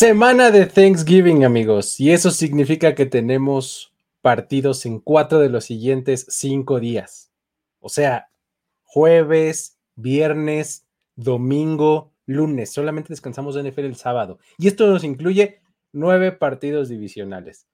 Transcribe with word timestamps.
Semana 0.00 0.50
de 0.50 0.64
Thanksgiving, 0.64 1.44
amigos. 1.44 2.00
Y 2.00 2.10
eso 2.10 2.30
significa 2.30 2.94
que 2.94 3.04
tenemos 3.04 3.92
partidos 4.22 4.86
en 4.86 4.98
cuatro 4.98 5.40
de 5.40 5.50
los 5.50 5.66
siguientes 5.66 6.24
cinco 6.30 6.80
días. 6.80 7.30
O 7.80 7.90
sea, 7.90 8.30
jueves, 8.82 9.78
viernes, 9.96 10.86
domingo, 11.16 12.14
lunes. 12.24 12.72
Solamente 12.72 13.10
descansamos 13.10 13.54
de 13.54 13.70
NFL 13.70 13.80
el 13.80 13.96
sábado. 13.96 14.38
Y 14.56 14.68
esto 14.68 14.86
nos 14.86 15.04
incluye 15.04 15.60
nueve 15.92 16.32
partidos 16.32 16.88
divisionales. 16.88 17.66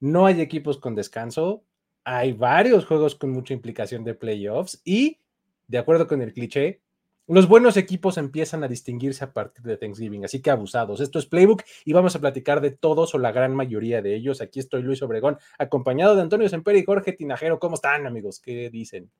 No 0.00 0.24
hay 0.24 0.40
equipos 0.40 0.78
con 0.78 0.94
descanso. 0.94 1.62
Hay 2.04 2.32
varios 2.32 2.86
juegos 2.86 3.16
con 3.16 3.32
mucha 3.32 3.52
implicación 3.52 4.02
de 4.02 4.14
playoffs. 4.14 4.80
Y, 4.82 5.20
de 5.68 5.76
acuerdo 5.76 6.06
con 6.06 6.22
el 6.22 6.32
cliché, 6.32 6.80
los 7.28 7.48
buenos 7.48 7.76
equipos 7.76 8.18
empiezan 8.18 8.62
a 8.62 8.68
distinguirse 8.68 9.24
a 9.24 9.32
partir 9.32 9.64
de 9.64 9.76
Thanksgiving, 9.76 10.24
así 10.24 10.40
que 10.40 10.50
abusados. 10.50 11.00
Esto 11.00 11.18
es 11.18 11.26
Playbook 11.26 11.64
y 11.84 11.92
vamos 11.92 12.14
a 12.14 12.20
platicar 12.20 12.60
de 12.60 12.70
todos 12.70 13.14
o 13.14 13.18
la 13.18 13.32
gran 13.32 13.54
mayoría 13.54 14.00
de 14.00 14.14
ellos. 14.14 14.40
Aquí 14.40 14.60
estoy 14.60 14.82
Luis 14.82 15.02
Obregón, 15.02 15.38
acompañado 15.58 16.14
de 16.14 16.22
Antonio 16.22 16.48
Semper 16.48 16.76
y 16.76 16.84
Jorge 16.84 17.12
Tinajero. 17.12 17.58
¿Cómo 17.58 17.74
están, 17.74 18.06
amigos? 18.06 18.40
¿Qué 18.40 18.70
dicen? 18.70 19.10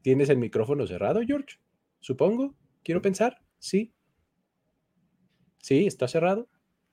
¿Tienes 0.00 0.28
el 0.28 0.38
micrófono 0.38 0.86
cerrado, 0.86 1.20
George? 1.26 1.58
Supongo. 2.00 2.54
Quiero 2.84 3.02
pensar. 3.02 3.42
Sí. 3.58 3.92
Sí, 5.58 5.86
está 5.86 6.06
cerrado. 6.06 6.48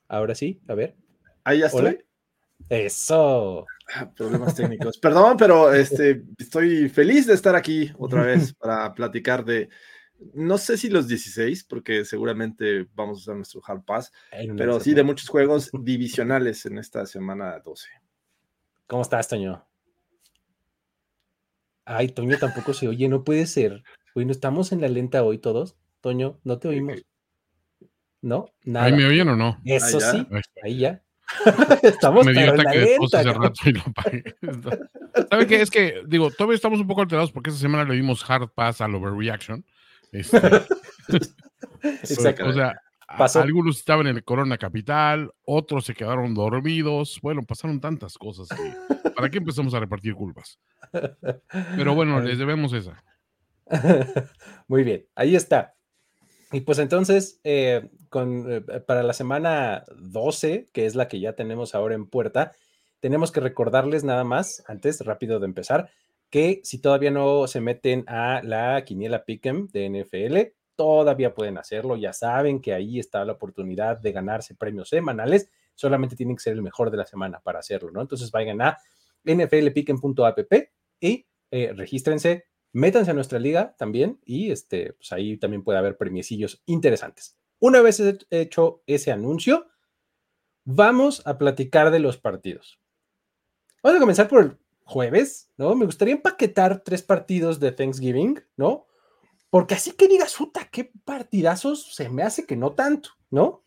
Ahora 0.08 0.34
sí, 0.34 0.60
a 0.68 0.74
ver. 0.74 0.96
Ahí 1.44 1.60
ya 1.60 1.68
estoy. 1.68 2.00
Eso. 2.70 3.66
Ah, 3.94 4.10
problemas 4.12 4.56
técnicos. 4.56 4.98
Perdón, 4.98 5.38
pero 5.38 5.74
este, 5.74 6.24
estoy 6.38 6.90
feliz 6.90 7.28
de 7.28 7.34
estar 7.34 7.56
aquí 7.56 7.92
otra 7.98 8.24
vez 8.26 8.54
para 8.54 8.94
platicar 8.94 9.44
de, 9.46 9.70
no 10.34 10.58
sé 10.58 10.78
si 10.78 10.90
los 10.90 11.08
16, 11.08 11.66
porque 11.66 12.06
seguramente 12.06 12.88
vamos 12.96 13.18
a 13.18 13.22
usar 13.22 13.36
nuestro 13.36 13.62
Hard 13.66 13.84
Pass, 13.84 14.12
pero 14.58 14.80
sí 14.80 14.94
de 14.94 15.04
muchos 15.04 15.30
juegos 15.30 15.70
divisionales 15.84 16.66
en 16.66 16.78
esta 16.78 17.06
semana 17.06 17.60
12. 17.60 17.90
¿Cómo 18.88 19.02
estás, 19.02 19.28
Toño? 19.28 19.66
Ay, 21.86 22.10
Toño 22.10 22.38
tampoco 22.38 22.74
se 22.74 22.88
oye, 22.88 23.08
no 23.10 23.24
puede 23.24 23.46
ser. 23.46 23.84
Bueno, 24.16 24.32
estamos 24.32 24.72
en 24.72 24.82
la 24.82 24.88
lenta 24.88 25.24
hoy 25.24 25.40
todos. 25.40 25.76
Toño, 26.02 26.40
no 26.44 26.60
te 26.60 26.70
oímos. 26.70 27.04
¿No? 28.22 28.46
Nada. 28.64 28.86
¿Ahí 28.86 28.94
me 28.94 29.06
oyen 29.06 29.28
o 29.30 29.36
no? 29.36 29.60
Eso 29.66 30.00
sí, 30.00 30.26
ahí 30.64 30.78
ya. 30.78 31.04
estamos 31.84 32.26
me 32.26 32.34
dio 32.34 32.54
ataque 32.54 32.80
de 32.80 32.98
hace 33.02 33.34
rato 33.34 33.62
y 33.66 33.72
lo 33.72 33.82
apagué. 33.82 34.24
¿Sabe 35.30 35.48
qué? 35.48 35.62
Es 35.62 35.72
que, 35.72 36.04
digo, 36.08 36.32
todavía 36.32 36.56
estamos 36.56 36.80
un 36.80 36.88
poco 36.88 37.02
alterados 37.02 37.32
porque 37.32 37.50
esta 37.50 37.62
semana 37.62 37.84
le 37.84 37.96
dimos 37.96 38.30
hard 38.30 38.50
pass 38.50 38.82
al 38.82 38.96
overreaction. 38.96 39.66
Este, 40.12 40.38
Exacto. 41.82 42.48
O 42.48 42.54
sea, 42.54 42.80
algunos 43.36 43.78
estaban 43.78 44.08
en 44.08 44.18
el 44.18 44.24
Corona 44.24 44.58
Capital, 44.58 45.32
otros 45.46 45.86
se 45.86 45.94
quedaron 45.94 46.34
dormidos. 46.34 47.20
Bueno, 47.22 47.44
pasaron 47.44 47.80
tantas 47.80 48.18
cosas 48.18 48.48
que, 48.50 49.10
¿para 49.12 49.30
qué 49.30 49.40
empezamos 49.40 49.74
a 49.74 49.80
repartir 49.80 50.14
culpas? 50.14 50.60
Pero 51.76 51.96
bueno, 51.96 52.20
les 52.22 52.38
debemos 52.38 52.74
esa. 52.74 53.04
Muy 54.68 54.84
bien, 54.84 55.06
ahí 55.16 55.36
está. 55.36 55.74
Y 56.54 56.62
pues 56.62 56.78
entonces, 56.78 57.40
eh, 57.44 57.90
con, 58.10 58.46
eh, 58.52 58.62
para 58.62 59.02
la 59.02 59.14
semana 59.14 59.84
12, 59.98 60.68
que 60.72 60.86
es 60.86 60.94
la 60.94 61.08
que 61.08 61.20
ya 61.20 61.34
tenemos 61.34 61.74
ahora 61.74 61.96
en 61.96 62.06
puerta, 62.06 62.54
tenemos 63.00 63.32
que 63.32 63.40
recordarles 63.40 64.04
nada 64.04 64.24
más, 64.24 64.64
antes, 64.68 65.04
rápido 65.04 65.40
de 65.40 65.48
empezar, 65.48 65.90
que 66.30 66.62
si 66.64 66.80
todavía 66.80 67.10
no 67.10 67.48
se 67.48 67.60
meten 67.60 68.06
a 68.08 68.42
la 68.44 68.84
quiniela 68.86 69.26
Pick'em 69.26 69.68
de 69.72 69.90
NFL, 69.90 70.54
todavía 70.76 71.34
pueden 71.34 71.58
hacerlo. 71.58 71.98
Ya 71.98 72.14
saben 72.14 72.62
que 72.62 72.74
ahí 72.74 73.00
está 73.00 73.26
la 73.26 73.34
oportunidad 73.34 74.00
de 74.00 74.12
ganarse 74.12 74.54
premios 74.54 74.90
semanales. 74.90 75.50
Solamente 75.74 76.16
tienen 76.16 76.36
que 76.36 76.44
ser 76.44 76.54
el 76.54 76.62
mejor 76.62 76.92
de 76.92 76.98
la 76.98 77.06
semana 77.06 77.40
para 77.40 77.60
hacerlo, 77.60 77.90
¿no? 77.92 78.02
Entonces 78.02 78.30
vayan 78.30 78.62
a 78.62 78.78
nflpicken.app 79.24 80.54
y 81.00 81.26
eh, 81.50 81.74
regístrense 81.76 82.46
métanse 82.74 83.12
a 83.12 83.14
nuestra 83.14 83.40
liga 83.40 83.76
también 83.78 84.20
y 84.26 84.52
este, 84.52 84.94
pues 84.94 85.12
ahí 85.14 85.38
también 85.38 85.64
puede 85.64 85.80
haber 85.80 85.96
premiecillos 85.96 86.62
interesantes. 86.66 87.38
Una 87.60 87.82
vez 87.82 88.02
hecho 88.32 88.84
ese 88.88 89.12
anuncio, 89.12 89.68
vamos 90.66 91.22
a 91.26 91.38
platicar 91.38 91.92
de 91.92 92.00
los 92.00 92.18
partidos. 92.18 92.80
Vamos 93.82 93.98
a 93.98 94.02
comenzar 94.02 94.28
por 94.28 94.44
el 94.44 94.58
jueves, 94.84 95.50
¿no? 95.56 95.76
Me 95.76 95.86
gustaría 95.86 96.16
empaquetar 96.16 96.82
tres 96.84 97.04
partidos 97.04 97.60
de 97.60 97.72
Thanksgiving, 97.72 98.44
¿no? 98.58 98.88
Porque 99.50 99.76
así 99.76 99.92
que 99.92 100.08
digas, 100.08 100.36
puta, 100.36 100.68
qué 100.70 100.92
partidazos, 101.06 101.94
se 101.96 102.10
me 102.10 102.24
hace 102.24 102.46
que 102.46 102.56
no 102.58 102.74
tanto, 102.74 103.12
¿no? 103.30 103.64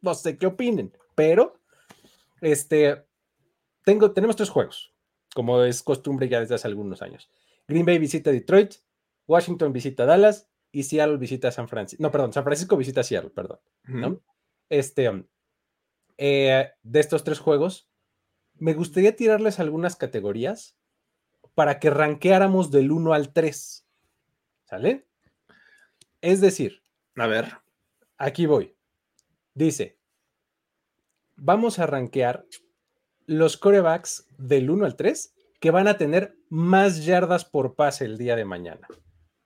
no, 0.00 0.14
sé 0.14 0.38
qué 0.38 0.46
opinen, 0.46 0.96
pero 1.14 1.58
este, 2.40 3.04
tengo, 3.84 4.12
tenemos 4.12 4.36
tres 4.36 4.50
juegos 4.50 4.91
como 5.34 5.62
es 5.62 5.82
costumbre 5.82 6.28
ya 6.28 6.40
desde 6.40 6.54
hace 6.54 6.68
algunos 6.68 7.02
años. 7.02 7.30
Green 7.66 7.86
Bay 7.86 7.98
visita 7.98 8.30
Detroit, 8.30 8.74
Washington 9.26 9.72
visita 9.72 10.04
Dallas 10.04 10.48
y 10.70 10.82
Seattle 10.82 11.16
visita 11.16 11.50
San 11.50 11.68
Francisco. 11.68 12.02
No, 12.02 12.10
perdón, 12.10 12.32
San 12.32 12.44
Francisco 12.44 12.76
visita 12.76 13.02
Seattle, 13.02 13.30
perdón. 13.30 13.60
Este, 14.68 15.08
um, 15.08 15.24
eh, 16.18 16.70
de 16.82 17.00
estos 17.00 17.24
tres 17.24 17.38
juegos, 17.38 17.88
me 18.54 18.74
gustaría 18.74 19.16
tirarles 19.16 19.60
algunas 19.60 19.96
categorías 19.96 20.76
para 21.54 21.78
que 21.78 21.90
ranqueáramos 21.90 22.70
del 22.70 22.90
1 22.90 23.12
al 23.12 23.32
3. 23.32 23.86
¿Sale? 24.64 25.06
Es 26.20 26.40
decir, 26.40 26.82
a 27.16 27.26
ver, 27.26 27.58
aquí 28.16 28.46
voy. 28.46 28.76
Dice, 29.54 29.98
vamos 31.36 31.78
a 31.78 31.86
rankear 31.86 32.46
los 33.26 33.56
corebacks 33.56 34.26
del 34.38 34.70
1 34.70 34.84
al 34.84 34.96
3 34.96 35.34
que 35.60 35.70
van 35.70 35.88
a 35.88 35.96
tener 35.96 36.36
más 36.48 37.04
yardas 37.04 37.44
por 37.44 37.74
pase 37.74 38.04
el 38.04 38.18
día 38.18 38.36
de 38.36 38.44
mañana. 38.44 38.86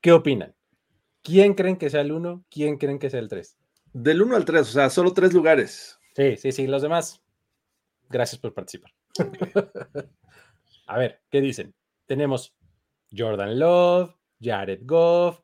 ¿Qué 0.01 0.13
opinan? 0.13 0.55
¿Quién 1.23 1.55
creen 1.55 1.77
que 1.77 1.91
sea 1.91 2.01
el 2.01 2.13
1? 2.13 2.45
¿Quién 2.49 2.79
creen 2.79 2.99
que 2.99 3.11
sea 3.11 3.21
el 3.21 3.29
3? 3.29 3.59
Del 3.93 4.23
1 4.23 4.37
al 4.37 4.45
3, 4.45 4.63
o 4.63 4.65
sea, 4.65 4.91
solo 4.91 5.13
tres 5.13 5.35
lugares. 5.35 5.99
Sí, 6.15 6.37
sí, 6.37 6.53
sí, 6.53 6.67
los 6.67 6.83
demás. 6.83 7.23
Gracias 8.09 8.41
por 8.41 8.55
participar. 8.55 8.93
a 10.87 10.99
ver, 10.99 11.21
¿qué 11.31 11.41
dicen? 11.41 11.75
Tenemos 12.07 12.57
Jordan 13.15 13.59
Love, 13.59 14.15
Jared 14.41 14.81
Goff, 14.85 15.41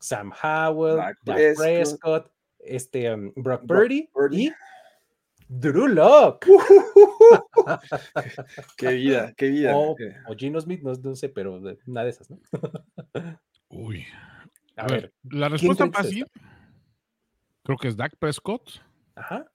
Sam 0.00 0.32
Howell, 0.32 0.96
Dak 0.96 1.18
Prescott, 1.56 2.32
este, 2.58 3.12
um, 3.12 3.32
Brock, 3.36 3.66
Purdy, 3.66 4.08
y 4.32 4.52
Drew 5.48 5.86
Locke. 5.86 6.46
qué 8.76 8.92
vida, 8.92 9.32
qué 9.36 9.48
vida. 9.48 9.76
O, 9.76 9.96
Gino 10.36 10.60
Smith, 10.60 10.82
no, 10.82 11.14
sé, 11.14 11.28
pero 11.28 11.60
una 11.86 12.04
de 12.04 12.10
esas, 12.10 12.30
¿no? 12.30 12.40
Uy. 13.68 14.04
A, 14.76 14.86
ver, 14.86 15.12
la 15.30 15.48
respuesta 15.48 15.90
fácil 15.90 16.26
creo 17.62 17.78
que 17.78 17.88
es 17.88 17.96
Dak 17.96 18.16
Prescott. 18.16 18.82
Ajá. 19.14 19.50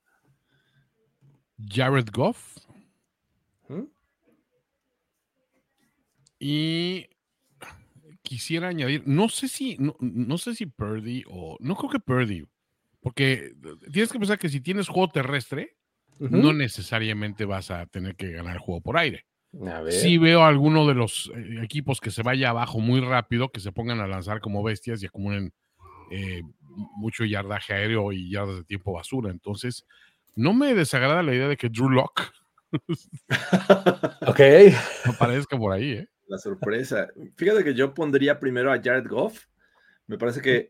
Jared 1.58 2.08
Goff. 2.12 2.58
Y 6.44 7.08
quisiera 8.24 8.70
añadir, 8.70 9.04
no 9.06 9.30
sé 9.30 9.48
si, 9.48 9.78
no, 9.78 10.38
sé 10.40 10.56
si 10.56 10.66
Purdy 10.66 11.24
o, 11.28 11.56
no 11.60 11.76
creo 11.76 11.92
que 11.92 12.00
Purdy, 12.00 12.48
porque 13.00 13.54
tienes 13.92 14.12
que 14.12 14.18
pensar 14.18 14.40
que 14.40 14.50
si 14.50 14.60
tienes 14.60 14.88
juego 14.88 15.12
terrestre, 15.12 15.78
no 16.30 16.54
necesariamente 16.54 17.46
vas 17.46 17.72
a 17.72 17.86
tener 17.88 18.16
que 18.16 18.32
ganar 18.32 18.56
el 18.56 18.60
juego 18.60 18.82
por 18.82 18.98
aire. 18.98 19.26
Si 19.90 20.18
veo 20.18 20.44
a 20.44 20.48
alguno 20.48 20.88
de 20.88 20.94
los 20.94 21.30
eh, 21.36 21.60
equipos 21.62 22.00
que 22.00 22.10
se 22.10 22.24
vaya 22.24 22.52
abajo 22.52 22.80
muy 22.80 23.02
rápido, 23.02 23.50
que 23.50 23.60
se 23.60 23.74
pongan 23.74 24.00
a 24.00 24.08
lanzar 24.08 24.40
como 24.40 24.64
bestias 24.64 25.04
y 25.04 25.08
acumulen 25.08 25.52
eh, 26.10 26.42
mucho 26.96 27.26
yardaje 27.26 27.74
aéreo 27.74 28.14
y 28.14 28.32
yardas 28.32 28.58
de 28.58 28.64
tiempo 28.64 28.94
basura. 28.94 29.30
Entonces, 29.30 29.86
no 30.36 30.54
me 30.54 30.74
desagrada 30.74 31.22
la 31.22 31.34
idea 31.34 31.50
de 31.50 31.58
que 31.58 31.70
Drew 31.70 31.90
Locke 31.90 32.32
ok. 34.28 34.40
Aparezca 35.06 35.58
por 35.58 35.74
ahí, 35.74 35.92
¿eh? 35.92 36.08
La 36.28 36.38
sorpresa. 36.38 37.10
Fíjate 37.36 37.64
que 37.64 37.74
yo 37.74 37.94
pondría 37.94 38.40
primero 38.40 38.72
a 38.72 38.82
Jared 38.82 39.08
Goff. 39.08 39.46
Me 40.12 40.18
parece 40.18 40.42
que 40.42 40.68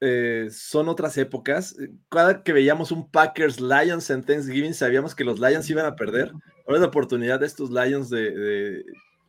eh, 0.00 0.46
son 0.52 0.88
otras 0.88 1.18
épocas. 1.18 1.74
Cada 2.08 2.44
que 2.44 2.52
veíamos 2.52 2.92
un 2.92 3.10
Packers 3.10 3.60
Lions 3.60 4.08
en 4.10 4.22
Thanksgiving, 4.22 4.72
sabíamos 4.72 5.16
que 5.16 5.24
los 5.24 5.40
Lions 5.40 5.68
iban 5.68 5.84
a 5.84 5.96
perder. 5.96 6.30
Ahora 6.64 6.76
es 6.76 6.80
la 6.80 6.86
oportunidad 6.86 7.40
de 7.40 7.46
estos 7.46 7.72
Lions 7.72 8.08
de 8.08 8.84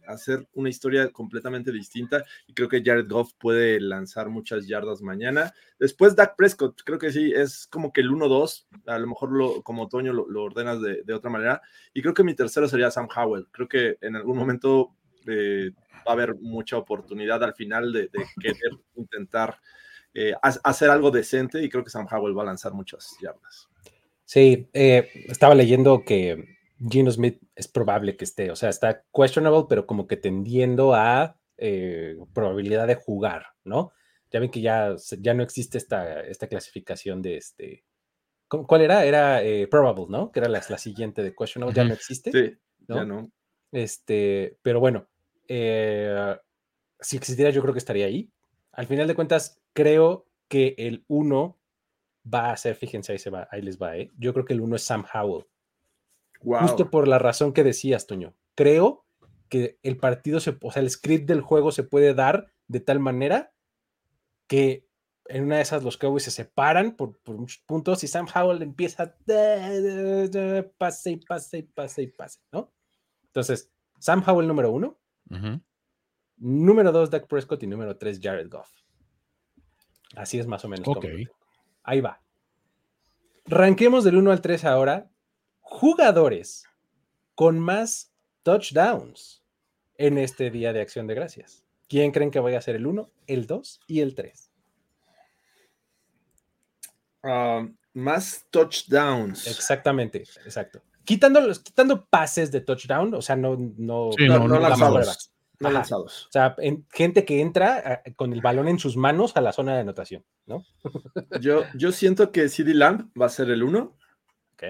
hacer 0.06 0.47
una 0.53 0.69
historia 0.69 1.09
completamente 1.09 1.71
distinta 1.71 2.23
y 2.45 2.53
creo 2.53 2.69
que 2.69 2.83
Jared 2.85 3.09
Goff 3.09 3.33
puede 3.39 3.79
lanzar 3.79 4.29
muchas 4.29 4.67
yardas 4.67 5.01
mañana. 5.01 5.51
Después 5.79 6.15
Dak 6.15 6.35
Prescott, 6.35 6.83
creo 6.85 7.00
que 7.00 7.12
sí, 7.12 7.33
es 7.35 7.65
como 7.65 7.91
que 7.91 8.01
el 8.01 8.12
1-2, 8.12 8.67
a 8.85 9.00
lo 9.00 9.07
mejor 9.07 9.31
lo, 9.31 9.63
como 9.63 9.88
Toño 9.88 10.13
lo, 10.13 10.44
ordenas 10.44 10.79
de, 10.79 11.12
otra 11.12 11.31
manera. 11.31 11.63
Y 11.91 12.03
creo 12.03 12.13
que 12.13 12.23
mi 12.23 12.35
tercero 12.35 12.67
sería 12.67 12.91
Sam 12.91 13.07
Howell. 13.15 13.47
Creo 13.50 13.67
que 13.67 13.97
en 14.01 14.15
algún 14.15 14.38
momento 14.38 14.95
eh, 15.27 15.72
va 16.07 16.12
a 16.12 16.13
haber 16.13 16.36
mucha 16.36 16.77
oportunidad 16.77 17.44
al 17.44 17.54
final 17.54 17.92
de, 17.92 18.10
querer 18.42 18.72
intentar 18.95 19.60
eh, 20.13 20.33
hacer 20.42 20.89
algo 20.89 21.12
decente 21.12 21.62
y 21.62 21.69
creo 21.69 21.83
que 21.83 21.89
Sam 21.89 22.07
Howell 22.10 22.38
va 22.38 22.44
a 22.44 22.48
lanzar 22.48 22.74
muchas 22.74 23.18
yardas. 23.22 23.68
Sí, 24.24 24.69
eh, 24.74 25.10
estaba 25.27 25.56
leyendo 25.56 26.04
que 26.04 26.57
Gino 26.89 27.12
Smith 27.12 27.42
es 27.56 27.68
probable 27.68 28.16
que 28.16 28.25
esté, 28.25 28.50
o 28.51 28.56
sea, 28.56 28.69
está 28.69 29.04
questionable, 29.13 29.66
pero 29.69 29.86
como 29.86 30.07
que 30.07 30.18
tendiendo 30.18 30.94
a 30.94 31.38
probabilidad 32.33 32.86
de 32.86 32.95
jugar, 32.95 33.45
¿no? 33.63 33.94
Ya 34.30 34.42
ven 34.42 34.51
que 34.51 34.60
ya, 34.60 34.94
ya 35.19 35.33
no 35.33 35.42
existe 35.42 35.77
esta, 35.77 36.19
esta 36.22 36.48
clasificación 36.48 37.22
de 37.22 37.38
este. 37.38 37.86
¿Cuál 38.50 38.81
era? 38.81 39.06
Era 39.06 39.42
probable, 39.69 40.07
¿no? 40.10 40.31
Que 40.31 40.39
era 40.39 40.50
la, 40.50 40.62
la, 40.68 40.77
siguiente 40.77 41.24
de 41.24 41.33
questionable, 41.33 41.74
ya 41.74 41.86
no 41.86 41.94
existe. 41.94 42.31
Sí, 42.31 42.57
ya 42.89 43.06
no. 43.06 43.31
Este, 43.72 44.57
pero 44.62 44.80
bueno, 44.80 45.07
eh, 45.47 46.38
si 47.00 47.18
existiera, 47.18 47.51
yo 47.51 47.62
creo 47.62 47.74
que 47.74 47.80
estaría 47.80 48.06
ahí. 48.06 48.31
Al 48.71 48.88
final 48.88 49.07
de 49.07 49.15
cuentas, 49.15 49.62
creo 49.74 50.27
que 50.47 50.75
el 50.77 51.06
1 51.07 51.57
va 52.33 52.51
a 52.51 52.57
ser, 52.57 52.75
fíjense, 52.75 53.12
ahí, 53.12 53.19
se 53.19 53.30
va, 53.30 53.47
ahí 53.51 53.62
les 53.62 53.80
va, 53.80 53.97
¿eh? 53.97 54.12
Yo 54.18 54.33
creo 54.33 54.45
que 54.45 54.53
el 54.53 54.62
1 54.62 54.75
es 54.75 54.83
Sam 54.83 55.06
Howell. 55.13 55.45
Justo 56.42 56.89
por 56.89 57.07
la 57.07 57.19
razón 57.19 57.53
que 57.53 57.63
decías, 57.63 58.07
Toño. 58.07 58.36
Creo 58.56 59.06
que 59.50 59.80
el 59.83 59.97
partido, 59.97 60.39
se, 60.39 60.57
o 60.62 60.71
sea, 60.71 60.81
el 60.81 60.89
script 60.89 61.27
del 61.27 61.42
juego 61.42 61.71
se 61.71 61.83
puede 61.83 62.13
dar 62.13 62.51
de 62.68 62.80
tal 62.80 63.00
manera 63.00 63.53
que 64.48 64.88
en 65.27 65.44
una 65.44 65.57
de 65.57 65.62
esas 65.63 65.83
los 65.83 65.98
Cowboys 65.98 66.24
se 66.24 66.31
separan 66.31 66.95
por, 66.95 67.19
muchos 67.25 67.63
puntos 67.65 68.03
y 68.03 68.07
Sam 68.07 68.27
Howell 68.33 68.62
empieza 68.62 69.15
pase 70.77 71.12
y 71.12 71.18
pase 71.18 71.57
y 71.59 71.63
pase 71.63 72.01
y 72.03 72.07
pase, 72.07 72.39
¿no? 72.51 72.71
Entonces, 73.25 73.71
Sam 74.00 74.24
Howell 74.25 74.48
número 74.48 74.71
uno, 74.71 75.00
número 76.38 76.92
dos, 76.92 77.10
Dak 77.10 77.27
Prescott 77.27 77.63
y 77.63 77.68
número 77.68 77.98
tres, 77.98 78.19
Jared 78.22 78.50
Goff. 78.50 78.69
Así 80.16 80.39
es 80.39 80.48
más 80.48 80.63
o 80.66 80.69
menos. 80.69 80.88
Ok. 80.88 81.06
Ahí 81.83 82.01
va. 82.01 82.22
Ranquemos 83.45 84.04
del 84.04 84.18
1 84.18 84.31
al 84.31 84.42
3 84.42 84.66
ahora 84.66 85.10
jugadores 85.60 86.66
con 87.36 87.60
más 87.60 88.12
touchdowns 88.44 89.44
en 89.98 90.18
este 90.18 90.50
día 90.50 90.74
de 90.74 90.81
acción 90.81 91.06
de 91.06 91.16
gracias. 91.16 91.63
¿Quién 91.88 92.12
creen 92.12 92.31
que 92.31 92.39
vaya 92.39 92.57
a 92.57 92.62
ser 92.62 92.75
el 92.75 92.88
1, 92.88 93.12
el 93.27 93.45
2 93.45 93.81
y 93.88 94.00
el 94.01 94.16
3? 94.16 94.51
Ah, 97.24 97.68
más 97.94 98.45
touchdowns. 98.50 99.48
Exactamente, 99.48 100.19
exacto. 100.19 100.81
Quitando, 101.05 101.39
quitando 101.63 102.05
pases 102.05 102.51
de 102.51 102.61
touchdown, 102.61 103.13
o 103.13 103.21
sea, 103.21 103.35
no, 103.35 103.55
no, 103.77 104.09
no, 104.17 104.59
lanzados. 104.59 105.31
No 105.59 105.69
lanzados. 105.69 106.25
O 106.27 106.31
sea, 106.31 106.55
gente 106.91 107.23
que 107.23 107.39
entra 107.39 108.03
con 108.15 108.33
el 108.33 108.41
balón 108.41 108.67
en 108.67 108.79
sus 108.79 108.97
manos 108.97 109.37
a 109.37 109.41
la 109.41 109.53
zona 109.53 109.75
de 109.75 109.81
anotación, 109.81 110.25
¿no? 110.45 110.65
yo, 111.39 111.63
yo 111.75 111.91
siento 111.91 112.31
que 112.31 112.49
CD 112.49 112.73
Lamb 112.73 113.09
va 113.19 113.27
a 113.27 113.29
ser 113.29 113.49
el 113.49 113.63
1. 113.63 113.97
Ok. 114.53 114.63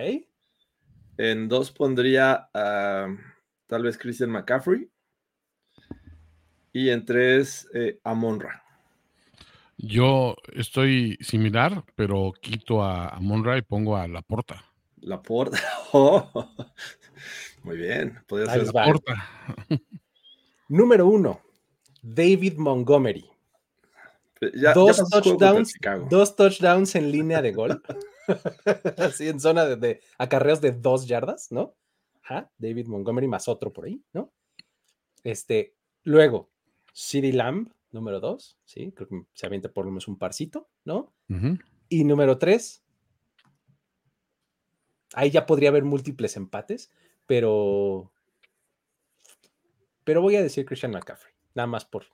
En 1.18 1.48
dos 1.48 1.72
pondría 1.72 2.50
a 2.54 3.08
tal 3.68 3.84
vez 3.84 3.98
Christian 3.98 4.32
McCaffrey. 4.32 4.90
Y 6.74 6.90
en 6.90 7.06
tres 7.06 7.70
eh, 7.74 8.00
a 8.04 8.14
Monra. 8.14 8.66
Yo 9.78 10.36
estoy 10.54 11.18
similar, 11.22 11.84
pero 11.96 12.34
quito 12.42 12.84
a, 12.84 13.18
Monra 13.20 13.58
y 13.58 13.62
pongo 13.62 13.98
a 13.98 14.08
Laporta. 14.08 14.66
Laporta. 15.02 15.58
Oh, 15.94 16.30
muy 17.64 17.78
bien. 17.78 18.20
Podría 18.28 18.54
ser. 18.54 18.72
Número 20.68 21.08
uno, 21.08 21.42
David 22.02 22.58
Montgomery. 22.58 23.26
dos, 24.74 25.10
touchdowns, 25.10 25.74
dos 26.10 26.36
touchdowns 26.36 26.96
en 26.96 27.12
línea 27.12 27.42
de 27.42 27.52
gol. 27.52 27.82
Así 28.98 29.28
en 29.28 29.40
zona 29.40 29.66
de, 29.66 30.02
acarreos 30.18 30.62
de 30.62 30.72
dos 30.72 31.08
yardas, 31.08 31.52
¿no? 31.52 31.76
David 32.58 32.88
Montgomery 32.88 33.28
más 33.28 33.48
otro 33.48 33.72
por 33.72 33.86
ahí, 33.86 34.04
¿no? 34.14 34.34
Este, 35.24 35.76
luego, 36.04 36.50
CD 36.94 37.32
Lamb, 37.34 37.70
número 37.92 38.20
dos, 38.20 38.58
¿sí? 38.66 38.92
Creo 38.92 39.08
que 39.08 39.22
se 39.34 39.46
avienta 39.46 39.72
por 39.72 39.86
lo 39.86 39.92
menos 39.92 40.08
un 40.08 40.18
parcito, 40.18 40.70
¿no? 40.84 41.14
Y 41.90 42.04
número 42.04 42.38
tres, 42.38 42.85
ahí 45.16 45.32
ya 45.32 45.46
podría 45.46 45.70
haber 45.70 45.84
múltiples 45.84 46.38
empates, 46.38 46.92
pero. 47.26 48.12
Pero 50.04 50.22
voy 50.22 50.36
a 50.36 50.44
decir 50.44 50.66
Christian 50.66 50.92
McCaffrey, 50.92 51.34
nada 51.56 51.68
más 51.68 51.86
por. 51.86 52.06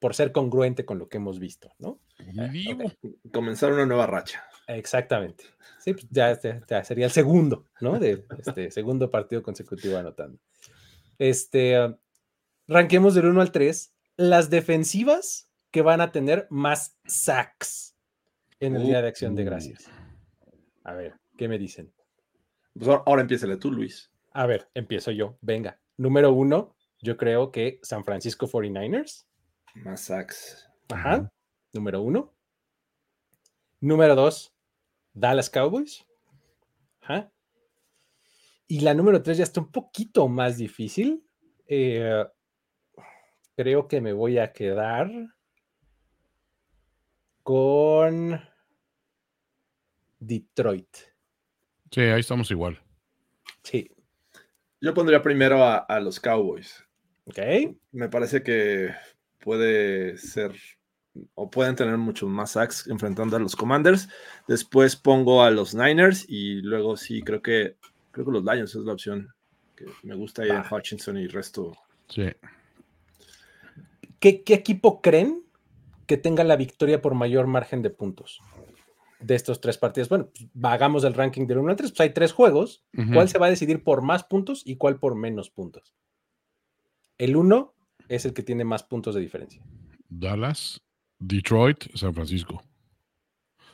Por 0.00 0.14
ser 0.14 0.32
congruente 0.32 0.84
con 0.84 0.98
lo 0.98 1.08
que 1.08 1.18
hemos 1.18 1.38
visto, 1.38 1.72
¿no? 1.78 2.00
Comenzar 3.32 3.72
una 3.72 3.86
nueva 3.86 4.06
racha. 4.06 4.44
Exactamente. 4.66 5.44
Sí, 5.78 5.92
pues, 5.92 6.06
ya, 6.10 6.34
sería 6.84 7.06
el 7.06 7.12
segundo, 7.12 7.66
¿no? 7.80 7.98
De 7.98 8.24
este 8.38 8.70
segundo 8.70 9.10
partido 9.10 9.42
consecutivo 9.42 9.96
anotando. 9.96 10.38
Este, 11.18 11.80
uh, 11.80 11.96
ranquemos 12.66 13.14
del 13.14 13.26
1 13.26 13.40
al 13.40 13.52
3 13.52 13.94
las 14.16 14.50
defensivas 14.50 15.48
que 15.70 15.82
van 15.82 16.00
a 16.00 16.12
tener 16.12 16.46
más 16.50 16.96
sacks 17.06 17.96
en 18.60 18.76
el 18.76 18.84
Día 18.84 19.02
de 19.02 19.08
Acción 19.08 19.34
de 19.34 19.44
Gracias. 19.44 19.88
A 20.84 20.92
ver, 20.94 21.14
¿qué 21.38 21.48
me 21.48 21.58
dicen? 21.58 21.90
Pues 22.74 22.90
ahora 23.06 23.22
empieza 23.22 23.58
tú, 23.58 23.72
Luis. 23.72 24.12
A 24.32 24.46
ver, 24.46 24.68
empiezo 24.74 25.10
yo. 25.10 25.38
Venga. 25.40 25.80
Número 25.96 26.32
uno, 26.32 26.76
yo 27.00 27.16
creo 27.16 27.50
que 27.50 27.78
San 27.82 28.04
Francisco 28.04 28.46
49ers. 28.46 29.26
Más 29.76 30.02
sacks. 30.02 30.68
Ajá. 30.90 31.32
Número 31.72 32.02
uno. 32.02 32.34
Número 33.80 34.14
dos, 34.14 34.54
Dallas 35.14 35.48
Cowboys. 35.48 36.04
Y 38.70 38.80
la 38.80 38.92
número 38.92 39.22
tres 39.22 39.38
ya 39.38 39.44
está 39.44 39.60
un 39.60 39.72
poquito 39.72 40.28
más 40.28 40.58
difícil. 40.58 41.24
Eh, 41.66 42.22
creo 43.56 43.88
que 43.88 44.00
me 44.02 44.12
voy 44.12 44.36
a 44.38 44.52
quedar 44.52 45.10
con 47.42 48.38
Detroit. 50.18 51.07
Sí, 51.90 52.00
ahí 52.00 52.20
estamos 52.20 52.50
igual. 52.50 52.80
Sí. 53.62 53.90
Yo 54.80 54.94
pondría 54.94 55.22
primero 55.22 55.62
a, 55.64 55.76
a 55.76 56.00
los 56.00 56.20
Cowboys. 56.20 56.84
Ok. 57.26 57.38
Me 57.92 58.08
parece 58.08 58.42
que 58.42 58.94
puede 59.38 60.18
ser 60.18 60.52
o 61.34 61.50
pueden 61.50 61.74
tener 61.74 61.96
muchos 61.96 62.28
más 62.28 62.52
sacks 62.52 62.86
enfrentando 62.88 63.36
a 63.36 63.40
los 63.40 63.56
Commanders. 63.56 64.08
Después 64.46 64.96
pongo 64.96 65.42
a 65.42 65.50
los 65.50 65.74
Niners 65.74 66.24
y 66.28 66.60
luego 66.62 66.96
sí, 66.96 67.22
creo 67.22 67.42
que 67.42 67.76
creo 68.10 68.26
que 68.26 68.32
los 68.32 68.44
Lions 68.44 68.74
es 68.74 68.82
la 68.82 68.92
opción 68.92 69.28
que 69.76 69.86
me 70.02 70.14
gusta 70.14 70.42
ahí 70.42 70.50
en 70.50 70.62
Hutchinson 70.70 71.16
y 71.18 71.26
resto. 71.28 71.72
Sí. 72.08 72.26
¿Qué, 74.18 74.42
equipo 74.48 75.00
creen 75.00 75.44
que 76.06 76.16
tenga 76.16 76.42
la 76.42 76.56
victoria 76.56 77.00
por 77.00 77.14
mayor 77.14 77.46
margen 77.46 77.82
de 77.82 77.90
puntos? 77.90 78.40
De 79.20 79.34
estos 79.34 79.60
tres 79.60 79.78
partidos. 79.78 80.08
Bueno, 80.08 80.30
pues, 80.32 80.48
hagamos 80.62 81.04
el 81.04 81.14
ranking 81.14 81.46
del 81.46 81.58
1 81.58 81.70
al 81.70 81.76
3, 81.76 81.90
pues 81.90 82.00
hay 82.00 82.10
tres 82.10 82.32
juegos. 82.32 82.84
¿Cuál 83.12 83.28
se 83.28 83.38
va 83.38 83.46
a 83.46 83.50
decidir 83.50 83.82
por 83.82 84.02
más 84.02 84.24
puntos 84.24 84.62
y 84.64 84.76
cuál 84.76 84.98
por 84.98 85.14
menos 85.14 85.50
puntos? 85.50 85.94
El 87.16 87.36
1 87.36 87.74
es 88.08 88.24
el 88.24 88.32
que 88.32 88.42
tiene 88.42 88.64
más 88.64 88.82
puntos 88.82 89.14
de 89.14 89.20
diferencia. 89.20 89.62
Dallas, 90.08 90.80
Detroit, 91.18 91.84
San 91.94 92.14
Francisco. 92.14 92.62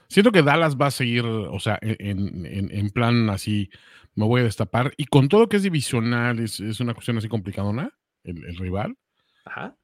Siento 0.09 0.33
que 0.33 0.43
Dallas 0.43 0.77
va 0.77 0.87
a 0.87 0.91
seguir, 0.91 1.25
o 1.25 1.59
sea, 1.59 1.79
en, 1.81 2.91
plan 2.91 3.31
así, 3.31 3.71
me 4.15 4.27
voy 4.27 4.43
a 4.43 4.45
destapar. 4.45 4.93
Y 4.97 5.07
con 5.07 5.29
todo 5.29 5.43
lo 5.43 5.49
que 5.49 5.57
es 5.57 5.63
divisional, 5.63 6.39
es, 6.39 6.61
una 6.81 6.95
cuestión 6.95 7.19
así 7.19 7.29
complicadona, 7.29 7.91
el, 8.23 8.45
el 8.45 8.57
rival. 8.57 8.97
Ajá 9.45 9.77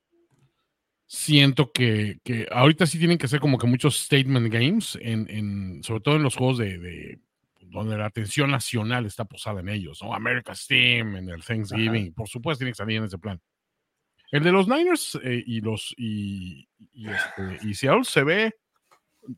siento 1.13 1.73
que, 1.73 2.21
ahorita 2.53 2.87
sí 2.87 2.97
tienen 2.97 3.19
que 3.19 3.27
hacer 3.27 3.41
como 3.41 3.59
que 3.59 3.67
muchos 3.67 3.99
statement 3.99 4.53
games, 4.53 4.97
en, 5.03 5.83
sobre 5.83 6.01
todo 6.03 6.15
en 6.15 6.23
los 6.23 6.37
juegos 6.37 6.59
de, 6.59 7.19
donde 7.63 7.99
la 7.99 8.07
atención 8.07 8.49
nacional 8.49 9.07
está 9.07 9.25
posada 9.25 9.59
en 9.59 9.71
ellos, 9.71 10.01
¿no? 10.05 10.15
America's 10.15 10.69
Team, 10.69 11.17
en 11.17 11.29
el 11.29 11.43
Thanksgiving, 11.43 12.15
por 12.15 12.29
supuesto 12.29 12.61
tiene 12.61 12.71
que 12.71 12.77
salir 12.77 12.99
en 12.99 13.05
ese 13.05 13.19
plan. 13.19 13.41
El 14.31 14.45
de 14.45 14.53
los 14.53 14.69
Niners 14.69 15.19
eh, 15.25 15.43
y 15.45 15.61
los 15.61 15.93
y, 15.99 16.69
y, 16.93 17.09
este, 17.09 17.75
Seattle 17.75 18.05
se 18.05 18.23
ve, 18.23 18.55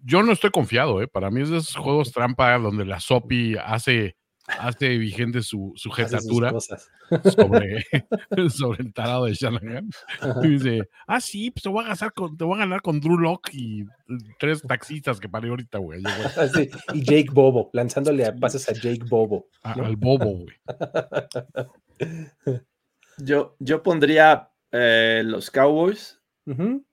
yo 0.05 0.23
no 0.23 0.33
estoy 0.33 0.51
confiado, 0.51 1.01
¿eh? 1.01 1.09
Para 1.09 1.31
mí 1.31 1.41
es 1.41 1.49
de 1.49 1.57
esos 1.57 1.77
juegos 1.77 2.13
trampa 2.13 2.59
donde 2.59 2.85
la 2.85 3.01
Sopi 3.01 3.57
hace 3.57 4.17
hace 4.47 4.99
vigente 4.99 5.43
su, 5.43 5.73
su 5.77 5.91
sobre, 5.91 7.85
sobre 8.51 8.83
el 8.83 8.93
tarado 8.93 9.27
de 9.27 9.35
Shanahan. 9.35 9.89
Y 10.43 10.49
dice, 10.49 10.89
ah, 11.07 11.21
sí, 11.21 11.51
pues 11.51 11.63
te 11.63 11.69
voy 11.69 11.85
a 11.85 11.89
ganar 11.89 12.13
con, 12.13 12.37
te 12.37 12.45
voy 12.45 12.57
a 12.57 12.61
ganar 12.61 12.83
con 12.83 13.01
Drew 13.01 13.19
Locke 13.19 13.51
y 13.53 13.85
tres 14.39 14.63
taxistas 14.63 15.21
que 15.21 15.29
paré 15.29 15.49
ahorita, 15.49 15.79
güey. 15.79 16.03
Ah, 16.05 16.47
y 16.95 17.03
Jake 17.03 17.31
Bobo, 17.33 17.71
lanzándole 17.73 18.27
a 18.27 18.35
pases 18.35 18.69
a 18.69 18.73
Jake 18.73 19.05
Bobo. 19.09 19.49
Al 19.63 19.97
Bobo, 19.97 20.45
güey. 20.45 20.57
Yo, 23.19 23.57
yo 23.59 23.83
pondría 23.83 24.51
eh, 24.73 25.23
los 25.25 25.51
Cowboys, 25.51 26.21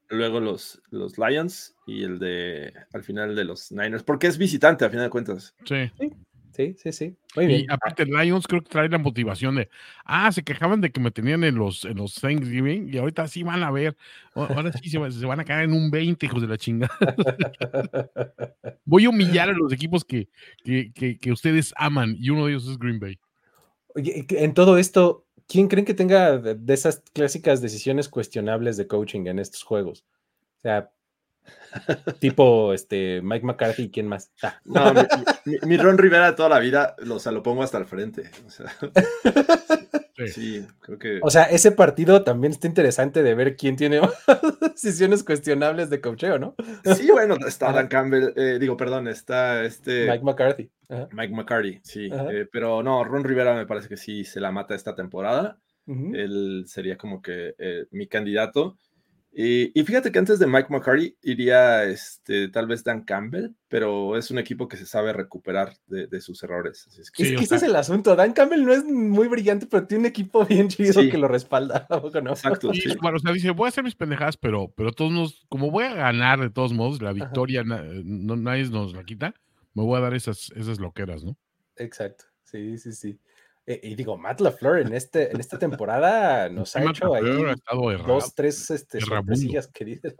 luego 0.10 0.40
los, 0.40 0.82
los 0.92 1.18
Lions 1.18 1.76
y 1.88 2.04
el 2.04 2.20
de 2.20 2.74
al 2.94 3.04
final 3.04 3.36
de 3.36 3.46
los 3.46 3.72
Niners, 3.72 4.04
porque 4.04 4.28
es 4.28 4.38
visitante 4.38 4.86
a 4.86 4.90
final 4.90 5.06
de 5.06 5.10
cuentas. 5.10 5.56
Sí. 5.66 5.90
¿Sí? 6.00 6.12
Sí, 6.60 6.76
sí, 6.78 6.92
sí. 6.92 7.16
Muy 7.38 7.48
bien. 7.48 7.62
Y 7.62 7.66
aparte, 7.72 8.04
Lions 8.04 8.46
creo 8.46 8.62
que 8.62 8.68
trae 8.68 8.90
la 8.90 8.98
motivación 8.98 9.56
de, 9.56 9.70
ah, 10.04 10.30
se 10.30 10.44
quejaban 10.44 10.82
de 10.82 10.92
que 10.92 11.00
me 11.00 11.10
tenían 11.10 11.46
en 11.46 11.56
los, 11.56 11.86
en 11.86 11.96
los 11.96 12.16
Thanksgiving 12.16 12.94
y 12.94 12.98
ahorita 12.98 13.30
sí 13.30 13.44
van 13.44 13.64
a 13.64 13.72
ver, 13.72 13.96
ahora 14.34 14.74
sí 14.74 14.90
se, 14.90 14.98
van 14.98 15.40
a 15.40 15.46
caer 15.46 15.64
en 15.64 15.72
un 15.72 15.90
20, 15.90 16.26
hijos 16.26 16.42
de 16.42 16.50
la 16.50 16.58
chingada. 16.58 16.92
Voy 18.84 19.06
a 19.06 19.10
humillar 19.10 19.48
a 19.48 19.54
los 19.54 19.72
equipos 19.72 20.04
que, 20.04 20.28
que, 20.66 21.32
ustedes 21.32 21.74
aman 21.78 22.18
y 22.20 22.30
uno 22.30 22.46
de 22.46 22.52
ellos 22.52 22.68
es 22.68 22.78
Green 22.78 23.00
Bay. 23.00 23.18
Oye, 23.96 24.26
en 24.30 24.54
todo 24.54 24.78
esto, 24.78 25.28
¿quién 25.48 25.70
creen 25.70 25.86
que 25.86 25.94
tenga 25.94 26.40
de 26.40 26.74
esas 26.74 27.02
clásicas 27.14 27.62
decisiones 27.62 28.10
cuestionables 28.10 28.76
de 28.76 28.86
coaching 28.86 29.28
en 29.28 29.40
estos 29.40 29.64
juegos? 29.64 30.04
O 30.58 30.62
sea, 30.62 30.92
tipo 32.20 32.74
este 32.74 33.22
Mike 33.22 33.46
McCarthy, 33.46 33.90
¿quién 33.90 34.08
más? 34.08 34.32
Ah. 34.42 34.60
No, 34.66 34.94
mi, 35.66 35.78
Ron 35.78 35.98
Rivera 35.98 36.32
de 36.32 36.36
toda 36.36 36.50
la 36.50 36.60
vida, 36.60 36.96
o 37.10 37.20
sea, 37.20 37.32
lo 37.32 37.44
pongo 37.44 37.64
hasta 37.64 37.78
el 37.78 37.86
frente. 37.86 38.30
O 38.46 38.50
sea, 38.50 38.72
sí, 40.28 40.66
creo 40.82 41.00
que. 41.00 41.20
O 41.22 41.30
sea, 41.30 41.44
ese 41.44 41.72
partido 41.72 42.24
también 42.24 42.52
está 42.52 42.68
interesante 42.68 43.24
de 43.24 43.36
ver 43.36 43.56
quién 43.56 43.76
tiene 43.76 44.02
decisiones 44.62 45.24
cuestionables 45.24 45.90
de 45.90 46.02
cocheo, 46.02 46.40
¿no? 46.40 46.56
Sí, 46.96 47.10
bueno, 47.12 47.36
está 47.48 47.72
Dan 47.72 47.88
Campbell, 47.88 48.34
eh, 48.36 48.58
digo, 48.60 48.78
perdón, 48.78 49.08
está 49.08 49.64
este. 49.64 50.08
Mike 50.10 50.24
McCarthy. 50.24 50.70
Mike 51.12 51.34
McCarthy, 51.34 51.80
sí. 51.84 52.10
Eh, 52.12 52.48
pero 52.52 52.82
no, 52.82 53.04
Ron 53.04 53.24
Rivera 53.24 53.54
me 53.56 53.68
parece 53.68 53.88
que 53.88 53.98
sí 53.98 54.24
se 54.24 54.40
la 54.40 54.52
mata 54.52 54.76
esta 54.76 54.96
temporada. 54.96 55.58
Él 55.88 56.66
sería 56.68 57.00
como 57.00 57.20
que 57.20 57.56
eh, 57.58 57.88
mi 57.90 58.06
candidato. 58.06 58.78
Y, 59.32 59.72
fíjate 59.84 60.12
que 60.12 60.20
antes 60.20 60.40
de 60.40 60.48
Mike 60.48 60.68
McCarty 60.70 61.16
iría 61.22 61.84
este, 61.84 62.50
tal 62.50 62.66
vez 62.66 62.84
Dan 62.84 63.04
Campbell, 63.04 63.52
pero 63.68 64.18
es 64.18 64.32
un 64.32 64.40
equipo 64.40 64.68
que 64.68 64.76
se 64.76 64.88
sabe 64.88 65.14
recuperar 65.14 65.78
de, 65.86 66.20
sus 66.20 66.42
errores. 66.44 66.88
es 67.00 67.12
que, 67.12 67.36
ese 67.36 67.56
es 67.56 67.64
el 67.64 67.76
asunto. 67.76 68.16
Dan 68.16 68.34
Campbell 68.34 68.66
no 68.66 68.74
es 68.74 68.84
muy 68.84 69.28
brillante, 69.28 69.68
pero 69.68 69.86
tiene 69.86 70.02
un 70.02 70.06
equipo 70.08 70.46
bien 70.46 70.68
chido 70.68 71.02
que 71.10 71.18
lo 71.18 71.28
respalda. 71.28 71.88
¿no? 71.90 72.32
Exacto. 72.32 72.72
Bueno, 73.02 73.18
o 73.18 73.20
sea, 73.20 73.32
dice, 73.32 73.52
voy 73.52 73.68
a 73.68 73.70
hacer 73.70 73.84
mis 73.84 73.96
pendejadas, 73.96 74.36
pero, 74.36 74.74
pero 74.76 74.92
todos 74.92 75.12
nos, 75.12 75.46
como 75.48 75.70
voy 75.70 75.86
a 75.86 75.94
ganar 75.94 76.40
de 76.40 76.50
todos 76.50 76.74
modos, 76.74 77.02
la 77.02 77.14
victoria 77.14 77.64
no, 77.64 78.36
nadie 78.36 78.68
nos 78.70 78.94
la 78.94 79.04
quita, 79.04 79.36
me 79.74 79.84
voy 79.84 79.98
a 79.98 80.02
dar 80.02 80.16
esas, 80.16 80.52
esas 80.56 80.80
loqueras, 80.80 81.24
¿no? 81.24 81.38
Exacto. 81.76 82.26
Sí, 82.44 82.78
sí, 82.80 82.94
sí. 82.94 83.20
Eh, 83.70 83.80
y 83.84 83.94
digo, 83.94 84.18
Matt 84.18 84.42
LaFleur 84.42 84.80
en, 84.80 84.96
este, 84.96 85.30
en 85.30 85.40
esta 85.40 85.60
temporada 85.60 86.50
nos 86.50 86.76
ha 86.76 86.84
hecho 86.84 87.14
ahí 87.14 87.24
dos, 88.08 88.34
tres 88.34 88.72
este, 88.72 89.00
sorpresillas 89.00 89.68
que 89.68 89.86
dices, 89.86 90.16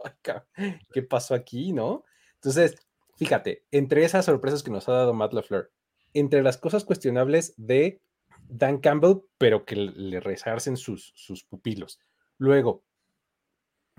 ¿qué 0.92 1.02
pasó 1.02 1.34
aquí, 1.34 1.72
no? 1.72 2.04
Entonces, 2.36 2.76
fíjate, 3.16 3.64
entre 3.72 4.04
esas 4.04 4.26
sorpresas 4.26 4.62
que 4.62 4.70
nos 4.70 4.88
ha 4.88 4.92
dado 4.92 5.14
Matt 5.14 5.32
LaFleur, 5.32 5.72
entre 6.14 6.44
las 6.44 6.58
cosas 6.58 6.84
cuestionables 6.84 7.52
de 7.56 8.00
Dan 8.48 8.78
Campbell, 8.78 9.22
pero 9.36 9.64
que 9.64 9.74
le 9.74 10.20
resarcen 10.20 10.76
sus, 10.76 11.12
sus 11.16 11.42
pupilos. 11.42 11.98
Luego, 12.38 12.84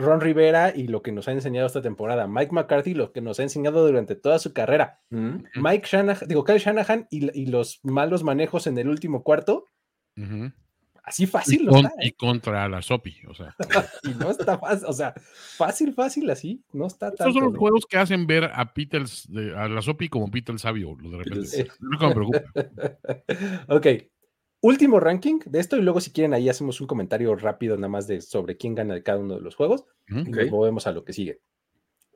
Ron 0.02 0.22
Rivera 0.22 0.74
y 0.76 0.88
lo 0.88 1.02
que 1.02 1.12
nos 1.12 1.28
ha 1.28 1.32
enseñado 1.32 1.68
esta 1.68 1.82
temporada, 1.82 2.28
Mike 2.28 2.52
McCarthy, 2.52 2.94
lo 2.94 3.12
que 3.12 3.22
nos 3.22 3.40
ha 3.40 3.44
enseñado 3.44 3.86
durante 3.86 4.16
toda 4.16 4.40
su 4.40 4.54
carrera, 4.54 5.00
Mike 5.10 5.88
Shanahan, 5.90 6.28
digo, 6.28 6.44
Kyle 6.44 6.60
Shanahan 6.60 7.08
y, 7.10 7.46
los 7.46 7.80
malos 7.84 8.24
manejos 8.24 8.68
en 8.68 8.78
el 8.78 8.90
último 8.90 9.24
cuarto. 9.24 9.66
Así 11.04 11.26
fácil, 11.26 11.68
y, 11.70 11.80
¿eh? 11.80 11.90
y 12.04 12.12
contra 12.12 12.70
la 12.70 12.82
Sopi, 12.82 13.16
o 13.28 13.34
sea. 13.34 13.56
y 14.04 14.10
no 14.10 14.30
está 14.30 14.60
fácil, 14.60 14.86
o 14.88 14.94
sea, 14.94 15.14
fácil, 15.58 15.94
fácil 15.94 16.30
así, 16.30 16.64
no 16.74 16.86
está 16.86 17.12
tan. 17.12 17.28
Estos 17.28 17.34
son 17.34 17.52
los 17.52 17.58
juegos 17.58 17.86
que 17.90 17.98
hacen 17.98 18.28
ver 18.28 18.52
a 18.54 18.74
Peter, 18.74 19.04
a 19.58 19.68
la 19.68 19.82
Sopi 19.82 20.10
como 20.10 20.30
Peter 20.30 20.54
el 20.54 20.60
sabio, 20.60 20.96
lo 21.00 21.10
de 21.10 21.18
repente. 21.18 21.68
No 21.80 22.08
me 22.08 22.14
preocupa. 22.14 22.42
ok, 23.68 23.88
último 24.62 25.00
ranking 25.00 25.40
de 25.46 25.60
esto 25.60 25.76
y 25.76 25.82
luego 25.82 26.00
si 26.00 26.12
quieren 26.12 26.34
ahí 26.34 26.48
hacemos 26.48 26.80
un 26.80 26.88
comentario 26.88 27.36
rápido 27.36 27.76
nada 27.76 27.90
más 27.90 28.08
de 28.08 28.22
sobre 28.22 28.58
quién 28.58 28.76
gana 28.76 28.94
de 28.94 29.04
cada 29.04 29.20
uno 29.20 29.36
de 29.36 29.42
los 29.42 29.56
juegos 29.56 29.86
y 30.08 30.14
nos 30.14 30.50
movemos 30.50 30.88
a 30.88 30.92
lo 30.92 31.04
que 31.04 31.14
sigue. 31.14 31.42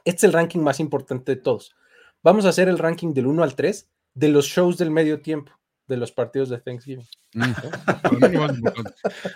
Este 0.05 0.17
es 0.17 0.23
el 0.25 0.33
ranking 0.33 0.59
más 0.59 0.79
importante 0.79 1.35
de 1.35 1.41
todos. 1.41 1.75
Vamos 2.21 2.45
a 2.45 2.49
hacer 2.49 2.69
el 2.69 2.77
ranking 2.77 3.13
del 3.13 3.27
1 3.27 3.43
al 3.43 3.55
3 3.55 3.89
de 4.13 4.29
los 4.29 4.45
shows 4.45 4.77
del 4.77 4.91
medio 4.91 5.21
tiempo, 5.21 5.51
de 5.87 5.97
los 5.97 6.11
partidos 6.11 6.49
de 6.49 6.59
Thanksgiving. 6.59 7.05
Mm. 7.33 7.51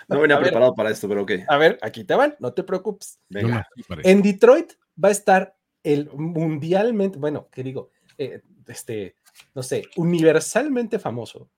no 0.08 0.20
venía 0.20 0.40
preparado 0.40 0.74
para 0.74 0.90
esto, 0.90 1.08
pero 1.08 1.22
ok. 1.22 1.32
A 1.48 1.56
ver, 1.56 1.78
aquí 1.82 2.04
te 2.04 2.14
van, 2.14 2.36
no 2.38 2.52
te 2.52 2.62
preocupes. 2.62 3.18
Venga. 3.28 3.66
en 4.02 4.22
Detroit 4.22 4.72
va 5.02 5.08
a 5.08 5.12
estar 5.12 5.56
el 5.82 6.10
mundialmente, 6.12 7.18
bueno, 7.18 7.48
¿qué 7.50 7.62
digo? 7.62 7.90
Eh, 8.16 8.42
este, 8.66 9.16
no 9.54 9.62
sé, 9.62 9.84
universalmente 9.96 10.98
famoso 10.98 11.50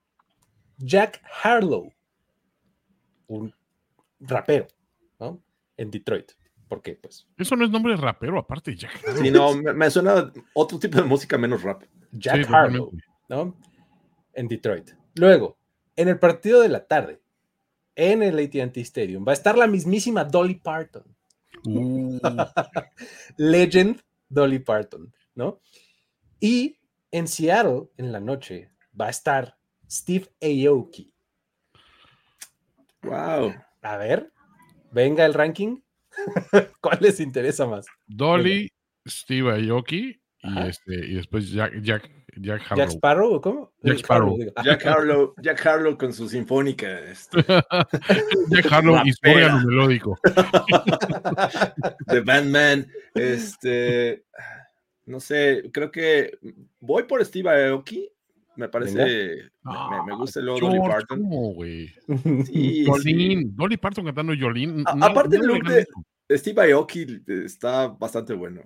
Jack 0.78 1.22
Harlow, 1.42 1.92
un 3.28 3.54
rapero, 4.20 4.66
¿no? 5.18 5.42
En 5.76 5.90
Detroit. 5.90 6.32
¿Por 6.68 6.80
qué? 6.80 6.94
Pues. 6.94 7.26
Eso 7.36 7.54
no 7.54 7.64
es 7.64 7.70
nombre 7.70 7.94
de 7.94 8.00
rapero, 8.00 8.38
aparte 8.38 8.74
Jack 8.74 8.92
Sí, 9.20 9.30
no, 9.30 9.54
me, 9.54 9.90
suena 9.90 10.32
otro 10.54 10.78
tipo 10.78 10.96
de 10.96 11.04
música 11.04 11.36
menos 11.36 11.62
rap. 11.62 11.82
Jack 12.12 12.48
Harlow, 12.50 12.92
¿no? 13.28 13.56
En 14.32 14.48
Detroit. 14.48 14.90
Luego, 15.14 15.58
en 15.96 16.08
el 16.08 16.18
partido 16.18 16.62
de 16.62 16.68
la 16.68 16.86
tarde, 16.86 17.20
en 17.94 18.22
el 18.22 18.38
ATT 18.38 18.78
Stadium, 18.78 19.24
va 19.26 19.32
a 19.32 19.34
estar 19.34 19.58
la 19.58 19.66
mismísima 19.66 20.24
Dolly 20.24 20.54
Parton. 20.54 21.04
Uh. 21.64 22.18
Legend 23.36 24.00
Dolly 24.28 24.58
Parton, 24.58 25.12
¿no? 25.34 25.60
Y 26.40 26.78
en 27.10 27.28
Seattle, 27.28 27.90
en 27.98 28.12
la 28.12 28.20
noche, 28.20 28.70
va 28.98 29.06
a 29.08 29.10
estar 29.10 29.58
Steve 29.92 30.26
Aoki. 30.40 31.12
Wow. 33.02 33.54
A 33.82 33.96
ver, 33.98 34.32
venga 34.90 35.26
el 35.26 35.34
ranking. 35.34 35.80
¿Cuál 36.80 36.98
les 37.02 37.20
interesa 37.20 37.66
más? 37.66 37.84
Dolly, 38.06 38.72
Steve 39.06 39.50
Aoki 39.50 40.18
y, 40.42 40.58
este, 40.60 40.94
y 40.94 41.14
después 41.14 41.50
Jack, 41.50 41.74
Jack, 41.82 42.10
Jack 42.36 42.62
Harlow. 42.62 42.86
¿Jack 42.86 42.90
Sparrow 42.96 43.34
o 43.34 43.40
cómo? 43.42 43.72
Jack 43.82 43.98
Sparrow. 43.98 44.38
Jack 44.64 44.86
Harlow, 44.86 45.34
Jack 45.42 45.66
Harlow 45.66 45.98
con 45.98 46.14
su 46.14 46.26
sinfónica. 46.26 47.00
Este. 47.00 47.42
Jack 48.48 48.72
Harlow 48.72 49.02
y 49.04 49.12
su 49.12 49.30
órgano 49.30 49.62
melódico. 49.66 50.18
The 52.06 52.20
Bandman. 52.20 52.90
Este, 53.14 54.24
no 55.04 55.20
sé, 55.20 55.70
creo 55.70 55.90
que 55.90 56.38
voy 56.80 57.02
por 57.02 57.22
Steve 57.26 57.68
Aoki 57.68 58.08
me 58.56 58.68
parece, 58.68 59.50
me, 60.06 60.14
gusta 60.16 60.40
el 60.40 60.46
Dolly 60.46 60.78
Parton. 60.80 61.20
¿Cómo, 61.20 61.54
güey? 61.54 61.88
Sí, 62.46 62.84
Dolly 63.54 63.76
Parton 63.76 64.04
cantando 64.04 64.34
Jolene. 64.38 64.84
aparte, 64.86 65.36
el 65.36 65.46
look, 65.46 65.64
de, 65.64 65.86
Steve 66.38 66.72
Aoki 66.72 67.22
está 67.26 67.88
bastante 67.88 68.34
bueno. 68.34 68.62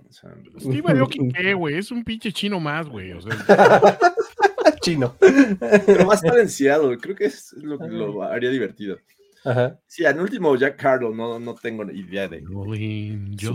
Steve 0.58 0.92
Aoki, 0.92 1.28
¿qué, 1.28 1.54
güey? 1.54 1.76
Es 1.76 1.90
un 1.90 2.04
pinche 2.04 2.32
chino 2.32 2.60
más, 2.60 2.88
güey. 2.88 3.12
O 3.12 3.20
sea, 3.20 3.32
chino. 4.80 5.16
Pero 5.18 6.06
más 6.06 6.22
balanceado, 6.22 6.96
creo 6.98 7.16
que 7.16 7.26
es 7.26 7.52
lo 7.54 7.78
que 7.78 7.88
lo 7.88 8.22
haría 8.22 8.50
divertido. 8.50 8.98
Ajá. 9.46 9.80
Sí, 9.86 10.04
al 10.04 10.20
último 10.20 10.56
Jack 10.56 10.76
Carlo 10.76 11.14
no, 11.14 11.38
no 11.38 11.54
tengo 11.54 11.88
idea 11.92 12.26
de. 12.26 12.42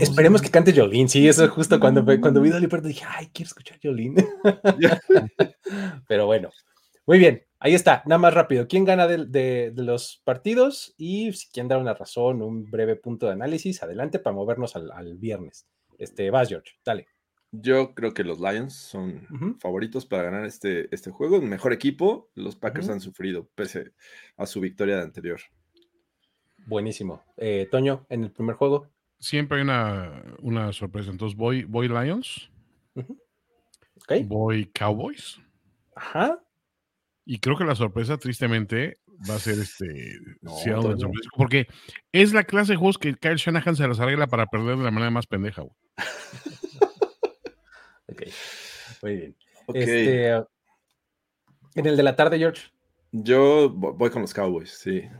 Esperemos 0.00 0.40
que 0.40 0.50
cante 0.50 0.74
Jolene. 0.74 1.08
Sí, 1.08 1.28
eso 1.28 1.44
es 1.44 1.50
justo 1.50 1.78
cuando, 1.78 2.02
cuando 2.18 2.40
vi 2.40 2.48
Dolly 2.48 2.66
Parton 2.66 2.88
dije, 2.88 3.04
ay, 3.06 3.28
quiero 3.32 3.48
escuchar 3.48 3.78
Jolene. 3.82 4.26
Pero 6.08 6.24
bueno, 6.24 6.50
muy 7.06 7.18
bien. 7.18 7.42
Ahí 7.58 7.74
está, 7.74 8.02
nada 8.06 8.18
más 8.18 8.32
rápido. 8.32 8.66
¿Quién 8.66 8.86
gana 8.86 9.06
de, 9.06 9.72
los 9.76 10.22
partidos? 10.24 10.94
Y 10.96 11.30
si 11.34 11.48
quieren 11.50 11.68
dar 11.68 11.78
una 11.78 11.94
razón, 11.94 12.40
un 12.40 12.64
breve 12.64 12.96
punto 12.96 13.26
de 13.26 13.32
análisis, 13.32 13.82
adelante 13.82 14.18
para 14.18 14.34
movernos 14.34 14.74
al, 14.74 15.16
viernes. 15.18 15.68
Este, 15.98 16.30
vas, 16.30 16.48
George, 16.48 16.72
dale. 16.84 17.06
Yo 17.52 17.94
creo 17.94 18.14
que 18.14 18.24
los 18.24 18.40
Lions 18.40 18.74
son 18.74 19.58
favoritos 19.60 20.06
para 20.06 20.22
ganar 20.22 20.46
este, 20.46 20.92
este 20.92 21.10
juego. 21.10 21.36
El 21.36 21.42
mejor 21.42 21.74
equipo, 21.74 22.30
los 22.34 22.56
Packers 22.56 22.88
han 22.88 23.00
sufrido 23.00 23.46
pese 23.54 23.92
a 24.38 24.46
su 24.46 24.60
victoria 24.60 24.96
de 24.96 25.02
anterior. 25.02 25.40
Buenísimo. 26.66 27.22
Eh, 27.36 27.68
Toño, 27.70 28.06
en 28.08 28.24
el 28.24 28.30
primer 28.30 28.56
juego. 28.56 28.88
Siempre 29.18 29.58
hay 29.58 29.62
una, 29.62 30.72
sorpresa. 30.72 31.10
Entonces 31.10 31.36
voy, 31.36 31.64
voy 31.64 31.88
Lions. 31.88 32.50
Voy 34.26 34.66
Cowboys. 34.66 35.40
Ajá. 35.94 36.42
Y 37.24 37.38
creo 37.38 37.56
que 37.56 37.64
la 37.64 37.74
sorpresa, 37.74 38.18
tristemente, 38.18 38.98
va 39.30 39.36
a 39.36 39.38
ser 39.38 39.58
este 39.58 40.18
porque 41.36 41.68
es 42.10 42.32
la 42.32 42.44
clase 42.44 42.72
de 42.72 42.78
juegos 42.78 42.98
que 42.98 43.14
Kyle 43.14 43.36
Shanahan 43.36 43.76
se 43.76 43.86
las 43.86 44.00
arregla 44.00 44.26
para 44.26 44.46
perder 44.46 44.76
de 44.76 44.84
la 44.84 44.90
manera 44.90 45.10
más 45.10 45.26
pendeja, 45.26 45.62
güey. 45.62 45.74
ok, 48.08 48.22
muy 49.02 49.16
bien. 49.16 49.36
Este, 49.74 50.30
en 51.74 51.86
el 51.86 51.96
de 51.96 52.02
la 52.02 52.16
tarde, 52.16 52.38
George. 52.38 52.72
Yo 53.12 53.68
voy 53.70 54.10
con 54.10 54.22
los 54.22 54.32
Cowboys, 54.34 54.70
sí. 54.70 54.96
Eh, 54.98 55.10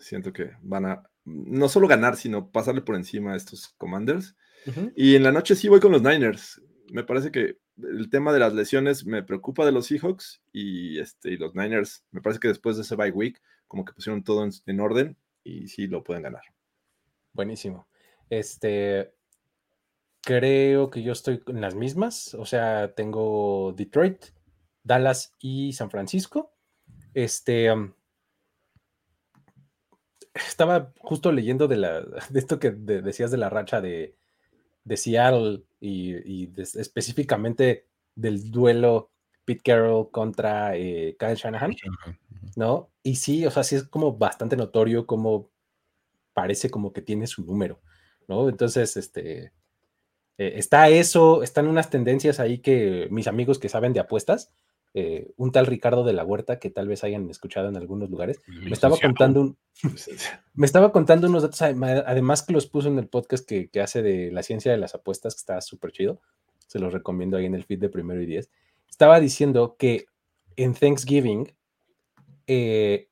siento 0.00 0.32
que 0.32 0.52
van 0.62 0.86
a 0.86 1.02
no 1.24 1.68
solo 1.68 1.86
ganar, 1.86 2.16
sino 2.16 2.50
pasarle 2.50 2.80
por 2.80 2.96
encima 2.96 3.34
a 3.34 3.36
estos 3.36 3.68
Commanders. 3.78 4.34
Y 4.94 5.16
en 5.16 5.24
la 5.24 5.32
noche 5.32 5.56
sí 5.56 5.68
voy 5.68 5.80
con 5.80 5.92
los 5.92 6.02
Niners. 6.02 6.62
Me 6.88 7.02
parece 7.04 7.32
que 7.32 7.58
el 7.78 8.10
tema 8.10 8.32
de 8.32 8.38
las 8.38 8.54
lesiones 8.54 9.04
me 9.04 9.22
preocupa 9.22 9.64
de 9.66 9.72
los 9.72 9.86
Seahawks 9.86 10.42
y, 10.52 10.98
este, 10.98 11.32
y 11.32 11.36
los 11.36 11.54
Niners, 11.54 12.04
me 12.10 12.20
parece 12.20 12.40
que 12.40 12.48
después 12.48 12.76
de 12.76 12.82
ese 12.82 12.96
bye 12.96 13.10
week, 13.10 13.40
como 13.66 13.84
que 13.84 13.92
pusieron 13.92 14.22
todo 14.22 14.48
en, 14.66 14.80
orden 14.80 15.16
y 15.42 15.68
sí 15.68 15.86
lo 15.86 16.04
pueden 16.04 16.22
ganar. 16.22 16.42
Buenísimo. 17.32 17.88
Este, 18.30 19.12
creo 20.20 20.90
que 20.90 21.02
yo 21.02 21.12
estoy 21.12 21.42
en 21.48 21.60
las 21.60 21.74
mismas, 21.74 22.34
o 22.34 22.44
sea, 22.44 22.94
tengo 22.94 23.74
Detroit, 23.76 24.26
Dallas 24.84 25.34
y 25.38 25.72
San 25.72 25.90
Francisco. 25.90 26.51
Este, 27.14 27.70
estaba 30.34 30.92
justo 30.98 31.32
leyendo 31.32 31.68
de, 31.68 31.76
la, 31.76 32.00
de 32.30 32.38
esto 32.38 32.58
que 32.58 32.70
decías 32.70 33.30
de 33.30 33.38
la 33.38 33.50
racha 33.50 33.80
de, 33.80 34.16
de 34.84 34.96
Seattle 34.96 35.62
y, 35.80 36.50
específicamente 36.56 37.86
del 38.14 38.50
duelo 38.50 39.10
Pete 39.44 39.62
Carroll 39.62 40.10
contra 40.10 40.76
eh, 40.76 41.16
Kyle 41.18 41.34
Shanahan, 41.34 41.74
¿no? 42.56 42.90
Y 43.02 43.16
sí, 43.16 43.44
o 43.44 43.50
sea, 43.50 43.64
sí 43.64 43.76
es 43.76 43.84
como 43.84 44.16
bastante 44.16 44.56
notorio 44.56 45.06
como 45.06 45.50
parece 46.32 46.70
como 46.70 46.92
que 46.92 47.02
tiene 47.02 47.26
su 47.26 47.44
número, 47.44 47.80
¿no? 48.28 48.48
Entonces, 48.48 48.96
este, 48.96 49.52
eh, 50.38 50.52
está 50.56 50.88
eso, 50.88 51.42
están 51.42 51.66
unas 51.66 51.90
tendencias 51.90 52.38
ahí 52.38 52.58
que 52.58 53.08
mis 53.10 53.26
amigos 53.26 53.58
que 53.58 53.68
saben 53.68 53.92
de 53.92 54.00
apuestas, 54.00 54.52
eh, 54.94 55.32
un 55.36 55.52
tal 55.52 55.66
Ricardo 55.66 56.04
de 56.04 56.12
la 56.12 56.24
Huerta, 56.24 56.58
que 56.58 56.68
tal 56.68 56.86
vez 56.86 57.02
hayan 57.02 57.30
escuchado 57.30 57.68
en 57.68 57.76
algunos 57.76 58.10
lugares, 58.10 58.40
me 58.46 58.72
estaba 58.72 58.98
contando 58.98 59.40
un, 59.40 59.56
me 60.54 60.66
estaba 60.66 60.92
contando 60.92 61.28
unos 61.28 61.42
datos, 61.42 61.62
además 61.62 62.42
que 62.42 62.52
los 62.52 62.66
puso 62.66 62.88
en 62.88 62.98
el 62.98 63.08
podcast 63.08 63.48
que, 63.48 63.70
hace 63.80 64.02
de 64.02 64.30
la 64.30 64.42
ciencia 64.42 64.70
de 64.70 64.76
las 64.76 64.94
apuestas, 64.94 65.34
que 65.34 65.38
está 65.38 65.60
súper 65.62 65.92
chido, 65.92 66.20
se 66.66 66.78
los 66.78 66.92
recomiendo 66.92 67.38
ahí 67.38 67.46
en 67.46 67.54
el 67.54 67.64
feed 67.64 67.78
de 67.78 67.88
primero 67.88 68.20
y 68.20 68.26
diez, 68.26 68.50
estaba 68.88 69.18
diciendo 69.18 69.76
que 69.78 70.04
en 70.56 70.74
Thanksgiving 70.74 71.50
eh, 72.46 73.08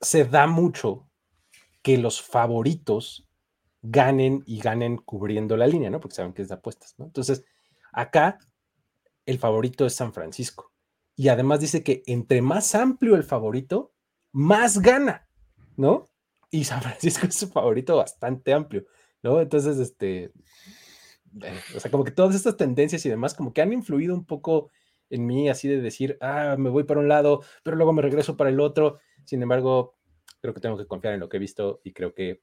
se 0.00 0.24
da 0.24 0.46
mucho 0.46 1.08
que 1.82 1.98
los 1.98 2.22
favoritos 2.22 3.28
ganen 3.82 4.44
y 4.46 4.60
ganen 4.60 4.96
cubriendo 4.96 5.56
la 5.56 5.66
línea, 5.66 5.90
¿no? 5.90 5.98
Porque 5.98 6.14
saben 6.14 6.32
que 6.32 6.42
es 6.42 6.48
de 6.48 6.54
apuestas, 6.54 6.94
¿no? 6.98 7.06
Entonces, 7.06 7.44
acá 7.92 8.38
el 9.26 9.38
favorito 9.38 9.86
es 9.86 9.94
San 9.94 10.12
Francisco. 10.12 10.72
Y 11.16 11.28
además 11.28 11.60
dice 11.60 11.82
que 11.82 12.02
entre 12.06 12.42
más 12.42 12.74
amplio 12.74 13.16
el 13.16 13.24
favorito, 13.24 13.92
más 14.32 14.78
gana, 14.78 15.28
¿no? 15.76 16.08
Y 16.50 16.64
San 16.64 16.82
Francisco 16.82 17.26
es 17.26 17.34
su 17.34 17.48
favorito 17.48 17.96
bastante 17.96 18.52
amplio, 18.52 18.86
¿no? 19.22 19.40
Entonces, 19.40 19.78
este, 19.78 20.32
eh, 21.42 21.60
o 21.76 21.80
sea, 21.80 21.90
como 21.90 22.04
que 22.04 22.10
todas 22.10 22.34
estas 22.34 22.56
tendencias 22.56 23.04
y 23.06 23.08
demás, 23.08 23.34
como 23.34 23.52
que 23.52 23.62
han 23.62 23.72
influido 23.72 24.14
un 24.14 24.24
poco 24.24 24.70
en 25.10 25.26
mí, 25.26 25.48
así 25.48 25.68
de 25.68 25.80
decir, 25.80 26.16
ah, 26.20 26.56
me 26.58 26.70
voy 26.70 26.84
para 26.84 27.00
un 27.00 27.08
lado, 27.08 27.42
pero 27.62 27.76
luego 27.76 27.92
me 27.92 28.02
regreso 28.02 28.36
para 28.36 28.50
el 28.50 28.60
otro. 28.60 28.98
Sin 29.24 29.42
embargo, 29.42 29.94
creo 30.40 30.54
que 30.54 30.60
tengo 30.60 30.78
que 30.78 30.86
confiar 30.86 31.14
en 31.14 31.20
lo 31.20 31.28
que 31.28 31.36
he 31.36 31.40
visto 31.40 31.80
y 31.84 31.92
creo 31.92 32.14
que 32.14 32.42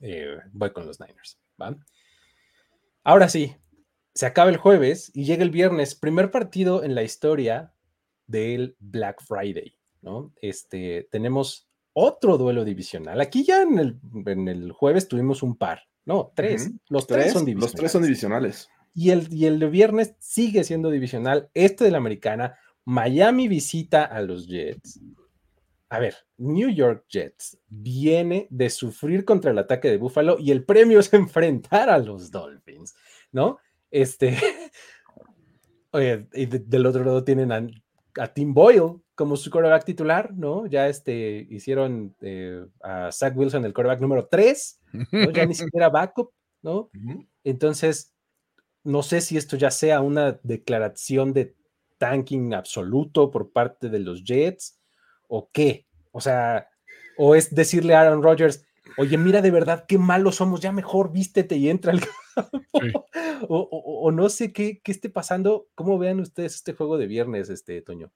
eh, 0.00 0.38
voy 0.52 0.72
con 0.72 0.86
los 0.86 1.00
Niners, 1.00 1.40
¿va? 1.60 1.76
Ahora 3.04 3.28
sí, 3.28 3.56
se 4.14 4.26
acaba 4.26 4.50
el 4.50 4.56
jueves 4.56 5.10
y 5.14 5.24
llega 5.24 5.42
el 5.42 5.50
viernes, 5.50 5.94
primer 5.94 6.30
partido 6.30 6.82
en 6.82 6.94
la 6.94 7.02
historia 7.02 7.72
del 8.26 8.76
Black 8.78 9.22
Friday, 9.22 9.76
¿no? 10.02 10.32
Este, 10.40 11.08
tenemos 11.10 11.68
otro 11.92 12.38
duelo 12.38 12.64
divisional. 12.64 13.20
Aquí 13.20 13.44
ya 13.44 13.62
en 13.62 13.78
el, 13.78 14.72
jueves 14.72 15.08
tuvimos 15.08 15.42
un 15.42 15.56
par, 15.56 15.82
no, 16.04 16.32
tres. 16.34 16.70
Los 16.88 17.06
tres, 17.06 17.32
son 17.32 17.44
divisionales. 17.44 17.72
Los 17.72 17.80
tres 17.80 17.92
son 17.92 18.02
divisionales. 18.02 18.68
Y 18.94 19.10
el, 19.10 19.32
y 19.32 19.46
el 19.46 19.58
de 19.58 19.68
viernes 19.68 20.14
sigue 20.18 20.64
siendo 20.64 20.90
divisional. 20.90 21.50
Este 21.54 21.84
de 21.84 21.90
la 21.90 21.98
americana, 21.98 22.56
Miami 22.84 23.48
visita 23.48 24.04
a 24.04 24.20
los 24.22 24.46
Jets. 24.46 25.00
A 25.90 25.98
ver, 25.98 26.16
New 26.36 26.68
York 26.68 27.06
Jets 27.08 27.58
viene 27.68 28.46
de 28.50 28.68
sufrir 28.68 29.24
contra 29.24 29.50
el 29.50 29.58
ataque 29.58 29.88
de 29.88 29.96
Buffalo 29.96 30.36
y 30.38 30.50
el 30.50 30.64
premio 30.64 31.00
es 31.00 31.12
enfrentar 31.14 31.88
a 31.90 31.98
los 31.98 32.30
Dolphins, 32.30 32.94
¿no? 33.32 33.58
Este, 33.90 34.36
y 36.34 36.46
del 36.46 36.86
otro 36.86 37.04
lado 37.04 37.24
tienen 37.24 37.52
a, 37.52 37.66
Tim 38.34 38.52
Boyle 38.52 39.00
como 39.14 39.36
su 39.36 39.50
quarterback 39.50 39.84
titular, 39.84 40.34
¿no? 40.34 40.66
Ya 40.66 40.88
este, 40.88 41.46
hicieron 41.50 42.16
eh, 42.20 42.64
a 42.82 43.12
Zach 43.12 43.36
Wilson 43.36 43.64
el 43.64 43.72
quarterback 43.72 44.00
número 44.00 44.26
3, 44.26 44.80
ya 45.32 45.46
ni 45.46 45.54
siquiera 45.54 45.88
backup, 45.88 46.32
¿no? 46.62 46.90
Entonces, 47.44 48.12
no 48.82 49.02
sé 49.02 49.20
si 49.20 49.36
esto 49.36 49.56
ya 49.56 49.70
sea 49.70 50.00
una 50.00 50.40
declaración 50.42 51.32
de 51.32 51.54
tanking 51.98 52.54
absoluto 52.54 53.30
por 53.30 53.52
parte 53.52 53.88
de 53.88 53.98
los 53.98 54.24
Jets 54.24 54.80
o 55.28 55.50
qué. 55.52 55.86
O 56.10 56.20
sea, 56.20 56.68
o 57.16 57.34
es 57.34 57.54
decirle 57.54 57.94
a 57.94 58.00
Aaron 58.00 58.22
Rodgers, 58.22 58.64
oye, 58.98 59.16
mira 59.16 59.40
de 59.40 59.50
verdad 59.50 59.84
qué 59.86 59.96
malos 59.96 60.36
somos, 60.36 60.60
ya 60.60 60.72
mejor 60.72 61.12
vístete 61.12 61.56
y 61.56 61.70
entra 61.70 61.92
al 61.92 62.00
campo. 62.00 62.14
O, 63.40 64.10
no 64.12 64.28
sé 64.28 64.52
qué, 64.52 64.80
esté 64.84 65.08
pasando. 65.10 65.68
¿Cómo 65.74 65.98
vean 65.98 66.18
ustedes 66.18 66.56
este 66.56 66.72
juego 66.72 66.98
de 66.98 67.06
viernes, 67.06 67.50
este 67.50 67.80
Toño? 67.82 68.10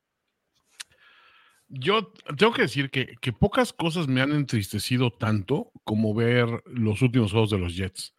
Yo 1.69 2.13
tengo 2.37 2.53
que 2.53 2.63
decir 2.63 2.91
que, 2.91 3.33
pocas 3.33 3.73
cosas 3.73 4.09
me 4.09 4.21
han 4.21 4.33
entristecido 4.33 5.11
tanto 5.13 5.71
como 5.85 6.13
ver 6.13 6.49
los 6.67 7.03
últimos 7.03 7.31
juegos 7.31 7.51
de 7.51 7.59
los 7.59 7.77
Jets. 7.77 8.15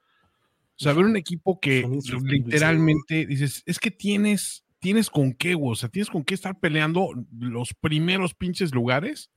O 0.80 0.84
sea, 0.84 0.94
ver 0.94 1.06
un 1.06 1.18
equipo 1.18 1.60
que 1.60 1.86
literalmente 2.24 3.26
dices, 3.26 3.64
es 3.66 3.80
que 3.80 3.92
tienes, 3.92 4.66
tienes 4.80 5.10
con 5.10 5.34
qué, 5.34 5.58
o 5.60 5.76
sea, 5.76 5.90
tienes 5.90 6.10
con 6.10 6.24
qué 6.24 6.34
estar 6.34 6.60
peleando 6.60 7.10
los 7.38 7.74
primeros 7.74 8.34
pinches 8.34 8.74
lugares 8.74 9.30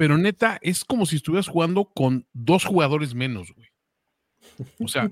pero 0.00 0.16
neta, 0.16 0.58
es 0.62 0.82
como 0.82 1.04
si 1.04 1.16
estuvieras 1.16 1.46
jugando 1.46 1.84
con 1.84 2.26
dos 2.32 2.64
jugadores 2.64 3.14
menos, 3.14 3.52
güey. 3.52 3.68
O 4.80 4.88
sea, 4.88 5.10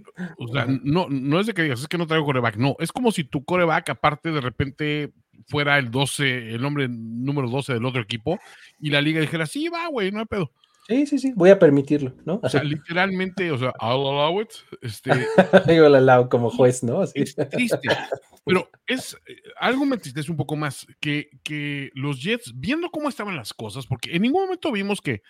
no, 0.82 1.08
no 1.10 1.40
es 1.40 1.46
de 1.46 1.52
que 1.52 1.60
digas, 1.60 1.82
es 1.82 1.88
que 1.88 1.98
no 1.98 2.06
traigo 2.06 2.24
coreback, 2.24 2.56
no, 2.56 2.74
es 2.78 2.90
como 2.90 3.12
si 3.12 3.24
tu 3.24 3.44
coreback 3.44 3.90
aparte 3.90 4.32
de 4.32 4.40
repente 4.40 5.12
fuera 5.46 5.78
el 5.78 5.90
12, 5.90 6.54
el 6.54 6.64
hombre 6.64 6.88
número 6.88 7.50
12 7.50 7.74
del 7.74 7.84
otro 7.84 8.00
equipo 8.00 8.38
y 8.80 8.88
la 8.88 9.02
liga 9.02 9.20
dijera, 9.20 9.44
sí, 9.44 9.68
va, 9.68 9.88
güey, 9.88 10.10
no 10.10 10.20
hay 10.20 10.24
pedo. 10.24 10.50
Sí, 10.88 11.06
sí, 11.06 11.18
sí, 11.18 11.32
voy 11.36 11.50
a 11.50 11.58
permitirlo, 11.58 12.14
¿no? 12.24 12.40
O 12.42 12.48
sea, 12.48 12.64
literalmente, 12.64 13.52
o 13.52 13.58
sea, 13.58 13.74
I'll 13.78 14.06
allow 14.06 14.40
it. 14.40 14.48
Este, 14.80 15.10
lo 15.66 15.96
allow 15.96 16.30
como 16.30 16.48
juez, 16.48 16.82
¿no? 16.82 17.02
Es 17.02 17.12
triste. 17.34 17.88
Pero 18.46 18.70
es 18.86 19.14
algo 19.60 19.84
me 19.84 19.96
entristece 19.96 20.30
un 20.30 20.38
poco 20.38 20.56
más 20.56 20.86
que, 20.98 21.28
que 21.42 21.90
los 21.94 22.22
Jets, 22.22 22.54
viendo 22.56 22.88
cómo 22.88 23.10
estaban 23.10 23.36
las 23.36 23.52
cosas, 23.52 23.86
porque 23.86 24.16
en 24.16 24.22
ningún 24.22 24.44
momento 24.44 24.72
vimos 24.72 25.02
que 25.02 25.20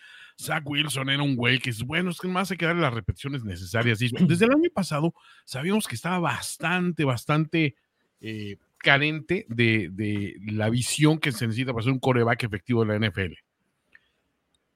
Zach 0.40 0.62
Wilson 0.64 1.10
era 1.10 1.24
un 1.24 1.34
güey 1.34 1.58
que 1.58 1.70
es 1.70 1.82
bueno, 1.82 2.10
es 2.10 2.20
que 2.20 2.28
más 2.28 2.52
hay 2.52 2.56
que 2.56 2.66
darle 2.66 2.82
las 2.82 2.94
repeticiones 2.94 3.42
necesarias. 3.42 3.98
Desde 3.98 4.44
el 4.44 4.52
año 4.52 4.70
pasado 4.72 5.12
sabíamos 5.44 5.88
que 5.88 5.96
estaba 5.96 6.20
bastante, 6.20 7.04
bastante 7.04 7.74
eh, 8.20 8.58
carente 8.76 9.44
de, 9.48 9.88
de, 9.90 10.36
la 10.52 10.70
visión 10.70 11.18
que 11.18 11.32
se 11.32 11.48
necesita 11.48 11.72
para 11.72 11.82
ser 11.82 11.92
un 11.92 11.98
coreback 11.98 12.44
efectivo 12.44 12.84
de 12.84 12.96
la 12.96 13.08
NFL 13.08 13.47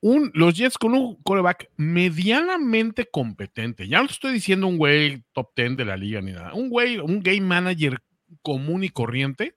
los 0.02 0.54
Jets 0.54 0.78
con 0.78 0.94
un 0.94 1.16
coreback 1.22 1.70
medianamente 1.76 3.06
competente. 3.06 3.86
Ya 3.86 4.00
no 4.00 4.06
estoy 4.06 4.32
diciendo 4.32 4.66
un 4.66 4.76
güey 4.76 5.22
top 5.32 5.50
10 5.54 5.76
de 5.76 5.84
la 5.84 5.96
liga 5.96 6.20
ni 6.20 6.32
nada. 6.32 6.54
Un 6.54 6.68
güey, 6.68 6.98
un 6.98 7.20
game 7.22 7.42
manager 7.42 8.02
común 8.42 8.82
y 8.82 8.88
corriente. 8.88 9.54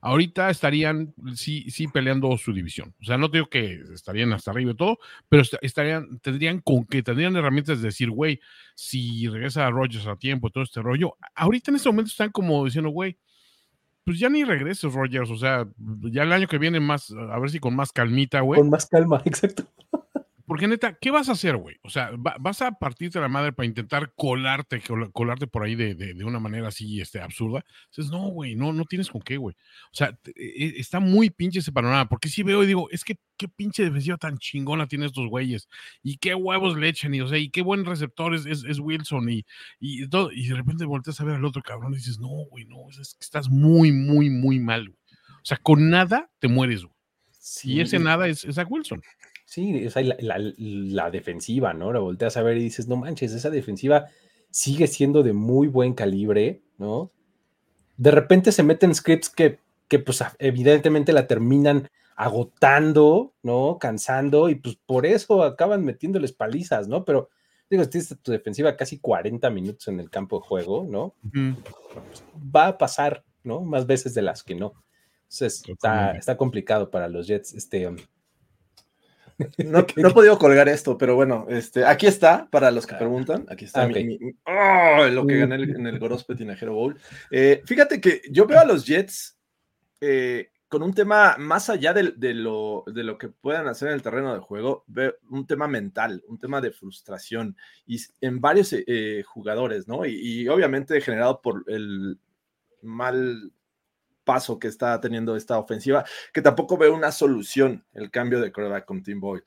Ahorita 0.00 0.50
estarían 0.50 1.14
sí, 1.36 1.70
sí 1.70 1.86
peleando 1.86 2.36
su 2.36 2.52
división. 2.52 2.92
O 3.00 3.04
sea, 3.04 3.16
no 3.18 3.28
digo 3.28 3.46
que 3.46 3.80
estarían 3.94 4.32
hasta 4.32 4.50
arriba 4.50 4.72
y 4.72 4.76
todo, 4.76 4.98
pero 5.28 5.44
estarían, 5.60 6.18
tendrían 6.18 6.60
con 6.60 6.84
que 6.84 7.04
tendrían 7.04 7.36
herramientas 7.36 7.80
de 7.80 7.86
decir, 7.86 8.10
güey, 8.10 8.40
si 8.74 9.28
regresa 9.28 9.64
a 9.64 9.70
Rogers 9.70 10.08
a 10.08 10.16
tiempo, 10.16 10.50
todo 10.50 10.64
este 10.64 10.82
rollo. 10.82 11.16
Ahorita 11.36 11.70
en 11.70 11.76
este 11.76 11.88
momento 11.88 12.08
están 12.10 12.32
como 12.32 12.64
diciendo, 12.64 12.90
güey, 12.90 13.16
pues 14.04 14.18
ya 14.18 14.28
ni 14.28 14.44
regreses, 14.44 14.92
Rogers. 14.92 15.30
O 15.30 15.36
sea, 15.36 15.66
ya 16.10 16.22
el 16.22 16.32
año 16.32 16.48
que 16.48 16.58
viene 16.58 16.80
más, 16.80 17.10
a 17.12 17.38
ver 17.38 17.50
si 17.50 17.60
con 17.60 17.74
más 17.76 17.92
calmita, 17.92 18.40
güey. 18.40 18.60
Con 18.60 18.70
más 18.70 18.86
calma, 18.86 19.22
exacto. 19.24 19.64
Porque 20.46 20.66
neta, 20.66 20.98
¿qué 21.00 21.10
vas 21.10 21.28
a 21.28 21.32
hacer, 21.32 21.56
güey? 21.56 21.76
O 21.82 21.90
sea, 21.90 22.10
vas 22.16 22.62
a 22.62 22.72
partirte 22.72 23.20
la 23.20 23.28
madre 23.28 23.52
para 23.52 23.66
intentar 23.66 24.12
colarte, 24.14 24.82
colarte 25.12 25.46
por 25.46 25.62
ahí 25.62 25.74
de, 25.74 25.94
de, 25.94 26.24
una 26.24 26.40
manera 26.40 26.68
así 26.68 27.00
este, 27.00 27.20
absurda. 27.20 27.64
Dices, 27.88 28.10
no, 28.10 28.28
güey, 28.28 28.54
no, 28.54 28.72
no 28.72 28.84
tienes 28.84 29.10
con 29.10 29.20
qué, 29.20 29.36
güey. 29.36 29.54
O 29.92 29.94
sea, 29.94 30.18
e, 30.34 30.74
está 30.76 31.00
muy 31.00 31.30
pinche 31.30 31.60
ese 31.60 31.72
panorama. 31.72 32.08
Porque 32.08 32.28
si 32.28 32.42
veo 32.42 32.62
y 32.62 32.66
digo, 32.66 32.88
es 32.90 33.04
que 33.04 33.18
qué 33.36 33.48
pinche 33.48 33.84
defensiva 33.84 34.16
tan 34.16 34.38
chingona 34.38 34.86
tienen 34.86 35.06
estos 35.06 35.28
güeyes. 35.28 35.68
Y 36.02 36.16
qué 36.16 36.34
huevos 36.34 36.76
le 36.76 36.88
echan. 36.88 37.14
Y, 37.14 37.20
o 37.20 37.28
sea, 37.28 37.38
y 37.38 37.50
qué 37.50 37.62
buen 37.62 37.84
receptor 37.84 38.34
es, 38.34 38.46
es, 38.46 38.78
Wilson. 38.78 39.28
Y, 39.30 39.44
y, 39.80 40.08
todo, 40.08 40.32
y 40.32 40.48
de 40.48 40.54
repente 40.54 40.84
volteas 40.84 41.20
a 41.20 41.24
ver 41.24 41.36
al 41.36 41.44
otro 41.44 41.62
cabrón 41.62 41.92
y 41.92 41.96
dices, 41.96 42.18
no, 42.18 42.28
güey, 42.50 42.64
no, 42.64 42.88
es, 42.90 43.14
que 43.14 43.24
estás 43.24 43.48
muy, 43.48 43.92
muy, 43.92 44.30
muy 44.30 44.58
mal, 44.58 44.88
güey. 44.88 44.98
O 45.42 45.44
sea, 45.44 45.56
con 45.56 45.90
nada 45.90 46.30
te 46.38 46.48
mueres, 46.48 46.82
güey. 46.82 46.94
Y 47.64 47.80
ese 47.80 47.98
nada 47.98 48.28
es, 48.28 48.44
es 48.44 48.58
a 48.58 48.64
Wilson. 48.64 49.02
Sí, 49.52 49.84
esa 49.84 50.00
la, 50.00 50.16
la, 50.56 51.10
defensiva, 51.10 51.74
¿no? 51.74 51.92
La 51.92 51.98
volteas 51.98 52.38
a 52.38 52.42
ver 52.42 52.56
y 52.56 52.62
dices, 52.62 52.88
no 52.88 52.96
manches, 52.96 53.34
esa 53.34 53.50
defensiva 53.50 54.06
sigue 54.50 54.86
siendo 54.86 55.22
de 55.22 55.34
muy 55.34 55.68
buen 55.68 55.92
calibre, 55.92 56.62
¿no? 56.78 57.10
De 57.98 58.12
repente 58.12 58.50
se 58.50 58.62
meten 58.62 58.94
scripts 58.94 59.28
que, 59.28 59.58
que 59.88 59.98
pues 59.98 60.24
evidentemente 60.38 61.12
la 61.12 61.26
terminan 61.26 61.90
agotando, 62.16 63.34
¿no? 63.42 63.76
Cansando 63.78 64.48
y 64.48 64.54
pues 64.54 64.78
por 64.86 65.04
eso 65.04 65.42
acaban 65.42 65.84
metiéndoles 65.84 66.32
palizas, 66.32 66.88
¿no? 66.88 67.04
Pero 67.04 67.28
digo, 67.68 67.86
tienes 67.90 68.16
tu 68.22 68.32
defensiva 68.32 68.74
casi 68.74 69.00
40 69.00 69.50
minutos 69.50 69.86
en 69.88 70.00
el 70.00 70.08
campo 70.08 70.38
de 70.38 70.46
juego, 70.46 70.86
¿no? 70.88 71.14
va 72.56 72.68
a 72.68 72.78
pasar, 72.78 73.22
¿no? 73.44 73.60
Más 73.60 73.86
veces 73.86 74.14
de 74.14 74.22
las 74.22 74.42
que 74.42 74.54
no. 74.54 74.72
Entonces 75.24 75.62
está, 75.68 76.12
está 76.12 76.38
complicado 76.38 76.90
para 76.90 77.06
los 77.06 77.26
Jets. 77.26 77.52
Este, 77.52 77.90
no, 79.64 79.80
he 79.80 80.12
podido 80.12 80.38
colgar 80.38 80.68
esto, 80.68 80.96
pero 80.98 81.14
bueno, 81.14 81.46
este, 81.48 81.84
aquí 81.84 82.06
está, 82.06 82.48
para 82.50 82.70
los 82.70 82.86
que 82.86 82.94
ah, 82.94 82.98
preguntan, 82.98 83.46
aquí 83.48 83.64
está 83.64 83.86
¡oh! 83.86 85.06
lo 85.08 85.26
que 85.26 85.38
gané 85.38 85.56
en 85.62 85.86
el 85.86 85.98
Gorospe 85.98 86.34
Tinajero 86.34 86.74
Bowl. 86.74 86.98
Eh, 87.30 87.62
fíjate 87.64 88.00
que 88.00 88.22
yo 88.30 88.46
veo 88.46 88.60
a 88.60 88.64
los 88.64 88.86
Jets 88.86 89.38
eh, 90.00 90.50
con 90.68 90.82
un 90.82 90.94
tema 90.94 91.36
más 91.38 91.68
allá 91.68 91.92
de, 91.92 92.02
lo, 92.34 92.84
de, 92.86 93.04
lo, 93.04 93.18
que 93.18 93.28
puedan 93.28 93.68
hacer 93.68 93.88
en 93.88 93.94
el 93.94 94.02
terreno 94.02 94.32
de 94.34 94.40
juego, 94.40 94.84
veo 94.86 95.14
un 95.30 95.46
tema 95.46 95.68
mental, 95.68 96.22
un 96.28 96.38
tema 96.38 96.60
de 96.60 96.72
frustración 96.72 97.56
y 97.86 97.98
en 98.20 98.40
varios 98.40 98.72
eh, 98.72 99.22
jugadores, 99.26 99.86
¿no? 99.86 100.06
y 100.06 100.48
obviamente 100.48 101.00
generado 101.00 101.42
por 101.42 101.64
el 101.66 102.18
mal 102.80 103.52
paso 104.24 104.58
que 104.58 104.68
está 104.68 105.00
teniendo 105.00 105.36
esta 105.36 105.58
ofensiva, 105.58 106.04
que 106.32 106.42
tampoco 106.42 106.76
veo 106.76 106.94
una 106.94 107.12
solución 107.12 107.84
el 107.92 108.10
cambio 108.10 108.40
de 108.40 108.52
quarterback 108.52 108.84
con 108.84 109.02
Tim 109.02 109.20
Boyd. 109.20 109.42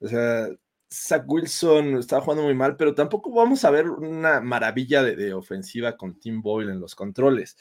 O 0.00 0.08
sea, 0.08 0.48
Zach 0.90 1.24
Wilson 1.26 1.98
está 1.98 2.20
jugando 2.20 2.44
muy 2.44 2.54
mal, 2.54 2.76
pero 2.76 2.94
tampoco 2.94 3.32
vamos 3.32 3.64
a 3.64 3.70
ver 3.70 3.88
una 3.88 4.40
maravilla 4.40 5.02
de, 5.02 5.34
ofensiva 5.34 5.96
con 5.96 6.18
Tim 6.18 6.40
Boyle 6.40 6.70
en 6.70 6.80
los 6.80 6.94
controles. 6.94 7.56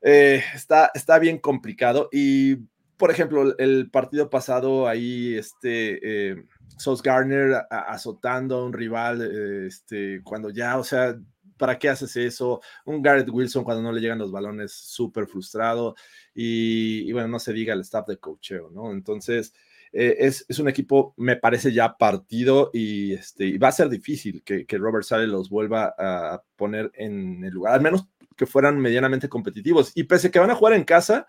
Eh, 0.00 0.42
está, 0.54 0.90
está 0.94 1.18
bien 1.18 1.38
complicado 1.38 2.08
y, 2.12 2.56
por 2.96 3.10
ejemplo, 3.10 3.56
el 3.58 3.90
partido 3.90 4.30
pasado 4.30 4.88
ahí, 4.88 5.34
este, 5.34 6.30
eh, 6.30 6.44
Sos 6.76 7.02
Garner 7.02 7.66
azotando 7.70 8.56
a 8.56 8.64
un 8.64 8.72
rival, 8.72 9.66
este, 9.66 10.20
cuando 10.24 10.50
ya, 10.50 10.78
o 10.78 10.84
sea, 10.84 11.16
¿para 11.62 11.78
qué 11.78 11.88
haces 11.88 12.16
eso? 12.16 12.60
Un 12.84 13.00
Garrett 13.00 13.28
Wilson 13.30 13.62
cuando 13.62 13.84
no 13.84 13.92
le 13.92 14.00
llegan 14.00 14.18
los 14.18 14.32
balones 14.32 14.72
súper 14.72 15.28
frustrado 15.28 15.94
y, 16.34 17.12
bueno, 17.12 17.28
no 17.28 17.38
se 17.38 17.52
diga 17.52 17.72
el 17.72 17.82
staff 17.82 18.08
de 18.08 18.16
cocheo, 18.16 18.68
¿no? 18.72 18.90
Entonces, 18.90 19.54
eh, 19.92 20.16
es, 20.18 20.58
un 20.58 20.66
equipo, 20.66 21.14
me 21.16 21.36
parece 21.36 21.72
ya 21.72 21.96
partido 21.96 22.70
y, 22.72 23.12
este, 23.12 23.56
va 23.58 23.68
a 23.68 23.72
ser 23.72 23.88
difícil 23.88 24.42
que, 24.42 24.66
Robert 24.76 25.04
Sale 25.04 25.28
los 25.28 25.50
vuelva 25.50 25.94
a 25.96 26.42
poner 26.56 26.90
en 26.94 27.44
el 27.44 27.54
lugar, 27.54 27.74
al 27.74 27.80
menos 27.80 28.08
que 28.36 28.46
fueran 28.46 28.80
medianamente 28.80 29.28
competitivos. 29.28 29.92
Y 29.94 30.02
pese 30.02 30.26
a 30.26 30.30
que 30.32 30.40
van 30.40 30.50
a 30.50 30.56
jugar 30.56 30.72
en 30.74 30.82
casa, 30.82 31.28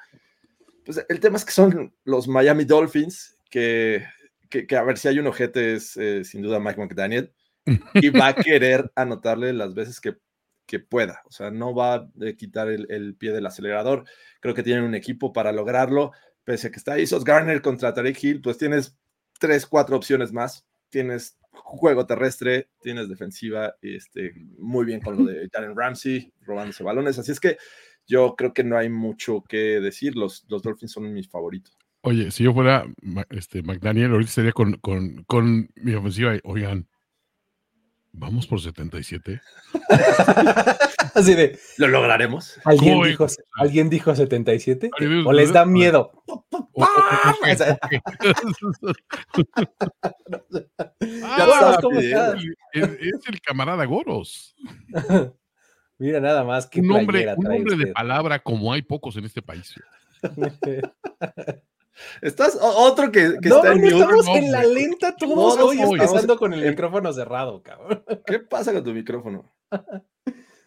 pues 0.83 1.05
el 1.09 1.19
tema 1.19 1.37
es 1.37 1.45
que 1.45 1.51
son 1.51 1.93
los 2.05 2.27
Miami 2.27 2.65
Dolphins, 2.65 3.37
que, 3.51 4.03
que, 4.49 4.65
a 4.75 4.81
ver 4.81 4.97
si 4.97 5.09
hay 5.09 5.19
un 5.19 5.27
ojete 5.27 5.75
es 5.75 5.95
eh, 5.95 6.23
sin 6.23 6.41
duda 6.41 6.59
Mike 6.59 6.81
McDaniel 6.81 7.31
y 7.93 8.09
va 8.09 8.27
a 8.27 8.35
querer 8.35 8.91
anotarle 8.95 9.53
las 9.53 9.73
veces 9.73 9.99
que, 9.99 10.17
que 10.65 10.79
pueda. 10.79 11.21
O 11.25 11.31
sea, 11.31 11.51
no 11.51 11.73
va 11.73 11.95
a 11.95 12.09
quitar 12.37 12.69
el, 12.69 13.15
pie 13.15 13.31
del 13.31 13.45
acelerador. 13.45 14.05
Creo 14.39 14.53
que 14.53 14.63
tienen 14.63 14.83
un 14.83 14.95
equipo 14.95 15.33
para 15.33 15.51
lograrlo. 15.51 16.11
Pese 16.43 16.67
a 16.67 16.71
que 16.71 16.77
está 16.77 16.93
ahí 16.93 17.07
Sos 17.07 17.23
Garner 17.23 17.61
contra 17.61 17.93
Tarek 17.93 18.21
Hill, 18.21 18.41
pues 18.41 18.57
tienes 18.57 18.97
tres, 19.39 19.65
cuatro 19.65 19.95
opciones 19.95 20.33
más. 20.33 20.65
Tienes 20.89 21.37
juego 21.51 22.05
terrestre, 22.05 22.69
tienes 22.81 23.07
defensiva, 23.09 23.75
este, 23.81 24.33
muy 24.57 24.85
bien 24.85 24.99
con 24.99 25.17
lo 25.17 25.23
de 25.25 25.49
Jalen 25.51 25.75
Ramsey, 25.75 26.33
robándose 26.41 26.83
balones. 26.83 27.17
Así 27.17 27.31
es 27.31 27.39
que 27.39 27.57
yo 28.05 28.35
creo 28.35 28.53
que 28.53 28.63
no 28.63 28.77
hay 28.77 28.89
mucho 28.89 29.43
que 29.47 29.79
decir. 29.79 30.15
Los, 30.15 30.45
los 30.49 30.61
Dolphins 30.61 30.91
son 30.91 31.13
mis 31.13 31.29
favoritos. 31.29 31.77
Oye, 32.01 32.31
si 32.31 32.43
yo 32.43 32.53
fuera 32.53 32.85
este, 33.29 33.63
McDaniel, 33.63 34.11
ahorita 34.11 34.31
sería 34.31 34.51
con, 34.51 34.73
con, 34.73 35.23
con 35.23 35.69
mi 35.75 35.93
ofensiva. 35.93 36.33
Oigan, 36.43 36.87
Vamos 38.15 38.45
por 38.45 38.61
77. 38.61 39.41
Así 41.15 41.33
de. 41.33 41.59
¿Lo 41.77 41.87
lograremos? 41.87 42.59
¿Alguien, 42.63 43.01
dijo, 43.01 43.25
¿alguien 43.55 43.89
dijo 43.89 44.15
77? 44.15 44.91
¿O 45.25 45.33
les 45.33 45.51
da 45.51 45.65
miedo? 45.65 46.11
Es, 47.43 47.61
el 53.27 53.41
camarada 53.41 53.85
Goros. 53.85 54.55
Mira 55.97 56.19
nada 56.19 56.43
más 56.43 56.67
que 56.67 56.81
un 56.81 56.91
hombre, 56.91 57.33
un 57.35 57.47
hombre 57.47 57.77
de 57.77 57.87
palabra 57.87 58.39
como 58.39 58.73
hay 58.73 58.83
pocos 58.83 59.17
en 59.17 59.25
este 59.25 59.41
país. 59.41 59.73
Estás 62.21 62.57
otro 62.61 63.11
que, 63.11 63.37
que 63.41 63.49
no, 63.49 63.57
está 63.57 63.73
en 63.73 63.83
estamos 63.85 64.27
en 64.27 64.51
la 64.51 64.63
lenta 64.63 65.15
todos 65.15 65.59
hoy 65.59 65.79
empezando 65.79 66.37
con 66.37 66.53
el 66.53 66.69
micrófono 66.69 67.13
cerrado, 67.13 67.61
cabrón. 67.61 68.03
¿Qué 68.25 68.39
pasa 68.39 68.73
con 68.73 68.83
tu 68.83 68.93
micrófono? 68.93 69.51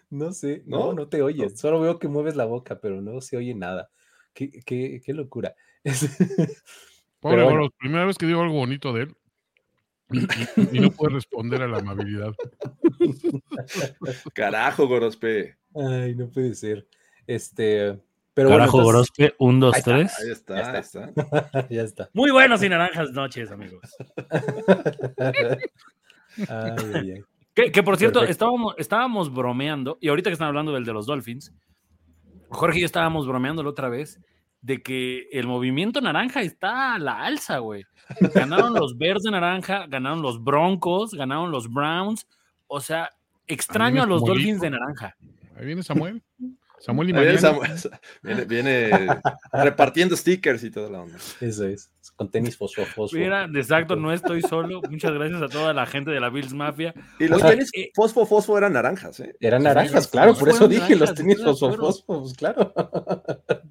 No 0.08 0.32
sé, 0.32 0.62
no, 0.66 0.92
no, 0.92 1.08
te 1.08 1.20
oyes. 1.20 1.58
Solo 1.58 1.80
veo 1.80 1.98
que 1.98 2.06
mueves 2.06 2.36
la 2.36 2.44
boca, 2.44 2.78
pero 2.80 3.02
no 3.02 3.20
se 3.20 3.36
oye 3.36 3.56
nada. 3.56 3.90
Qué, 4.32 4.62
qué, 4.64 5.02
qué 5.04 5.12
locura. 5.12 5.56
Pobre 7.20 7.42
bueno. 7.42 7.70
primera 7.76 8.04
vez 8.04 8.16
que 8.16 8.26
digo 8.26 8.40
algo 8.40 8.54
bonito 8.54 8.92
de 8.92 9.02
él 9.02 9.16
y, 10.10 10.78
no 10.80 10.90
puede 10.90 11.14
responder 11.14 11.62
a 11.62 11.68
la 11.68 11.78
amabilidad. 11.78 12.32
Carajo, 14.34 14.86
Gorospe. 14.86 15.56
Ay, 15.74 16.14
no 16.14 16.28
puede 16.28 16.54
ser. 16.54 16.86
Este, 17.26 17.98
pero 18.36 18.50
Carajo, 18.50 18.72
bueno, 18.72 18.84
Gorospe, 18.84 19.34
un, 19.38 19.60
dos, 19.60 19.74
tres. 19.82 20.14
Ahí 20.22 20.30
está, 20.30 20.72
ahí 20.72 20.78
está. 20.78 21.10
ya 21.70 21.80
está. 21.80 22.10
Muy 22.12 22.30
buenos 22.30 22.62
y 22.62 22.68
naranjas 22.68 23.12
noches, 23.12 23.50
amigos. 23.50 23.96
Que, 27.54 27.82
por 27.82 27.96
cierto, 27.96 28.22
estábamos, 28.22 28.74
estábamos 28.76 29.32
bromeando, 29.32 29.96
y 30.02 30.08
ahorita 30.08 30.28
que 30.28 30.34
están 30.34 30.48
hablando 30.48 30.72
del 30.72 30.84
de 30.84 30.92
los 30.92 31.06
Dolphins, 31.06 31.54
Jorge 32.50 32.76
y 32.76 32.80
yo 32.82 32.84
estábamos 32.84 33.26
bromeando 33.26 33.62
la 33.62 33.70
otra 33.70 33.88
vez, 33.88 34.20
de 34.60 34.82
que 34.82 35.26
el 35.32 35.46
movimiento 35.46 36.02
naranja 36.02 36.42
está 36.42 36.92
a 36.92 36.98
la 36.98 37.24
alza, 37.24 37.56
güey. 37.60 37.84
Ganaron 38.34 38.74
los 38.74 38.98
Bears 38.98 39.22
de 39.22 39.30
naranja, 39.30 39.86
ganaron 39.88 40.20
los 40.20 40.44
Broncos, 40.44 41.14
ganaron 41.14 41.50
los 41.50 41.72
Browns. 41.72 42.28
O 42.66 42.80
sea, 42.80 43.08
extraño 43.46 44.02
a 44.02 44.06
los 44.06 44.22
Dolphins 44.22 44.60
de 44.60 44.68
naranja. 44.68 45.16
Ahí 45.56 45.64
viene 45.64 45.82
Samuel. 45.82 46.22
Samuel 46.78 47.10
y 47.10 47.12
viene, 47.12 48.44
viene, 48.44 48.90
repartiendo 49.52 50.16
stickers 50.16 50.62
y 50.64 50.70
toda 50.70 50.90
la 50.90 51.00
onda. 51.00 51.16
Eso 51.40 51.66
es, 51.66 51.90
con 52.16 52.30
tenis 52.30 52.56
fosfo, 52.56 52.84
fosfo. 52.84 53.16
Mira, 53.16 53.48
exacto, 53.54 53.96
no 53.96 54.12
estoy 54.12 54.42
solo. 54.42 54.82
Muchas 54.90 55.12
gracias 55.12 55.42
a 55.42 55.48
toda 55.48 55.72
la 55.72 55.86
gente 55.86 56.10
de 56.10 56.20
la 56.20 56.28
Bills 56.28 56.52
Mafia. 56.52 56.94
Y 57.18 57.28
los 57.28 57.42
tenis 57.42 57.70
eh, 57.74 57.90
fosfo, 57.94 58.26
fosfo 58.26 58.58
eran 58.58 58.74
naranjas, 58.74 59.20
¿eh? 59.20 59.34
Eran 59.40 59.62
naranjas, 59.62 60.06
claro, 60.08 60.34
por 60.34 60.48
eso 60.48 60.68
dije 60.68 60.96
los 60.96 61.14
tenis 61.14 61.42
fosfo, 61.42 61.72
fosfo, 61.74 62.22
pues 62.22 62.34
claro. 62.34 62.72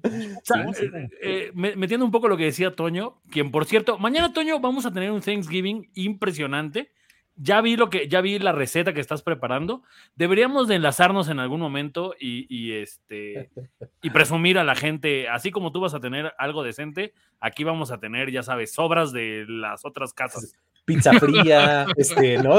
Eh, 0.06 1.08
eh, 1.22 1.52
metiendo 1.54 2.04
un 2.04 2.12
poco 2.12 2.28
lo 2.28 2.36
que 2.36 2.44
decía 2.44 2.74
Toño, 2.74 3.20
quien 3.30 3.50
por 3.50 3.64
cierto, 3.66 3.98
mañana 3.98 4.32
Toño 4.32 4.60
vamos 4.60 4.86
a 4.86 4.92
tener 4.92 5.10
un 5.10 5.20
Thanksgiving 5.20 5.90
impresionante 5.94 6.92
ya 7.36 7.60
vi 7.60 7.76
lo 7.76 7.90
que, 7.90 8.08
ya 8.08 8.20
vi 8.20 8.38
la 8.38 8.52
receta 8.52 8.92
que 8.92 9.00
estás 9.00 9.22
preparando. 9.22 9.82
Deberíamos 10.14 10.68
de 10.68 10.76
enlazarnos 10.76 11.28
en 11.28 11.38
algún 11.38 11.60
momento 11.60 12.14
y, 12.18 12.72
este 12.72 13.50
y 14.02 14.10
presumir 14.10 14.58
a 14.58 14.64
la 14.64 14.74
gente, 14.74 15.28
así 15.28 15.50
como 15.50 15.72
tú 15.72 15.80
vas 15.80 15.94
a 15.94 16.00
tener 16.00 16.32
algo 16.38 16.62
decente, 16.62 17.12
aquí 17.40 17.64
vamos 17.64 17.90
a 17.90 17.98
tener, 17.98 18.30
ya 18.30 18.42
sabes, 18.42 18.72
sobras 18.72 19.12
de 19.12 19.44
las 19.48 19.84
otras 19.84 20.12
casas. 20.12 20.54
Pizza 20.86 21.12
fría, 21.14 21.84
este, 21.96 22.38
¿no? 22.38 22.58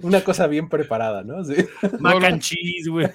Una 0.00 0.22
cosa 0.22 0.46
bien 0.46 0.70
preparada, 0.70 1.22
¿no? 1.22 1.44
Sí. 1.44 1.56
Mac 2.00 2.24
and 2.24 2.40
cheese, 2.40 2.88
güey. 2.88 3.06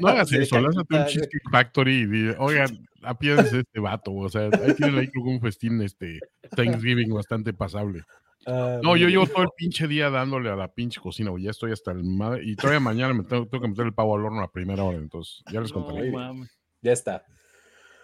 No 0.00 0.06
hagas 0.06 0.30
eso, 0.30 0.60
lánzate 0.60 0.94
un 0.94 1.04
Cheesecake 1.06 1.50
Factory 1.50 2.02
y 2.04 2.34
oigan, 2.38 2.86
apiédense 3.02 3.58
este 3.58 3.80
vato, 3.80 4.14
o 4.14 4.28
sea, 4.28 4.42
ahí 4.42 4.74
tienen 4.74 5.00
ahí 5.00 5.10
un 5.16 5.40
festín 5.40 5.82
este 5.82 6.20
Thanksgiving 6.54 7.12
bastante 7.12 7.52
pasable. 7.52 8.04
Ah, 8.46 8.78
no, 8.80 8.96
yo 8.96 9.08
llevo 9.08 9.26
todo 9.26 9.42
el 9.42 9.48
pinche 9.56 9.88
día 9.88 10.08
dándole 10.08 10.50
a 10.50 10.56
la 10.56 10.72
pinche 10.72 11.00
cocina, 11.00 11.30
güey. 11.30 11.44
Ya 11.44 11.50
estoy 11.50 11.72
hasta 11.72 11.90
el 11.90 12.04
madre. 12.04 12.42
Y 12.44 12.54
todavía 12.54 12.78
mañana 12.78 13.12
me 13.12 13.24
tengo, 13.24 13.48
que 13.50 13.68
meter 13.68 13.86
el 13.86 13.92
pavo 13.92 14.14
al 14.14 14.24
horno 14.24 14.40
a 14.42 14.52
primera 14.52 14.84
hora, 14.84 14.98
entonces 14.98 15.42
ya 15.52 15.60
les 15.60 15.72
contaré. 15.72 16.12
ya 16.80 16.92
está. 16.92 17.24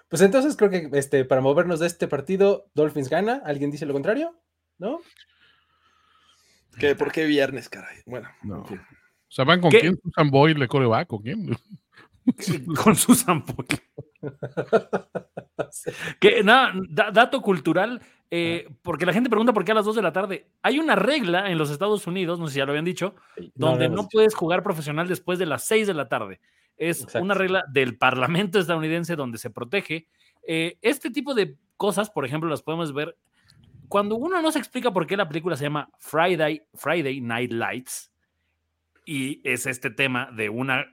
Pues 0.08 0.20
entonces 0.20 0.56
creo 0.56 0.68
que 0.68 0.90
este, 0.92 1.24
para 1.24 1.40
movernos 1.40 1.80
de 1.80 1.86
este 1.86 2.08
partido, 2.08 2.66
Dolphins 2.74 3.08
gana. 3.08 3.40
¿Alguien 3.44 3.70
dice 3.70 3.86
lo 3.86 3.92
contrario? 3.92 4.36
¿No? 4.78 5.00
¿Qué, 6.78 6.96
¿Por 6.96 7.12
qué 7.12 7.24
viernes, 7.24 7.68
caray? 7.68 7.98
Bueno, 8.04 8.28
no. 8.42 8.62
O 8.62 8.78
sea, 9.28 9.44
¿van 9.44 9.60
con 9.60 9.70
quién? 9.70 9.96
¿Susan 10.02 10.30
Boyle 10.30 10.58
de 10.58 10.68
coreback 10.68 11.12
o 11.12 11.22
quién? 11.22 11.56
con 12.82 12.96
Susan 12.96 13.44
Boyle. 13.46 13.80
que 16.20 16.42
nada, 16.42 16.72
dato 17.12 17.42
cultural, 17.42 18.00
eh, 18.34 18.66
porque 18.80 19.04
la 19.04 19.12
gente 19.12 19.28
pregunta 19.28 19.52
por 19.52 19.62
qué 19.62 19.72
a 19.72 19.74
las 19.74 19.84
2 19.84 19.96
de 19.96 20.00
la 20.00 20.14
tarde. 20.14 20.46
Hay 20.62 20.78
una 20.78 20.96
regla 20.96 21.50
en 21.50 21.58
los 21.58 21.70
Estados 21.70 22.06
Unidos, 22.06 22.40
no 22.40 22.46
sé 22.46 22.54
si 22.54 22.58
ya 22.60 22.64
lo 22.64 22.72
habían 22.72 22.86
dicho, 22.86 23.14
donde 23.54 23.90
no, 23.90 24.08
puedes 24.08 24.34
jugar 24.34 24.62
profesional 24.62 25.06
después 25.06 25.38
de 25.38 25.44
las 25.44 25.64
6 25.64 25.86
de 25.86 25.92
la 25.92 26.08
tarde. 26.08 26.40
Es 26.78 27.06
una 27.14 27.34
regla 27.34 27.62
del 27.68 27.98
Parlamento 27.98 28.58
estadounidense 28.58 29.16
donde 29.16 29.36
se 29.36 29.50
protege. 29.50 30.08
Eh, 30.48 30.78
este 30.80 31.10
tipo 31.10 31.34
de 31.34 31.58
cosas, 31.76 32.08
por 32.08 32.24
ejemplo, 32.24 32.48
las 32.48 32.62
podemos 32.62 32.94
ver 32.94 33.18
cuando 33.88 34.16
uno 34.16 34.40
no 34.40 34.50
se 34.50 34.58
explica 34.58 34.94
por 34.94 35.06
qué 35.06 35.18
la 35.18 35.28
película 35.28 35.54
se 35.54 35.64
llama 35.64 35.90
Friday, 35.98 36.62
Friday 36.72 37.20
Night 37.20 37.52
Lights 37.52 38.10
y 39.04 39.42
es 39.44 39.66
este 39.66 39.90
tema 39.90 40.30
de 40.34 40.48
una, 40.48 40.86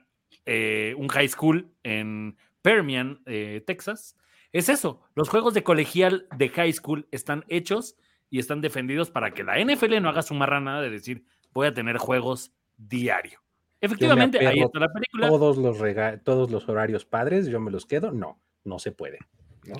eh, 0.44 0.94
un 0.98 1.08
high 1.08 1.28
school 1.28 1.72
en 1.84 2.36
Permian, 2.60 3.22
Texas, 3.64 4.14
es 4.52 4.68
eso, 4.68 5.00
los 5.14 5.28
juegos 5.28 5.54
de 5.54 5.62
colegial 5.62 6.26
de 6.36 6.48
high 6.48 6.72
school 6.72 7.06
están 7.10 7.44
hechos 7.48 7.96
y 8.30 8.38
están 8.38 8.60
defendidos 8.60 9.10
para 9.10 9.32
que 9.32 9.44
la 9.44 9.58
NFL 9.62 10.00
no 10.00 10.08
haga 10.08 10.22
su 10.22 10.34
marranada 10.34 10.82
de 10.82 10.90
decir, 10.90 11.24
voy 11.52 11.66
a 11.66 11.74
tener 11.74 11.98
juegos 11.98 12.52
diario. 12.76 13.40
Efectivamente, 13.80 14.46
ahí 14.46 14.60
está 14.60 14.78
la 14.78 14.92
película. 14.92 15.28
Todos 15.28 15.56
los, 15.56 15.78
todos 16.22 16.50
los 16.50 16.68
horarios 16.68 17.04
padres, 17.04 17.46
yo 17.46 17.60
me 17.60 17.70
los 17.70 17.86
quedo. 17.86 18.12
No, 18.12 18.38
no 18.64 18.78
se 18.78 18.92
puede. 18.92 19.18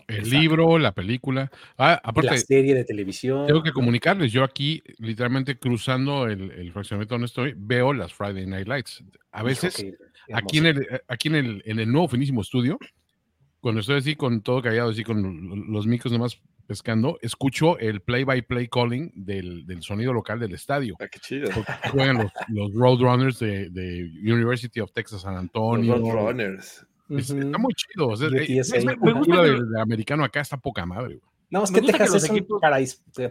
El 0.08 0.30
libro, 0.30 0.78
la 0.78 0.92
película. 0.92 1.50
Ah, 1.76 2.00
aparte, 2.02 2.30
la 2.30 2.38
serie 2.38 2.74
de 2.74 2.84
televisión. 2.84 3.46
Tengo 3.46 3.62
que 3.62 3.72
comunicarles. 3.72 4.32
Yo 4.32 4.44
aquí, 4.44 4.82
literalmente 4.98 5.58
cruzando 5.58 6.26
el, 6.26 6.50
el 6.50 6.72
fraccionamiento 6.72 7.14
donde 7.14 7.26
estoy, 7.26 7.54
veo 7.56 7.92
las 7.92 8.12
Friday 8.12 8.46
Night 8.46 8.68
Lights. 8.68 9.04
A 9.32 9.42
veces, 9.42 9.84
aquí, 10.32 10.58
en 10.58 10.66
el, 10.66 11.02
aquí 11.08 11.28
en 11.28 11.34
el, 11.34 11.62
en 11.66 11.78
el 11.80 11.90
nuevo 11.90 12.08
finísimo 12.08 12.42
estudio, 12.42 12.78
cuando 13.60 13.80
estoy 13.80 13.96
así 13.96 14.16
con 14.16 14.42
todo 14.42 14.62
callado, 14.62 14.90
así 14.90 15.04
con 15.04 15.70
los 15.70 15.86
micros 15.86 16.12
nomás 16.12 16.40
pescando, 16.66 17.18
escucho 17.20 17.78
el 17.78 18.00
play-by-play 18.00 18.68
calling 18.68 19.10
del, 19.14 19.66
del, 19.66 19.82
sonido 19.82 20.12
local 20.12 20.38
del 20.38 20.54
estadio. 20.54 20.96
Ah, 21.00 21.08
qué 21.10 21.18
chido. 21.18 21.50
Juegan 21.90 22.18
los, 22.18 22.32
los 22.48 22.72
Roadrunners 22.72 23.40
de, 23.40 23.70
de, 23.70 24.08
University 24.22 24.80
of 24.80 24.92
Texas 24.92 25.22
San 25.22 25.36
Antonio. 25.36 25.96
Los 25.96 26.12
Roadrunners. 26.12 26.86
Está 27.08 27.58
muy 27.58 27.74
chido. 27.74 28.14
el, 28.14 29.76
americano 29.76 30.22
acá 30.22 30.40
está 30.40 30.56
poca 30.56 30.86
madre. 30.86 31.16
Güey. 31.16 31.30
No, 31.50 31.64
es 31.64 31.72
que 31.72 31.82
Texas 31.82 32.14
es 32.14 32.30
un 32.30 32.60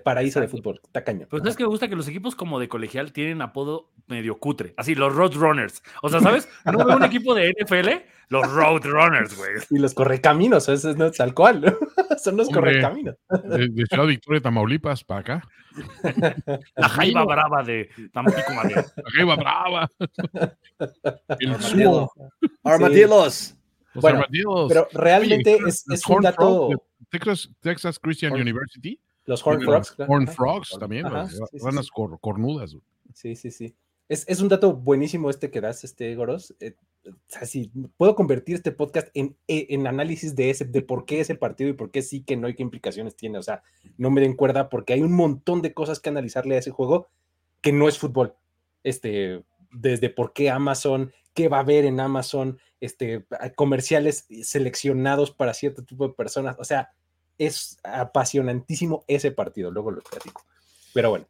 paraíso, 0.03 0.41
de 0.41 0.47
fútbol. 0.47 0.82
Está 0.84 1.03
cañón. 1.03 1.27
Pues 1.29 1.43
es 1.45 1.55
que 1.55 1.63
me 1.63 1.69
gusta 1.69 1.88
que 1.88 1.95
los 1.95 2.08
equipos 2.08 2.36
como 2.36 2.60
de 2.60 2.67
colegial 2.67 3.13
tienen 3.13 3.41
apodo 3.41 3.91
medio 4.08 4.39
cutre. 4.39 4.73
Así, 4.75 4.93
los 4.93 5.15
Roadrunners. 5.15 5.82
O 6.01 6.10
sea, 6.10 6.19
¿sabes? 6.19 6.49
No 6.65 6.86
veo 6.86 6.97
un 6.97 7.05
equipo 7.05 7.34
de 7.34 7.53
NFL, 7.58 7.88
los 8.27 8.51
Roadrunners, 8.51 9.38
güey. 9.38 9.51
Y 9.69 9.79
los 9.79 9.93
correcaminos, 9.93 10.67
eso 10.67 10.89
es 10.89 10.97
no, 10.97 11.10
tal 11.12 11.34
cual. 11.34 11.77
Son 12.21 12.36
los 12.36 12.49
correcaminos. 12.49 13.15
De, 13.43 13.69
de 13.69 13.86
Ciudad 13.86 14.05
Victoria, 14.05 14.41
Tamaulipas, 14.41 15.03
para 15.05 15.21
acá. 15.21 15.41
La 16.75 16.89
Jaiba 16.89 17.23
Brava 17.23 17.63
de 17.63 17.89
Tampico 18.12 18.53
Madero. 18.53 18.84
La 18.97 19.12
Jaiba 19.12 19.36
Brava. 19.36 19.89
El 21.39 21.55
Armadillos. 22.63 23.55
Bueno, 23.95 24.25
pero 24.67 24.88
realmente 24.93 25.58
es, 25.67 25.86
es 25.89 26.06
un 26.08 26.21
dato. 26.21 26.69
Texas, 27.10 27.49
Texas 27.62 27.99
Christian 27.99 28.34
University. 28.34 28.99
Los 29.25 29.45
Horn 29.45 29.62
Frogs. 29.62 29.95
Horn 30.08 30.28
Frogs 30.28 30.78
también, 30.80 31.12
las 31.12 31.39
ranas 31.62 31.89
cornudas. 31.91 32.75
Sí, 33.13 33.36
sí, 33.36 33.52
sí. 33.52 33.75
Es, 34.08 34.25
es, 34.28 34.41
un 34.41 34.47
dato 34.47 34.73
buenísimo 34.73 35.30
este 35.30 35.52
que 35.52 35.62
das, 35.62 35.84
este 35.84 36.15
Goros. 36.15 36.56
Eh, 36.60 36.73
o 37.06 37.13
sea, 37.28 37.45
si 37.45 37.71
puedo 37.95 38.15
convertir 38.15 38.56
este 38.56 38.71
podcast 38.71 39.10
en, 39.13 39.38
e, 39.47 39.67
en, 39.69 39.86
análisis 39.86 40.36
de 40.36 40.49
ese, 40.49 40.65
de 40.65 40.82
por 40.82 41.06
qué 41.06 41.19
es 41.19 41.30
el 41.30 41.38
partido 41.38 41.69
y 41.69 41.73
por 41.73 41.91
qué 41.91 42.02
sí 42.02 42.23
que 42.23 42.36
no 42.36 42.47
hay 42.47 42.56
qué 42.56 42.63
implicaciones 42.63 43.15
tiene. 43.15 43.38
O 43.38 43.43
sea, 43.43 43.62
no 43.97 44.10
me 44.10 44.21
den 44.21 44.36
cuerda 44.36 44.67
porque 44.69 44.93
hay 44.93 45.04
un 45.04 45.13
montón 45.13 45.62
de 45.62 45.75
cosas 45.75 45.99
que 45.99 46.10
analizarle 46.10 46.56
a 46.56 46.60
ese 46.60 46.71
juego 46.71 47.08
que 47.62 47.71
no 47.71 47.88
es 47.88 47.99
fútbol. 47.99 48.34
Este, 48.84 49.43
desde 49.71 50.10
por 50.10 50.34
qué 50.34 50.49
Amazon, 50.49 51.13
qué 51.39 51.47
va 51.47 51.56
a 51.56 51.62
haber 51.62 51.86
en 51.86 52.02
Amazon, 52.02 52.60
este, 52.82 53.25
comerciales 53.56 54.28
seleccionados 54.43 55.32
para 55.32 55.54
cierto 55.54 55.86
tipo 55.86 56.06
de 56.06 56.13
personas. 56.13 56.58
O 56.60 56.65
sea, 56.65 56.91
es 57.38 57.78
apasionantísimo 57.82 59.06
ese 59.08 59.32
partido, 59.32 59.71
luego 59.71 59.91
lo 59.91 60.02
platico. 60.02 60.43
Pero 60.93 61.12
bueno, 61.12 61.30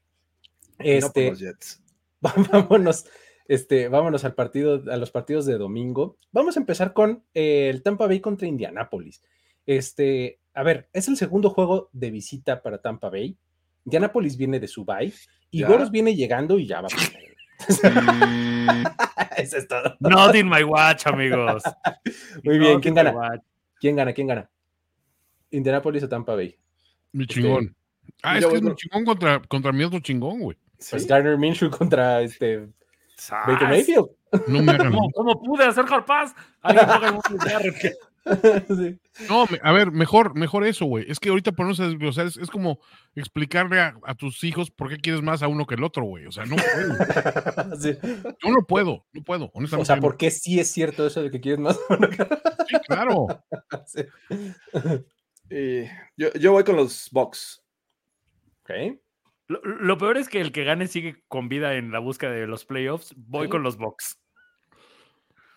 este, 0.79 1.31
vámonos, 2.21 3.05
este, 3.47 3.87
vámonos 3.87 4.25
al 4.25 4.33
partido, 4.33 4.81
a 4.91 4.97
los 4.97 5.11
partidos 5.11 5.45
de 5.45 5.59
domingo. 5.59 6.17
Vamos 6.31 6.57
a 6.57 6.61
empezar 6.61 6.93
con 6.93 7.23
eh, 7.35 7.69
el 7.69 7.83
Tampa 7.83 8.07
Bay 8.07 8.19
contra 8.19 8.47
Indianápolis. 8.47 9.21
Este, 9.67 10.39
a 10.55 10.63
ver, 10.63 10.89
es 10.91 11.07
el 11.07 11.17
segundo 11.17 11.51
juego 11.51 11.91
de 11.93 12.09
visita 12.09 12.63
para 12.63 12.81
Tampa 12.81 13.11
Bay. 13.11 13.37
Indianápolis 13.85 14.37
viene 14.37 14.59
de 14.59 14.67
su 14.67 14.85
bye 14.85 15.13
y 15.51 15.61
Goros 15.61 15.91
viene 15.91 16.15
llegando 16.15 16.57
y 16.57 16.65
ya 16.65 16.81
va. 16.81 16.87
Eso 19.37 19.57
es 19.57 19.67
todo. 19.67 19.95
Not 19.99 20.35
in 20.35 20.47
my 20.47 20.63
watch, 20.63 21.05
amigos. 21.07 21.63
Muy 22.43 22.57
bien, 22.57 22.79
¿quién 22.79 22.95
gana? 22.95 23.13
¿Quién 23.79 23.95
gana? 23.95 24.13
¿Quién 24.13 24.27
gana? 24.27 24.49
Indianapolis 25.51 26.03
o 26.03 26.09
Tampa 26.09 26.35
Bay. 26.35 26.55
Mi 27.11 27.23
este, 27.23 27.35
chingón. 27.35 27.75
ah, 28.23 28.37
es 28.37 28.45
que 28.45 28.55
es 28.55 28.61
mi 28.61 28.75
chingón 28.75 29.05
contra, 29.05 29.41
contra 29.41 29.71
mi 29.71 29.83
otro 29.83 29.99
chingón, 29.99 30.39
güey. 30.39 30.57
Pues 30.89 31.05
Garner 31.05 31.37
Minshew 31.37 31.69
contra 31.69 32.21
este 32.21 32.67
Baker 33.29 33.67
Mayfield. 33.67 34.09
No 34.47 34.61
me 34.61 34.71
hagan. 34.71 34.93
¿Cómo, 35.13 35.41
pude 35.41 35.65
hacer 35.65 35.85
Harpaz? 35.89 36.33
No, 39.27 39.45
a 39.63 39.71
ver, 39.71 39.91
mejor, 39.91 40.35
mejor 40.35 40.65
eso, 40.65 40.85
güey. 40.85 41.05
Es 41.09 41.19
que 41.19 41.29
ahorita 41.29 41.51
ponernos 41.51 41.79
a 41.79 41.87
desglosar 41.87 42.27
es, 42.27 42.37
es 42.37 42.49
como 42.49 42.79
explicarle 43.15 43.79
a, 43.79 44.15
tus 44.15 44.43
hijos 44.43 44.71
por 44.71 44.89
qué 44.89 44.97
quieres 44.97 45.21
más 45.21 45.43
a 45.43 45.47
uno 45.47 45.65
que 45.65 45.75
el 45.75 45.83
otro, 45.83 46.03
güey. 46.03 46.25
O 46.25 46.31
sea, 46.31 46.45
no 46.45 46.55
puedo. 46.55 46.97
Yo 48.41 48.49
no 48.51 48.65
puedo, 48.65 49.05
no 49.11 49.23
puedo, 49.23 49.51
honestamente. 49.53 49.81
O 49.81 49.85
sea, 49.85 49.99
¿por 49.99 50.17
qué 50.17 50.31
sí 50.31 50.59
es 50.59 50.71
cierto 50.71 51.05
eso 51.05 51.21
de 51.21 51.31
que 51.31 51.41
quieres 51.41 51.59
más 51.59 51.77
a 51.89 51.95
uno 51.95 52.09
que 52.09 52.17
Sí, 52.67 52.75
claro. 52.87 53.27
yo, 56.17 56.33
yo, 56.33 56.51
voy 56.51 56.63
con 56.63 56.75
los 56.75 57.09
Bucks. 57.11 57.63
Ok. 58.61 58.99
Lo, 59.47 59.97
peor 59.97 60.17
es 60.17 60.29
que 60.29 60.41
el 60.41 60.51
que 60.51 60.63
gane 60.63 60.87
sigue 60.87 61.23
con 61.27 61.49
vida 61.49 61.73
en 61.73 61.91
la 61.91 61.97
búsqueda 61.97 62.31
de 62.31 62.45
los 62.45 62.65
playoffs. 62.65 63.13
Voy 63.17 63.49
con 63.49 63.63
los 63.63 63.77
Bucks. 63.77 64.21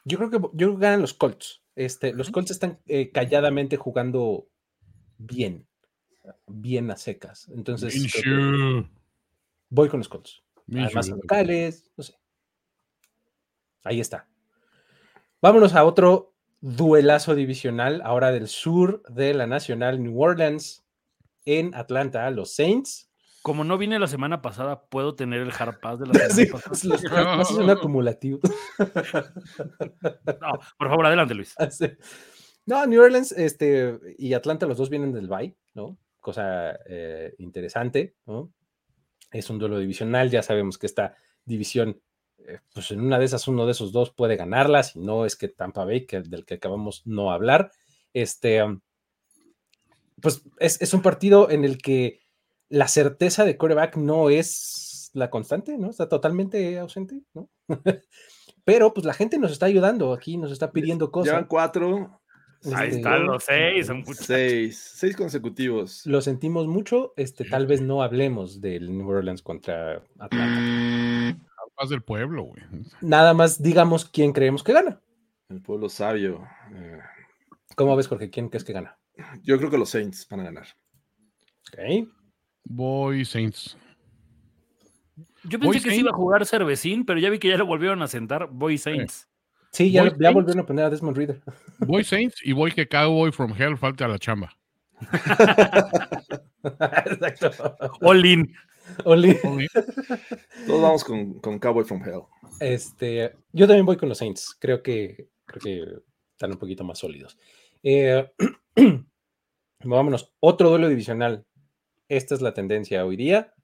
Yo 0.04 0.16
creo 0.18 0.30
que 0.30 0.38
yo 0.38 0.50
creo 0.52 0.74
que 0.78 0.82
ganan 0.82 1.02
los 1.02 1.14
Colts. 1.14 1.62
Este, 1.74 2.12
los 2.12 2.30
Colts 2.30 2.50
están 2.50 2.78
eh, 2.87 3.11
calladamente 3.11 3.76
jugando 3.76 4.48
bien, 5.18 5.66
bien 6.46 6.90
a 6.90 6.96
secas. 6.96 7.48
Entonces, 7.54 7.94
voy 9.70 9.88
con 9.88 10.00
los 10.00 10.08
Colts. 10.08 10.42
Además, 10.70 11.08
locales, 11.08 11.90
no 11.96 12.04
sé. 12.04 12.14
Ahí 13.85 14.00
está. 14.00 14.28
Vámonos 15.40 15.74
a 15.74 15.85
otro 15.85 16.35
duelazo 16.61 17.35
divisional, 17.35 18.00
ahora 18.04 18.30
del 18.30 18.46
sur 18.46 19.02
de 19.08 19.35
la 19.35 19.46
Nacional 19.46 20.02
New 20.02 20.20
Orleans 20.20 20.85
en 21.44 21.74
Atlanta, 21.74 22.30
los 22.30 22.54
Saints. 22.54 23.12
Como 23.42 23.64
no 23.64 23.76
vine 23.76 23.98
la 23.98 24.07
semana 24.07 24.40
pasada, 24.40 24.85
puedo 24.88 25.14
tener 25.14 25.40
el 25.40 25.52
hard 25.57 25.81
pass 25.81 25.98
de 25.98 26.07
la 26.07 26.14
semana 26.31 26.62
pasada. 26.62 27.37
Los 27.37 27.48
son 27.48 27.70
acumulativos. 27.70 28.40
no, 28.78 30.52
por 30.78 30.88
favor, 30.88 31.07
adelante, 31.07 31.35
Luis. 31.35 31.55
No, 32.64 32.87
New 32.87 33.02
Orleans 33.02 33.33
este, 33.33 33.98
y 34.18 34.35
Atlanta, 34.35 34.66
los 34.66 34.78
dos 34.78 34.88
vienen 34.88 35.12
del 35.12 35.28
Bay, 35.28 35.57
¿no? 35.74 35.98
Cosa 36.20 36.78
eh, 36.87 37.35
interesante, 37.38 38.14
¿no? 38.26 38.52
Es 39.33 39.50
un 39.50 39.59
duelo 39.59 39.78
divisional, 39.78 40.31
ya 40.31 40.42
sabemos 40.42 40.78
que 40.78 40.87
esta 40.87 41.16
división 41.44 42.00
eh, 42.46 42.59
pues 42.74 42.90
en 42.90 43.00
una 43.00 43.18
de 43.18 43.24
esas, 43.24 43.46
uno 43.48 43.66
de 43.66 43.72
esos 43.72 43.92
dos 43.92 44.11
puede 44.11 44.37
ganarla, 44.37 44.83
si 44.83 44.98
no 44.98 45.24
es 45.26 45.37
que 45.37 45.48
Tampa 45.48 45.85
Bay, 45.85 46.07
que, 46.07 46.20
del 46.20 46.44
que 46.44 46.55
acabamos 46.55 47.02
no 47.07 47.31
hablar, 47.31 47.70
este, 48.12 48.62
pues 50.20 50.42
es, 50.59 50.94
un 50.94 51.02
partido 51.02 51.50
en 51.50 51.64
el 51.64 51.78
que 51.78 52.20
la 52.72 52.88
certeza 52.88 53.44
de 53.44 53.56
coreback 53.58 53.96
no 53.96 54.30
es 54.30 55.11
la 55.12 55.28
constante, 55.28 55.76
¿no? 55.76 55.90
Está 55.90 56.08
totalmente 56.08 56.78
ausente, 56.78 57.20
¿no? 57.35 57.50
Pero 58.64 58.94
pues 58.94 59.04
la 59.04 59.12
gente 59.12 59.38
nos 59.38 59.52
está 59.52 59.66
ayudando 59.66 60.12
aquí, 60.14 60.38
nos 60.38 60.50
está 60.52 60.72
pidiendo 60.72 61.11
cosas. 61.11 61.32
Llevan 61.32 61.48
cuatro. 61.48 62.20
Ahí 62.74 62.88
este, 62.88 62.96
están 62.98 63.26
los 63.26 63.44
seis. 63.44 63.90
seis, 64.20 64.92
seis 64.94 65.16
consecutivos. 65.16 66.06
Lo 66.06 66.20
sentimos 66.22 66.66
mucho, 66.66 67.12
este, 67.16 67.44
tal 67.44 67.66
vez 67.66 67.82
no 67.82 68.02
hablemos 68.02 68.61
del 68.61 68.96
New 68.96 69.08
Orleans 69.08 69.42
contra 69.42 70.02
Atlanta 70.18 71.37
del 71.88 72.02
pueblo, 72.02 72.44
güey. 72.44 72.62
Nada 73.00 73.35
más 73.35 73.61
digamos 73.61 74.04
quién 74.04 74.32
creemos 74.32 74.62
que 74.62 74.72
gana. 74.72 75.00
El 75.48 75.61
pueblo 75.61 75.88
sabio. 75.88 76.46
Eh. 76.72 77.00
¿Cómo 77.76 77.96
ves, 77.96 78.06
Jorge? 78.06 78.30
¿Quién 78.30 78.48
crees 78.48 78.64
que 78.64 78.72
gana? 78.72 78.98
Yo 79.42 79.58
creo 79.58 79.70
que 79.70 79.78
los 79.78 79.90
Saints 79.90 80.26
van 80.28 80.40
a 80.40 80.44
ganar. 80.44 80.66
Ok. 81.68 82.08
Voy 82.64 83.25
Saints. 83.25 83.77
Yo 85.44 85.59
pensé 85.59 85.81
que 85.81 85.90
se 85.90 85.96
iba 85.96 86.11
a 86.11 86.14
jugar 86.14 86.46
Cervecín, 86.46 87.05
pero 87.05 87.18
ya 87.18 87.29
vi 87.31 87.38
que 87.38 87.48
ya 87.48 87.57
lo 87.57 87.66
volvieron 87.66 88.01
a 88.03 88.09
sentar. 88.09 88.48
Voy 88.51 88.79
Saints. 88.79 89.29
Sí, 89.72 89.90
ya, 89.90 90.03
volvieron 90.03 90.61
a 90.61 90.66
poner 90.66 90.85
a 90.85 90.90
Desmond 90.90 91.16
Reader. 91.16 91.40
Voy 91.79 92.05
Saints 92.05 92.37
y 92.44 92.53
voy 92.53 92.72
que 92.72 92.87
Cowboy 92.87 93.33
from 93.33 93.55
Hell 93.57 93.79
falte 93.79 94.05
a 94.05 94.09
la 94.09 94.18
chamba. 94.18 94.55
Exacto. 97.07 97.51
All 98.03 98.25
in. 98.25 98.55
Todos 100.66 100.83
vamos 100.83 101.05
con, 101.05 101.40
con, 101.40 101.59
Cowboy 101.59 101.85
from 101.85 102.03
Hell. 102.03 102.25
Este, 102.61 103.35
yo 103.53 103.66
también 103.66 103.87
voy 103.87 103.96
con 103.96 104.11
los 104.11 104.18
Saints. 104.18 104.55
Creo 104.61 104.83
que, 104.83 105.29
creo 105.46 105.61
que 105.62 105.85
están 106.33 106.53
un 106.53 106.59
poquito 106.59 106.85
más 106.85 106.98
sólidos. 106.98 107.38
Eh, 107.83 108.31
vámonos. 109.85 110.35
Otro 110.40 110.68
duelo 110.68 110.90
divisional. 110.90 111.46
Esta 112.12 112.35
es 112.35 112.42
la 112.42 112.53
tendencia 112.53 113.07
hoy 113.07 113.16
día. 113.16 113.55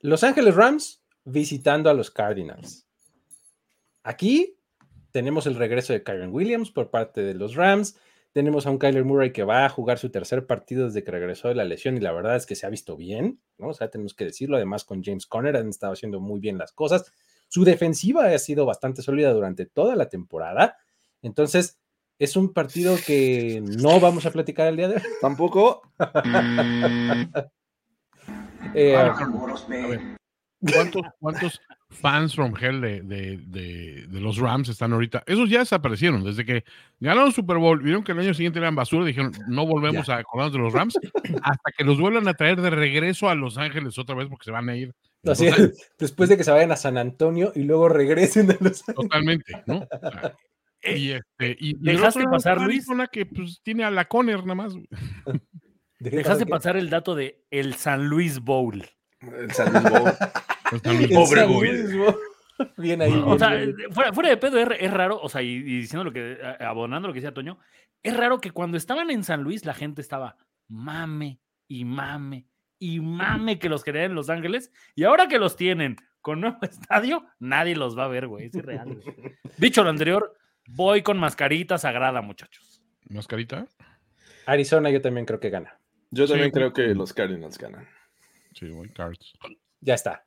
Los 0.00 0.22
Ángeles 0.24 0.56
Rams 0.56 1.02
visitando 1.24 1.88
a 1.88 1.94
los 1.94 2.10
Cardinals. 2.10 2.86
Aquí 4.02 4.58
tenemos 5.10 5.46
el 5.46 5.54
regreso 5.54 5.94
de 5.94 6.02
Kyron 6.02 6.34
Williams 6.34 6.70
por 6.70 6.90
parte 6.90 7.22
de 7.22 7.32
los 7.32 7.54
Rams. 7.54 7.98
Tenemos 8.32 8.66
a 8.66 8.70
un 8.70 8.78
Kyler 8.78 9.06
Murray 9.06 9.32
que 9.32 9.42
va 9.42 9.64
a 9.64 9.70
jugar 9.70 9.98
su 9.98 10.10
tercer 10.10 10.46
partido 10.46 10.84
desde 10.84 11.02
que 11.02 11.12
regresó 11.12 11.48
de 11.48 11.54
la 11.54 11.64
lesión 11.64 11.96
y 11.96 12.00
la 12.00 12.12
verdad 12.12 12.36
es 12.36 12.44
que 12.44 12.56
se 12.56 12.66
ha 12.66 12.68
visto 12.68 12.94
bien, 12.94 13.40
¿no? 13.56 13.68
O 13.68 13.72
sea, 13.72 13.88
tenemos 13.88 14.12
que 14.12 14.26
decirlo. 14.26 14.56
Además, 14.56 14.84
con 14.84 15.02
James 15.02 15.24
Conner 15.24 15.56
han 15.56 15.70
estado 15.70 15.94
haciendo 15.94 16.20
muy 16.20 16.40
bien 16.40 16.58
las 16.58 16.72
cosas. 16.72 17.10
Su 17.48 17.64
defensiva 17.64 18.26
ha 18.26 18.38
sido 18.38 18.66
bastante 18.66 19.00
sólida 19.00 19.32
durante 19.32 19.64
toda 19.64 19.96
la 19.96 20.10
temporada. 20.10 20.76
Entonces, 21.22 21.80
es 22.18 22.36
un 22.36 22.52
partido 22.52 22.96
que 23.04 23.62
no 23.62 24.00
vamos 24.00 24.26
a 24.26 24.30
platicar 24.30 24.68
el 24.68 24.76
día 24.76 24.88
de 24.88 24.96
hoy. 24.96 25.02
Tampoco. 25.20 25.82
eh, 28.74 29.10
¿Cuántos, 30.72 31.02
¿Cuántos 31.20 31.60
fans 31.90 32.34
from 32.34 32.54
hell 32.58 32.80
de, 32.80 33.02
de, 33.02 34.06
de, 34.08 34.20
los 34.20 34.38
Rams 34.38 34.68
están 34.68 34.92
ahorita? 34.92 35.22
Esos 35.26 35.50
ya 35.50 35.58
desaparecieron. 35.58 36.24
Desde 36.24 36.44
que 36.44 36.64
ganaron 37.00 37.32
Super 37.32 37.58
Bowl, 37.58 37.82
vieron 37.82 38.02
que 38.02 38.12
el 38.12 38.20
año 38.20 38.32
siguiente 38.32 38.60
eran 38.60 38.74
basura, 38.74 39.04
dijeron, 39.04 39.32
no 39.48 39.66
volvemos 39.66 40.08
a 40.08 40.16
acordarnos 40.16 40.54
de 40.54 40.58
los 40.60 40.72
Rams, 40.72 40.98
hasta 41.42 41.72
que 41.76 41.84
los 41.84 42.00
vuelvan 42.00 42.26
a 42.28 42.34
traer 42.34 42.60
de 42.60 42.70
regreso 42.70 43.28
a 43.28 43.34
Los 43.34 43.58
Ángeles 43.58 43.98
otra 43.98 44.14
vez 44.14 44.28
porque 44.28 44.44
se 44.44 44.52
van 44.52 44.68
a 44.68 44.76
ir. 44.76 44.94
Así 45.26 45.48
después 45.98 46.28
de 46.28 46.36
que 46.36 46.44
se 46.44 46.50
vayan 46.50 46.72
a 46.72 46.76
San 46.76 46.96
Antonio 46.96 47.52
y 47.54 47.64
luego 47.64 47.88
regresen 47.88 48.50
a 48.50 48.56
Los 48.60 48.88
Ángeles. 48.88 48.94
Totalmente, 48.94 49.62
¿no? 49.66 49.86
Y 50.84 51.12
este, 51.12 51.56
y, 51.58 51.74
dejaste 51.78 52.24
pasar, 52.24 52.60
Luis. 52.60 52.88
Una 52.88 53.06
que 53.06 53.26
pues 53.26 53.60
tiene 53.62 53.84
a 53.84 53.90
la 53.90 54.06
Conner 54.06 54.40
nada 54.40 54.54
más. 54.54 54.74
Dejaste 55.98 56.44
pasar 56.44 56.76
el 56.76 56.90
dato 56.90 57.14
de 57.14 57.44
el 57.50 57.74
San 57.74 58.06
Luis 58.08 58.40
Bowl. 58.40 58.84
El 59.20 59.50
San 59.52 59.72
Luis 59.72 59.90
Bowl. 59.90 60.12
Pobre 61.14 61.46
Bien 62.76 63.02
ahí. 63.02 63.22
o 63.24 63.38
sea, 63.38 63.50
fuera, 64.12 64.28
de 64.28 64.36
pedo 64.36 64.58
es, 64.58 64.92
raro, 64.92 65.20
o 65.20 65.28
sea, 65.28 65.42
y, 65.42 65.60
diciendo 65.60 66.04
lo 66.04 66.12
que, 66.12 66.38
abonando 66.60 67.08
lo 67.08 67.14
que 67.14 67.20
decía 67.20 67.34
Toño, 67.34 67.58
es 68.02 68.16
raro 68.16 68.40
que 68.40 68.52
cuando 68.52 68.76
estaban 68.76 69.10
en 69.10 69.24
San 69.24 69.42
Luis 69.42 69.64
la 69.64 69.74
gente 69.74 70.00
estaba 70.00 70.36
mame 70.68 71.40
y 71.66 71.84
mame 71.84 72.46
y 72.78 73.00
mame 73.00 73.58
que 73.58 73.68
los 73.68 73.82
querían 73.82 74.06
en 74.06 74.14
Los 74.14 74.30
Ángeles 74.30 74.70
y 74.94 75.04
ahora 75.04 75.26
que 75.26 75.38
los 75.38 75.56
tienen 75.56 75.96
con 76.20 76.40
nuevo 76.40 76.58
estadio, 76.62 77.26
nadie 77.38 77.76
los 77.76 77.98
va 77.98 78.04
a 78.04 78.08
ver, 78.08 78.28
güey, 78.28 78.46
es 78.46 78.54
irreal. 78.54 79.00
Dicho 79.58 79.82
lo 79.82 79.90
anterior, 79.90 80.34
voy 80.68 81.02
con 81.02 81.18
mascarita 81.18 81.78
sagrada, 81.78 82.20
muchachos. 82.22 82.82
¿Mascarita? 83.08 83.66
Arizona 84.46 84.90
yo 84.90 85.00
también 85.00 85.26
creo 85.26 85.40
que 85.40 85.50
gana. 85.50 85.78
Yo 86.10 86.28
también 86.28 86.50
creo 86.50 86.72
que 86.72 86.94
los 86.94 87.12
Cardinals 87.12 87.58
ganan. 87.58 87.88
Sí, 88.54 88.68
voy 88.68 88.88
Cards. 88.90 89.34
Ya 89.80 89.94
está. 89.94 90.24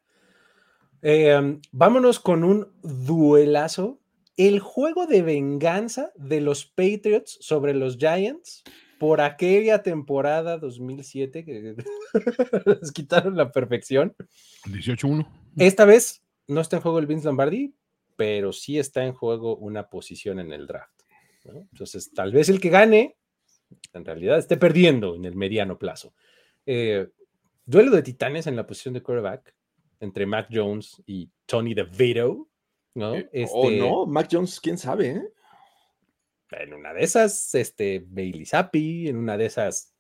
Em, 1.02 1.62
vámonos 1.72 2.20
con 2.20 2.44
un 2.44 2.74
duelazo. 2.82 4.02
El 4.36 4.60
juego 4.60 5.08
de 5.08 5.22
venganza 5.22 6.12
de 6.16 6.42
los 6.42 6.66
Patriots 6.66 7.38
sobre 7.42 7.74
los 7.74 7.98
Giants 7.98 8.64
por 9.00 9.22
aquella 9.22 9.82
temporada 9.82 10.58
2007 10.58 11.46
que 11.46 11.76
les 12.82 12.92
quitaron 12.92 13.38
la 13.38 13.52
perfección. 13.52 14.16
18-1. 14.66 15.28
Esta 15.58 15.86
vez 15.86 16.24
no 16.48 16.62
está 16.62 16.78
en 16.78 16.82
juego 16.82 17.00
el 17.00 17.08
Vince 17.08 17.26
Lombardi, 17.26 17.74
pero 18.18 18.52
sí 18.52 18.78
está 18.78 19.06
en 19.06 19.14
juego 19.14 19.56
una 19.56 19.90
posición 19.90 20.40
en 20.40 20.52
el 20.52 20.68
draft. 20.68 21.04
Entonces, 21.46 22.12
tal 22.12 22.34
vez 22.34 22.50
el 22.50 22.60
que 22.60 22.70
gane, 22.70 23.16
en 23.94 24.04
realidad, 24.04 24.38
esté 24.38 24.58
perdiendo 24.58 25.16
en 25.16 25.24
el 25.24 25.36
mediano 25.36 25.78
plazo. 25.78 26.14
Eh, 26.66 27.08
duelo 27.66 27.92
de 27.92 28.04
titanes 28.04 28.48
en 28.48 28.58
la 28.58 28.68
posición 28.68 28.94
de 28.94 29.02
quarterback 29.02 29.56
entre 30.02 30.26
Mac 30.26 30.50
Jones 30.52 31.02
y 31.06 31.30
Tony 31.46 31.74
DeVito, 31.74 32.50
¿no? 32.96 33.16
Eh, 33.16 33.48
oh, 33.50 33.70
este, 33.70 33.80
no, 33.80 34.06
Mac 34.06 34.28
Jones, 34.30 34.60
quién 34.60 34.78
sabe, 34.78 35.10
¿eh? 35.12 35.22
En 36.52 36.74
una 36.74 36.94
de 36.94 37.04
esas, 37.04 37.54
este, 37.56 38.04
Bailey 38.08 38.46
Zappi, 38.46 39.08
en 39.08 39.18
una 39.18 39.38
de 39.38 39.46
esas, 39.46 39.94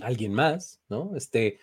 alguien 0.00 0.32
más, 0.32 0.80
¿no? 0.88 1.16
Este, 1.16 1.58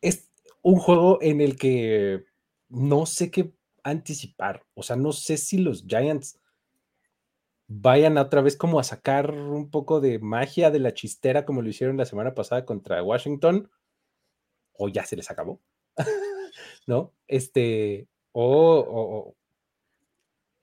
es 0.00 0.30
un 0.62 0.78
juego 0.78 1.18
en 1.22 1.40
el 1.40 1.56
que 1.56 2.24
no 2.68 3.06
sé 3.06 3.30
qué 3.30 3.52
anticipar, 3.82 4.64
o 4.74 4.82
sea, 4.82 4.96
no 4.96 5.12
sé 5.12 5.36
si 5.36 5.58
los 5.58 5.84
Giants 5.86 6.40
vayan 7.68 8.18
otra 8.18 8.42
vez 8.42 8.56
como 8.56 8.78
a 8.78 8.84
sacar 8.84 9.30
un 9.32 9.70
poco 9.70 10.00
de 10.00 10.18
magia 10.18 10.70
de 10.70 10.78
la 10.78 10.92
chistera 10.94 11.44
como 11.44 11.62
lo 11.62 11.68
hicieron 11.68 11.96
la 11.96 12.04
semana 12.04 12.34
pasada 12.34 12.64
contra 12.64 13.02
Washington, 13.02 13.70
o 14.74 14.88
ya 14.88 15.04
se 15.04 15.16
les 15.16 15.30
acabó. 15.30 15.60
¿no? 16.86 17.12
Este, 17.26 18.08
o, 18.32 18.84
o, 18.86 19.36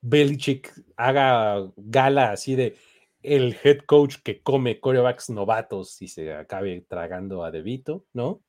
Belichick 0.02 0.74
haga 0.96 1.72
gala 1.76 2.32
así 2.32 2.56
de 2.56 2.76
el 3.22 3.56
head 3.62 3.80
coach 3.86 4.18
que 4.24 4.42
come 4.42 4.80
corebacks 4.80 5.30
novatos 5.30 6.02
y 6.02 6.08
se 6.08 6.34
acabe 6.34 6.86
tragando 6.88 7.44
a 7.44 7.52
Debito, 7.52 8.06
¿no? 8.14 8.42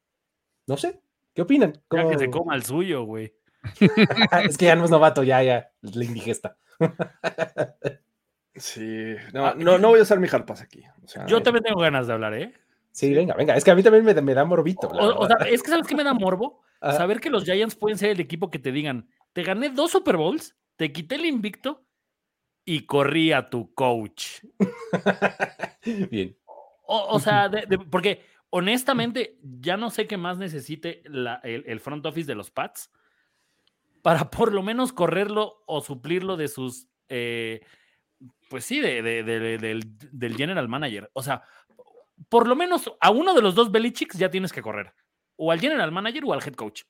No 0.67 0.77
sé, 0.77 1.01
¿qué 1.35 1.43
opinan? 1.43 1.83
que 1.91 2.19
se 2.19 2.31
coma 2.31 2.55
el 2.55 2.63
suyo, 2.63 3.03
güey. 3.03 3.35
es 4.45 4.59
que 4.59 4.67
ya 4.67 4.77
no 4.77 4.85
es 4.85 4.91
novato, 4.91 5.23
ya, 5.23 5.43
ya, 5.43 5.71
la 5.83 6.05
indigesta. 6.05 6.57
sí, 8.55 9.15
no, 9.33 9.55
no, 9.55 9.79
no, 9.79 9.89
voy 9.89 10.01
a 10.01 10.03
usar 10.03 10.19
mi 10.19 10.29
harpas 10.31 10.63
aquí. 10.63 10.83
Yo 11.27 11.43
también 11.43 11.65
tengo 11.65 11.81
ganas 11.81 12.07
de 12.07 12.13
hablar, 12.13 12.35
¿eh? 12.35 12.55
Sí, 12.93 13.15
venga, 13.15 13.35
venga. 13.35 13.55
Es 13.57 13.65
que 13.65 13.71
a 13.71 13.75
mí 13.75 13.83
también 13.83 14.05
me, 14.05 14.15
me 14.21 14.35
da 14.35 14.45
morbito. 14.45 14.89
O, 14.89 15.27
sea, 15.27 15.37
es 15.49 15.63
que 15.63 15.71
¿sabes 15.71 15.87
qué 15.87 15.95
me 15.95 16.05
da 16.05 16.15
morbo? 16.15 16.63
Saber 16.83 17.21
que 17.21 17.31
los 17.31 17.45
Giants 17.45 17.77
pueden 17.77 17.99
ser 17.99 18.11
el 18.11 18.21
equipo 18.21 18.51
que 18.51 18.59
te 18.59 18.73
digan, 18.73 19.09
te 19.33 19.43
gané 19.43 19.71
dos 19.71 19.93
Super 19.93 20.17
Bowls, 20.17 20.57
te 20.77 20.93
quité 20.93 21.17
el 21.17 21.27
invicto 21.27 21.85
y 22.65 22.87
corría 22.87 23.51
tu 23.51 23.73
coach. 23.75 24.43
Bien. 26.11 26.37
O, 26.87 27.21
sea, 27.21 27.51
porque 27.91 28.25
honestamente 28.51 29.39
ya 29.43 29.77
no 29.77 29.91
sé 29.91 30.07
qué 30.07 30.17
más 30.17 30.39
necesite 30.39 31.03
el, 31.05 31.81
front 31.81 32.05
office 32.05 32.27
de 32.27 32.35
los 32.35 32.51
Pats 32.51 32.91
para 34.03 34.31
por 34.31 34.53
lo 34.53 34.63
menos 34.63 34.93
correrlo 34.93 35.63
o 35.67 35.81
suplirlo 35.81 36.37
de 36.37 36.49
sus, 36.49 36.89
eh, 37.09 37.61
pues 38.49 38.65
sí, 38.65 38.81
del, 38.81 40.35
general 40.37 40.69
manager. 40.69 41.11
O 41.13 41.23
sea, 41.23 41.43
por 42.29 42.49
lo 42.49 42.57
menos 42.57 42.91
a 43.01 43.11
uno 43.11 43.35
de 43.35 43.43
los 43.43 43.55
dos 43.55 43.71
Belichicks 43.71 44.19
ya 44.19 44.31
tienes 44.31 44.53
que 44.53 44.63
correr. 44.63 44.95
O 45.37 45.53
al 45.53 45.61
general 45.61 45.93
manager 45.93 46.25
o 46.27 46.33
al 46.33 46.43
head 46.43 46.55
coach. 46.55 46.83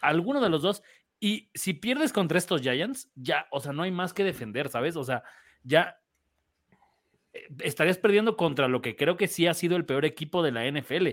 Alguno 0.00 0.40
de 0.40 0.48
los 0.48 0.62
dos. 0.62 0.82
Y 1.20 1.50
si 1.54 1.74
pierdes 1.74 2.12
contra 2.12 2.38
estos 2.38 2.62
Giants, 2.62 3.10
ya, 3.14 3.46
o 3.50 3.60
sea, 3.60 3.72
no 3.72 3.82
hay 3.82 3.90
más 3.90 4.12
que 4.12 4.24
defender, 4.24 4.68
¿sabes? 4.68 4.96
O 4.96 5.04
sea, 5.04 5.22
ya 5.62 6.00
eh, 7.32 7.48
estarías 7.60 7.98
perdiendo 7.98 8.36
contra 8.36 8.68
lo 8.68 8.80
que 8.80 8.94
creo 8.94 9.16
que 9.16 9.26
sí 9.26 9.46
ha 9.46 9.54
sido 9.54 9.76
el 9.76 9.84
peor 9.84 10.04
equipo 10.04 10.42
de 10.42 10.52
la 10.52 10.70
NFL. 10.70 11.08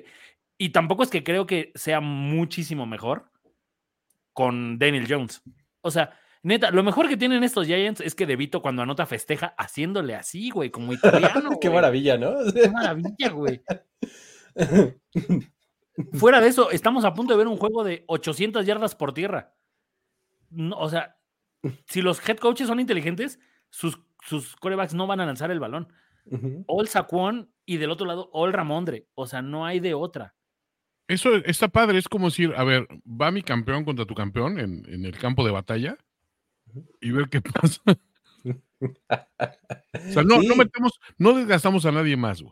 Y 0.57 0.69
tampoco 0.69 1.03
es 1.03 1.09
que 1.09 1.23
creo 1.23 1.47
que 1.47 1.71
sea 1.76 1.99
muchísimo 2.01 2.86
mejor 2.86 3.32
con 4.36 4.77
Daniel 4.77 5.07
Jones. 5.09 5.41
O 5.81 5.89
sea, 5.89 6.13
neta, 6.43 6.69
lo 6.69 6.83
mejor 6.83 7.07
que 7.07 7.17
tienen 7.17 7.43
estos 7.43 7.65
Giants 7.65 8.01
es 8.01 8.13
que 8.13 8.27
Devito 8.27 8.61
cuando 8.61 8.83
anota 8.83 9.07
festeja 9.07 9.55
haciéndole 9.57 10.13
así, 10.13 10.51
güey, 10.51 10.69
como 10.69 10.93
italiano. 10.93 11.57
Qué 11.61 11.69
maravilla, 11.71 12.17
¿no? 12.17 12.36
Qué 12.53 12.69
maravilla, 12.69 13.29
güey. 13.29 13.61
Fuera 16.13 16.41
de 16.41 16.49
eso, 16.49 16.69
estamos 16.69 17.05
a 17.05 17.13
punto 17.13 17.33
de 17.33 17.38
ver 17.38 17.47
un 17.47 17.57
juego 17.57 17.83
de 17.83 18.03
800 18.07 18.65
yardas 18.65 18.93
por 18.93 19.13
tierra. 19.13 19.55
o 20.75 20.89
sea, 20.89 21.17
si 21.88 22.01
los 22.01 22.27
head 22.27 22.38
coaches 22.38 22.67
son 22.67 22.81
inteligentes, 22.81 23.39
sus, 23.69 23.99
sus 24.21 24.57
corebacks 24.57 24.93
no 24.93 25.07
van 25.07 25.21
a 25.21 25.25
lanzar 25.25 25.49
el 25.49 25.61
balón. 25.61 25.88
All 26.67 26.89
Saquon 26.89 27.53
y 27.65 27.77
del 27.77 27.91
otro 27.91 28.05
lado 28.05 28.29
All 28.33 28.51
Ramondre. 28.51 29.07
O 29.13 29.27
sea, 29.27 29.41
no 29.41 29.65
hay 29.65 29.79
de 29.79 29.93
otra. 29.93 30.36
Eso 31.08 31.36
está 31.36 31.68
padre, 31.68 31.99
es 31.99 32.08
como 32.10 32.28
decir, 32.28 32.53
a 32.56 32.64
ver, 32.64 32.88
va 33.06 33.32
mi 33.32 33.43
campeón 33.43 33.86
contra 33.86 34.06
tu 34.06 34.16
campeón 34.16 34.60
en, 34.60 35.06
el 35.06 35.18
campo 35.18 35.45
de 35.45 35.51
batalla 35.51 35.97
y 36.99 37.12
ver 37.12 37.30
qué 37.30 37.41
pasa. 37.41 37.82
o 38.43 40.12
sea, 40.12 40.24
no, 40.24 40.41
no 40.41 40.56
metemos, 40.56 40.99
no 41.18 41.34
desgastamos 41.34 41.86
a 41.86 41.91
nadie 41.91 42.18
más. 42.18 42.43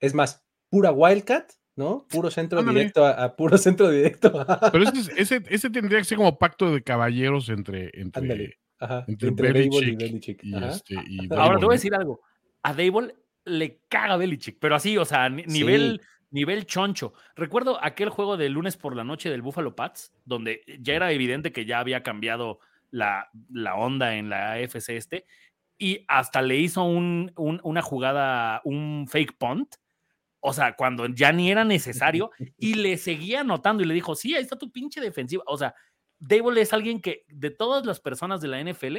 Es 0.00 0.14
más, 0.14 0.44
pura 0.68 0.90
Wildcat, 0.90 1.52
¿no? 1.76 2.06
Puro 2.08 2.30
centro 2.30 2.62
directo 2.62 3.06
a, 3.06 3.36
puro 3.36 3.56
centro 3.58 3.88
directo. 3.88 4.44
Pero 4.72 4.84
ese, 5.16 5.42
ese, 5.48 5.70
tendría 5.70 5.98
que 5.98 6.04
ser 6.04 6.18
como 6.18 6.38
pacto 6.38 6.72
de 6.72 6.82
caballeros 6.82 7.48
entre, 7.50 7.90
entre, 7.94 8.58
entre, 9.06 9.64
y 9.64 9.94
Belichick. 9.96 10.42
Este, 10.42 10.96
Ahora 11.30 11.58
te 11.58 11.64
voy 11.64 11.74
a 11.74 11.76
decir 11.76 11.94
algo 11.94 12.20
a 12.62 12.74
Dable 12.74 13.14
le 13.44 13.80
caga 13.88 14.16
Belichick, 14.16 14.58
pero 14.60 14.74
así, 14.74 14.98
o 14.98 15.04
sea, 15.04 15.28
nivel, 15.30 16.02
nivel 16.30 16.66
choncho. 16.66 17.12
Recuerdo 17.36 17.82
aquel 17.82 18.08
juego 18.08 18.36
de 18.36 18.48
lunes 18.48 18.76
por 18.76 18.94
la 18.96 19.04
noche 19.04 19.30
del 19.30 19.42
Buffalo 19.42 19.74
Pats, 19.74 20.12
donde 20.24 20.62
ya 20.80 20.94
era 20.94 21.12
evidente 21.12 21.52
que 21.52 21.64
ya 21.64 21.80
había 21.80 22.02
cambiado 22.02 22.60
la, 22.90 23.30
la 23.50 23.74
onda 23.74 24.16
en 24.16 24.30
la 24.30 24.52
AFC 24.52 24.90
este, 24.90 25.26
y 25.78 26.04
hasta 26.08 26.42
le 26.42 26.56
hizo 26.56 26.82
un, 26.84 27.32
una 27.36 27.82
jugada, 27.82 28.60
un 28.64 29.06
fake 29.08 29.38
punt, 29.38 29.76
o 30.40 30.52
sea, 30.52 30.74
cuando 30.76 31.06
ya 31.06 31.32
ni 31.32 31.50
era 31.50 31.64
necesario, 31.64 32.30
y 32.58 32.74
le 32.74 32.96
seguía 32.96 33.40
anotando 33.40 33.82
y 33.82 33.86
le 33.86 33.94
dijo, 33.94 34.14
sí, 34.14 34.34
ahí 34.34 34.42
está 34.42 34.56
tu 34.56 34.70
pinche 34.70 35.00
defensiva. 35.00 35.42
O 35.46 35.56
sea, 35.56 35.74
Dable 36.18 36.60
es 36.60 36.72
alguien 36.72 37.00
que 37.00 37.24
de 37.28 37.50
todas 37.50 37.86
las 37.86 38.00
personas 38.00 38.40
de 38.40 38.48
la 38.48 38.62
NFL, 38.62 38.98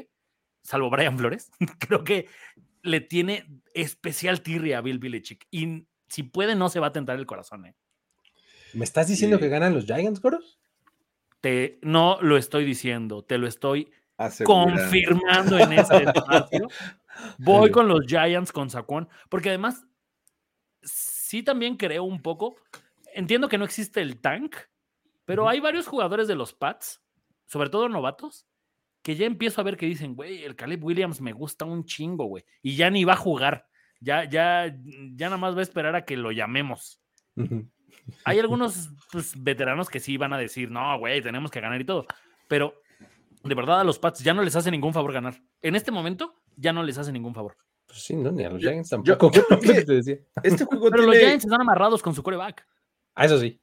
salvo 0.63 0.89
Brian 0.89 1.17
Flores, 1.17 1.51
creo 1.79 2.03
que 2.03 2.27
le 2.81 3.01
tiene 3.01 3.45
especial 3.73 4.41
tirria 4.41 4.77
a 4.77 4.81
Bill 4.81 4.99
Belichick. 4.99 5.45
Y 5.51 5.85
si 6.09 6.23
puede, 6.23 6.55
no 6.55 6.69
se 6.69 6.79
va 6.79 6.87
a 6.87 6.91
tentar 6.91 7.17
el 7.17 7.25
corazón. 7.25 7.65
¿eh? 7.65 7.75
¿Me 8.73 8.83
estás 8.83 9.07
diciendo 9.07 9.39
que 9.39 9.49
ganan 9.49 9.73
los 9.73 9.85
Giants, 9.85 10.21
Goros? 10.21 10.59
Te, 11.41 11.79
no 11.81 12.19
lo 12.21 12.37
estoy 12.37 12.65
diciendo, 12.65 13.23
te 13.23 13.37
lo 13.37 13.47
estoy 13.47 13.91
confirmando 14.43 15.57
en 15.57 15.73
ese 15.73 15.97
espacio. 16.03 16.67
Voy 17.37 17.71
con 17.71 17.87
los 17.87 18.05
Giants 18.05 18.51
con 18.51 18.69
Saquon, 18.69 19.07
porque 19.29 19.49
además 19.49 19.85
sí 20.83 21.43
también 21.43 21.77
creo 21.77 22.03
un 22.03 22.21
poco, 22.21 22.55
entiendo 23.13 23.47
que 23.47 23.57
no 23.57 23.65
existe 23.65 24.01
el 24.01 24.19
tank, 24.19 24.55
pero 25.25 25.47
hay 25.47 25.59
varios 25.59 25.87
jugadores 25.87 26.27
de 26.27 26.35
los 26.35 26.53
Pats, 26.53 27.01
sobre 27.45 27.69
todo 27.69 27.87
novatos, 27.87 28.47
que 29.01 29.15
ya 29.15 29.25
empiezo 29.25 29.61
a 29.61 29.63
ver 29.63 29.77
que 29.77 29.85
dicen, 29.85 30.15
güey, 30.15 30.43
el 30.43 30.55
Caleb 30.55 30.83
Williams 30.83 31.21
me 31.21 31.33
gusta 31.33 31.65
un 31.65 31.85
chingo, 31.85 32.25
güey, 32.25 32.45
y 32.61 32.75
ya 32.75 32.89
ni 32.89 33.03
va 33.03 33.13
a 33.13 33.17
jugar, 33.17 33.67
ya, 33.99 34.23
ya, 34.23 34.75
ya 35.15 35.27
nada 35.27 35.37
más 35.37 35.55
va 35.55 35.59
a 35.59 35.63
esperar 35.63 35.95
a 35.95 36.05
que 36.05 36.17
lo 36.17 36.31
llamemos. 36.31 37.01
Hay 38.25 38.39
algunos 38.39 38.89
pues, 39.11 39.33
veteranos 39.41 39.89
que 39.89 39.99
sí 39.99 40.17
van 40.17 40.33
a 40.33 40.37
decir, 40.37 40.71
no, 40.71 40.97
güey, 40.99 41.21
tenemos 41.21 41.51
que 41.51 41.61
ganar 41.61 41.79
y 41.79 41.85
todo, 41.85 42.05
pero 42.47 42.73
de 43.43 43.55
verdad 43.55 43.79
a 43.79 43.83
los 43.83 43.99
Pats 43.99 44.19
ya 44.19 44.33
no 44.33 44.43
les 44.43 44.55
hace 44.55 44.71
ningún 44.71 44.93
favor 44.93 45.13
ganar. 45.13 45.41
En 45.61 45.75
este 45.75 45.91
momento 45.91 46.35
ya 46.55 46.73
no 46.73 46.83
les 46.83 46.97
hace 46.97 47.11
ningún 47.11 47.33
favor. 47.33 47.55
Pues 47.85 48.03
sí, 48.03 48.15
no, 48.15 48.31
ni 48.31 48.43
a 48.43 48.49
los 48.49 48.61
Giants 48.61 48.89
tampoco. 48.89 49.31
este 50.43 50.65
juego 50.65 50.91
Pero 50.91 51.03
los 51.03 51.17
Giants 51.17 51.45
están 51.45 51.61
amarrados 51.61 52.01
con 52.01 52.13
su 52.13 52.21
coreback. 52.21 52.67
Ah, 53.15 53.25
eso 53.25 53.39
sí. 53.39 53.59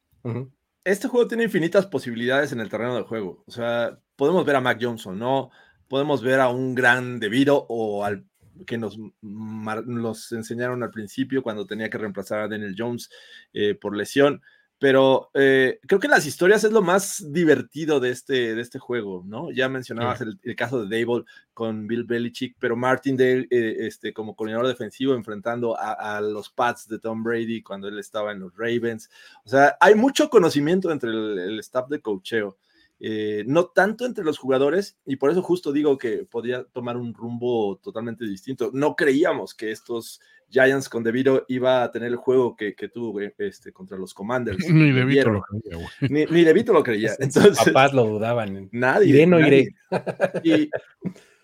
Este 0.82 1.08
juego 1.08 1.28
tiene 1.28 1.44
infinitas 1.44 1.86
posibilidades 1.86 2.52
en 2.52 2.60
el 2.60 2.68
terreno 2.68 2.94
del 2.94 3.04
juego. 3.04 3.44
O 3.46 3.50
sea, 3.52 3.98
podemos 4.16 4.44
ver 4.44 4.56
a 4.56 4.60
Mac 4.60 4.78
Johnson, 4.80 5.18
¿no? 5.18 5.50
Podemos 5.88 6.22
ver 6.22 6.40
a 6.40 6.48
un 6.48 6.74
gran 6.74 7.20
debido 7.20 7.66
o 7.68 8.04
al 8.04 8.26
que 8.66 8.78
nos, 8.78 8.98
nos 9.22 10.32
enseñaron 10.32 10.82
al 10.82 10.90
principio 10.90 11.42
cuando 11.42 11.66
tenía 11.66 11.90
que 11.90 11.98
reemplazar 11.98 12.40
a 12.40 12.48
Daniel 12.48 12.74
Jones 12.76 13.10
eh, 13.52 13.74
por 13.74 13.96
lesión. 13.96 14.42
Pero 14.78 15.30
eh, 15.32 15.80
creo 15.86 15.98
que 15.98 16.08
las 16.08 16.26
historias 16.26 16.62
es 16.62 16.70
lo 16.70 16.82
más 16.82 17.24
divertido 17.32 17.98
de 17.98 18.10
este, 18.10 18.54
de 18.54 18.60
este 18.60 18.78
juego, 18.78 19.24
¿no? 19.26 19.50
Ya 19.50 19.70
mencionabas 19.70 20.20
el, 20.20 20.38
caso 20.54 20.84
de 20.84 21.00
Dable 21.00 21.24
con 21.54 21.86
Bill 21.86 22.04
Belichick, 22.04 22.56
pero 22.58 22.76
Martin 22.76 23.16
Dale, 23.16 23.48
eh, 23.50 23.76
este, 23.86 24.12
como 24.12 24.36
coordinador 24.36 24.68
defensivo, 24.68 25.14
enfrentando 25.14 25.74
a, 25.78 26.20
los 26.20 26.50
Pats 26.50 26.88
de 26.88 26.98
Tom 26.98 27.22
Brady 27.22 27.62
cuando 27.62 27.88
él 27.88 27.98
estaba 27.98 28.32
en 28.32 28.40
los 28.40 28.54
Ravens. 28.54 29.08
O 29.44 29.48
sea, 29.48 29.78
hay 29.80 29.94
mucho 29.94 30.28
conocimiento 30.28 30.90
entre 30.92 31.10
el 31.10 31.58
staff 31.60 31.88
de 31.88 32.00
cocheo. 32.00 32.58
Eh, 32.98 33.44
no 33.46 33.66
tanto 33.66 34.06
entre 34.06 34.24
los 34.24 34.38
jugadores, 34.38 34.96
y 35.04 35.16
por 35.16 35.30
eso 35.30 35.42
justo 35.42 35.72
digo 35.72 35.98
que 35.98 36.24
podría 36.24 36.64
tomar 36.64 36.96
un 36.96 37.12
rumbo 37.12 37.78
totalmente 37.82 38.24
distinto. 38.24 38.70
No 38.72 38.96
creíamos 38.96 39.54
que 39.54 39.70
estos 39.70 40.20
Giants 40.48 40.88
con 40.88 41.02
DeVito 41.02 41.44
iba 41.48 41.82
a 41.82 41.90
tener 41.90 42.08
el 42.08 42.16
juego 42.16 42.56
que, 42.56 42.72
tuvo 42.92 43.20
este, 43.20 43.72
contra 43.72 43.98
los 43.98 44.14
Commanders. 44.14 44.58
ni 44.70 44.92
DeVito 44.92 45.30
lo 45.30 45.42
creía, 45.42 45.88
Ni, 46.00 46.24
ni 46.24 46.44
DeVito 46.44 46.72
lo 46.72 46.82
creía. 46.82 47.12
Entonces, 47.18 47.58
papás 47.64 47.92
lo 47.92 48.06
dudaban. 48.06 48.68
Nadie. 48.72 49.08
Iré, 49.08 49.26
no 49.26 49.40
iré. 49.40 49.74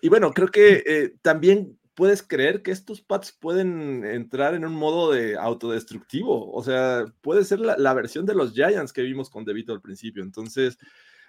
Y, 0.01 0.09
bueno, 0.09 0.33
creo 0.33 0.47
que 0.47 0.83
eh, 0.85 1.15
también 1.21 1.77
puedes 1.93 2.23
creer 2.23 2.63
que 2.63 2.71
estos 2.71 3.01
Pats 3.01 3.31
pueden 3.31 4.03
entrar 4.03 4.55
en 4.55 4.65
un 4.65 4.73
modo 4.73 5.11
de 5.11 5.37
autodestructivo. 5.37 6.51
O 6.51 6.63
sea, 6.63 7.05
puede 7.21 7.43
ser 7.43 7.59
la, 7.59 7.77
la 7.77 7.93
versión 7.93 8.25
de 8.25 8.33
los 8.33 8.53
Giants 8.53 8.91
que 8.91 9.03
vimos 9.03 9.29
con 9.29 9.45
DeVito 9.45 9.71
al 9.71 9.81
principio. 9.81 10.23
Entonces, 10.23 10.77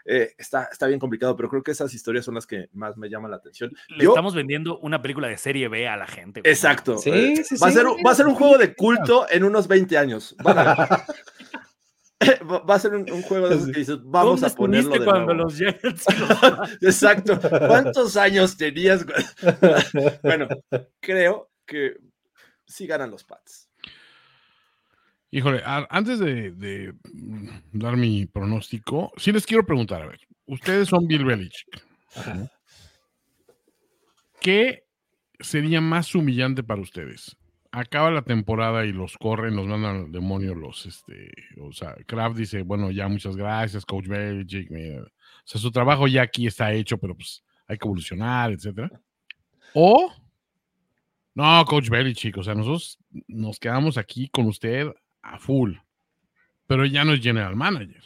eh, 0.04 0.34
está, 0.36 0.64
está 0.70 0.86
bien 0.86 1.00
complicado, 1.00 1.34
pero 1.34 1.48
creo 1.48 1.62
que 1.62 1.70
esas 1.70 1.94
historias 1.94 2.24
son 2.24 2.34
las 2.34 2.46
que 2.46 2.68
más 2.72 2.96
me 2.96 3.08
llaman 3.08 3.30
la 3.30 3.38
atención. 3.38 3.72
Le 3.88 4.04
estamos 4.04 4.34
vendiendo 4.34 4.78
una 4.78 5.00
película 5.00 5.28
de 5.28 5.38
serie 5.38 5.68
B 5.68 5.88
a 5.88 5.96
la 5.96 6.06
gente. 6.06 6.40
Exacto. 6.44 6.98
Eh, 7.06 7.42
va, 7.62 7.68
a 7.68 7.70
ser, 7.70 7.86
va 7.86 8.10
a 8.10 8.14
ser 8.14 8.26
un 8.26 8.34
juego 8.34 8.58
de 8.58 8.74
culto 8.74 9.26
en 9.30 9.44
unos 9.44 9.66
20 9.66 9.96
años. 9.96 10.36
va 12.44 12.74
a 12.74 12.78
ser 12.78 12.94
un, 12.94 13.22
juego 13.22 13.48
de 13.48 13.56
esos 13.56 13.70
que 13.70 13.78
dices, 13.78 13.98
vamos 14.02 14.42
a 14.42 14.50
ponerlo 14.50 14.98
de 14.98 15.04
cuando 15.04 15.34
los 15.34 15.60
Exacto. 16.80 17.38
¿Cuántos 17.40 18.16
años 18.16 18.56
tenías? 18.56 19.04
bueno, 20.22 20.48
creo 21.00 21.50
que 21.66 21.96
sí 22.66 22.86
ganan 22.86 23.10
los 23.10 23.24
Pats. 23.24 23.68
Híjole, 25.34 25.62
antes 25.64 26.20
de, 26.20 26.94
dar 27.72 27.96
mi 27.96 28.24
pronóstico, 28.24 29.12
sí 29.16 29.32
les 29.32 29.44
quiero 29.44 29.66
preguntar, 29.66 30.00
a 30.00 30.06
ver, 30.06 30.20
ustedes 30.46 30.86
son 30.86 31.08
Bill 31.08 31.24
Belichick. 31.24 31.84
¿Qué 34.40 34.84
sería 35.40 35.80
más 35.80 36.14
humillante 36.14 36.62
para 36.62 36.80
ustedes? 36.80 37.36
Acaba 37.72 38.12
la 38.12 38.22
temporada 38.22 38.86
y 38.86 38.92
los 38.92 39.18
corren, 39.18 39.56
los 39.56 39.66
mandan 39.66 39.96
al 39.96 40.12
demonio, 40.12 40.54
los, 40.54 40.86
este, 40.86 41.32
o 41.60 41.72
sea, 41.72 41.96
Kraft 42.06 42.36
dice, 42.36 42.62
bueno, 42.62 42.92
ya 42.92 43.08
muchas 43.08 43.34
gracias, 43.34 43.84
Coach 43.84 44.06
Belichick, 44.06 44.70
o 44.70 45.10
sea, 45.44 45.60
su 45.60 45.72
trabajo 45.72 46.06
ya 46.06 46.22
aquí 46.22 46.46
está 46.46 46.72
hecho, 46.72 46.96
pero 46.96 47.16
pues 47.16 47.42
hay 47.66 47.76
que 47.76 47.88
evolucionar, 47.88 48.52
etcétera. 48.52 48.88
O, 49.74 50.14
no, 51.34 51.64
Coach 51.64 51.88
Belichick, 51.88 52.38
o 52.38 52.44
sea, 52.44 52.54
nosotros 52.54 53.00
nos 53.26 53.58
quedamos 53.58 53.98
aquí 53.98 54.28
con 54.28 54.46
usted 54.46 54.92
a 55.24 55.38
full. 55.38 55.74
Pero 56.66 56.86
ya 56.86 57.04
no 57.04 57.12
es 57.12 57.20
general 57.20 57.56
manager. 57.56 58.02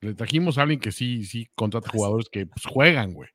Le 0.00 0.14
trajimos 0.14 0.58
a 0.58 0.62
alguien 0.62 0.80
que 0.80 0.92
sí, 0.92 1.24
sí 1.24 1.48
contrata 1.54 1.90
jugadores 1.90 2.28
que 2.28 2.46
pues, 2.46 2.64
juegan, 2.66 3.12
güey. 3.12 3.30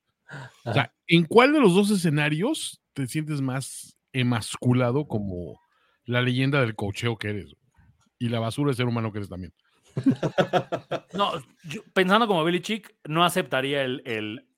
O 0.63 0.73
sea, 0.73 0.93
¿en 1.07 1.25
cuál 1.25 1.51
de 1.51 1.59
los 1.59 1.73
dos 1.73 1.91
escenarios 1.91 2.81
te 2.93 3.07
sientes 3.07 3.41
más 3.41 3.97
emasculado 4.13 5.07
como 5.07 5.59
la 6.05 6.21
leyenda 6.21 6.61
del 6.61 6.75
cocheo 6.75 7.17
que 7.17 7.29
eres. 7.29 7.55
Y 8.19 8.29
la 8.29 8.39
basura 8.39 8.71
de 8.71 8.75
ser 8.75 8.85
humano 8.85 9.11
que 9.11 9.19
eres 9.19 9.29
también. 9.29 9.53
no, 11.13 11.31
pensando 11.93 12.27
como 12.27 12.43
Billy 12.43 12.61
Chick, 12.61 12.95
no 13.07 13.23
aceptaría 13.25 13.83
el, 13.83 14.01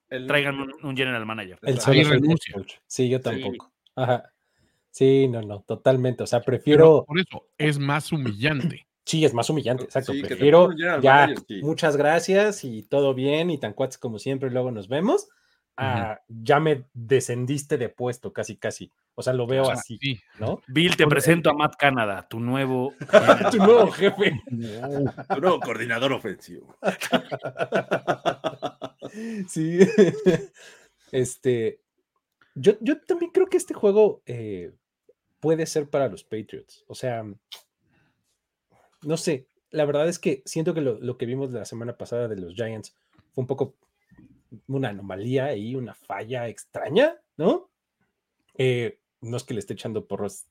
el, 0.09 0.27
traigan 0.27 0.59
un, 0.83 0.97
general 0.97 1.25
manager. 1.25 1.59
El 1.61 1.77
renuncia. 2.05 2.55
Sí, 2.87 3.09
yo 3.09 3.21
tampoco. 3.21 3.71
Ajá. 3.95 4.32
Sí, 4.93 5.27
no, 5.27 5.41
no, 5.41 5.61
totalmente. 5.61 6.21
O 6.21 6.27
sea, 6.27 6.41
prefiero. 6.41 7.03
por 7.07 7.19
eso 7.19 7.47
es 7.57 7.79
más 7.79 8.11
humillante. 8.11 8.85
Sí, 9.05 9.25
es 9.25 9.33
más 9.33 9.49
humillante, 9.49 9.83
exacto. 9.83 10.13
prefiero 10.21 10.69
ya, 10.77 11.27
muchas 11.61 11.97
gracias 11.97 12.63
y 12.63 12.83
todo 12.83 13.13
bien 13.13 13.49
y 13.49 13.57
tan 13.57 13.73
cuates 13.73 13.97
como 13.97 14.17
siempre, 14.17 14.49
y 14.49 14.53
luego 14.53 14.71
nos 14.71 14.87
vemos. 14.87 15.27
Ya 16.29 16.59
me 16.59 16.85
descendiste 16.93 17.77
de 17.77 17.89
puesto, 17.89 18.31
casi, 18.31 18.55
casi. 18.55 18.91
O 19.15 19.23
sea, 19.23 19.33
lo 19.33 19.47
veo 19.47 19.69
así, 19.69 19.99
¿no? 20.39 20.61
Bill, 20.67 20.95
te 20.95 21.07
presento 21.07 21.49
a 21.49 21.53
Matt 21.53 21.75
Canada, 21.75 22.27
tu 22.27 22.39
nuevo... 22.39 22.93
tu 23.51 23.57
nuevo 23.57 23.91
jefe. 23.91 24.41
tu 24.47 25.41
nuevo 25.41 25.59
coordinador 25.59 26.13
ofensivo. 26.13 26.77
sí. 29.47 29.79
Este... 31.11 31.79
Yo, 32.55 32.73
yo 32.81 33.01
también 33.01 33.31
creo 33.31 33.47
que 33.47 33.57
este 33.57 33.73
juego 33.73 34.21
eh, 34.27 34.71
puede 35.43 35.65
ser 35.65 35.89
para 35.89 36.07
los 36.07 36.23
Patriots. 36.23 36.85
O 36.87 36.95
sea, 36.95 37.25
no 39.01 39.17
sé, 39.17 39.49
la 39.71 39.83
verdad 39.83 40.07
es 40.07 40.17
que 40.17 40.41
siento 40.45 40.73
que 40.73 40.79
lo, 40.79 41.17
que 41.17 41.25
vimos 41.25 41.51
la 41.51 41.65
semana 41.65 41.97
pasada 41.97 42.29
de 42.29 42.37
los 42.37 42.53
Giants 42.53 42.95
fue 43.33 43.41
un 43.41 43.47
poco 43.47 43.75
una 44.69 44.87
anomalía 44.87 45.53
y 45.53 45.75
una 45.75 45.95
falla 45.95 46.47
extraña, 46.47 47.17
¿no? 47.35 47.69
Eh, 48.57 49.01
no 49.19 49.35
es 49.35 49.43
que 49.43 49.53
le 49.53 49.59
esté 49.59 49.73
echando 49.73 50.07
porros 50.07 50.45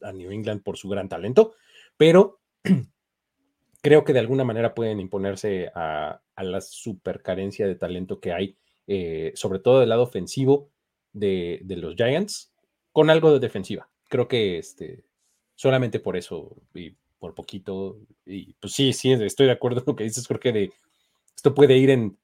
a 0.00 0.10
New 0.12 0.32
England 0.32 0.64
por 0.64 0.76
su 0.76 0.88
gran 0.88 1.08
talento, 1.08 1.54
pero 1.96 2.40
creo 3.80 4.02
que 4.02 4.12
de 4.12 4.18
alguna 4.18 4.42
manera 4.42 4.74
pueden 4.74 4.98
imponerse 4.98 5.70
a, 5.72 6.20
la 6.36 6.60
super 6.60 7.22
carencia 7.22 7.68
de 7.68 7.76
talento 7.76 8.18
que 8.18 8.32
hay, 8.32 8.58
eh, 8.88 9.30
sobre 9.36 9.60
todo 9.60 9.78
del 9.78 9.90
lado 9.90 10.02
ofensivo 10.02 10.72
de, 11.12 11.62
los 11.68 11.94
Giants, 11.94 12.52
con 12.90 13.08
algo 13.08 13.32
de 13.32 13.38
defensiva. 13.38 13.91
Creo 14.12 14.28
que 14.28 14.58
este, 14.58 15.06
solamente 15.54 15.98
por 15.98 16.18
eso 16.18 16.54
y 16.74 16.94
por 17.18 17.34
poquito, 17.34 17.96
y 18.26 18.52
pues 18.60 18.74
sí, 18.74 18.92
sí, 18.92 19.10
estoy 19.12 19.46
de 19.46 19.52
acuerdo 19.52 19.82
con 19.82 19.92
lo 19.92 19.96
que 19.96 20.04
dices, 20.04 20.28
que 20.28 20.52
de, 20.52 20.70
esto 21.34 21.54
puede 21.54 21.78
ir 21.78 21.88
en 21.88 22.18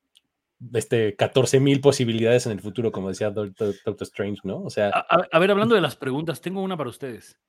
este, 0.74 1.16
14 1.16 1.60
mil 1.60 1.80
posibilidades 1.80 2.44
en 2.44 2.52
el 2.52 2.60
futuro, 2.60 2.92
como 2.92 3.08
decía 3.08 3.30
Doctor, 3.30 3.72
Strange, 4.00 4.42
¿no? 4.44 4.60
O 4.64 4.68
sea. 4.68 4.90
A, 4.90 5.38
ver, 5.38 5.50
hablando 5.50 5.74
de 5.74 5.80
las 5.80 5.96
preguntas, 5.96 6.42
tengo 6.42 6.60
una 6.60 6.76
para 6.76 6.90
ustedes. 6.90 7.40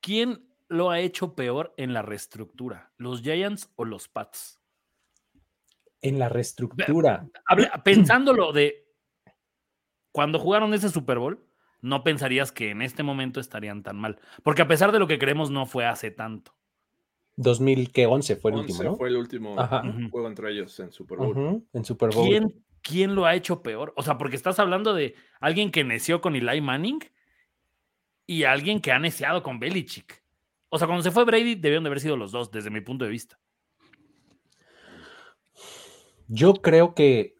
¿Quién 0.00 0.52
lo 0.66 0.90
ha 0.90 0.98
hecho 0.98 1.36
peor 1.36 1.72
en 1.76 1.92
la 1.94 2.02
reestructura? 2.02 2.90
¿Los 2.96 3.22
Giants 3.22 3.70
o 3.76 3.84
los 3.84 4.08
Pats? 4.08 4.60
En 6.02 6.18
la 6.18 6.28
reestructura. 6.28 7.28
Pensándolo 7.84 8.52
de 8.52 8.88
cuando 10.10 10.40
jugaron 10.40 10.74
ese 10.74 10.88
Super 10.88 11.20
Bowl, 11.20 11.47
no 11.80 12.02
pensarías 12.02 12.52
que 12.52 12.70
en 12.70 12.82
este 12.82 13.02
momento 13.02 13.40
estarían 13.40 13.82
tan 13.82 13.96
mal. 13.96 14.18
Porque 14.42 14.62
a 14.62 14.68
pesar 14.68 14.92
de 14.92 14.98
lo 14.98 15.06
que 15.06 15.18
creemos, 15.18 15.50
no 15.50 15.66
fue 15.66 15.86
hace 15.86 16.10
tanto. 16.10 16.54
2011 17.36 18.36
fue 18.36 18.50
el 18.50 18.56
último, 18.58 18.82
¿no? 18.82 18.96
Fue 18.96 19.08
el 19.08 19.16
último 19.16 19.56
juego 20.10 20.26
entre 20.26 20.50
ellos 20.50 20.78
en 20.80 20.90
Super 20.90 21.18
Bowl. 21.18 21.62
En 21.72 21.84
Super 21.84 22.10
Bowl. 22.12 22.26
¿Quién, 22.26 22.64
¿Quién, 22.82 23.14
lo 23.14 23.26
ha 23.26 23.34
hecho 23.36 23.62
peor? 23.62 23.92
O 23.96 24.02
sea, 24.02 24.18
porque 24.18 24.34
estás 24.34 24.58
hablando 24.58 24.92
de 24.92 25.14
alguien 25.40 25.70
que 25.70 25.84
neció 25.84 26.20
con 26.20 26.34
Eli 26.34 26.60
Manning 26.60 26.98
y 28.26 28.42
alguien 28.42 28.80
que 28.80 28.90
ha 28.90 28.98
neciado 28.98 29.44
con 29.44 29.60
Belichick. 29.60 30.22
O 30.68 30.78
sea, 30.78 30.86
cuando 30.86 31.02
se 31.02 31.12
fue 31.12 31.24
Brady, 31.24 31.54
debieron 31.54 31.84
de 31.84 31.88
haber 31.88 32.00
sido 32.00 32.16
los 32.16 32.32
dos, 32.32 32.50
desde 32.50 32.70
mi 32.70 32.80
punto 32.80 33.04
de 33.04 33.10
vista. 33.10 33.38
Yo 36.26 36.54
creo 36.54 36.94
que. 36.94 37.37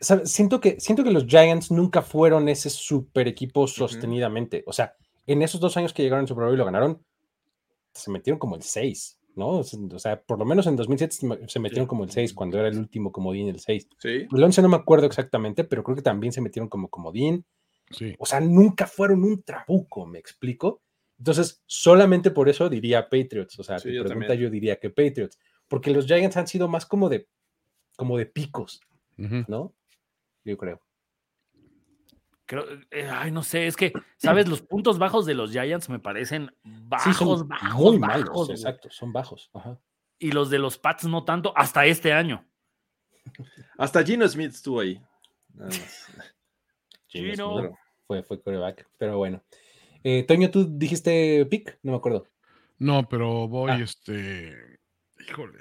Siento 0.00 0.60
que, 0.60 0.80
siento 0.80 1.04
que 1.04 1.10
los 1.10 1.26
Giants 1.26 1.70
nunca 1.70 2.00
fueron 2.00 2.48
ese 2.48 2.70
super 2.70 3.28
equipo 3.28 3.66
sostenidamente. 3.66 4.64
O 4.66 4.72
sea, 4.72 4.94
en 5.26 5.42
esos 5.42 5.60
dos 5.60 5.76
años 5.76 5.92
que 5.92 6.02
llegaron 6.02 6.22
al 6.22 6.28
Super 6.28 6.44
Bowl 6.44 6.54
y 6.54 6.56
lo 6.56 6.64
ganaron, 6.64 7.04
se 7.92 8.10
metieron 8.10 8.38
como 8.38 8.56
el 8.56 8.62
6, 8.62 9.18
¿no? 9.36 9.58
O 9.58 9.98
sea, 9.98 10.22
por 10.22 10.38
lo 10.38 10.44
menos 10.44 10.66
en 10.66 10.76
2007 10.76 11.46
se 11.46 11.60
metieron 11.60 11.86
como 11.86 12.04
el 12.04 12.10
6, 12.10 12.32
cuando 12.32 12.58
era 12.58 12.68
el 12.68 12.78
último 12.78 13.12
comodín 13.12 13.48
el 13.48 13.60
6. 13.60 13.88
Sí. 13.98 14.26
El 14.32 14.42
11 14.42 14.62
no 14.62 14.68
me 14.70 14.76
acuerdo 14.76 15.06
exactamente, 15.06 15.64
pero 15.64 15.82
creo 15.84 15.96
que 15.96 16.02
también 16.02 16.32
se 16.32 16.40
metieron 16.40 16.68
como 16.68 16.88
comodín. 16.88 17.44
Sí. 17.90 18.14
O 18.18 18.24
sea, 18.24 18.40
nunca 18.40 18.86
fueron 18.86 19.22
un 19.24 19.42
trabuco, 19.42 20.06
¿me 20.06 20.18
explico? 20.18 20.82
Entonces, 21.18 21.62
solamente 21.66 22.30
por 22.30 22.48
eso 22.48 22.70
diría 22.70 23.08
Patriots. 23.10 23.58
O 23.58 23.62
sea, 23.62 23.78
sí, 23.78 23.94
tu 23.94 24.04
pregunta 24.04 24.34
yo 24.34 24.48
diría 24.48 24.76
que 24.76 24.88
Patriots. 24.88 25.38
Porque 25.68 25.90
los 25.90 26.06
Giants 26.06 26.38
han 26.38 26.46
sido 26.46 26.66
más 26.66 26.86
como 26.86 27.10
de, 27.10 27.28
como 27.96 28.16
de 28.16 28.26
picos, 28.26 28.80
¿no? 29.16 29.74
Yo 30.44 30.56
creo. 30.56 30.80
Eh, 32.90 33.08
ay, 33.08 33.30
no 33.30 33.42
sé, 33.42 33.66
es 33.66 33.76
que, 33.76 33.92
¿sabes? 34.16 34.48
Los 34.48 34.60
puntos 34.60 34.98
bajos 34.98 35.24
de 35.24 35.34
los 35.34 35.52
Giants 35.52 35.88
me 35.88 36.00
parecen 36.00 36.52
bajos, 36.64 37.46
bajos, 37.46 38.00
bajos. 38.00 38.50
exacto, 38.50 38.90
son 38.90 39.12
bajos. 39.12 39.50
Y 40.18 40.32
los 40.32 40.50
de 40.50 40.58
los 40.58 40.76
Pats 40.76 41.04
no 41.04 41.24
tanto, 41.24 41.52
hasta 41.56 41.86
este 41.86 42.12
año. 42.12 42.44
Hasta 43.78 44.02
Gino 44.02 44.26
Smith 44.28 44.52
estuvo 44.52 44.80
ahí. 44.80 45.00
Gino. 47.06 47.78
fue, 48.06 48.22
fue 48.24 48.42
coreback, 48.42 48.88
pero 48.98 49.18
bueno. 49.18 49.42
Eh, 50.02 50.24
Toño, 50.26 50.50
¿tú 50.50 50.66
dijiste 50.66 51.46
pick? 51.46 51.78
No 51.82 51.92
me 51.92 51.98
acuerdo. 51.98 52.26
No, 52.78 53.08
pero 53.08 53.46
voy, 53.46 53.70
ah. 53.70 53.80
este. 53.80 54.80
Híjole. 55.28 55.58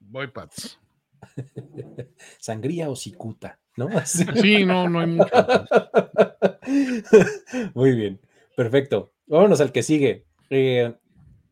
Voy 0.00 0.26
Pats. 0.26 0.78
Sangría 2.38 2.90
o 2.90 2.96
cicuta. 2.96 3.58
¿no? 3.76 3.88
Sí, 4.04 4.64
no, 4.64 4.88
no 4.88 5.00
hay 5.00 5.06
mucho. 5.06 5.30
Muy 7.74 7.94
bien, 7.94 8.20
perfecto. 8.56 9.12
Vámonos 9.26 9.60
al 9.60 9.72
que 9.72 9.82
sigue. 9.82 10.26
Eh, 10.50 10.94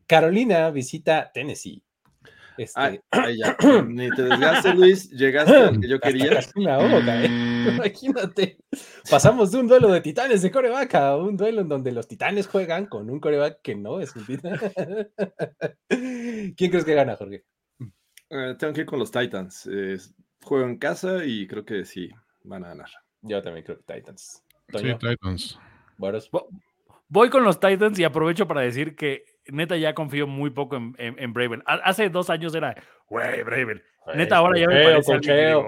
Carolina 0.07 0.69
visita 0.71 1.31
Tennessee. 1.33 1.83
Este... 2.57 3.01
ya. 3.35 3.57
Ni 3.87 4.11
te 4.11 4.23
desgaste, 4.23 4.73
Luis. 4.75 5.09
Llegaste 5.09 5.55
al 5.55 5.79
que 5.79 5.87
yo 5.87 5.99
quería. 5.99 6.39
Una 6.55 7.25
¿eh? 7.25 7.73
Imagínate. 7.73 8.57
Pasamos 9.09 9.51
de 9.51 9.59
un 9.59 9.67
duelo 9.67 9.91
de 9.91 10.01
titanes 10.01 10.43
de 10.43 10.51
coreback 10.51 10.93
a 10.95 11.17
un 11.17 11.35
duelo 11.35 11.61
en 11.61 11.69
donde 11.69 11.91
los 11.91 12.07
titanes 12.07 12.47
juegan 12.47 12.85
con 12.85 13.09
un 13.09 13.19
coreback 13.19 13.61
que 13.63 13.75
no 13.75 13.99
es 13.99 14.15
un 14.15 14.25
titán. 14.25 14.59
¿Quién 15.89 16.71
crees 16.71 16.85
que 16.85 16.93
gana, 16.93 17.15
Jorge? 17.15 17.43
Eh, 18.33 18.55
tengo 18.57 18.73
que 18.73 18.81
ir 18.81 18.87
con 18.87 18.99
los 18.99 19.11
Titans 19.11 19.69
juego 20.43 20.65
en 20.65 20.77
casa 20.77 21.23
y 21.25 21.47
creo 21.47 21.65
que 21.65 21.85
sí, 21.85 22.09
van 22.43 22.65
a 22.65 22.69
ganar. 22.69 22.89
Yo 23.21 23.41
también 23.41 23.65
creo 23.65 23.77
que 23.77 23.93
Titans. 23.93 24.43
Sí, 24.69 24.93
Titans. 24.95 25.59
Voy 27.07 27.29
con 27.29 27.43
los 27.43 27.59
Titans 27.59 27.97
y 27.99 28.03
aprovecho 28.03 28.47
para 28.47 28.61
decir 28.61 28.95
que 28.95 29.23
neta 29.47 29.77
ya 29.77 29.93
confío 29.93 30.27
muy 30.27 30.49
poco 30.49 30.75
en, 30.75 30.95
en, 30.97 31.33
Braven. 31.33 31.63
Hace 31.65 32.09
dos 32.09 32.29
años 32.29 32.53
era, 32.55 32.75
güey, 33.07 33.43
Braven. 33.43 33.81
Neta, 34.15 34.37
ahora 34.37 34.59
ya 34.59 34.67
me 34.67 34.83
parece. 34.83 35.55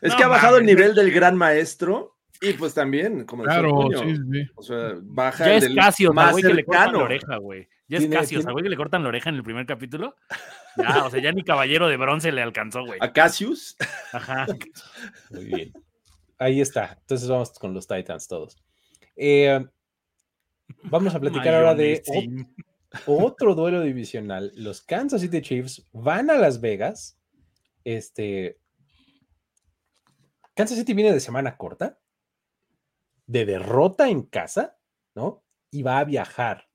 Es 0.00 0.14
que 0.14 0.22
ha 0.22 0.28
bajado 0.28 0.58
el 0.58 0.64
nivel 0.64 0.94
del 0.94 1.10
gran 1.10 1.36
maestro 1.36 2.18
y 2.40 2.52
pues 2.52 2.72
también, 2.72 3.24
como 3.24 3.42
claro, 3.42 3.88
sí, 3.98 4.14
sí. 4.14 4.46
O 4.54 4.62
sea, 4.62 4.92
baja 5.02 5.44
ya 5.44 5.56
es 5.56 5.68
más 6.12 6.30
güey, 6.30 6.44
que 6.44 6.54
le 6.54 6.64
cortan 6.64 6.92
la 6.92 6.98
oreja, 7.00 7.36
güey. 7.38 7.68
Ya 7.88 7.98
es 7.98 8.06
Casio, 8.08 8.42
güey, 8.42 8.62
que 8.62 8.68
le 8.68 8.76
cortan 8.76 9.02
la 9.02 9.08
oreja 9.08 9.30
en 9.30 9.36
el 9.36 9.42
primer 9.42 9.64
capítulo. 9.64 10.14
Ya, 10.76 11.06
o 11.06 11.10
sea, 11.10 11.22
ya 11.22 11.32
ni 11.32 11.42
caballero 11.42 11.88
de 11.88 11.96
bronce 11.96 12.30
le 12.32 12.42
alcanzó, 12.42 12.84
güey. 12.84 12.98
¿A 13.00 13.12
Cassius? 13.12 13.76
Ajá. 14.12 14.46
Muy 15.30 15.44
bien. 15.46 15.72
Ahí 16.38 16.60
está. 16.60 16.98
Entonces 17.00 17.28
vamos 17.28 17.50
con 17.58 17.72
los 17.72 17.88
Titans 17.88 18.28
todos. 18.28 18.62
Eh, 19.16 19.66
vamos 20.84 21.14
a 21.14 21.20
platicar 21.20 21.54
ahora 21.54 21.74
de 21.74 22.02
otro 23.06 23.54
duelo 23.54 23.80
divisional. 23.80 24.52
Los 24.54 24.82
Kansas 24.82 25.22
City 25.22 25.40
Chiefs 25.40 25.88
van 25.92 26.30
a 26.30 26.36
Las 26.36 26.60
Vegas. 26.60 27.18
Este. 27.84 28.60
Kansas 30.54 30.76
City 30.76 30.92
viene 30.92 31.12
de 31.12 31.20
semana 31.20 31.56
corta 31.56 31.98
de 33.28 33.44
derrota 33.44 34.08
en 34.08 34.22
casa, 34.22 34.78
¿no? 35.14 35.44
Y 35.70 35.82
va 35.82 35.98
a 36.00 36.04
viajar 36.04 36.67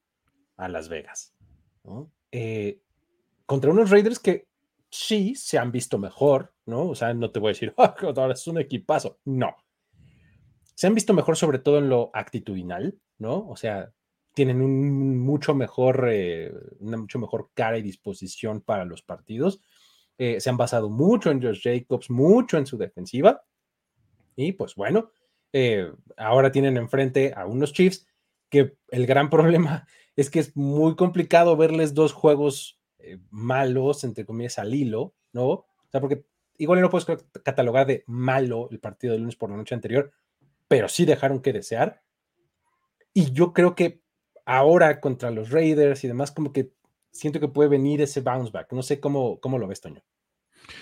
a 0.64 0.70
Las 0.70 0.89
Vegas, 0.89 1.34
¿no? 1.84 2.11
Eh, 2.32 2.82
contra 3.45 3.72
unos 3.72 3.89
Raiders 3.89 4.20
que 4.20 4.47
sí 4.89 5.36
se 5.36 5.57
han 5.57 5.72
visto 5.72 5.97
mejor, 5.97 6.53
¿no? 6.66 6.89
O 6.89 6.95
sea, 6.95 7.14
no 7.14 7.32
te 7.32 7.39
voy 7.39 7.49
a 7.49 7.53
decir, 7.53 7.74
oh, 7.78 7.84
ahora 8.16 8.34
es 8.34 8.47
un 8.47 8.59
equipazo, 8.59 9.20
no. 9.26 9.55
Se 10.76 10.88
han 10.88 10.95
visto 10.95 11.14
mejor 11.14 11.38
sobre 11.38 11.59
todo 11.59 11.78
en 11.80 11.89
lo 11.89 12.09
actitudinal, 12.14 12.97
¿no? 13.18 13.47
O 13.47 13.55
sea, 13.55 13.91
tienen 14.34 14.61
un 14.61 15.20
mucho 15.20 15.53
mejor, 15.53 16.07
eh, 16.11 16.51
una 16.80 16.97
mucho 16.97 17.20
mejor 17.20 17.49
cara 17.53 17.78
y 17.78 17.84
disposición 17.84 18.61
para 18.61 18.86
los 18.86 19.03
partidos. 19.03 19.61
Eh, 20.18 20.39
se 20.39 20.49
han 20.49 20.57
basado 20.57 20.89
mucho 20.89 21.32
en 21.32 21.41
Josh 21.41 21.61
Jacobs, 21.64 22.09
mucho 22.09 22.57
en 22.57 22.66
su 22.66 22.78
defensiva. 22.78 23.43
Y 24.36 24.53
pues 24.53 24.76
bueno, 24.76 25.11
eh, 25.51 25.91
ahora 26.18 26.51
tienen 26.51 26.78
enfrente 26.78 27.34
a 27.36 27.45
unos 27.45 27.74
Chiefs 27.74 28.07
que 28.49 28.76
el 28.89 29.05
gran 29.05 29.30
problema 29.30 29.88
es 30.16 30.30
que 30.30 30.39
es 30.39 30.55
muy 30.55 30.95
complicado 30.95 31.57
verles 31.57 31.93
dos 31.93 32.14
juegos 32.14 32.80
eh, 32.99 33.20
malos, 33.30 34.03
entre 34.03 34.26
comillas, 34.26 34.59
al 34.59 34.74
hilo, 34.74 35.16
¿no? 35.32 35.45
O 35.47 35.68
sea, 35.91 36.01
porque 36.01 36.26
igual 36.57 36.82
no 36.82 36.89
puedes 36.89 37.07
catalogar 37.43 37.88
de 37.88 38.03
malo 38.07 38.70
el 38.72 38.80
partido 38.80 39.14
del 39.14 39.22
lunes 39.22 39.36
por 39.36 39.49
la 39.49 39.57
noche 39.57 39.76
anterior, 39.76 40.11
pero 40.68 40.88
sí 40.88 41.05
dejaron 41.05 41.41
que 41.41 41.53
desear. 41.53 42.03
Y 43.14 43.32
yo 43.32 43.53
creo 43.53 43.76
que 43.76 44.01
ahora 44.45 44.99
contra 44.99 45.32
los 45.32 45.51
Raiders 45.51 46.03
y 46.03 46.07
demás, 46.07 46.32
como 46.32 46.53
que 46.53 46.74
siento 47.11 47.39
que 47.39 47.47
puede 47.47 47.70
venir 47.70 48.01
ese 48.01 48.22
bounce 48.22 48.51
back. 48.51 48.72
No 48.74 48.82
sé 48.82 48.99
cómo, 48.99 49.39
cómo 49.39 49.57
lo 49.57 49.68
ves, 49.68 49.82
Toño. 49.82 50.03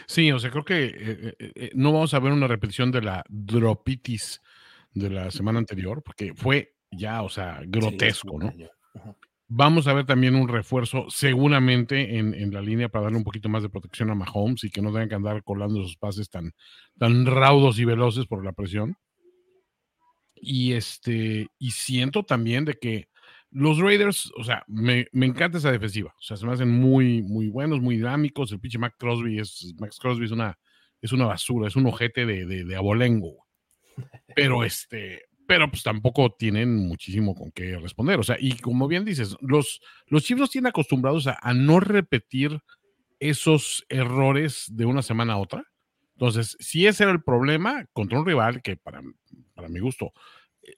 Sí, 0.07 0.31
o 0.31 0.39
sea, 0.39 0.51
creo 0.51 0.63
que 0.63 0.85
eh, 0.85 1.35
eh, 1.39 1.71
no 1.73 1.91
vamos 1.91 2.13
a 2.13 2.19
ver 2.19 2.31
una 2.31 2.47
repetición 2.47 2.91
de 2.91 3.01
la 3.01 3.23
dropitis 3.29 4.41
de 4.93 5.09
la 5.09 5.31
semana 5.31 5.59
anterior, 5.59 6.03
porque 6.03 6.33
fue 6.35 6.75
ya, 6.91 7.23
o 7.23 7.29
sea, 7.29 7.61
grotesco, 7.65 8.37
¿no? 8.37 8.53
Vamos 9.53 9.87
a 9.87 9.93
ver 9.93 10.05
también 10.05 10.35
un 10.35 10.47
refuerzo 10.47 11.07
seguramente 11.09 12.17
en, 12.17 12.53
la 12.53 12.61
línea 12.61 12.87
para 12.87 13.03
darle 13.03 13.17
un 13.17 13.25
poquito 13.25 13.49
más 13.49 13.61
de 13.61 13.69
protección 13.69 14.09
a 14.09 14.15
Mahomes 14.15 14.63
y 14.63 14.69
que 14.69 14.81
no 14.81 14.93
tengan 14.93 15.09
que 15.09 15.15
andar 15.15 15.43
colando 15.43 15.83
sus 15.83 15.97
pases 15.97 16.29
tan, 16.29 16.53
tan 16.97 17.25
raudos 17.25 17.77
y 17.77 17.83
veloces 17.83 18.27
por 18.27 18.45
la 18.45 18.53
presión. 18.53 18.95
Y 20.35 20.71
este, 20.71 21.49
y 21.59 21.71
siento 21.71 22.23
también 22.23 22.63
de 22.63 22.75
que 22.75 23.09
los 23.49 23.77
Raiders, 23.79 24.31
o 24.37 24.43
sea, 24.45 24.63
me, 24.67 25.07
encanta 25.11 25.57
esa 25.57 25.73
defensiva. 25.73 26.15
O 26.17 26.21
sea, 26.21 26.37
se 26.37 26.45
me 26.45 26.53
hacen 26.53 26.71
muy, 26.71 27.21
muy 27.21 27.49
buenos, 27.49 27.81
muy 27.81 27.97
dinámicos. 27.97 28.53
El 28.53 28.61
pinche 28.61 28.79
Max 28.79 28.95
Crosby 28.97 29.37
es, 29.37 29.73
Max 29.77 29.99
Crosby 29.99 30.25
es 30.25 30.31
una, 30.31 30.57
es 31.01 31.11
una 31.11 31.25
basura, 31.25 31.67
es 31.67 31.75
un 31.75 31.87
ojete 31.87 32.25
de, 32.25 32.45
de 32.45 32.75
abolengo. 32.77 33.45
Pero 34.33 34.63
este, 34.63 35.25
pero 35.51 35.69
pues 35.69 35.83
tampoco 35.83 36.31
tienen 36.31 36.87
muchísimo 36.87 37.35
con 37.35 37.51
qué 37.51 37.77
responder. 37.77 38.17
O 38.17 38.23
sea, 38.23 38.37
y 38.39 38.53
como 38.53 38.87
bien 38.87 39.03
dices, 39.03 39.35
los, 39.41 39.81
los 40.07 40.23
Chiefs 40.23 40.49
tienen 40.49 40.69
acostumbrados 40.69 41.27
a, 41.27 41.53
no 41.53 41.81
repetir 41.81 42.61
esos 43.19 43.85
errores 43.89 44.67
de 44.71 44.85
una 44.85 45.01
semana 45.01 45.33
a 45.33 45.39
otra. 45.39 45.65
Entonces, 46.13 46.55
si 46.61 46.87
ese 46.87 47.03
era 47.03 47.11
el 47.11 47.21
problema 47.21 47.85
contra 47.91 48.17
un 48.17 48.25
rival 48.25 48.61
que 48.61 48.77
para, 48.77 49.01
para 49.53 49.67
mi 49.67 49.81
gusto 49.81 50.13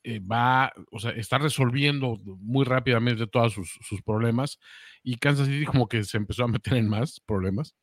eh, 0.03 0.19
va, 0.19 0.73
o 0.89 0.99
sea, 0.99 1.11
está 1.11 1.37
resolviendo 1.37 2.17
muy 2.39 2.65
rápidamente 2.65 3.27
todos 3.27 3.53
sus, 3.53 3.77
sus, 3.87 4.01
problemas 4.01 4.57
y 5.03 5.17
Kansas 5.17 5.45
City 5.45 5.65
como 5.65 5.87
que 5.87 6.03
se 6.03 6.17
empezó 6.17 6.45
a 6.45 6.47
meter 6.47 6.73
en 6.73 6.89
más 6.89 7.19
problemas. 7.19 7.75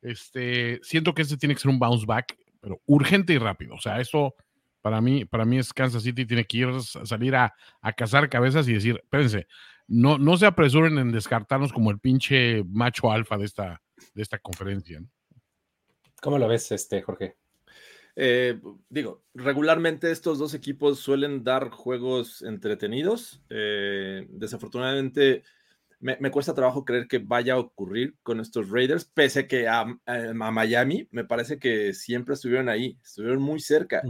Este, 0.00 0.78
siento 0.84 1.12
que 1.12 1.22
ese 1.22 1.38
tiene 1.38 1.56
que 1.56 1.60
ser 1.62 1.72
un 1.72 1.80
bounce 1.80 2.06
back, 2.06 2.38
pero 2.60 2.80
urgente 2.86 3.32
y 3.32 3.38
rápido. 3.38 3.74
O 3.74 3.80
sea, 3.80 4.00
eso 4.00 4.36
para 4.86 5.00
mí, 5.00 5.24
para 5.24 5.44
mí 5.44 5.58
es 5.58 5.72
Kansas 5.72 6.04
City, 6.04 6.24
tiene 6.24 6.44
que 6.44 6.58
ir 6.58 6.68
a 6.68 6.80
salir 6.80 7.34
a, 7.34 7.52
cazar 7.96 8.28
cabezas 8.28 8.68
y 8.68 8.74
decir, 8.74 9.00
espérense, 9.02 9.48
no, 9.88 10.16
no 10.16 10.36
se 10.36 10.46
apresuren 10.46 10.96
en 10.98 11.10
descartarnos 11.10 11.72
como 11.72 11.90
el 11.90 11.98
pinche 11.98 12.62
macho 12.62 13.10
alfa 13.10 13.36
de 13.36 13.46
esta, 13.46 13.82
de 14.14 14.22
esta 14.22 14.38
conferencia. 14.38 15.02
¿Cómo 16.22 16.38
lo 16.38 16.46
ves, 16.46 16.70
este, 16.70 17.02
Jorge? 17.02 17.34
Eh, 18.14 18.60
digo, 18.88 19.24
regularmente 19.34 20.12
estos 20.12 20.38
dos 20.38 20.54
equipos 20.54 21.00
suelen 21.00 21.42
dar 21.42 21.70
juegos 21.70 22.42
entretenidos. 22.42 23.42
Eh, 23.50 24.24
desafortunadamente, 24.28 25.42
me, 25.98 26.30
cuesta 26.30 26.54
trabajo 26.54 26.84
creer 26.84 27.08
que 27.08 27.18
vaya 27.18 27.54
a 27.54 27.58
ocurrir 27.58 28.14
con 28.22 28.38
estos 28.38 28.70
Raiders, 28.70 29.04
pese 29.04 29.48
que 29.48 29.66
a, 29.66 29.84
Miami 30.32 31.08
me 31.10 31.24
parece 31.24 31.58
que 31.58 31.92
siempre 31.92 32.34
estuvieron 32.34 32.68
ahí, 32.68 32.96
estuvieron 33.02 33.42
muy 33.42 33.58
cerca. 33.58 34.00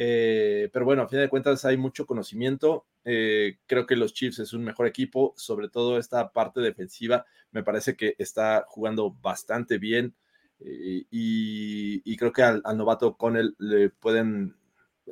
Eh, 0.00 0.70
pero 0.72 0.84
bueno, 0.84 1.02
a 1.02 1.08
fin 1.08 1.18
de 1.18 1.28
cuentas 1.28 1.64
hay 1.64 1.76
mucho 1.76 2.06
conocimiento. 2.06 2.86
Eh, 3.04 3.58
creo 3.66 3.84
que 3.84 3.96
los 3.96 4.14
Chiefs 4.14 4.38
es 4.38 4.52
un 4.52 4.62
mejor 4.62 4.86
equipo, 4.86 5.34
sobre 5.36 5.68
todo 5.68 5.98
esta 5.98 6.30
parte 6.30 6.60
defensiva. 6.60 7.26
Me 7.50 7.64
parece 7.64 7.96
que 7.96 8.14
está 8.16 8.64
jugando 8.68 9.10
bastante 9.10 9.78
bien 9.78 10.14
eh, 10.60 11.04
y, 11.10 12.16
creo 12.16 12.32
que 12.32 12.44
al, 12.44 12.62
novato 12.76 13.16
con 13.16 13.36
él 13.36 13.56
le 13.58 13.90
pueden, 13.90 14.54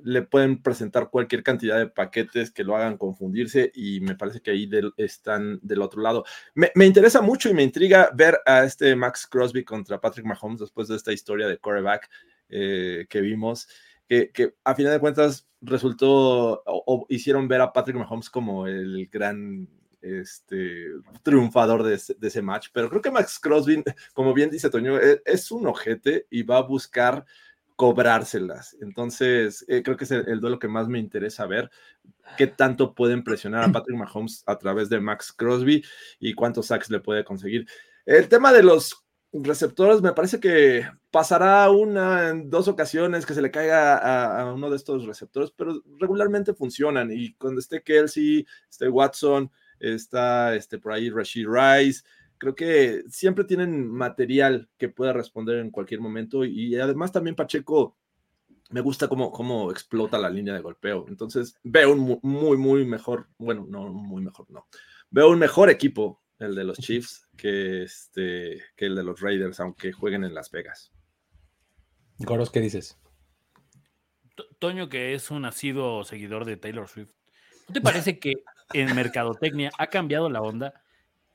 le 0.05 0.23
pueden 0.23 0.63
presentar 0.63 1.11
cualquier 1.11 1.43
cantidad 1.43 1.79
de 1.79 1.89
paquetes 1.89 2.53
que 2.53 2.63
lo 2.63 2.77
hagan 2.77 2.97
confundirse 2.97 3.73
y 3.75 3.99
me 4.03 4.15
parece 4.15 4.41
que 4.41 4.53
ahí 4.53 4.71
están 4.99 5.59
del 5.63 5.83
otro 5.83 6.01
lado. 6.01 6.25
Me, 6.55 6.71
me, 6.77 6.87
interesa 6.87 7.21
mucho 7.23 7.49
y 7.49 7.55
me 7.55 7.65
intriga 7.65 8.11
ver 8.15 8.39
a 8.47 8.63
este 8.63 8.95
Max 8.95 9.27
Crosby 9.27 9.65
contra 9.65 10.01
Patrick 10.01 10.27
Mahomes 10.27 10.61
después 10.61 10.87
de 10.87 10.95
esta 10.95 11.13
historia 11.13 11.49
de 11.49 11.59
quarterback 11.59 12.09
que 12.49 13.21
vimos 13.21 13.67
que, 14.09 14.55
a 14.65 14.75
final 14.75 14.93
de 14.93 15.01
cuentas 15.01 15.49
resultó 15.61 16.63
o, 16.67 17.07
hicieron 17.09 17.49
ver 17.49 17.61
a 17.61 17.73
Patrick 17.73 17.97
Mahomes 17.97 18.31
como 18.31 18.67
el 18.67 19.09
gran 19.11 19.69
este, 20.01 20.87
triunfador 21.23 21.83
de, 21.83 21.95
ese 21.95 22.43
match. 22.43 22.69
Pero 22.73 22.89
creo 22.89 23.03
que 23.03 23.11
Max 23.11 23.39
Crosby, 23.39 23.83
como 24.15 24.33
bien 24.35 24.51
dice 24.51 24.71
Toño, 24.71 24.99
e, 24.99 25.23
es, 25.25 25.51
un 25.51 25.67
ojete 25.67 26.27
y 26.31 26.43
va 26.43 26.59
a 26.59 26.63
buscar 26.63 27.25
cobrárselas. 27.75 28.77
Entonces, 28.81 29.65
eh, 29.69 29.83
creo 29.83 29.97
que 29.97 30.05
es 30.05 30.11
el, 30.11 30.41
duelo 30.41 30.59
que 30.59 30.69
más 30.69 30.89
me 30.89 30.99
interesa 30.99 31.47
ver. 31.47 31.71
¿Qué 32.39 32.47
tanto 32.47 32.95
pueden 32.95 33.23
presionar 33.23 33.65
a 33.65 33.73
Patrick 33.73 33.99
Mahomes 33.99 34.43
a 34.47 34.57
través 34.57 34.89
de 34.89 35.01
Max 35.01 35.33
Crosby 35.33 35.85
y 36.19 36.35
cuántos 36.35 36.67
sacks 36.67 36.91
le 36.91 37.01
puede 37.01 37.25
conseguir? 37.25 37.67
El 38.07 38.29
tema 38.29 38.53
de 38.53 38.63
los 38.63 39.06
receptores, 39.33 40.03
me 40.03 40.13
parece 40.13 40.41
que 40.41 40.87
pasará 41.11 41.71
una 41.71 42.31
en 42.31 42.51
dos 42.51 42.69
ocasiones 42.69 43.27
que 43.27 43.35
se 43.35 43.43
le 43.43 43.51
caiga 43.51 44.41
a, 44.41 44.53
uno 44.53 44.71
de 44.71 44.77
estos 44.77 45.05
receptores, 45.07 45.53
pero 45.57 45.83
regularmente 45.99 46.55
funcionan. 46.55 47.11
Y 47.11 47.35
cuando 47.35 47.61
esté 47.61 47.83
Kelsey, 47.83 48.47
esté 48.71 48.89
Watson, 48.89 49.51
está 49.81 50.55
este, 50.55 50.79
por 50.79 50.93
ahí 50.93 51.11
Rashid 51.11 51.47
Rice, 51.49 52.03
creo 52.39 52.55
que 52.55 53.05
siempre 53.09 53.45
tienen 53.45 53.89
material 53.91 54.69
que 54.79 54.89
pueda 54.89 55.13
responder 55.13 55.59
en 55.59 55.71
cualquier 55.71 56.01
momento. 56.01 56.45
Y 56.45 56.77
además 56.77 57.13
también 57.13 57.37
Pacheco 57.37 57.97
me 58.71 58.81
gusta 58.81 59.09
cómo, 59.09 59.31
cómo 59.31 59.71
explota 59.71 60.19
la 60.19 60.31
línea 60.31 60.55
de 60.55 60.61
golpeo. 60.61 61.07
Entonces 61.09 61.57
veo 61.63 61.93
un 61.93 62.19
muy, 62.23 62.57
muy 62.57 62.85
mejor, 62.85 63.29
bueno, 63.39 63.67
no 63.69 63.89
muy 63.89 64.23
mejor, 64.23 64.51
no. 64.51 64.67
Veo 65.11 65.31
un 65.31 65.39
mejor 65.39 65.71
equipo 65.71 66.21
el 66.39 66.55
de 66.55 66.65
los 66.65 66.79
Chiefs, 66.79 67.26
que, 67.37 67.83
este, 67.83 68.63
que 68.77 68.87
el 68.87 68.97
de 68.97 69.05
los 69.05 69.21
Raiders, 69.21 69.61
aunque 69.61 69.93
jueguen 69.93 70.25
en 70.25 70.35
Las 70.35 70.51
Vegas. 70.51 70.93
Goros, 72.19 72.51
¿qué 72.51 72.61
dices? 72.61 72.99
Toño, 74.59 74.89
que 74.89 75.15
es 75.15 75.31
un 75.31 75.43
nacido 75.43 76.05
seguidor 76.05 76.45
de 76.45 76.57
Taylor 76.57 76.89
Swift, 76.89 77.11
¿no 77.69 77.75
te 77.75 77.81
parece 77.81 78.19
que 78.19 78.35
en 78.73 78.95
mercadotecnia 78.95 79.71
ha 79.79 79.87
cambiado 79.89 80.29
la 80.29 80.43
onda? 80.43 80.83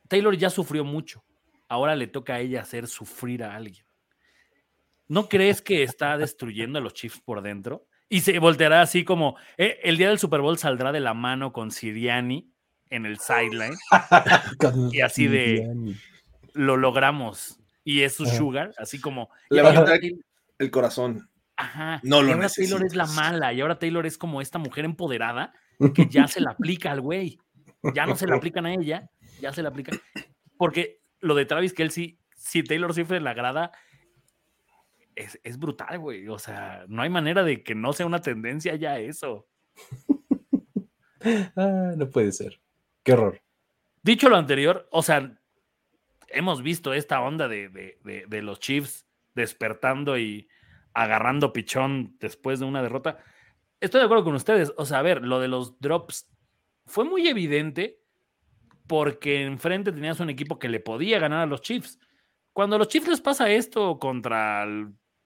Taylor 0.08 0.36
ya 0.36 0.50
sufrió 0.50 0.84
mucho, 0.84 1.24
ahora 1.68 1.96
le 1.96 2.06
toca 2.06 2.34
a 2.34 2.40
ella 2.40 2.60
hacer 2.60 2.86
sufrir 2.86 3.44
a 3.44 3.54
alguien. 3.54 3.84
¿No 5.08 5.28
crees 5.28 5.62
que 5.62 5.82
está 5.82 6.16
destruyendo 6.16 6.78
a 6.78 6.82
los 6.82 6.94
Chiefs 6.94 7.20
por 7.20 7.42
dentro? 7.42 7.86
Y 8.08 8.20
se 8.20 8.38
volteará 8.38 8.82
así 8.82 9.04
como 9.04 9.36
eh, 9.56 9.78
el 9.82 9.96
día 9.96 10.08
del 10.08 10.18
Super 10.18 10.40
Bowl 10.40 10.58
saldrá 10.58 10.92
de 10.92 11.00
la 11.00 11.14
mano 11.14 11.52
con 11.52 11.70
Siriani 11.70 12.51
en 12.92 13.06
el 13.06 13.18
sideline. 13.18 13.76
y 14.92 15.00
así 15.00 15.26
de 15.26 15.96
lo 16.52 16.76
logramos. 16.76 17.58
Y 17.84 18.02
es 18.02 18.14
su 18.14 18.26
sugar, 18.26 18.72
así 18.78 19.00
como. 19.00 19.30
Le 19.50 19.62
va 19.62 19.70
a 19.70 19.98
el 20.58 20.70
corazón. 20.70 21.28
Ajá. 21.56 22.00
No 22.04 22.22
lo 22.22 22.28
y 22.28 22.32
ahora 22.32 22.48
Taylor 22.48 22.84
es 22.84 22.94
la 22.94 23.06
mala. 23.06 23.52
Y 23.52 23.60
ahora 23.60 23.78
Taylor 23.78 24.06
es 24.06 24.16
como 24.16 24.40
esta 24.40 24.58
mujer 24.58 24.84
empoderada 24.84 25.52
que 25.94 26.06
ya 26.06 26.28
se 26.28 26.40
la 26.40 26.52
aplica 26.52 26.92
al 26.92 27.00
güey. 27.00 27.38
Ya 27.94 28.06
no 28.06 28.14
se 28.14 28.28
la 28.28 28.36
aplican 28.36 28.66
a 28.66 28.74
ella, 28.74 29.10
ya 29.40 29.52
se 29.52 29.62
la 29.62 29.70
aplica. 29.70 29.92
Porque 30.56 31.00
lo 31.18 31.34
de 31.34 31.46
Travis 31.46 31.72
Kelsey, 31.72 32.20
si 32.36 32.62
Taylor 32.62 32.94
Swift 32.94 33.10
la 33.10 33.30
agrada, 33.30 33.72
es, 35.16 35.40
es 35.42 35.58
brutal, 35.58 35.98
güey. 35.98 36.28
O 36.28 36.38
sea, 36.38 36.84
no 36.86 37.02
hay 37.02 37.10
manera 37.10 37.42
de 37.42 37.64
que 37.64 37.74
no 37.74 37.92
sea 37.92 38.06
una 38.06 38.20
tendencia 38.20 38.76
ya 38.76 38.98
eso. 38.98 39.48
ah, 41.56 41.94
no 41.96 42.08
puede 42.08 42.30
ser. 42.30 42.61
Qué 43.02 43.12
horror. 43.12 43.40
Dicho 44.02 44.28
lo 44.28 44.36
anterior, 44.36 44.88
o 44.90 45.02
sea, 45.02 45.38
hemos 46.28 46.62
visto 46.62 46.92
esta 46.92 47.20
onda 47.20 47.48
de, 47.48 47.96
los 48.42 48.60
Chiefs 48.60 49.06
despertando 49.34 50.18
y 50.18 50.48
agarrando 50.94 51.52
pichón 51.52 52.16
después 52.18 52.60
de 52.60 52.66
una 52.66 52.82
derrota. 52.82 53.18
Estoy 53.80 54.00
de 54.00 54.06
acuerdo 54.06 54.24
con 54.24 54.34
ustedes. 54.34 54.72
O 54.76 54.84
sea, 54.84 54.98
a 54.98 55.02
ver, 55.02 55.22
lo 55.22 55.40
de 55.40 55.48
los 55.48 55.78
drops 55.80 56.28
fue 56.86 57.04
muy 57.04 57.28
evidente 57.28 58.00
porque 58.86 59.42
enfrente 59.44 59.92
tenías 59.92 60.20
un 60.20 60.30
equipo 60.30 60.58
que 60.58 60.68
le 60.68 60.80
podía 60.80 61.18
ganar 61.18 61.40
a 61.40 61.46
los 61.46 61.62
Chiefs. 61.62 61.98
Cuando 62.52 62.76
a 62.76 62.78
los 62.78 62.88
Chiefs 62.88 63.08
les 63.08 63.20
pasa 63.20 63.50
esto 63.50 63.98
contra 63.98 64.66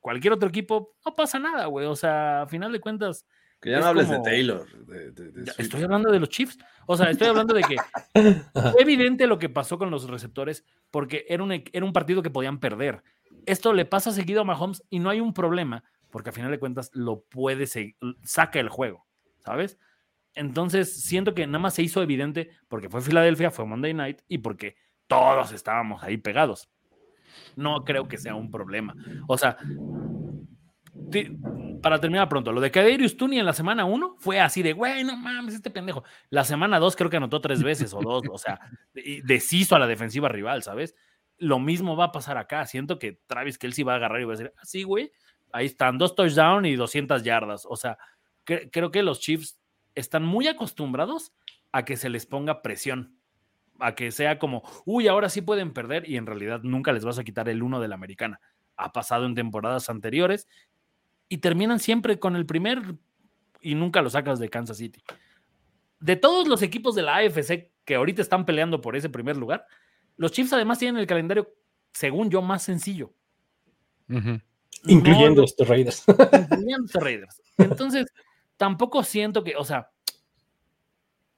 cualquier 0.00 0.34
otro 0.34 0.48
equipo, 0.48 0.94
no 1.04 1.16
pasa 1.16 1.38
nada, 1.38 1.66
güey. 1.66 1.86
O 1.86 1.96
sea, 1.96 2.42
a 2.42 2.46
final 2.46 2.72
de 2.72 2.80
cuentas, 2.80 3.26
que 3.60 3.70
ya 3.70 3.80
no 3.80 3.86
hables 3.86 4.08
de 4.08 4.20
Taylor. 4.20 4.66
estoy 5.58 5.82
hablando 5.82 6.12
de 6.12 6.20
los 6.20 6.28
Chiefs. 6.28 6.58
O 6.86 6.96
sea, 6.96 7.10
estoy 7.10 7.28
hablando 7.28 7.54
de 7.54 7.62
que 7.62 7.76
fue 8.52 8.82
evidente 8.82 9.26
lo 9.26 9.38
que 9.38 9.48
pasó 9.48 9.78
con 9.78 9.90
los 9.90 10.08
receptores 10.08 10.64
porque 10.90 11.24
era 11.28 11.42
un, 11.42 11.52
era 11.52 11.84
un 11.84 11.92
partido 11.92 12.22
que 12.22 12.30
podían 12.30 12.60
perder. 12.60 13.02
Esto 13.44 13.72
le 13.72 13.84
pasa 13.84 14.12
seguido 14.12 14.40
a 14.42 14.44
Mahomes 14.44 14.82
y 14.90 14.98
no 14.98 15.10
hay 15.10 15.20
un 15.20 15.32
problema 15.32 15.84
porque 16.10 16.30
a 16.30 16.32
final 16.32 16.50
de 16.50 16.58
cuentas 16.58 16.90
lo 16.94 17.22
puede 17.22 17.66
seguir, 17.66 17.96
saca 18.22 18.60
el 18.60 18.68
juego. 18.68 19.06
¿sabes? 19.46 19.78
Entonces, 20.34 21.02
siento 21.04 21.32
que 21.32 21.46
nada 21.46 21.60
más 21.60 21.74
se 21.74 21.82
hizo 21.82 22.02
evidente 22.02 22.50
porque 22.68 22.90
fue 22.90 23.00
Filadelfia, 23.00 23.50
fue 23.50 23.64
Monday 23.64 23.94
Night 23.94 24.20
y 24.28 24.38
porque 24.38 24.76
todos 25.06 25.52
estábamos 25.52 26.02
ahí 26.02 26.18
pegados. 26.18 26.68
No 27.54 27.84
creo 27.84 28.08
que 28.08 28.18
sea 28.18 28.34
un 28.34 28.50
problema. 28.50 28.94
O 29.28 29.38
sea, 29.38 29.56
para 31.82 32.00
terminar 32.00 32.28
pronto, 32.28 32.52
lo 32.52 32.60
de 32.60 32.70
Kaderius 32.70 33.16
Tuni 33.16 33.38
en 33.38 33.46
la 33.46 33.52
semana 33.52 33.84
1 33.84 34.16
fue 34.18 34.40
así 34.40 34.62
de, 34.62 34.72
güey, 34.72 35.04
no 35.04 35.16
mames, 35.16 35.54
este 35.54 35.70
pendejo. 35.70 36.04
La 36.30 36.44
semana 36.44 36.78
2 36.78 36.96
creo 36.96 37.10
que 37.10 37.16
anotó 37.16 37.40
tres 37.40 37.62
veces 37.62 37.94
o 37.94 38.00
dos, 38.00 38.24
o 38.30 38.38
sea, 38.38 38.58
deshizo 39.24 39.76
a 39.76 39.78
la 39.78 39.86
defensiva 39.86 40.28
rival, 40.28 40.62
¿sabes? 40.62 40.96
Lo 41.38 41.58
mismo 41.58 41.96
va 41.96 42.06
a 42.06 42.12
pasar 42.12 42.38
acá. 42.38 42.66
Siento 42.66 42.98
que 42.98 43.20
Travis 43.26 43.58
Kelsey 43.58 43.84
va 43.84 43.92
a 43.92 43.96
agarrar 43.96 44.20
y 44.20 44.24
va 44.24 44.32
a 44.32 44.36
decir, 44.36 44.52
así, 44.58 44.82
ah, 44.82 44.86
güey, 44.86 45.12
ahí 45.52 45.66
están, 45.66 45.98
dos 45.98 46.14
touchdowns 46.14 46.66
y 46.66 46.74
200 46.74 47.22
yardas. 47.22 47.66
O 47.68 47.76
sea, 47.76 47.98
creo 48.44 48.90
que 48.90 49.02
los 49.02 49.20
Chiefs 49.20 49.58
están 49.94 50.24
muy 50.24 50.48
acostumbrados 50.48 51.32
a 51.72 51.84
que 51.84 51.96
se 51.96 52.08
les 52.08 52.26
ponga 52.26 52.62
presión, 52.62 53.18
a 53.78 53.94
que 53.94 54.10
sea 54.12 54.38
como, 54.38 54.62
uy, 54.84 55.08
ahora 55.08 55.28
sí 55.28 55.42
pueden 55.42 55.72
perder 55.72 56.08
y 56.08 56.16
en 56.16 56.26
realidad 56.26 56.60
nunca 56.62 56.92
les 56.92 57.04
vas 57.04 57.18
a 57.18 57.24
quitar 57.24 57.48
el 57.48 57.62
uno 57.62 57.80
de 57.80 57.88
la 57.88 57.94
americana. 57.94 58.40
Ha 58.76 58.92
pasado 58.92 59.26
en 59.26 59.34
temporadas 59.34 59.88
anteriores 59.88 60.48
y 61.28 61.38
terminan 61.38 61.78
siempre 61.78 62.18
con 62.18 62.36
el 62.36 62.46
primer 62.46 62.94
y 63.60 63.74
nunca 63.74 64.02
lo 64.02 64.10
sacas 64.10 64.38
de 64.38 64.48
Kansas 64.48 64.76
City. 64.76 65.02
De 65.98 66.16
todos 66.16 66.46
los 66.46 66.62
equipos 66.62 66.94
de 66.94 67.02
la 67.02 67.16
AFC 67.16 67.70
que 67.84 67.94
ahorita 67.94 68.22
están 68.22 68.44
peleando 68.44 68.80
por 68.80 68.96
ese 68.96 69.08
primer 69.08 69.36
lugar, 69.36 69.66
los 70.16 70.32
Chiefs 70.32 70.52
además 70.52 70.78
tienen 70.78 71.00
el 71.00 71.06
calendario, 71.06 71.52
según 71.92 72.30
yo, 72.30 72.42
más 72.42 72.62
sencillo. 72.62 73.12
Incluyendo 74.84 75.42
estos 75.44 75.66
Raiders. 75.66 76.04
Incluyendo 76.08 76.86
estos 76.86 77.02
Raiders. 77.02 77.42
Entonces, 77.58 78.06
tampoco 78.56 79.02
siento 79.02 79.42
que, 79.42 79.56
o 79.56 79.64
sea, 79.64 79.90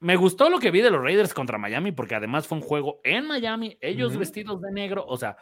me 0.00 0.16
gustó 0.16 0.48
lo 0.48 0.58
que 0.58 0.70
vi 0.70 0.80
de 0.80 0.90
los 0.90 1.02
Raiders 1.02 1.34
contra 1.34 1.58
Miami, 1.58 1.92
porque 1.92 2.14
además 2.14 2.46
fue 2.46 2.58
un 2.58 2.62
juego 2.62 3.00
en 3.04 3.26
Miami, 3.26 3.78
ellos 3.80 4.16
vestidos 4.16 4.60
de 4.60 4.70
negro, 4.70 5.04
o 5.06 5.16
sea, 5.16 5.36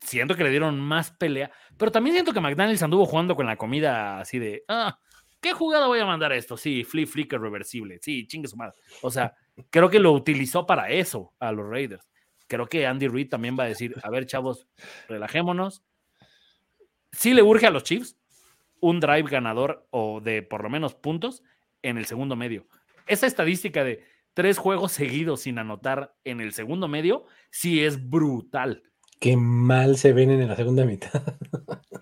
siento 0.00 0.34
que 0.34 0.44
le 0.44 0.50
dieron 0.50 0.80
más 0.80 1.10
pelea, 1.10 1.50
pero 1.76 1.92
también 1.92 2.14
siento 2.14 2.32
que 2.32 2.40
McDaniels 2.40 2.82
anduvo 2.82 3.06
jugando 3.06 3.36
con 3.36 3.46
la 3.46 3.56
comida 3.56 4.20
así 4.20 4.38
de, 4.38 4.64
ah, 4.68 4.98
¿qué 5.40 5.52
jugada 5.52 5.86
voy 5.86 6.00
a 6.00 6.06
mandar 6.06 6.32
a 6.32 6.36
esto? 6.36 6.56
Sí, 6.56 6.84
flip 6.84 7.08
flicker 7.08 7.40
reversible, 7.40 7.98
sí, 8.00 8.26
chingue 8.26 8.48
su 8.48 8.56
madre. 8.56 8.74
O 9.02 9.10
sea, 9.10 9.34
creo 9.70 9.90
que 9.90 10.00
lo 10.00 10.12
utilizó 10.12 10.66
para 10.66 10.90
eso 10.90 11.34
a 11.38 11.52
los 11.52 11.68
Raiders. 11.68 12.08
Creo 12.46 12.66
que 12.66 12.86
Andy 12.86 13.08
Reid 13.08 13.28
también 13.28 13.56
va 13.58 13.64
a 13.64 13.68
decir, 13.68 13.94
a 14.02 14.10
ver, 14.10 14.24
chavos, 14.26 14.66
relajémonos. 15.08 15.84
Sí 17.12 17.34
le 17.34 17.42
urge 17.42 17.66
a 17.66 17.70
los 17.70 17.84
Chiefs 17.84 18.16
un 18.80 19.00
drive 19.00 19.28
ganador 19.28 19.86
o 19.90 20.20
de 20.20 20.42
por 20.42 20.62
lo 20.62 20.70
menos 20.70 20.94
puntos 20.94 21.42
en 21.82 21.98
el 21.98 22.06
segundo 22.06 22.36
medio. 22.36 22.66
Esa 23.06 23.26
estadística 23.26 23.84
de 23.84 24.04
tres 24.34 24.58
juegos 24.58 24.92
seguidos 24.92 25.42
sin 25.42 25.58
anotar 25.58 26.14
en 26.24 26.40
el 26.40 26.52
segundo 26.52 26.88
medio 26.88 27.24
sí 27.50 27.84
es 27.84 28.08
brutal. 28.08 28.82
Qué 29.20 29.36
mal 29.36 29.96
se 29.96 30.12
ven 30.12 30.30
en 30.30 30.46
la 30.46 30.56
segunda 30.56 30.84
mitad. 30.84 31.22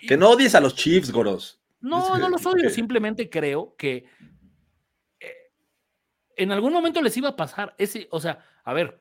que 0.07 0.17
no 0.17 0.31
odies 0.31 0.55
a 0.55 0.61
los 0.61 0.75
Chiefs, 0.75 1.11
Goros. 1.11 1.61
No, 1.81 2.19
no 2.19 2.29
los 2.29 2.45
odio, 2.47 2.69
simplemente 2.71 3.31
creo 3.31 3.77
que 3.77 4.07
eh, 5.21 5.33
en 6.37 6.51
algún 6.53 6.73
momento 6.73 7.01
les 7.01 7.17
iba 7.17 7.31
a 7.31 7.37
pasar 7.37 7.75
ese, 7.79 8.09
o 8.11 8.21
sea, 8.21 8.45
a 8.65 8.73
ver, 8.73 9.01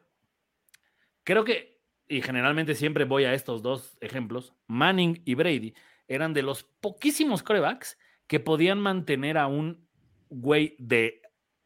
creo 1.24 1.43
que, 1.43 1.82
y 2.07 2.22
generalmente 2.22 2.76
siempre 2.76 3.05
voy 3.05 3.24
a 3.24 3.34
estos 3.34 3.63
dos 3.63 3.97
ejemplos, 4.01 4.53
Manning 4.68 5.22
y 5.26 5.36
Brady, 5.36 5.74
eran 6.07 6.34
de 6.34 6.43
los 6.43 6.63
poquísimos 6.63 7.41
corebacks 7.41 7.97
que 8.28 8.39
podían 8.39 8.80
mantener 8.80 9.38
a 9.38 9.47
un 9.47 9.88
güey 10.30 10.76
de 10.78 11.22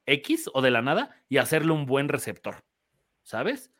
X 0.06 0.50
o 0.54 0.62
de 0.62 0.72
la 0.72 0.82
nada 0.82 1.22
y 1.28 1.38
hacerle 1.38 1.74
un 1.74 1.86
buen 1.86 2.08
receptor, 2.08 2.64
¿sabes? 3.24 3.72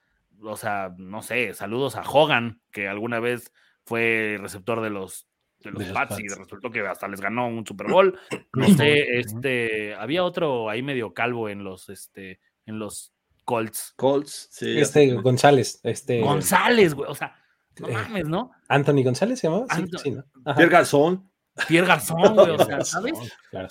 O 0.44 0.56
sea, 0.56 0.94
no 0.98 1.22
sé, 1.22 1.54
saludos 1.54 1.96
a 1.96 2.02
Hogan, 2.02 2.62
que 2.72 2.88
alguna 2.88 3.20
vez 3.20 3.52
fue 3.86 4.38
receptor 4.40 4.82
de 4.82 4.90
los, 4.90 5.28
de 5.60 5.72
los, 5.72 5.84
Pats, 5.90 6.20
y 6.20 6.28
resultó 6.28 6.70
que 6.70 6.82
hasta 6.88 7.08
les 7.08 7.22
ganó 7.22 7.48
un 7.48 7.66
Super 7.66 7.88
Bowl. 7.88 8.20
No 8.54 8.68
sé, 8.68 9.20
este, 9.20 9.96
había 9.96 10.24
otro 10.24 10.70
ahí 10.70 10.82
medio 10.82 11.14
calvo 11.14 11.50
en 11.50 11.64
los, 11.64 11.90
este, 11.90 12.40
en 12.66 12.80
los 12.80 13.14
Colts. 13.46 13.94
Colts, 13.96 14.50
sí. 14.52 14.80
Este, 14.80 15.14
González, 15.14 15.80
este. 15.84 16.22
González, 16.22 16.94
güey, 16.94 17.10
o 17.10 17.16
sea, 17.16 17.36
no 17.80 17.88
eh, 17.88 17.94
mames, 17.94 18.28
¿no? 18.28 18.52
Anthony 18.68 19.04
González 19.04 19.40
se 19.40 19.48
llamaba. 19.48 19.66
Sí, 19.76 19.86
sí, 20.04 20.12
¿no? 20.12 20.24
Pierre 20.56 20.72
Garzón. 20.72 21.32
Pierre 21.68 21.88
Garzón, 21.88 22.36
güey, 22.36 22.52
o 22.52 22.66
sea, 22.66 22.82
¿sabes? 22.86 23.14
Claro. 23.50 23.70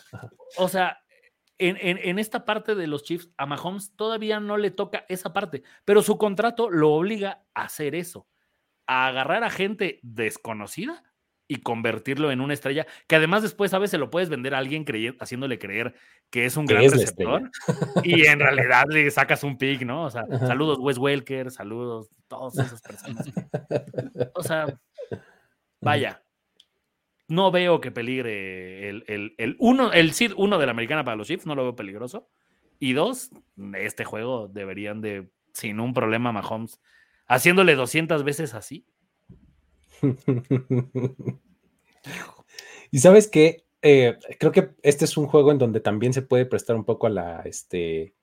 O 0.56 0.68
sea, 0.68 0.98
en, 1.58 2.18
esta 2.18 2.44
parte 2.44 2.74
de 2.74 2.86
los 2.86 3.02
Chiefs, 3.02 3.30
a 3.36 3.46
Mahomes 3.46 3.94
todavía 3.96 4.40
no 4.40 4.56
le 4.56 4.70
toca 4.70 5.04
esa 5.08 5.32
parte, 5.32 5.62
pero 5.84 6.02
su 6.02 6.18
contrato 6.18 6.70
lo 6.70 6.92
obliga 6.92 7.44
a 7.54 7.62
hacer 7.62 7.94
eso, 7.94 8.28
a 8.86 9.06
agarrar 9.06 9.44
a 9.44 9.50
gente 9.50 9.98
desconocida 10.02 11.02
y 11.48 11.62
convertirlo 11.62 12.30
en 12.30 12.40
una 12.40 12.52
estrella, 12.52 12.86
que 13.06 13.16
además 13.16 13.42
después 13.42 13.72
a 13.72 13.78
veces 13.78 13.92
se 13.92 13.98
lo 13.98 14.10
puedes 14.10 14.28
vender 14.28 14.54
a 14.54 14.58
alguien 14.58 14.84
haciéndole 15.18 15.58
creer 15.58 15.94
que 16.30 16.44
es 16.44 16.56
un 16.58 16.66
gran 16.66 16.90
receptor 16.90 17.50
y 18.04 18.26
en 18.26 18.38
realidad 18.38 18.84
le 18.88 19.10
sacas 19.10 19.42
un 19.44 19.56
pick, 19.56 19.82
¿no? 19.82 20.04
O 20.04 20.10
sea, 20.10 20.26
saludos 20.40 20.78
Wes 20.78 20.98
Welker, 20.98 21.50
saludos 21.50 22.10
todas 22.28 22.58
esas 22.58 22.82
personas. 22.82 23.26
O 24.34 24.42
sea, 24.42 24.66
vaya, 25.80 26.22
no 27.28 27.50
veo 27.50 27.80
que 27.80 27.90
peligre 27.90 28.88
el, 28.88 29.04
el, 29.06 29.34
el 29.36 29.56
uno, 29.58 29.92
el 29.92 30.12
SID 30.12 30.32
1 30.36 30.58
de 30.58 30.66
la 30.66 30.72
americana 30.72 31.04
para 31.04 31.16
los 31.16 31.28
Chiefs, 31.28 31.46
no 31.46 31.54
lo 31.54 31.62
veo 31.62 31.76
peligroso. 31.76 32.28
Y 32.80 32.94
dos, 32.94 33.30
este 33.74 34.04
juego 34.04 34.48
deberían 34.48 35.00
de, 35.00 35.28
sin 35.52 35.78
un 35.80 35.92
problema, 35.92 36.32
Mahomes, 36.32 36.80
haciéndole 37.26 37.74
200 37.74 38.24
veces 38.24 38.54
así. 38.54 38.86
y 42.90 42.98
sabes 42.98 43.28
qué, 43.28 43.64
eh, 43.82 44.18
creo 44.38 44.52
que 44.52 44.70
este 44.82 45.04
es 45.04 45.16
un 45.16 45.26
juego 45.26 45.52
en 45.52 45.58
donde 45.58 45.80
también 45.80 46.12
se 46.12 46.22
puede 46.22 46.46
prestar 46.46 46.76
un 46.76 46.84
poco 46.84 47.08
a 47.08 47.10
la, 47.10 47.42
este, 47.44 48.14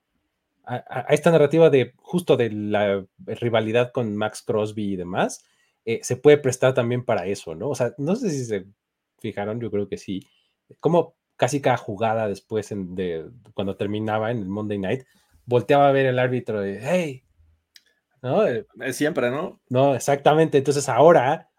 a, 0.64 1.06
esta 1.10 1.30
narrativa 1.30 1.70
de 1.70 1.92
justo 1.96 2.36
de 2.36 2.50
la 2.50 3.06
rivalidad 3.18 3.92
con 3.92 4.16
Max 4.16 4.42
Crosby 4.42 4.94
y 4.94 4.96
demás. 4.96 5.44
Eh, 5.84 6.00
se 6.02 6.16
puede 6.16 6.38
prestar 6.38 6.74
también 6.74 7.04
para 7.04 7.26
eso, 7.26 7.54
¿no? 7.54 7.68
O 7.68 7.74
sea, 7.76 7.94
no 7.98 8.16
sé 8.16 8.30
si 8.30 8.44
se 8.44 8.66
fijaron, 9.18 9.60
yo 9.60 9.70
creo 9.70 9.88
que 9.88 9.98
sí. 9.98 10.20
Como 10.80 11.16
casi 11.36 11.60
cada 11.60 11.76
jugada 11.76 12.28
después 12.28 12.68
de 12.70 13.30
cuando 13.54 13.76
terminaba 13.76 14.30
en 14.30 14.38
el 14.38 14.48
Monday 14.48 14.78
Night, 14.78 15.04
volteaba 15.44 15.88
a 15.88 15.92
ver 15.92 16.06
el 16.06 16.18
árbitro 16.18 16.60
de, 16.60 16.80
hey, 16.82 17.24
¿no? 18.22 18.46
Eh, 18.46 18.66
siempre, 18.92 19.30
¿no? 19.30 19.60
No, 19.68 19.94
exactamente. 19.94 20.58
Entonces 20.58 20.88
ahora, 20.88 21.50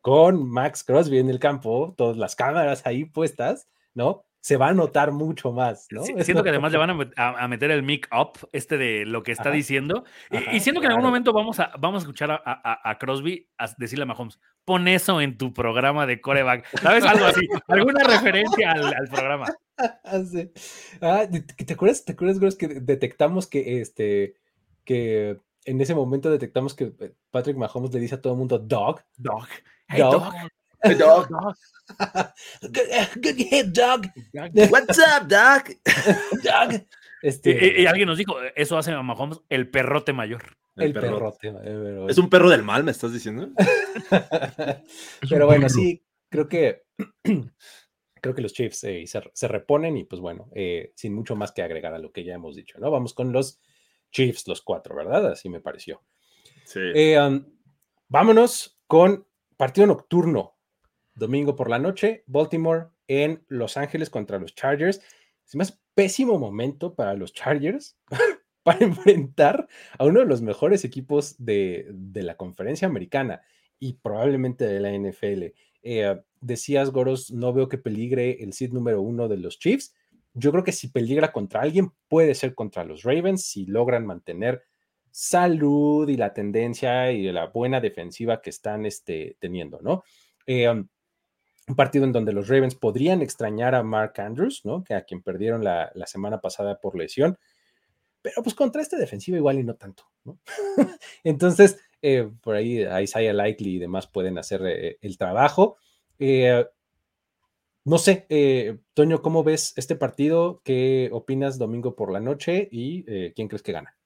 con 0.00 0.48
Max 0.48 0.84
Crosby 0.84 1.18
en 1.18 1.30
el 1.30 1.38
campo, 1.38 1.94
todas 1.96 2.16
las 2.16 2.36
cámaras 2.36 2.86
ahí 2.86 3.04
puestas, 3.04 3.68
¿no? 3.94 4.24
Se 4.42 4.56
va 4.56 4.68
a 4.68 4.74
notar 4.74 5.12
mucho 5.12 5.52
más, 5.52 5.86
¿no? 5.92 6.02
siento 6.02 6.42
que 6.42 6.50
además 6.50 6.72
le 6.72 6.78
van 6.78 6.90
a, 7.16 7.48
meter 7.48 7.70
el 7.70 7.84
mic 7.84 8.08
up, 8.12 8.32
este 8.50 8.76
de 8.76 9.06
lo 9.06 9.22
que 9.22 9.30
está 9.30 9.52
diciendo. 9.52 10.04
y, 10.52 10.58
siento 10.58 10.80
que 10.80 10.86
en 10.86 10.92
algún 10.92 11.06
momento 11.06 11.32
vamos 11.32 11.60
a, 11.60 11.70
vamos 11.78 12.02
a 12.02 12.02
escuchar 12.02 12.42
a, 12.44 12.98
Crosby 12.98 13.48
decirle 13.78 14.02
a 14.02 14.06
Mahomes, 14.06 14.40
pon 14.64 14.88
eso 14.88 15.20
en 15.20 15.38
tu 15.38 15.52
programa 15.52 16.06
de 16.06 16.20
coreback. 16.20 16.66
¿Sabes? 16.80 17.04
Algo 17.04 17.26
así. 17.26 17.46
alguna 17.68 18.02
referencia 18.02 18.72
al, 18.72 19.08
programa. 19.08 19.46
Ah, 21.00 21.26
¿te 21.28 21.72
acuerdas, 21.72 22.04
¿te 22.04 22.12
acuerdas, 22.12 22.54
que 22.54 22.68
detectamos 22.68 23.48
que 23.48 23.80
este 23.80 24.34
que 24.84 25.40
en 25.64 25.80
ese 25.80 25.94
momento 25.94 26.30
detectamos 26.30 26.74
que 26.74 26.92
eh, 27.00 27.14
Patrick 27.32 27.56
Mahomes 27.56 27.92
le 27.92 27.98
dice 27.98 28.14
a 28.14 28.20
todo 28.20 28.34
el 28.34 28.38
mundo 28.38 28.58
dog? 28.60 29.00
Dog. 29.16 29.48
dog. 29.96 30.32
Hey, 30.82 30.94
dog. 30.94 31.28
Good, 33.20 33.38
hit, 33.38 33.72
dog. 33.72 34.06
What's 34.70 34.98
up, 34.98 35.28
dog? 35.28 35.76
dog. 36.42 36.86
Este... 37.22 37.80
Y, 37.80 37.86
alguien 37.86 38.08
nos 38.08 38.18
dijo, 38.18 38.34
eso 38.56 38.76
hace 38.76 38.92
a 38.92 39.02
Mahomes 39.02 39.40
el 39.48 39.70
perrote 39.70 40.12
mayor. 40.12 40.56
El, 40.76 40.92
perrote. 40.92 41.54
Es 42.08 42.18
un 42.18 42.28
perro 42.28 42.50
del 42.50 42.62
mal, 42.62 42.82
me 42.82 42.90
estás 42.90 43.12
diciendo. 43.12 43.50
pero 45.30 45.46
bueno, 45.46 45.68
sí, 45.68 46.02
creo 46.28 46.48
que 46.48 46.82
creo 48.20 48.34
que 48.34 48.42
los 48.42 48.52
Chiefs 48.52 48.84
eh, 48.84 49.04
se, 49.06 49.48
reponen 49.48 49.96
y 49.96 50.04
pues 50.04 50.20
bueno, 50.20 50.48
eh, 50.54 50.92
sin 50.96 51.14
mucho 51.14 51.36
más 51.36 51.52
que 51.52 51.62
agregar 51.62 51.94
a 51.94 51.98
lo 51.98 52.10
que 52.10 52.24
ya 52.24 52.34
hemos 52.34 52.56
dicho, 52.56 52.78
¿no? 52.80 52.90
Vamos 52.90 53.14
con 53.14 53.32
los 53.32 53.60
Chiefs, 54.10 54.48
los 54.48 54.62
cuatro, 54.62 54.96
¿verdad? 54.96 55.32
Así 55.32 55.48
me 55.48 55.60
pareció. 55.60 56.02
Sí. 56.64 56.80
Eh, 56.94 57.20
um, 57.20 57.44
vámonos 58.08 58.80
con 58.86 59.26
partido 59.56 59.86
nocturno 59.86 60.51
domingo 61.22 61.54
por 61.54 61.70
la 61.70 61.78
noche, 61.78 62.24
Baltimore 62.26 62.88
en 63.06 63.44
Los 63.48 63.76
Ángeles 63.76 64.10
contra 64.10 64.38
los 64.38 64.54
Chargers. 64.54 65.00
Es 65.46 65.54
más 65.54 65.80
pésimo 65.94 66.38
momento 66.38 66.94
para 66.94 67.14
los 67.14 67.32
Chargers 67.32 67.96
para 68.62 68.80
enfrentar 68.80 69.68
a 69.98 70.04
uno 70.04 70.20
de 70.20 70.26
los 70.26 70.42
mejores 70.42 70.84
equipos 70.84 71.36
de, 71.38 71.94
la 72.14 72.36
conferencia 72.36 72.88
americana 72.88 73.40
y 73.78 73.94
probablemente 73.94 74.66
de 74.66 74.80
la 74.80 74.90
NFL. 74.92 75.54
Eh, 75.82 76.20
decías, 76.40 76.90
Goros, 76.90 77.30
no 77.30 77.52
veo 77.52 77.68
que 77.68 77.78
peligre 77.78 78.42
el 78.42 78.52
seed 78.52 78.72
número 78.72 79.00
uno 79.00 79.28
de 79.28 79.36
los 79.36 79.58
Chiefs. 79.58 79.94
yo 80.34 80.50
creo 80.50 80.64
que 80.64 80.72
si 80.72 80.88
peligra 80.88 81.30
contra 81.32 81.60
alguien, 81.60 81.92
puede 82.08 82.34
ser 82.34 82.54
contra 82.54 82.84
los 82.84 83.04
Ravens 83.04 83.44
si 83.44 83.66
logran 83.66 84.06
mantener 84.06 84.62
salud 85.12 86.08
y 86.08 86.16
la 86.16 86.32
tendencia 86.32 87.12
y 87.12 87.30
la 87.30 87.46
buena 87.46 87.80
defensiva 87.80 88.40
que 88.40 88.50
están 88.50 88.86
este, 88.86 89.36
teniendo, 89.38 89.80
¿no? 89.82 90.02
Eh, 90.46 90.68
um, 90.68 90.88
un 91.68 91.76
partido 91.76 92.04
en 92.04 92.12
donde 92.12 92.32
los 92.32 92.48
Ravens 92.48 92.74
podrían 92.74 93.22
extrañar 93.22 93.74
a 93.74 93.82
Mark 93.82 94.14
Andrews, 94.20 94.64
¿no? 94.64 94.82
Que 94.84 94.94
a 94.94 95.02
quien 95.04 95.22
perdieron 95.22 95.62
la, 95.64 95.92
semana 96.06 96.40
pasada 96.40 96.80
por 96.80 96.96
lesión, 96.96 97.38
pero 98.20 98.42
pues 98.42 98.54
contra 98.54 98.82
este 98.82 98.96
defensivo 98.96 99.36
igual 99.36 99.58
y 99.58 99.64
no 99.64 99.74
tanto, 99.74 100.04
¿no? 100.24 100.38
Entonces, 101.24 101.78
eh, 102.02 102.28
por 102.40 102.56
ahí 102.56 102.84
Isaiah 103.02 103.32
Likely 103.32 103.76
y 103.76 103.78
demás 103.78 104.06
pueden 104.06 104.38
hacer 104.38 104.62
eh, 104.66 104.98
el 105.00 105.16
trabajo. 105.16 105.76
no 107.84 107.98
sé, 107.98 108.80
Toño, 108.94 109.22
¿cómo 109.22 109.44
ves 109.44 109.72
este 109.76 109.96
partido? 109.96 110.60
¿Qué 110.64 111.10
opinas 111.12 111.58
domingo 111.58 111.94
por 111.96 112.12
la 112.12 112.20
noche 112.20 112.68
y 112.70 113.04
quién 113.32 113.48
crees 113.48 113.62
que 113.62 113.72
gana? 113.72 113.96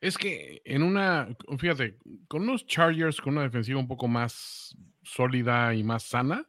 Es 0.00 0.18
que 0.18 0.60
en 0.64 0.82
una, 0.82 1.34
fíjate, 1.58 1.96
con 2.28 2.42
unos 2.42 2.66
Chargers 2.66 3.20
con 3.20 3.34
una 3.34 3.44
defensiva 3.44 3.80
un 3.80 3.88
poco 3.88 4.08
más 4.08 4.76
sólida 5.02 5.74
y 5.74 5.82
más 5.82 6.02
sana, 6.02 6.46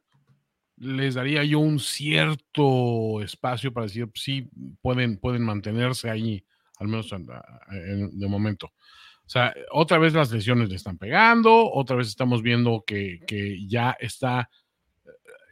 les 0.78 1.16
daría 1.16 1.44
yo 1.44 1.60
un 1.60 1.80
cierto 1.80 3.22
espacio 3.22 3.72
para 3.72 3.86
decir, 3.86 4.10
sí, 4.16 4.50
pueden, 4.82 5.18
pueden 5.18 5.44
mantenerse 5.44 6.10
ahí, 6.10 6.44
al 6.78 6.88
menos 6.88 7.10
de 7.10 8.28
momento. 8.28 8.68
O 8.68 9.30
sea, 9.30 9.54
otra 9.72 9.98
vez 9.98 10.14
las 10.14 10.32
lesiones 10.32 10.70
le 10.70 10.76
están 10.76 10.98
pegando, 10.98 11.72
otra 11.72 11.96
vez 11.96 12.08
estamos 12.08 12.42
viendo 12.42 12.84
que, 12.86 13.22
que 13.26 13.66
ya 13.68 13.96
está... 14.00 14.50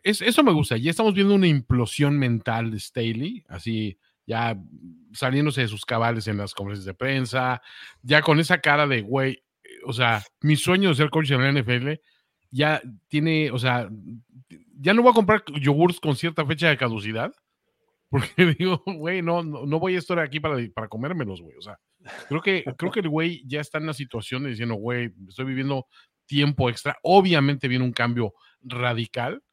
Es, 0.03 0.21
eso 0.21 0.43
me 0.43 0.51
gusta, 0.51 0.75
ya 0.77 0.91
estamos 0.91 1.13
viendo 1.13 1.33
una 1.33 1.47
implosión 1.47 2.19
mental 2.19 2.71
de 2.71 2.79
Staley, 2.79 3.43
así 3.47 3.97
ya 4.25 4.57
saliéndose 5.13 5.61
de 5.61 5.67
sus 5.67 5.85
cabales 5.85 6.27
en 6.27 6.37
las 6.37 6.53
conferencias 6.53 6.85
de 6.85 6.93
prensa, 6.93 7.61
ya 8.01 8.21
con 8.21 8.39
esa 8.39 8.59
cara 8.59 8.85
de, 8.87 9.01
güey, 9.01 9.43
o 9.85 9.93
sea, 9.93 10.23
mi 10.41 10.55
sueño 10.55 10.89
de 10.89 10.95
ser 10.95 11.09
coach 11.09 11.31
en 11.31 11.41
la 11.41 11.61
NFL 11.61 11.93
ya 12.51 12.81
tiene, 13.07 13.49
o 13.51 13.57
sea, 13.57 13.89
ya 14.79 14.93
no 14.93 15.01
voy 15.01 15.11
a 15.11 15.15
comprar 15.15 15.43
yogurts 15.59 15.99
con 15.99 16.15
cierta 16.15 16.45
fecha 16.45 16.69
de 16.69 16.77
caducidad, 16.77 17.33
porque 18.09 18.27
digo, 18.59 18.83
güey, 18.85 19.21
no, 19.21 19.43
no, 19.43 19.79
voy 19.79 19.95
a 19.95 19.99
estar 19.99 20.19
aquí 20.19 20.39
para, 20.39 20.57
para 20.73 20.87
comérmelos, 20.87 21.41
güey, 21.41 21.55
o 21.57 21.61
sea, 21.61 21.79
creo 22.27 22.41
que, 22.41 22.63
creo 22.77 22.91
que 22.91 22.99
el 22.99 23.09
güey 23.09 23.43
ya 23.45 23.61
está 23.61 23.77
en 23.77 23.87
la 23.87 23.93
situación 23.93 24.43
de 24.43 24.49
diciendo, 24.49 24.75
güey, 24.75 25.11
estoy 25.27 25.45
viviendo 25.45 25.87
tiempo 26.25 26.69
extra, 26.69 26.97
obviamente 27.03 27.67
viene 27.67 27.85
un 27.85 27.93
cambio 27.93 28.33
radical, 28.61 29.43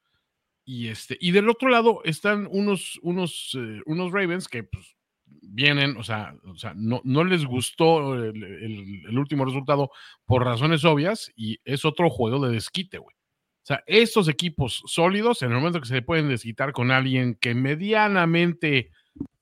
y, 0.64 0.88
este, 0.88 1.16
y 1.20 1.32
del 1.32 1.48
otro 1.48 1.68
lado 1.68 2.00
están 2.04 2.46
unos, 2.50 2.98
unos, 3.02 3.56
eh, 3.58 3.80
unos 3.86 4.12
Ravens 4.12 4.46
que 4.46 4.62
pues, 4.62 4.94
vienen, 5.42 5.96
o 5.96 6.02
sea, 6.02 6.34
o 6.44 6.54
sea 6.54 6.74
no, 6.76 7.00
no 7.04 7.24
les 7.24 7.44
gustó 7.44 8.14
el, 8.14 9.18
último 9.18 9.44
resultado 9.44 9.90
por 10.24 10.44
razones 10.44 10.84
obvias 10.84 11.32
y 11.34 11.58
es 11.64 11.84
otro 11.84 12.10
juego 12.10 12.46
de 12.46 12.54
desquite, 12.54 12.98
güey. 12.98 13.16
O 13.62 13.66
sea, 13.66 13.84
estos 13.86 14.28
equipos 14.28 14.82
sólidos, 14.86 15.42
en 15.42 15.50
el 15.50 15.58
momento 15.58 15.80
que 15.80 15.88
se 15.88 16.02
pueden 16.02 16.28
desquitar 16.28 16.72
con 16.72 16.90
alguien 16.90 17.34
que 17.34 17.54
medianamente 17.54 18.90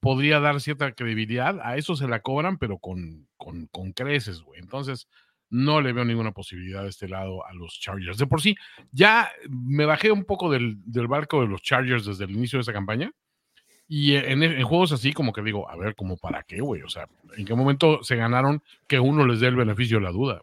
podría 0.00 0.40
dar 0.40 0.60
cierta 0.60 0.92
credibilidad, 0.92 1.60
a 1.62 1.76
eso 1.76 1.96
se 1.96 2.08
la 2.08 2.20
cobran, 2.20 2.58
pero 2.58 2.78
con, 2.78 3.28
con, 3.36 3.66
con 3.68 3.92
creces, 3.92 4.42
güey. 4.42 4.60
Entonces, 4.60 5.08
no 5.50 5.80
le 5.80 5.92
veo 5.92 6.04
ninguna 6.04 6.32
posibilidad 6.32 6.82
de 6.82 6.90
este 6.90 7.08
lado 7.08 7.46
a 7.46 7.52
los 7.54 7.78
Chargers. 7.80 8.18
De 8.18 8.26
por 8.26 8.40
sí, 8.40 8.54
ya 8.92 9.30
me 9.48 9.86
bajé 9.86 10.10
un 10.10 10.24
poco 10.24 10.50
del, 10.50 10.78
barco 11.08 11.40
de 11.40 11.48
los 11.48 11.62
Chargers 11.62 12.04
desde 12.04 12.24
el 12.24 12.32
inicio 12.32 12.58
de 12.58 12.62
esta 12.62 12.72
campaña. 12.72 13.12
Y 13.90 14.16
en, 14.16 14.62
juegos 14.64 14.92
así, 14.92 15.14
como 15.14 15.32
que 15.32 15.40
digo, 15.40 15.68
a 15.70 15.76
ver, 15.76 15.94
¿como 15.94 16.18
para 16.18 16.42
qué, 16.42 16.60
güey? 16.60 16.82
O 16.82 16.90
sea, 16.90 17.08
¿en 17.36 17.46
qué 17.46 17.54
momento 17.54 18.02
se 18.02 18.16
ganaron 18.16 18.62
que 18.86 19.00
uno 19.00 19.26
les 19.26 19.40
dé 19.40 19.46
el 19.46 19.56
beneficio 19.56 19.96
de 19.96 20.04
la 20.04 20.12
duda? 20.12 20.42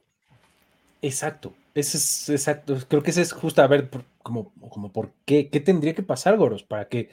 Exacto, 1.01 1.53
ese 1.73 1.97
es 1.97 2.29
exacto. 2.29 2.77
Creo 2.87 3.03
que 3.03 3.11
ese 3.11 3.21
es 3.21 3.31
justo, 3.31 3.61
a 3.61 3.67
ver, 3.67 3.89
como, 4.23 4.53
como 4.69 4.91
por 4.91 5.13
qué, 5.25 5.49
qué 5.49 5.59
tendría 5.59 5.93
que 5.93 6.03
pasar, 6.03 6.37
Goros, 6.37 6.63
para 6.63 6.87
que 6.87 7.09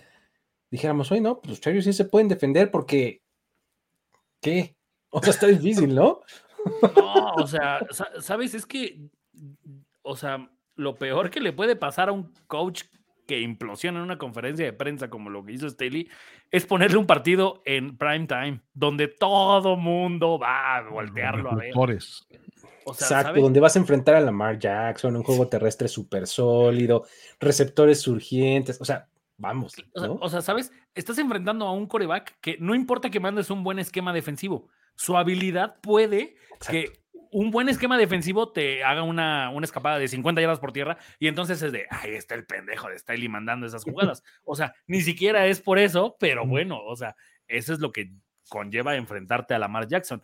dijéramos, 0.70 1.12
oye, 1.12 1.20
no, 1.20 1.41
pues 1.41 1.51
los 1.51 1.61
Chargers 1.61 1.85
sí 1.85 1.93
se 1.93 2.07
pueden 2.07 2.28
defender 2.28 2.70
porque, 2.70 3.22
¿qué? 4.41 4.76
O 5.11 5.22
sea, 5.22 5.33
está 5.33 5.47
difícil, 5.47 5.95
¿no? 5.95 6.20
No, 6.97 7.35
o 7.35 7.47
sea, 7.49 7.80
¿sabes? 8.20 8.55
Es 8.55 8.66
que, 8.66 9.11
o 10.03 10.14
sea, 10.14 10.49
lo 10.76 10.95
peor 10.95 11.28
que 11.28 11.41
le 11.41 11.53
puede 11.53 11.74
pasar 11.74 12.09
a 12.09 12.12
un 12.12 12.33
coach 12.47 12.85
que 13.26 13.41
implosiona 13.41 13.99
en 13.99 14.05
una 14.05 14.18
conferencia 14.18 14.64
de 14.64 14.72
prensa 14.72 15.11
como 15.11 15.30
lo 15.30 15.45
que 15.45 15.53
hizo 15.53 15.68
Staley 15.68 16.09
es 16.51 16.66
ponerle 16.66 16.99
un 16.99 17.07
partido 17.07 17.62
en 17.64 17.97
prime 17.97 18.26
time, 18.26 18.61
donde 18.74 19.09
todo 19.09 19.76
mundo 19.76 20.39
va 20.39 20.76
a 20.76 20.83
voltearlo 20.83 21.51
a 21.51 21.57
ver. 21.57 21.72
O 22.85 22.95
sea, 22.95 23.20
Exacto, 23.20 23.41
donde 23.41 23.61
vas 23.61 23.76
a 23.76 23.78
enfrentar 23.78 24.14
a 24.14 24.20
Lamar 24.20 24.59
Jackson, 24.59 25.16
un 25.16 25.22
juego 25.22 25.49
terrestre 25.49 25.89
súper 25.89 26.26
sólido, 26.26 27.05
receptores 27.41 28.01
surgientes, 28.01 28.80
o 28.80 28.85
sea, 28.85 29.09
vamos. 29.37 29.74
O, 29.95 30.28
sea, 30.28 30.43
¿sabes? 30.43 30.72
Estás 30.95 31.18
enfrentando 31.18 31.66
a 31.66 31.72
un 31.72 31.87
coreback 31.87 32.39
que 32.41 32.57
no 32.59 32.74
importa 32.74 33.11
que 33.11 33.20
mandes 33.20 33.51
un 33.51 33.64
buen 33.64 33.78
esquema 33.78 34.12
defensivo, 34.12 34.68
su 34.97 35.16
habilidad 35.16 35.80
puede 35.80 36.37
que 36.68 36.93
un 37.33 37.51
buen 37.51 37.68
esquema 37.70 37.97
defensivo 37.97 38.53
te 38.53 38.85
haga 38.85 39.03
una, 39.03 39.49
una, 39.51 39.64
escapada 39.64 39.99
de 39.99 40.07
50 40.07 40.41
yardas 40.41 40.61
por 40.61 40.72
tierra 40.72 40.99
y 41.18 41.28
entonces 41.28 41.62
es 41.62 41.72
de, 41.72 41.87
ahí 41.91 42.11
está 42.12 42.35
el 42.35 42.45
pendejo 42.45 42.89
de 42.89 42.99
Staley 42.99 43.28
mandando 43.28 43.66
esas 43.66 43.85
jugadas. 43.85 44.22
O 44.45 44.55
sea, 44.55 44.74
ni 44.87 45.01
siquiera 45.01 45.47
es 45.47 45.61
por 45.61 45.78
eso, 45.78 46.16
pero 46.20 46.47
bueno, 46.47 46.78
o 46.85 46.95
sea, 46.95 47.16
eso 47.49 47.72
es 47.72 47.80
lo 47.80 47.91
que 47.91 48.12
conlleva 48.49 48.97
enfrentarte 48.97 49.55
a 49.55 49.59
Lamar 49.59 49.89
Jackson. 49.89 50.22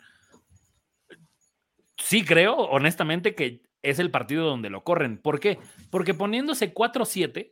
Sí 1.99 2.25
creo, 2.25 2.55
honestamente, 2.55 3.35
que 3.35 3.61
es 3.81 3.99
el 3.99 4.09
partido 4.09 4.45
donde 4.45 4.69
lo 4.69 4.83
corren. 4.83 5.17
¿Por 5.17 5.39
qué? 5.39 5.59
Porque 5.91 6.13
poniéndose 6.13 6.73
4-7 6.73 7.51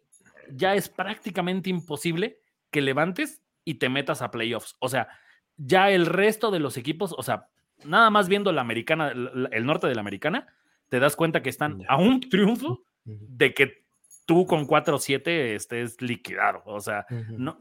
ya 0.51 0.75
es 0.75 0.89
prácticamente 0.89 1.69
imposible 1.69 2.39
que 2.71 2.81
levantes 2.81 3.41
y 3.63 3.75
te 3.75 3.89
metas 3.89 4.21
a 4.21 4.31
playoffs. 4.31 4.75
O 4.79 4.89
sea, 4.89 5.09
ya 5.57 5.89
el 5.91 6.05
resto 6.05 6.51
de 6.51 6.59
los 6.59 6.77
equipos, 6.77 7.13
o 7.17 7.23
sea, 7.23 7.49
nada 7.83 8.09
más 8.09 8.27
viendo 8.27 8.51
la 8.51 8.61
americana, 8.61 9.09
el 9.09 9.65
norte 9.65 9.87
de 9.87 9.95
la 9.95 10.01
americana, 10.01 10.47
te 10.89 10.99
das 10.99 11.15
cuenta 11.15 11.41
que 11.41 11.49
están 11.49 11.83
a 11.87 11.97
un 11.97 12.21
triunfo 12.21 12.83
de 13.03 13.53
que 13.53 13.83
tú 14.25 14.45
con 14.45 14.67
4-7 14.67 15.27
estés 15.55 16.01
liquidado. 16.01 16.61
O 16.65 16.79
sea, 16.79 17.05
no, 17.37 17.57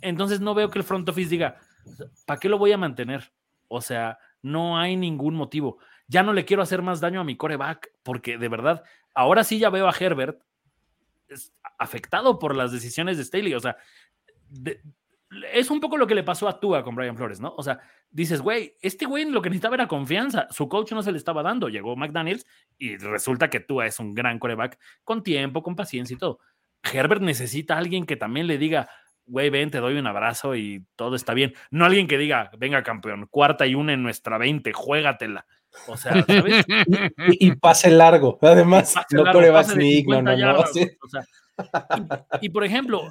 entonces 0.00 0.40
no 0.40 0.54
veo 0.54 0.70
que 0.70 0.78
el 0.78 0.84
front 0.84 1.08
office 1.08 1.30
diga, 1.30 1.56
¿para 2.26 2.40
qué 2.40 2.48
lo 2.48 2.58
voy 2.58 2.72
a 2.72 2.78
mantener? 2.78 3.32
O 3.68 3.80
sea, 3.80 4.18
no 4.42 4.78
hay 4.78 4.96
ningún 4.96 5.34
motivo. 5.34 5.78
Ya 6.06 6.22
no 6.22 6.32
le 6.32 6.44
quiero 6.44 6.62
hacer 6.62 6.82
más 6.82 7.00
daño 7.00 7.20
a 7.20 7.24
mi 7.24 7.36
coreback, 7.36 7.92
porque 8.02 8.38
de 8.38 8.48
verdad, 8.48 8.84
ahora 9.14 9.44
sí 9.44 9.58
ya 9.58 9.70
veo 9.70 9.88
a 9.88 9.94
Herbert 9.98 10.42
afectado 11.78 12.38
por 12.38 12.54
las 12.54 12.72
decisiones 12.72 13.16
de 13.16 13.24
Staley. 13.24 13.54
O 13.54 13.60
sea, 13.60 13.76
es 15.52 15.70
un 15.70 15.80
poco 15.80 15.96
lo 15.96 16.06
que 16.06 16.14
le 16.14 16.22
pasó 16.22 16.48
a 16.48 16.60
Tua 16.60 16.84
con 16.84 16.94
Brian 16.94 17.16
Flores, 17.16 17.40
¿no? 17.40 17.54
O 17.56 17.62
sea, 17.62 17.80
dices, 18.10 18.40
güey, 18.40 18.76
este 18.80 19.06
güey 19.06 19.24
lo 19.24 19.42
que 19.42 19.50
necesitaba 19.50 19.74
era 19.74 19.88
confianza. 19.88 20.46
Su 20.50 20.68
coach 20.68 20.92
no 20.92 21.02
se 21.02 21.12
le 21.12 21.18
estaba 21.18 21.42
dando. 21.42 21.68
Llegó 21.68 21.96
McDaniels 21.96 22.46
y 22.78 22.96
resulta 22.96 23.50
que 23.50 23.60
Tua 23.60 23.86
es 23.86 23.98
un 23.98 24.14
gran 24.14 24.38
coreback 24.38 24.78
con 25.02 25.22
tiempo, 25.22 25.62
con 25.62 25.76
paciencia 25.76 26.14
y 26.14 26.18
todo. 26.18 26.38
Herbert 26.82 27.22
necesita 27.22 27.74
a 27.74 27.78
alguien 27.78 28.04
que 28.04 28.16
también 28.16 28.46
le 28.46 28.58
diga, 28.58 28.88
güey, 29.26 29.50
ven, 29.50 29.70
te 29.70 29.78
doy 29.78 29.96
un 29.96 30.06
abrazo 30.06 30.54
y 30.54 30.84
todo 30.96 31.16
está 31.16 31.34
bien. 31.34 31.54
No 31.70 31.84
alguien 31.84 32.06
que 32.06 32.18
diga, 32.18 32.50
venga, 32.58 32.82
campeón, 32.82 33.26
cuarta 33.30 33.66
y 33.66 33.74
una 33.74 33.94
en 33.94 34.02
nuestra 34.02 34.38
20, 34.38 34.72
juégatela. 34.72 35.46
O 35.86 35.96
sea, 35.96 36.24
¿sabes? 36.24 36.64
y, 37.28 37.52
pase 37.56 37.90
largo, 37.90 38.38
además, 38.40 38.94
no 39.10 39.24
corebacks 39.30 39.76
ni 39.76 40.02
no, 40.02 40.22
no, 40.22 40.36
no. 40.36 40.60
O 40.60 40.66
sea, 40.66 41.24
y, 42.40 42.48
por 42.48 42.64
ejemplo, 42.64 43.02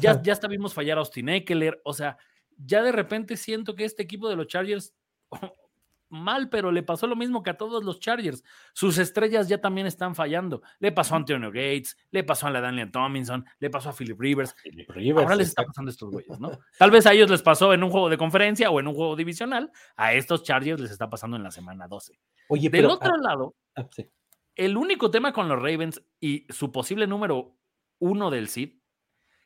ya, 0.00 0.20
ya 0.22 0.32
hasta 0.32 0.48
vimos 0.48 0.74
fallar 0.74 0.98
a 0.98 1.00
Austin 1.00 1.28
Eckler, 1.28 1.80
o 1.84 1.92
sea, 1.92 2.16
ya 2.56 2.82
de 2.82 2.92
repente 2.92 3.36
siento 3.36 3.74
que 3.74 3.84
este 3.84 4.02
equipo 4.02 4.28
de 4.28 4.36
los 4.36 4.46
Chargers, 4.46 4.94
mal, 6.12 6.48
pero 6.48 6.70
le 6.70 6.82
pasó 6.82 7.06
lo 7.06 7.16
mismo 7.16 7.42
que 7.42 7.50
a 7.50 7.56
todos 7.56 7.82
los 7.84 7.98
Chargers. 7.98 8.44
Sus 8.72 8.98
estrellas 8.98 9.48
ya 9.48 9.60
también 9.60 9.86
están 9.86 10.14
fallando. 10.14 10.62
Le 10.78 10.92
pasó 10.92 11.14
a 11.14 11.18
Antonio 11.18 11.48
Gates, 11.48 11.96
le 12.10 12.22
pasó 12.22 12.46
a 12.46 12.50
la 12.50 12.60
Daniel 12.60 12.92
Tomlinson, 12.92 13.44
le 13.58 13.70
pasó 13.70 13.88
a 13.88 13.92
Philip 13.92 14.20
Rivers. 14.20 14.54
Ahora 15.16 15.34
les 15.34 15.48
está 15.48 15.64
pasando 15.64 15.88
a 15.88 15.92
estos 15.92 16.10
güeyes, 16.10 16.38
¿no? 16.38 16.58
Tal 16.78 16.90
vez 16.90 17.06
a 17.06 17.12
ellos 17.12 17.30
les 17.30 17.42
pasó 17.42 17.72
en 17.72 17.82
un 17.82 17.90
juego 17.90 18.08
de 18.08 18.18
conferencia 18.18 18.70
o 18.70 18.78
en 18.78 18.86
un 18.86 18.94
juego 18.94 19.16
divisional. 19.16 19.72
A 19.96 20.12
estos 20.14 20.42
Chargers 20.42 20.80
les 20.80 20.90
está 20.90 21.08
pasando 21.08 21.36
en 21.36 21.42
la 21.42 21.50
semana 21.50 21.88
12. 21.88 22.18
Oye, 22.48 22.68
Del 22.68 22.86
otro 22.86 23.16
lado, 23.16 23.54
ah, 23.76 23.88
el 24.54 24.76
único 24.76 25.10
tema 25.10 25.32
con 25.32 25.48
los 25.48 25.58
Ravens 25.58 26.02
y 26.20 26.46
su 26.50 26.70
posible 26.70 27.06
número 27.06 27.56
uno 27.98 28.30
del 28.30 28.48
SID, 28.48 28.74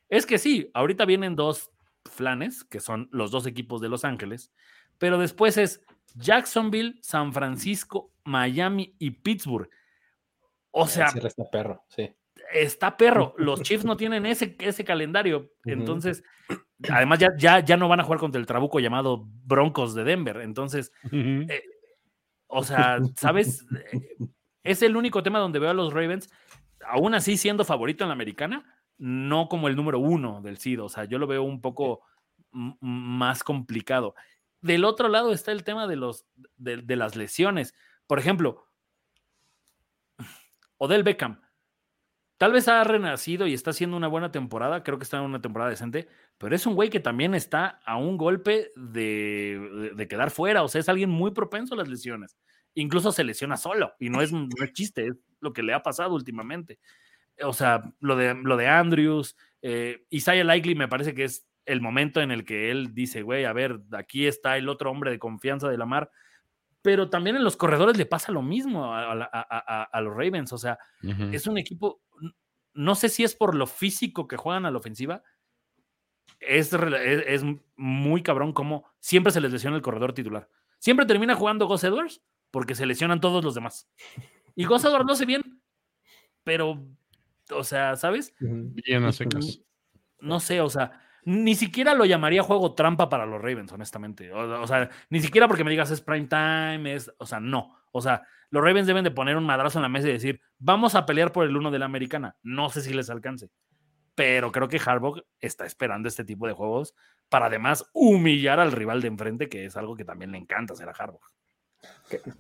es 0.09 0.27
que 0.27 0.39
sí, 0.39 0.71
ahorita 0.75 1.05
vienen 1.05 1.37
dos 1.37 1.71
flanes, 2.05 2.65
que 2.65 2.81
son 2.81 3.09
los 3.13 3.31
dos 3.31 3.47
equipos 3.47 3.81
de 3.81 3.89
Los 3.89 4.05
Ángeles, 4.05 4.53
pero 4.99 5.19
después 5.19 5.57
es 5.57 5.83
Jacksonville, 6.17 6.99
San 7.03 7.33
Francisco, 7.33 8.13
Miami 8.25 8.95
y 8.99 9.11
Pittsburgh. 9.11 9.69
O 10.71 10.87
sea, 10.87 11.07
está 11.07 11.45
perro, 11.51 11.85
sí. 11.89 12.15
Está 12.53 12.97
perro. 12.97 13.35
Los 13.39 13.63
Chiefs 13.63 13.85
no 13.85 13.97
tienen 13.97 14.27
ese, 14.27 14.57
ese 14.59 14.85
calendario. 14.85 15.53
Entonces, 15.65 16.23
además 16.91 17.19
ya, 17.19 17.29
ya, 17.37 17.61
ya 17.61 17.77
no 17.77 17.89
van 17.89 18.01
a 18.01 18.05
jugar 18.05 18.21
contra 18.21 18.41
el 18.41 18.47
trabuco 18.47 18.81
llamado 18.81 19.25
Broncos 19.45 19.95
de 19.95 20.05
Denver. 20.05 20.39
Entonces, 20.39 20.93
eh, 21.13 21.63
o 22.47 22.63
sea, 22.65 22.99
¿sabes? 23.17 23.67
es 24.63 24.83
el 24.83 24.97
único 24.97 25.23
tema 25.23 25.39
donde 25.39 25.59
veo 25.59 25.71
a 25.71 25.75
los 25.75 25.93
Ravens, 25.93 26.31
aún 26.87 27.15
así 27.15 27.37
siendo 27.37 27.65
favorito 27.65 28.05
en 28.05 28.09
la 28.09 28.15
americana, 28.15 28.65
no 28.99 29.49
como 29.49 29.69
el 29.69 29.77
número 29.77 29.99
uno 29.99 30.41
del 30.43 30.59
SID. 30.59 30.83
O 30.83 30.89
sea, 30.89 31.05
yo 31.05 31.19
lo 31.19 31.27
veo 31.27 31.43
un 31.43 31.61
poco 31.61 32.03
más 32.53 33.43
complicado. 33.45 34.15
Del 34.61 34.85
otro 34.85 35.09
lado 35.09 35.33
está 35.33 35.53
el 35.53 35.65
tema 35.65 35.87
de, 35.87 35.97
los, 35.97 36.27
de, 36.57 36.97
las 36.97 37.17
lesiones. 37.17 37.75
Por 38.07 38.19
ejemplo, 38.19 38.67
Odell 40.79 41.03
Beckham. 41.03 41.41
Tal 42.39 42.53
vez 42.53 42.69
ha 42.69 42.85
renacido 42.85 43.47
y 43.47 43.55
está 43.55 43.71
haciendo 43.71 43.97
una 43.97 44.09
buena 44.09 44.31
temporada, 44.31 44.83
creo 44.83 44.99
que 44.99 45.05
está 45.05 45.17
en 45.17 45.25
una 45.25 45.41
temporada 45.41 45.71
decente, 45.71 46.07
pero 46.37 46.55
es 46.55 46.67
un 46.67 46.75
güey 46.75 46.91
que 46.91 47.01
también 47.01 47.35
está 47.35 47.81
a 47.87 47.97
un 47.97 48.19
golpe 48.19 48.73
de, 48.77 50.07
quedar 50.09 50.31
fuera, 50.31 50.63
o 50.63 50.69
sea, 50.69 50.83
es 50.83 50.89
alguien 50.91 51.09
muy 51.09 51.31
propenso 51.31 51.73
a 51.73 51.79
las 51.79 51.89
lesiones. 51.89 52.37
Incluso 52.75 53.11
se 53.11 53.25
lesiona 53.25 53.57
solo 53.57 53.95
y 53.99 54.11
no 54.11 54.21
es, 54.21 54.33
chiste, 54.75 55.07
es 55.07 55.15
lo 55.41 55.55
que 55.55 55.63
le 55.63 55.73
ha 55.73 55.83
pasado 55.83 56.15
últimamente. 56.15 56.79
O 57.43 57.55
sea, 57.55 57.83
lo 58.01 58.17
de, 58.17 58.35
lo 58.35 58.59
de 58.59 58.69
Andrews, 58.69 59.35
eh, 59.63 60.05
Isaiah 60.11 60.45
Likely 60.45 60.75
me 60.75 60.89
parece 60.89 61.15
que 61.15 61.25
es 61.25 61.46
el 61.67 61.81
momento 61.81 62.21
en 62.21 62.31
el 62.31 62.45
que 62.45 62.71
él 62.71 62.95
dice, 62.95 63.23
güey, 63.23 63.45
a 63.45 63.53
ver, 63.53 63.81
aquí 63.93 64.27
está 64.27 64.57
el 64.57 64.69
otro 64.69 64.91
hombre 64.91 65.11
de 65.11 65.19
confianza 65.19 65.69
de 65.69 65.77
la 65.77 65.85
mar. 65.85 66.11
Pero 66.81 67.11
también 67.11 67.35
en 67.35 67.43
los 67.43 67.57
corredores 67.57 67.97
le 67.97 68.07
pasa 68.07 68.31
lo 68.31 68.43
mismo 68.43 68.95
a, 68.95 70.01
los 70.01 70.15
Ravens. 70.15 70.53
O 70.53 70.59
sea, 70.59 70.79
es 71.33 71.49
un 71.49 71.59
equipo, 71.59 72.01
no 72.75 72.95
sé 72.95 73.09
si 73.09 73.25
es 73.25 73.35
por 73.35 73.57
lo 73.57 73.67
físico 73.67 74.29
que 74.29 74.37
juegan 74.37 74.65
a 74.67 74.71
la 74.71 74.79
ofensiva. 74.79 75.23
Es, 76.39 76.73
es, 76.73 77.43
muy 77.75 78.23
cabrón 78.23 78.53
como 78.53 78.85
siempre 79.01 79.33
se 79.33 79.41
les 79.41 79.51
lesiona 79.51 79.77
el 79.77 79.83
corredor 79.83 80.13
titular. 80.13 80.49
Siempre 80.79 81.07
termina 81.07 81.35
jugando 81.35 81.67
Gus 81.67 81.83
Edwards 81.83 82.23
porque 82.53 82.77
se 82.77 82.87
lesionan 82.87 83.21
todos 83.21 83.45
los 83.45 83.57
demás. 83.57 83.91
Y 84.55 84.65
Gus 84.65 84.85
Edwards 84.85 85.07
no 85.07 85.17
sé 85.17 85.27
bien, 85.27 85.43
pero, 86.45 86.87
o 87.51 87.65
sea, 87.65 87.97
¿sabes? 87.97 88.33
Bien 88.39 89.03
a 89.03 89.11
secas. 89.11 89.61
No 90.21 90.39
sé, 90.39 90.61
o 90.61 90.71
sea, 90.71 91.06
ni 91.27 91.57
siquiera 91.57 91.93
lo 91.95 92.05
llamaría 92.05 92.45
juego 92.45 92.75
trampa 92.75 93.09
para 93.09 93.27
los 93.27 93.43
Ravens, 93.43 93.73
honestamente. 93.73 94.33
O, 94.33 94.67
sea, 94.69 94.89
ni 95.11 95.19
siquiera 95.21 95.49
porque 95.49 95.65
me 95.65 95.73
digas 95.73 95.91
es 95.91 96.01
prime 96.01 96.29
time, 96.29 96.95
es, 96.95 97.13
o 97.19 97.27
sea, 97.27 97.41
no. 97.41 97.77
O 97.91 98.01
sea, 98.01 98.23
los 98.51 98.63
Ravens 98.63 98.87
deben 98.87 99.03
de 99.03 99.11
poner 99.11 99.37
un 99.37 99.45
madrazo 99.45 99.79
en 99.79 99.83
la 99.83 99.89
mesa 99.89 100.09
y 100.09 100.13
decir, 100.13 100.41
vamos 100.59 100.95
a 100.95 101.05
pelear 101.05 101.33
por 101.33 101.45
el 101.45 101.57
uno 101.57 101.73
de 101.73 101.81
la 101.81 101.87
americana. 101.87 102.37
No 102.45 102.71
sé 102.71 102.81
si 102.81 102.95
les 102.95 103.11
alcance. 103.11 103.51
Pero 104.15 104.53
creo 104.53 104.69
que 104.69 104.79
Harbaugh 104.79 105.21
está 105.41 105.67
esperando 105.67 106.09
este 106.09 106.25
tipo 106.25 106.47
de 106.47 106.53
juegos 106.53 106.95
para 107.29 107.47
además 107.47 107.91
humillar 107.93 108.61
al 108.61 108.71
rival 108.71 109.03
de 109.03 109.09
enfrente, 109.09 109.49
que 109.49 109.65
es 109.65 109.77
algo 109.77 109.97
que 109.97 110.05
también 110.05 110.31
le 110.31 110.39
encanta 110.39 110.75
hacer 110.75 110.89
a 110.89 110.93
Harbaugh. 110.93 111.27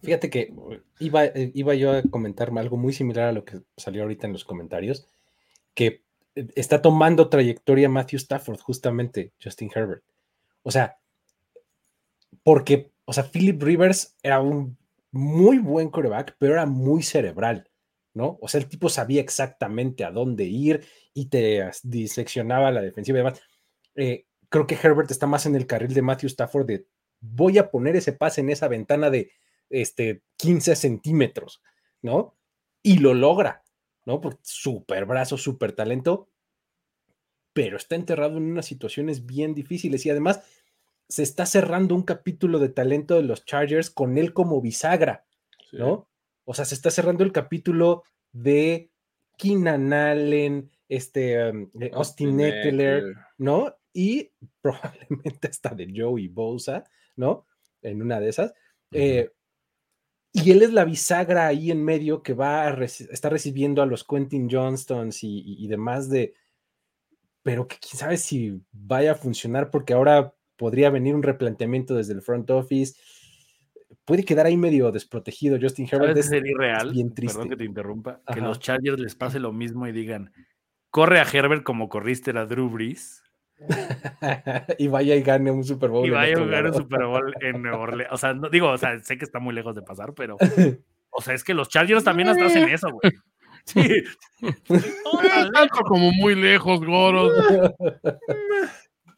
Fíjate 0.00 0.30
que 0.30 0.54
iba, 1.00 1.24
eh, 1.24 1.50
iba 1.54 1.74
yo 1.74 1.90
a 1.90 2.02
comentar 2.02 2.56
algo 2.56 2.76
muy 2.76 2.92
similar 2.92 3.30
a 3.30 3.32
lo 3.32 3.44
que 3.44 3.62
salió 3.76 4.02
ahorita 4.02 4.28
en 4.28 4.32
los 4.32 4.44
comentarios, 4.44 5.08
que 5.74 6.05
está 6.54 6.82
tomando 6.82 7.28
trayectoria 7.28 7.88
Matthew 7.88 8.18
Stafford, 8.18 8.60
justamente 8.60 9.32
Justin 9.42 9.70
Herbert. 9.74 10.04
O 10.62 10.70
sea, 10.70 10.98
porque, 12.42 12.92
o 13.04 13.12
sea, 13.12 13.24
Philip 13.24 13.62
Rivers 13.62 14.16
era 14.22 14.40
un 14.40 14.76
muy 15.10 15.58
buen 15.58 15.88
coreback, 15.88 16.36
pero 16.38 16.52
era 16.52 16.66
muy 16.66 17.02
cerebral, 17.02 17.70
¿no? 18.14 18.38
O 18.40 18.48
sea, 18.48 18.60
el 18.60 18.68
tipo 18.68 18.88
sabía 18.88 19.20
exactamente 19.20 20.04
a 20.04 20.10
dónde 20.10 20.44
ir 20.44 20.84
y 21.14 21.26
te 21.26 21.68
diseccionaba 21.82 22.70
la 22.70 22.82
defensiva 22.82 23.18
y 23.18 23.22
demás. 23.22 23.40
Eh, 23.94 24.26
creo 24.48 24.66
que 24.66 24.78
Herbert 24.80 25.10
está 25.10 25.26
más 25.26 25.46
en 25.46 25.56
el 25.56 25.66
carril 25.66 25.94
de 25.94 26.02
Matthew 26.02 26.28
Stafford 26.28 26.66
de 26.66 26.86
voy 27.20 27.58
a 27.58 27.70
poner 27.70 27.96
ese 27.96 28.12
pase 28.12 28.42
en 28.42 28.50
esa 28.50 28.68
ventana 28.68 29.10
de 29.10 29.30
este, 29.70 30.22
15 30.36 30.76
centímetros, 30.76 31.62
¿no? 32.02 32.36
Y 32.82 32.98
lo 32.98 33.14
logra. 33.14 33.64
¿No? 34.06 34.20
Por 34.20 34.38
súper 34.42 35.04
brazo, 35.04 35.36
súper 35.36 35.72
talento, 35.72 36.30
pero 37.52 37.76
está 37.76 37.96
enterrado 37.96 38.38
en 38.38 38.44
unas 38.44 38.66
situaciones 38.66 39.26
bien 39.26 39.54
difíciles 39.54 40.06
y 40.06 40.10
además 40.10 40.42
se 41.08 41.22
está 41.22 41.44
cerrando 41.44 41.94
un 41.94 42.02
capítulo 42.02 42.58
de 42.58 42.68
talento 42.68 43.16
de 43.16 43.22
los 43.22 43.44
Chargers 43.44 43.90
con 43.90 44.16
él 44.16 44.32
como 44.32 44.60
bisagra, 44.60 45.26
¿no? 45.72 46.08
O 46.44 46.54
sea, 46.54 46.64
se 46.64 46.74
está 46.74 46.90
cerrando 46.90 47.24
el 47.24 47.32
capítulo 47.32 48.04
de 48.32 48.90
Keenan 49.36 49.92
Allen, 49.92 50.70
este, 50.88 51.50
um, 51.50 51.70
Austin, 51.92 52.40
Eckler, 52.40 53.16
¿no? 53.38 53.76
Y 53.92 54.32
probablemente 54.62 55.48
hasta 55.48 55.74
de 55.74 55.92
Joey 55.94 56.28
Bosa, 56.28 56.84
¿no? 57.16 57.46
En 57.82 58.02
una 58.02 58.20
de 58.20 58.28
esas. 58.28 58.54
Eh, 58.92 59.30
y 60.36 60.50
él 60.50 60.62
es 60.62 60.72
la 60.72 60.84
bisagra 60.84 61.46
ahí 61.46 61.70
en 61.70 61.82
medio 61.82 62.22
que 62.22 62.34
va 62.34 62.66
a 62.66 62.84
estar 62.84 63.32
recibiendo 63.32 63.80
a 63.80 63.86
los 63.86 64.04
Quentin 64.04 64.50
Johnstons 64.50 65.20
y, 65.22 65.66
demás 65.66 66.10
de, 66.10 66.34
pero 67.42 67.66
que 67.66 67.76
quién 67.78 67.98
sabe 67.98 68.18
si 68.18 68.60
vaya 68.70 69.12
a 69.12 69.14
funcionar 69.14 69.70
porque 69.70 69.94
ahora 69.94 70.34
podría 70.56 70.90
venir 70.90 71.14
un 71.14 71.22
replanteamiento 71.22 71.94
desde 71.94 72.12
el 72.12 72.20
front 72.20 72.50
office. 72.50 73.00
Puede 74.04 74.24
quedar 74.24 74.44
ahí 74.44 74.58
medio 74.58 74.92
desprotegido 74.92 75.58
Justin 75.58 75.88
Herbert. 75.90 76.18
Es 76.18 76.30
irreal, 76.30 76.92
bien 76.92 77.14
triste. 77.14 77.34
Perdón 77.34 77.50
que 77.50 77.56
te 77.56 77.64
interrumpa, 77.64 78.20
que 78.32 78.42
los 78.42 78.60
Chargers 78.60 78.98
les 78.98 79.14
pase 79.14 79.40
lo 79.40 79.52
mismo 79.54 79.86
y 79.86 79.92
digan, 79.92 80.32
corre 80.90 81.18
a 81.18 81.22
Herbert 81.24 81.62
como 81.62 81.88
corriste 81.88 82.32
a 82.32 82.44
Drew 82.44 82.68
Brees. 82.68 83.22
y 84.78 84.88
vaya 84.88 85.14
y 85.14 85.22
gane 85.22 85.50
un 85.50 85.64
Super 85.64 85.90
Bowl. 85.90 86.06
Y 86.06 86.10
vaya 86.10 86.36
a 86.36 86.40
ganar 86.40 86.66
un 86.66 86.74
Super 86.74 87.04
Bowl 87.04 87.34
en 87.40 87.62
Nueva 87.62 87.78
Orleans. 87.78 88.12
O 88.12 88.16
sea, 88.16 88.34
no, 88.34 88.48
digo, 88.48 88.68
o 88.70 88.78
sea, 88.78 88.98
sé 89.00 89.16
que 89.18 89.24
está 89.24 89.38
muy 89.38 89.54
lejos 89.54 89.74
de 89.74 89.82
pasar, 89.82 90.12
pero. 90.14 90.36
O 91.18 91.22
sea, 91.22 91.32
es 91.32 91.44
que 91.44 91.54
los 91.54 91.70
Chargers 91.70 92.04
también 92.04 92.28
hasta 92.28 92.44
hacen 92.44 92.68
eso, 92.68 92.88
güey. 92.90 93.12
Sí. 93.64 94.04
Tanto 95.52 95.80
como 95.86 96.12
muy 96.12 96.36
lejos, 96.36 96.84
Goros. 96.84 97.32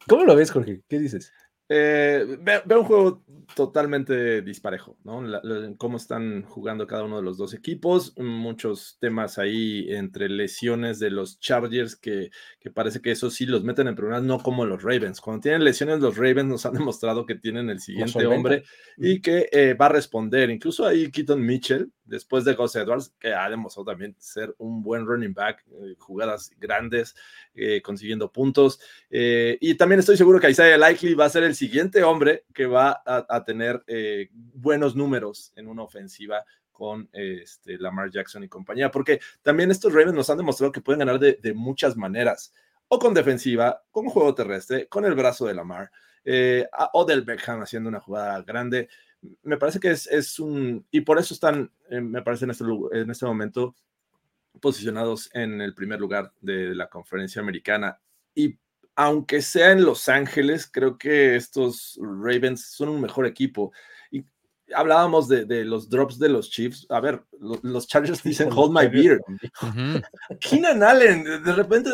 ¿Cómo 0.07 0.23
lo 0.23 0.35
ves, 0.35 0.49
Jorge? 0.49 0.81
¿Qué 0.87 0.97
dices? 0.97 1.31
Eh, 1.71 2.39
veo 2.65 2.79
un 2.79 2.85
juego 2.85 3.23
totalmente 3.55 4.41
disparejo, 4.41 4.97
¿no? 5.03 5.23
cómo 5.77 5.97
están 5.97 6.43
jugando 6.43 6.87
cada 6.87 7.03
uno 7.03 7.17
de 7.17 7.23
los 7.23 7.37
dos 7.37 7.53
equipos, 7.53 8.13
muchos 8.17 8.97
temas 8.99 9.37
ahí 9.37 9.85
entre 9.89 10.29
lesiones 10.29 10.97
de 10.99 11.11
los 11.11 11.39
Chargers 11.39 11.95
que, 11.95 12.31
que 12.59 12.71
parece 12.71 13.01
que 13.01 13.11
eso 13.11 13.29
sí 13.29 13.45
los 13.45 13.63
meten 13.63 13.87
en 13.87 13.95
problemas, 13.95 14.23
no 14.23 14.39
como 14.39 14.65
los 14.65 14.81
Ravens. 14.81 15.21
Cuando 15.21 15.41
tienen 15.41 15.63
lesiones, 15.63 15.99
los 15.99 16.17
Ravens 16.17 16.45
nos 16.45 16.65
han 16.65 16.73
demostrado 16.73 17.25
que 17.25 17.35
tienen 17.35 17.69
el 17.69 17.79
siguiente 17.79 18.25
hombre 18.25 18.63
y 18.97 19.21
que 19.21 19.47
eh, 19.51 19.73
va 19.73 19.87
a 19.87 19.89
responder. 19.89 20.49
Incluso 20.49 20.85
ahí 20.85 21.11
Keaton 21.11 21.41
Mitchell, 21.41 21.91
después 22.09 22.43
de 22.43 22.55
Gus 22.55 22.75
Edwards, 22.75 23.13
que 23.19 23.33
ha 23.33 23.49
demostrado 23.49 23.91
también 23.91 24.15
ser 24.19 24.53
un 24.57 24.81
buen 24.81 25.05
running 25.05 25.33
back, 25.33 25.63
eh, 25.71 25.95
jugadas 25.97 26.51
grandes, 26.59 27.15
eh, 27.53 27.81
consiguiendo 27.81 28.31
puntos. 28.31 28.79
Eh, 29.09 29.57
y 29.61 29.75
también 29.75 29.99
estoy 29.99 30.17
seguro 30.17 30.39
que 30.39 30.49
Isaiah 30.49 30.77
Likely 30.77 31.13
va 31.13 31.25
a 31.25 31.29
ser 31.29 31.43
el 31.43 31.55
siguiente 31.55 32.03
hombre 32.03 32.45
que 32.53 32.65
va 32.65 33.01
a, 33.05 33.43
tener 33.45 33.83
buenos 34.53 34.95
números 34.95 35.53
en 35.55 35.67
una 35.67 35.83
ofensiva 35.83 36.43
con 36.71 37.09
este, 37.13 37.77
Lamar 37.77 38.11
Jackson 38.11 38.43
y 38.43 38.49
compañía, 38.49 38.91
porque 38.91 39.19
también 39.41 39.71
estos 39.71 39.93
Ravens 39.93 40.13
nos 40.13 40.29
han 40.29 40.37
demostrado 40.37 40.71
que 40.71 40.81
pueden 40.81 40.99
ganar 40.99 41.19
de, 41.19 41.53
muchas 41.53 41.95
maneras, 41.95 42.53
o 42.87 42.99
con 42.99 43.13
defensiva, 43.13 43.81
con 43.91 44.07
juego 44.07 44.35
terrestre, 44.35 44.87
con 44.87 45.05
el 45.05 45.15
brazo 45.15 45.45
de 45.45 45.53
Lamar, 45.53 45.89
o 46.93 47.05
del 47.05 47.21
Beckham 47.21 47.61
haciendo 47.61 47.89
una 47.89 47.99
jugada 47.99 48.41
grande 48.41 48.89
me 49.43 49.57
parece 49.57 49.79
que 49.79 49.91
es, 49.91 50.39
un, 50.39 50.85
y 50.91 51.01
por 51.01 51.19
eso 51.19 51.33
están, 51.33 51.71
eh, 51.89 52.01
me 52.01 52.21
parece 52.21 52.45
en 52.45 52.51
este, 52.51 52.63
en 52.93 53.09
este 53.09 53.25
momento, 53.25 53.75
posicionados 54.61 55.29
en 55.33 55.61
el 55.61 55.73
primer 55.73 55.99
lugar 55.99 56.31
de 56.41 56.75
la 56.75 56.87
conferencia 56.89 57.41
americana. 57.41 57.99
Y 58.35 58.57
aunque 58.95 59.41
sea 59.41 59.71
en 59.71 59.83
Los 59.83 60.09
Ángeles, 60.09 60.69
creo 60.71 60.97
que 60.97 61.35
estos 61.35 61.97
Ravens 62.01 62.65
son 62.71 62.89
un 62.89 63.01
mejor 63.01 63.25
equipo. 63.25 63.71
Y 64.11 64.25
hablábamos 64.73 65.27
de, 65.27 65.63
los 65.63 65.89
drops 65.89 66.19
de 66.19 66.29
los 66.29 66.49
Chiefs. 66.49 66.85
A 66.89 66.99
ver, 66.99 67.23
los, 67.39 67.87
Chargers 67.87 68.23
dicen 68.23 68.49
hold 68.53 68.73
my 68.77 68.87
beer. 68.87 69.21
Keenan 70.41 70.83
Allen, 70.83 71.23
de 71.23 71.53
repente 71.53 71.89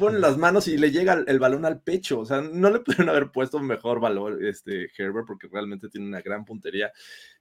pone 0.00 0.18
las 0.18 0.38
manos 0.38 0.66
y 0.66 0.78
le 0.78 0.90
llega 0.90 1.22
el, 1.26 1.38
balón 1.38 1.66
al 1.66 1.80
pecho. 1.82 2.20
O 2.20 2.26
sea, 2.26 2.40
no 2.40 2.70
le 2.70 2.80
pudieron 2.80 3.10
haber 3.10 3.30
puesto 3.30 3.60
mejor 3.60 4.00
valor 4.00 4.42
este 4.44 4.90
Herbert 4.96 5.26
porque 5.26 5.46
realmente 5.46 5.88
tiene 5.88 6.08
una 6.08 6.22
gran 6.22 6.44
puntería. 6.44 6.90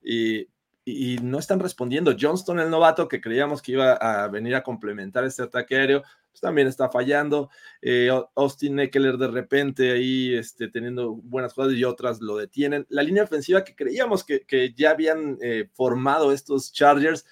Y, 0.04 0.48
no 1.22 1.38
están 1.38 1.60
respondiendo. 1.60 2.16
Johnston, 2.20 2.60
el 2.60 2.72
novato, 2.72 3.08
que 3.08 3.22
creíamos 3.22 3.62
que 3.62 3.74
iba 3.74 3.94
a 3.94 4.28
venir 4.28 4.56
a 4.56 4.64
complementar 4.64 5.24
este 5.24 5.44
ataque 5.44 5.76
aéreo, 5.76 6.02
pues 6.32 6.42
también 6.42 6.68
está 6.68 6.90
fallando. 6.90 7.52
Eh, 7.80 8.10
Austin 8.36 8.80
Eckler 8.80 9.18
de 9.18 9.28
repente 9.28 9.92
ahí 9.92 10.34
este, 10.34 10.68
teniendo 10.68 11.14
buenas 11.14 11.54
jugadas 11.54 11.76
y 11.76 11.84
otras 11.84 12.22
lo 12.22 12.38
detienen. 12.38 12.88
La 12.90 13.04
línea 13.04 13.22
ofensiva 13.22 13.64
que 13.64 13.76
creíamos 13.76 14.24
que, 14.24 14.74
ya 14.76 14.90
habían 14.90 15.38
eh, 15.44 15.70
formado 15.74 16.32
estos 16.32 16.74
Chargers, 16.74 17.24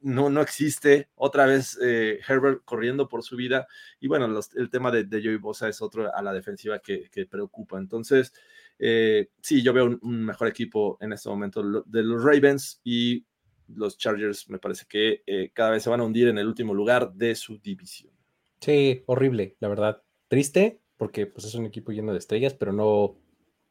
no, 0.00 0.30
no 0.30 0.40
existe. 0.40 1.08
Otra 1.14 1.46
vez 1.46 1.78
eh, 1.82 2.20
Herbert 2.26 2.62
corriendo 2.64 3.08
por 3.08 3.22
su 3.22 3.36
vida. 3.36 3.66
Y 4.00 4.08
bueno, 4.08 4.26
el 4.54 4.70
tema 4.70 4.90
de, 4.90 5.04
de 5.04 5.22
Joey 5.22 5.36
Bosa 5.36 5.68
es 5.68 5.82
otro 5.82 6.14
a 6.14 6.22
la 6.22 6.32
defensiva 6.32 6.78
que, 6.78 7.08
preocupa. 7.30 7.78
Entonces, 7.78 8.32
eh, 8.78 9.28
sí, 9.40 9.62
yo 9.62 9.72
veo 9.72 9.98
un, 10.00 10.24
mejor 10.24 10.48
equipo 10.48 10.98
en 11.00 11.12
este 11.12 11.28
momento 11.28 11.84
de 11.86 12.02
los 12.02 12.22
Ravens 12.22 12.80
y 12.84 13.24
los 13.68 13.98
Chargers 13.98 14.48
me 14.48 14.58
parece 14.58 14.86
que 14.88 15.22
eh, 15.26 15.50
cada 15.52 15.70
vez 15.70 15.82
se 15.82 15.90
van 15.90 16.00
a 16.00 16.04
hundir 16.04 16.28
en 16.28 16.38
el 16.38 16.46
último 16.46 16.74
lugar 16.74 17.12
de 17.12 17.34
su 17.34 17.58
división. 17.58 18.12
Sí, 18.60 19.02
horrible, 19.06 19.56
la 19.60 19.68
verdad. 19.68 20.02
Triste, 20.28 20.80
porque 20.96 21.26
pues, 21.26 21.46
es 21.46 21.54
un 21.54 21.66
equipo 21.66 21.92
lleno 21.92 22.12
de 22.12 22.18
estrellas, 22.18 22.54
pero 22.54 22.72
no, 22.72 23.16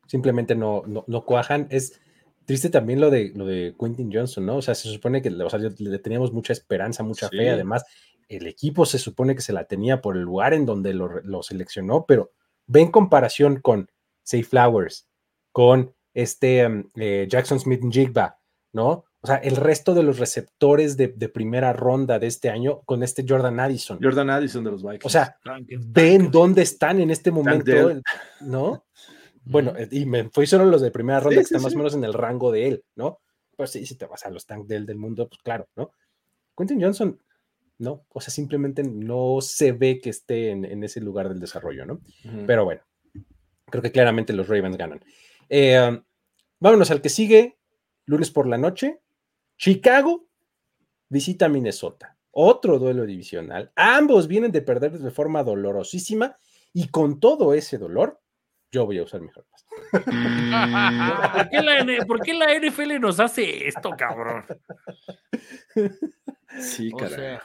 simplemente 0.07 0.55
no, 0.55 0.83
no, 0.85 1.25
cuajan. 1.25 1.67
Es 1.69 1.99
triste 2.45 2.69
también 2.69 3.01
lo 3.01 3.09
de, 3.09 3.31
lo 3.35 3.45
de 3.45 3.75
Quentin 3.79 4.11
Johnson, 4.11 4.45
¿no? 4.45 4.57
O 4.57 4.61
sea, 4.61 4.75
se 4.75 4.89
supone 4.89 5.21
que 5.21 5.29
le 5.31 5.99
teníamos 5.99 6.31
mucha 6.31 6.53
esperanza, 6.53 7.03
mucha 7.03 7.29
fe. 7.29 7.49
Además, 7.49 7.85
el 8.29 8.47
equipo 8.47 8.85
se 8.85 8.99
supone 8.99 9.35
que 9.35 9.41
se 9.41 9.53
la 9.53 9.65
tenía 9.65 10.01
por 10.01 10.17
el 10.17 10.23
lugar 10.23 10.53
en 10.53 10.65
donde 10.65 10.93
lo, 10.93 11.43
seleccionó, 11.43 12.05
pero 12.07 12.31
ve 12.67 12.81
en 12.81 12.91
comparación 12.91 13.59
con 13.59 13.89
Say 14.23 14.43
Flowers, 14.43 15.07
con 15.51 15.93
este 16.13 16.65
um, 16.65 16.89
eh, 16.95 17.27
Jackson 17.29 17.59
Smith 17.59 17.81
Jigba, 17.89 18.39
¿no? 18.73 19.05
O 19.21 19.27
sea, 19.27 19.37
el 19.37 19.55
resto 19.55 19.95
de 19.95 20.03
los 20.03 20.19
receptores 20.19 20.97
de, 20.97 21.07
primera 21.29 21.73
ronda 21.73 22.19
de 22.19 22.27
este 22.27 22.51
año 22.51 22.81
con 22.85 23.01
este 23.01 23.25
Jordan 23.27 23.59
Addison. 23.59 23.97
Jordan 23.99 24.29
Addison 24.29 24.63
de 24.63 24.69
los 24.69 24.83
Vikings. 24.83 25.05
O 25.05 25.09
sea, 25.09 25.39
ven 25.87 26.29
dónde 26.29 26.61
están 26.61 27.01
en 27.01 27.09
este 27.09 27.31
momento, 27.31 27.71
¿no? 28.41 28.85
Bueno, 29.45 29.73
y 29.91 30.05
me 30.05 30.29
fui 30.29 30.47
solo 30.47 30.65
los 30.65 30.81
de 30.81 30.91
primera 30.91 31.19
ronda 31.19 31.37
que 31.37 31.43
están 31.43 31.61
más 31.61 31.73
o 31.73 31.77
menos 31.77 31.93
en 31.93 32.03
el 32.03 32.13
rango 32.13 32.51
de 32.51 32.67
él, 32.67 32.83
¿no? 32.95 33.19
Pues 33.55 33.71
sí, 33.71 33.85
si 33.85 33.95
te 33.95 34.05
vas 34.05 34.25
a 34.25 34.29
los 34.29 34.45
tanks 34.45 34.67
del, 34.67 34.85
del 34.85 34.97
mundo, 34.97 35.27
pues 35.29 35.41
claro, 35.41 35.67
¿no? 35.75 35.91
Quentin 36.57 36.81
Johnson, 36.81 37.19
no, 37.77 38.05
o 38.09 38.21
sea, 38.21 38.31
simplemente 38.31 38.83
no 38.83 39.37
se 39.41 39.71
ve 39.71 39.99
que 40.01 40.09
esté 40.09 40.51
en, 40.51 40.83
ese 40.83 41.01
lugar 41.01 41.29
del 41.29 41.39
desarrollo, 41.39 41.85
¿no? 41.85 41.99
Pero 42.47 42.63
bueno, 42.63 42.81
creo 43.65 43.83
que 43.83 43.91
claramente 43.91 44.33
los 44.33 44.47
Ravens 44.47 44.77
ganan. 44.77 45.03
Eh, 45.49 46.01
vámonos 46.59 46.91
al 46.91 47.01
que 47.01 47.09
sigue, 47.09 47.57
lunes 48.05 48.31
por 48.31 48.47
la 48.47 48.57
noche, 48.57 49.01
Chicago 49.57 50.27
visita 51.09 51.49
Minnesota. 51.49 52.17
Otro 52.31 52.79
duelo 52.79 53.05
divisional. 53.05 53.71
Ambos 53.75 54.27
vienen 54.27 54.51
de 54.51 54.61
perder 54.61 54.99
de 54.99 55.11
forma 55.11 55.43
dolorosísima 55.43 56.37
y 56.73 56.89
con 56.89 57.19
todo 57.19 57.53
ese 57.53 57.77
dolor, 57.77 58.21
yo 58.71 58.85
voy 58.85 58.99
a 58.99 59.03
usar 59.03 59.21
mi 59.21 59.29
¿Por, 62.07 62.21
qué 62.21 62.33
la, 62.33 62.59
NFL 62.59 62.99
nos 62.99 63.19
hace 63.19 63.67
esto, 63.67 63.91
cabrón? 63.97 64.43
Sí, 66.59 66.91
caray. 66.91 67.39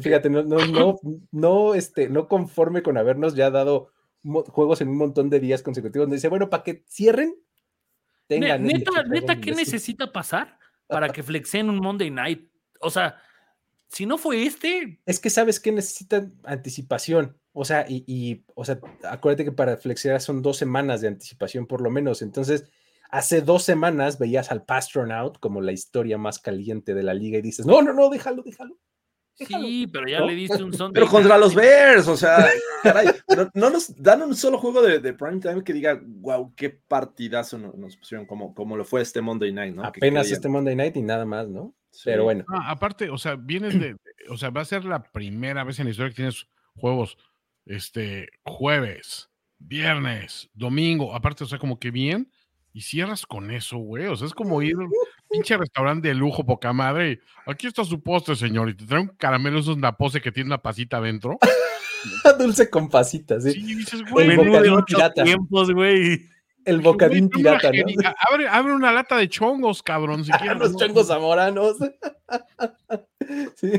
fíjate, 0.00 0.30
no, 0.30 0.42
no, 0.42 0.98
no, 1.30 1.74
este, 1.74 2.08
no 2.08 2.28
conforme 2.28 2.82
con 2.82 2.96
habernos 2.96 3.34
ya 3.34 3.50
dado 3.50 3.92
juegos 4.22 4.80
en 4.80 4.88
un 4.88 4.96
montón 4.96 5.28
de 5.30 5.40
días 5.40 5.62
consecutivos, 5.62 6.10
dice, 6.10 6.28
bueno, 6.28 6.48
para 6.48 6.62
que 6.62 6.84
cierren, 6.88 7.34
tengan. 8.26 8.62
Neta, 8.62 9.02
neta, 9.04 9.40
¿qué 9.40 9.52
necesita 9.52 10.12
pasar? 10.12 10.58
para 10.92 11.08
que 11.08 11.22
flexeen 11.22 11.70
un 11.70 11.80
Monday 11.80 12.10
Night. 12.10 12.48
O 12.80 12.90
sea, 12.90 13.16
si 13.88 14.06
no 14.06 14.18
fue 14.18 14.44
este. 14.44 15.00
Es 15.06 15.18
que 15.18 15.30
sabes 15.30 15.58
que 15.58 15.72
necesitan 15.72 16.34
anticipación. 16.44 17.36
O 17.52 17.64
sea, 17.64 17.84
y, 17.88 18.44
o 18.54 18.64
sea, 18.64 18.80
acuérdate 19.04 19.44
que 19.44 19.52
para 19.52 19.76
flexear 19.76 20.20
son 20.20 20.40
dos 20.40 20.56
semanas 20.56 21.00
de 21.00 21.08
anticipación 21.08 21.66
por 21.66 21.82
lo 21.82 21.90
menos. 21.90 22.22
Entonces, 22.22 22.64
hace 23.10 23.42
dos 23.42 23.62
semanas 23.62 24.18
veías 24.18 24.50
al 24.50 24.64
Pastronaut 24.64 25.38
como 25.38 25.60
la 25.60 25.72
historia 25.72 26.16
más 26.16 26.38
caliente 26.38 26.94
de 26.94 27.02
la 27.02 27.12
liga 27.12 27.38
y 27.38 27.42
dices, 27.42 27.66
no, 27.66 27.82
no, 27.82 27.92
no, 27.92 28.08
déjalo, 28.08 28.42
déjalo. 28.42 28.78
Sí, 29.34 29.88
pero 29.92 30.06
ya 30.08 30.20
le 30.20 30.34
diste 30.34 30.62
un 30.62 30.72
son. 30.72 30.92
Pero 30.92 31.08
contra 31.08 31.38
los 31.38 31.54
Bears, 31.54 32.06
o 32.08 32.16
sea, 32.16 32.46
caray, 32.82 33.08
no, 33.54 33.70
nos 33.70 33.94
dan 33.96 34.22
un 34.22 34.36
solo 34.36 34.58
juego 34.58 34.82
de, 34.82 34.98
de, 34.98 35.12
prime 35.14 35.40
time 35.40 35.64
que 35.64 35.72
diga, 35.72 36.00
wow, 36.04 36.54
qué 36.54 36.70
partidazo 36.70 37.58
nos, 37.58 37.96
pusieron, 37.96 38.26
como, 38.26 38.54
como 38.54 38.76
lo 38.76 38.84
fue 38.84 39.00
este 39.00 39.20
Monday 39.20 39.52
night, 39.52 39.74
¿no? 39.74 39.84
Apenas 39.84 40.30
este 40.30 40.48
Monday 40.48 40.76
night 40.76 40.96
y 40.96 41.02
nada 41.02 41.24
más, 41.24 41.48
¿no? 41.48 41.74
Pero 42.04 42.24
bueno. 42.24 42.44
aparte, 42.64 43.10
o 43.10 43.18
sea, 43.18 43.36
vienes 43.36 43.78
de, 43.78 43.96
o 44.30 44.36
sea, 44.36 44.50
va 44.50 44.62
a 44.62 44.66
ser 44.66 44.84
la 44.84 45.02
primera 45.02 45.64
vez 45.64 45.78
en 45.78 45.86
la 45.86 45.90
historia 45.90 46.10
que 46.10 46.16
tienes 46.16 46.46
juegos, 46.76 47.18
este, 47.66 48.28
jueves, 48.44 49.30
viernes, 49.58 50.50
domingo, 50.54 51.14
aparte, 51.14 51.44
o 51.44 51.46
sea, 51.46 51.58
como 51.58 51.78
que 51.78 51.90
bien, 51.90 52.30
y 52.72 52.80
cierras 52.80 53.26
con 53.26 53.50
eso, 53.50 53.76
güey. 53.78 54.06
O 54.06 54.16
sea, 54.16 54.26
es 54.26 54.34
como 54.34 54.62
ir 54.62 54.74
a 54.74 54.78
un 54.78 54.90
pinche 55.30 55.56
restaurante 55.56 56.08
de 56.08 56.14
lujo, 56.14 56.44
poca 56.44 56.72
madre. 56.72 57.20
aquí 57.46 57.66
está 57.66 57.84
su 57.84 58.02
postre, 58.02 58.36
señor. 58.36 58.70
Y 58.70 58.74
te 58.74 58.86
trae 58.86 59.00
un 59.00 59.08
caramelo, 59.08 59.58
esos 59.60 59.76
napose 59.76 60.20
que 60.20 60.32
tiene 60.32 60.48
una 60.48 60.62
pasita 60.62 60.98
adentro. 60.98 61.38
Dulce 62.38 62.68
con 62.70 62.88
pasitas, 62.88 63.44
sí. 63.44 63.52
Sí, 63.52 63.74
dices, 63.74 64.02
güey, 64.10 64.30
el 64.30 64.36
bocadín 64.36 64.84
pirata. 64.84 65.22
tiempos, 65.22 65.72
güey. 65.72 66.28
El 66.64 66.80
bocadín 66.80 67.28
pirata, 67.28 67.70
¿no? 67.72 68.12
Abre, 68.30 68.48
abre, 68.48 68.72
una 68.72 68.92
lata 68.92 69.16
de 69.16 69.28
chongos, 69.28 69.82
cabrón, 69.82 70.24
si 70.24 70.30
quieres. 70.32 70.58
Los 70.58 70.76
chongos 70.76 71.08
zamoranos. 71.08 71.76
sí. 73.56 73.72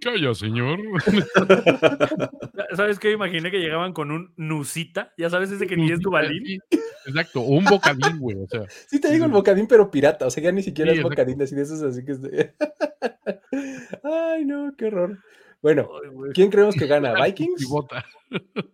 Tu 0.00 0.34
señor. 0.34 0.78
¿Sabes 2.76 2.98
qué? 2.98 3.12
Imaginé 3.12 3.50
que 3.50 3.58
llegaban 3.58 3.92
con 3.92 4.10
un 4.10 4.32
nusita, 4.36 5.12
ya 5.16 5.30
sabes 5.30 5.50
ese 5.50 5.66
que 5.66 5.76
ni 5.76 5.90
es 5.90 6.00
tu 6.00 6.10
balín. 6.10 6.60
Exacto, 7.06 7.40
un 7.42 7.64
bocadín, 7.64 8.18
güey, 8.18 8.36
o 8.36 8.46
sea. 8.46 8.64
Sí 8.88 9.00
te 9.00 9.10
digo 9.10 9.24
el 9.24 9.30
bocadín, 9.30 9.66
pero 9.66 9.90
pirata, 9.90 10.26
o 10.26 10.30
sea, 10.30 10.42
ya 10.42 10.52
ni 10.52 10.62
siquiera 10.62 10.92
es 10.92 11.02
bocadín, 11.02 11.40
así 11.42 11.54
de 11.54 11.62
esos, 11.62 11.82
así 11.82 12.04
que... 12.04 12.12
Ay, 14.02 14.44
no, 14.44 14.74
qué 14.76 14.86
horror. 14.86 15.18
Bueno, 15.60 15.88
¿quién 16.34 16.50
creemos 16.50 16.74
que 16.74 16.86
gana? 16.86 17.14
¿Vikings? 17.22 17.68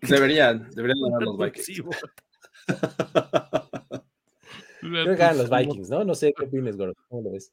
Deberían, 0.02 0.70
deberían 0.70 1.00
ganar 1.02 1.22
los 1.22 1.36
Vikings. 1.38 1.82
Creo 4.80 5.04
que 5.04 5.16
ganan 5.16 5.38
los 5.38 5.50
Vikings, 5.50 5.90
¿no? 5.90 6.04
No 6.04 6.14
sé 6.14 6.32
qué 6.36 6.44
opinas, 6.44 6.76
Gordo. 6.76 6.94
¿Cómo 7.08 7.22
lo 7.22 7.32
ves? 7.32 7.52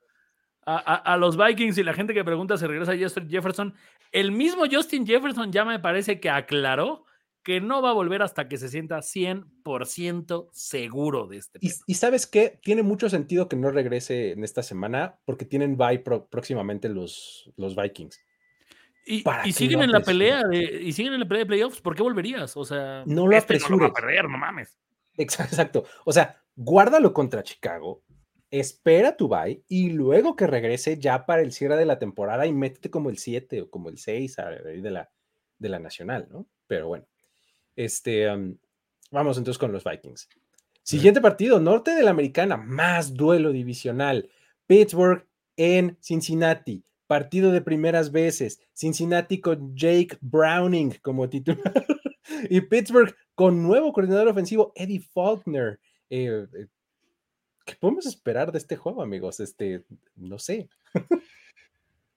A, 0.67 1.17
los 1.17 1.37
Vikings 1.37 1.77
y 1.77 1.83
la 1.83 1.93
gente 1.93 2.13
que 2.13 2.23
pregunta 2.23 2.57
si 2.57 2.65
regresa 2.65 2.97
Justin 2.99 3.29
Jefferson, 3.29 3.75
el 4.11 4.31
mismo 4.31 4.63
Justin 4.69 5.05
Jefferson 5.05 5.51
ya 5.51 5.63
me 5.63 5.79
parece 5.79 6.19
que 6.19 6.29
aclaró 6.29 7.05
que 7.43 7.61
no 7.61 7.83
va 7.83 7.91
a 7.91 7.93
volver 7.93 8.23
hasta 8.23 8.47
que 8.47 8.57
se 8.57 8.69
sienta 8.69 8.97
100% 8.97 10.49
seguro 10.51 11.27
de 11.27 11.37
este. 11.37 11.59
Y, 11.61 11.71
y, 11.85 11.93
sabes 11.93 12.25
qué, 12.25 12.59
tiene 12.63 12.81
mucho 12.81 13.07
sentido 13.07 13.47
que 13.47 13.55
no 13.55 13.69
regrese 13.69 14.31
en 14.31 14.43
esta 14.43 14.63
semana 14.63 15.19
porque 15.25 15.45
tienen 15.45 15.77
bye 15.77 15.99
próximamente 15.99 16.89
los, 16.89 17.51
los 17.55 17.75
Vikings. 17.75 18.19
Y, 19.05 19.23
siguen 19.51 19.83
en 19.83 19.91
la 19.91 20.01
pelea 20.01 20.41
de, 20.43 20.81
y 20.81 20.91
siguen 20.91 21.13
en 21.13 21.19
la 21.19 21.27
pelea 21.27 21.43
de 21.43 21.47
playoffs, 21.47 21.79
¿por 21.79 21.95
qué 21.95 22.01
volverías? 22.01 22.57
O 22.57 22.65
sea, 22.65 23.03
no 23.05 23.27
lo 23.27 23.37
este 23.37 23.59
no 23.69 23.77
va 23.77 23.87
a 23.87 23.93
perder, 23.93 24.27
no 24.27 24.39
mames. 24.39 24.75
Exacto. 25.15 25.85
O 26.05 26.11
sea, 26.11 26.41
guárdalo 26.55 27.13
contra 27.13 27.43
Chicago, 27.43 28.01
espera 28.59 29.17
tu 29.17 29.27
bye 29.27 29.63
y 29.67 29.89
luego 29.89 30.35
que 30.35 30.47
regrese 30.47 30.97
ya 30.97 31.25
para 31.25 31.41
el 31.41 31.51
cierre 31.51 31.75
de 31.75 31.85
la 31.85 31.99
temporada 31.99 32.45
y 32.45 32.53
métete 32.53 32.89
como 32.89 33.09
el 33.09 33.17
7 33.17 33.63
o 33.63 33.69
como 33.69 33.89
el 33.89 33.97
6 33.97 34.37
de 34.81 34.91
la, 34.91 35.09
de 35.59 35.69
la 35.69 35.79
nacional, 35.79 36.27
¿no? 36.31 36.47
Pero 36.67 36.87
bueno, 36.87 37.05
este, 37.75 38.27
vamos 39.11 39.37
entonces 39.37 39.57
con 39.57 39.71
los 39.71 39.83
Vikings. 39.83 40.29
Siguiente 40.83 41.19
partido, 41.19 41.59
norte 41.59 41.91
de 41.95 42.03
la 42.03 42.11
americana, 42.11 42.57
más 42.57 43.13
duelo 43.13 43.51
divisional. 43.51 44.29
Pittsburgh 44.67 45.27
en 45.57 45.97
Cincinnati, 45.99 46.85
partido 47.07 47.51
de 47.51 47.61
primeras 47.61 48.11
veces. 48.11 48.61
Cincinnati 48.73 49.41
con 49.41 49.75
Jake 49.75 50.17
Browning 50.21 50.93
como 51.01 51.27
titular. 51.29 51.85
y 52.49 52.61
Pittsburgh 52.61 53.13
con 53.33 53.61
nuevo 53.61 53.91
coordinador 53.91 54.29
ofensivo, 54.29 54.71
Eddie 54.75 55.01
Faulkner. 55.01 55.79
Eh, 56.09 56.47
eh, 56.53 56.67
¿Qué 57.65 57.75
podemos 57.75 58.05
esperar 58.05 58.51
de 58.51 58.59
este 58.59 58.75
juego, 58.77 59.01
amigos? 59.01 59.39
Este, 59.39 59.83
no 60.15 60.39
sé. 60.39 60.69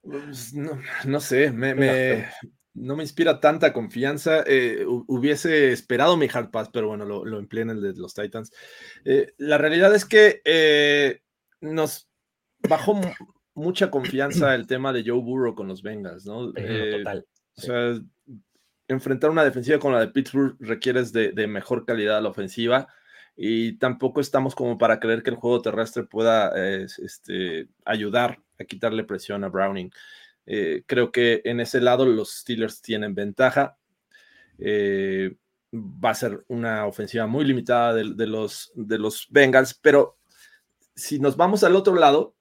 Pues, 0.01 0.55
no, 0.55 1.21
sé, 1.21 1.51
me, 1.51 2.29
no 2.73 2.97
me 2.97 3.03
inspira 3.03 3.41
tanta 3.41 3.73
confianza. 3.73 4.43
Eh, 4.47 4.85
hubiese 4.87 5.73
esperado 5.73 6.17
mi 6.17 6.29
hard 6.33 6.51
pass, 6.51 6.71
pero 6.73 6.89
bueno, 6.89 7.05
lo, 7.05 7.39
empleé 7.39 7.63
en 7.65 7.71
el 7.71 7.83
de 7.83 7.93
los 7.95 8.15
Titans. 8.15 8.53
la 9.39 9.59
realidad 9.59 9.95
es 9.95 10.05
que 10.05 11.21
nos 11.61 12.09
bajó 12.69 13.01
mucha 13.55 13.91
confianza 13.91 14.55
el 14.55 14.67
tema 14.67 14.93
de 14.93 15.03
Joe 15.05 15.21
Burrow 15.21 15.55
con 15.55 15.69
los 15.69 15.83
Bengals, 15.83 16.25
¿no? 16.25 16.53
total. 16.53 17.27
O 17.57 17.61
sea, 17.61 18.01
enfrentar 18.89 19.31
una 19.31 19.45
defensiva 19.45 19.79
como 19.79 19.95
la 19.95 20.01
de 20.01 20.09
Pittsburgh 20.09 20.57
requieres 20.61 21.13
de, 21.13 21.47
mejor 21.47 21.85
calidad 21.85 22.17
a 22.19 22.21
la 22.21 22.31
ofensiva 22.31 22.89
y 23.41 23.75
tampoco 23.75 24.21
estamos 24.21 24.57
como 24.57 24.79
para 24.79 24.99
creer 24.99 25.23
que 25.23 25.31
el 25.31 25.37
juego 25.37 25.63
terrestre 25.63 26.03
pueda 26.03 26.51
este, 26.57 27.69
ayudar 27.85 28.43
a 28.59 28.65
quitarle 28.65 29.05
presión 29.05 29.45
a 29.45 29.49
Browning. 29.49 29.93
Eh, 30.45 30.83
creo 30.87 31.13
que 31.13 31.41
en 31.45 31.61
ese 31.61 31.81
lado 31.81 32.05
los 32.05 32.39
Steelers 32.39 32.83
tienen 32.83 33.15
ventaja. 33.15 33.79
Eh, 34.59 35.37
va 35.73 36.11
a 36.11 36.15
ser 36.15 36.45
una 36.49 36.87
ofensiva 36.87 37.29
muy 37.29 37.45
limitada 37.45 37.95
de, 37.95 38.27
los, 38.27 38.73
de 38.75 38.99
los 38.99 39.29
Bengals, 39.31 39.73
pero 39.75 40.19
si 40.97 41.21
nos 41.21 41.37
vamos 41.37 41.63
al 41.63 41.77
otro 41.77 41.95
lado, 41.95 42.35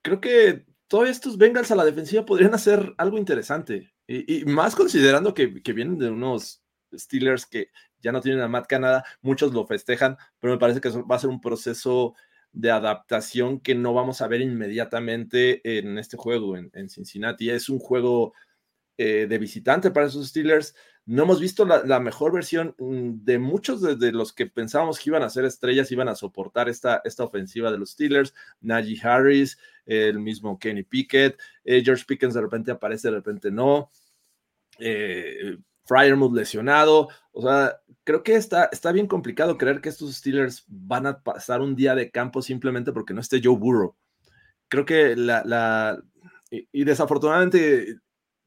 creo 0.00 0.22
que 0.22 0.64
todos 0.88 1.10
estos 1.10 1.36
Bengals 1.36 1.70
a 1.70 1.76
la 1.76 1.84
defensiva 1.84 2.24
podrían 2.24 2.54
hacer 2.54 2.94
algo 2.96 3.18
interesante. 3.18 3.92
Y, 4.06 4.44
más 4.46 4.74
considerando 4.74 5.34
que, 5.34 5.46
vienen 5.46 5.98
de 5.98 6.08
unos 6.08 6.59
Steelers 6.94 7.46
que 7.46 7.68
ya 8.00 8.12
no 8.12 8.20
tienen 8.20 8.40
a 8.40 8.48
Matt 8.48 8.66
Canada, 8.66 9.04
muchos 9.20 9.52
lo 9.52 9.66
festejan, 9.66 10.16
pero 10.38 10.54
me 10.54 10.58
parece 10.58 10.80
que 10.80 10.90
va 10.90 11.16
a 11.16 11.18
ser 11.18 11.30
un 11.30 11.40
proceso 11.40 12.14
de 12.52 12.70
adaptación 12.70 13.60
que 13.60 13.74
no 13.74 13.94
vamos 13.94 14.20
a 14.20 14.28
ver 14.28 14.40
inmediatamente 14.40 15.60
en 15.78 15.98
este 15.98 16.16
juego 16.16 16.56
en, 16.56 16.88
Cincinnati. 16.88 17.50
Es 17.50 17.68
un 17.68 17.78
juego 17.78 18.32
eh, 18.98 19.26
de 19.28 19.38
visitante 19.38 19.90
para 19.90 20.06
esos 20.06 20.28
Steelers. 20.28 20.74
No 21.06 21.22
hemos 21.24 21.40
visto 21.40 21.64
la, 21.64 22.00
mejor 22.00 22.32
versión 22.32 22.74
mm, 22.78 23.24
de 23.24 23.38
muchos 23.38 23.80
de, 23.98 24.12
los 24.12 24.32
que 24.32 24.46
pensábamos 24.46 24.98
que 24.98 25.10
iban 25.10 25.22
a 25.22 25.30
ser 25.30 25.44
estrellas, 25.44 25.92
iban 25.92 26.08
a 26.08 26.14
soportar 26.14 26.68
esta, 26.68 27.00
esta 27.04 27.24
ofensiva 27.24 27.70
de 27.70 27.78
los 27.78 27.90
Steelers. 27.90 28.34
Najee 28.60 29.00
Harris, 29.02 29.58
el 29.86 30.18
mismo 30.18 30.58
Kenny 30.58 30.82
Pickett, 30.82 31.38
eh, 31.64 31.82
George 31.84 32.04
Pickens 32.06 32.34
de 32.34 32.40
repente 32.42 32.70
aparece, 32.72 33.08
de 33.08 33.14
repente 33.14 33.50
no. 33.50 33.90
Eh, 34.78 35.56
Fryermuth 35.90 36.32
lesionado. 36.32 37.08
O 37.32 37.42
sea, 37.42 37.80
creo 38.04 38.22
que 38.22 38.36
está, 38.36 38.68
está 38.70 38.92
bien 38.92 39.08
complicado 39.08 39.58
creer 39.58 39.80
que 39.80 39.88
estos 39.88 40.14
Steelers 40.14 40.64
van 40.68 41.06
a 41.06 41.20
pasar 41.20 41.60
un 41.60 41.74
día 41.74 41.96
de 41.96 42.12
campo 42.12 42.42
simplemente 42.42 42.92
porque 42.92 43.12
no 43.12 43.20
esté 43.20 43.40
Joe 43.42 43.56
Burrow. 43.56 43.96
Creo 44.68 44.84
que 44.84 45.16
la, 45.16 45.42
la 45.44 46.00
y, 46.50 46.84
desafortunadamente 46.84 47.98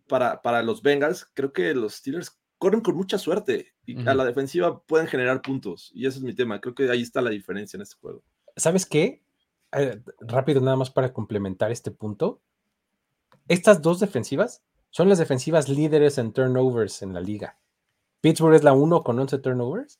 para, 0.08 0.42
para 0.42 0.64
los 0.64 0.82
Bengals, 0.82 1.26
creo 1.34 1.52
que 1.52 1.74
los 1.74 1.96
Steelers 1.96 2.40
corren 2.58 2.80
con 2.80 2.96
mucha 2.96 3.18
suerte 3.18 3.74
y 3.86 4.08
a 4.08 4.14
la 4.14 4.24
defensiva 4.24 4.82
pueden 4.84 5.08
generar 5.08 5.42
puntos. 5.42 5.92
Y 5.94 6.06
ese 6.06 6.20
es 6.20 6.24
mi 6.24 6.34
tema. 6.34 6.62
Creo 6.62 6.74
que 6.74 6.90
ahí 6.90 7.02
está 7.02 7.22
la 7.22 7.30
diferencia 7.30 7.76
en 7.76 7.82
este 7.82 7.98
juego. 8.00 8.24
¿Sabes 8.56 8.86
qué? 8.86 9.22
Eh, 9.74 10.02
rápido, 10.22 10.62
nada 10.62 10.78
más 10.78 10.92
para 10.92 11.12
complementar 11.12 11.74
este 11.74 11.92
punto. 11.92 12.42
Estas 13.50 13.82
dos 13.82 14.00
defensivas 14.00 14.64
son 14.94 15.10
las 15.10 15.18
defensivas 15.18 15.70
líderes 15.70 16.20
en 16.20 16.34
turnovers 16.34 17.02
en 17.02 17.16
la 17.16 17.20
liga. 17.20 17.58
Pittsburgh 18.22 18.54
es 18.54 18.64
la 18.64 18.74
1 18.74 19.04
con 19.04 19.18
11 19.18 19.40
turnovers 19.40 20.00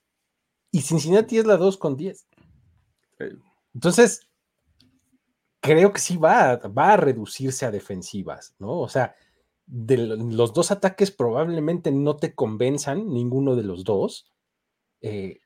y 0.70 0.82
Cincinnati 0.82 1.40
es 1.40 1.48
la 1.48 1.58
2 1.58 1.78
con 1.78 1.98
10. 1.98 2.28
Entonces, 3.74 4.30
creo 5.62 5.92
que 5.94 6.00
sí 6.00 6.18
va, 6.18 6.58
va 6.58 6.94
a 6.94 6.98
reducirse 6.98 7.66
a 7.66 7.72
defensivas, 7.72 8.56
¿no? 8.60 8.82
O 8.82 8.88
sea, 8.88 9.16
de 9.66 9.98
los 9.98 10.54
dos 10.54 10.70
ataques 10.70 11.10
probablemente 11.10 11.92
no 11.92 12.16
te 12.18 12.36
convenzan 12.36 13.12
ninguno 13.12 13.56
de 13.56 13.64
los 13.64 13.84
dos, 13.84 14.32
eh, 15.02 15.40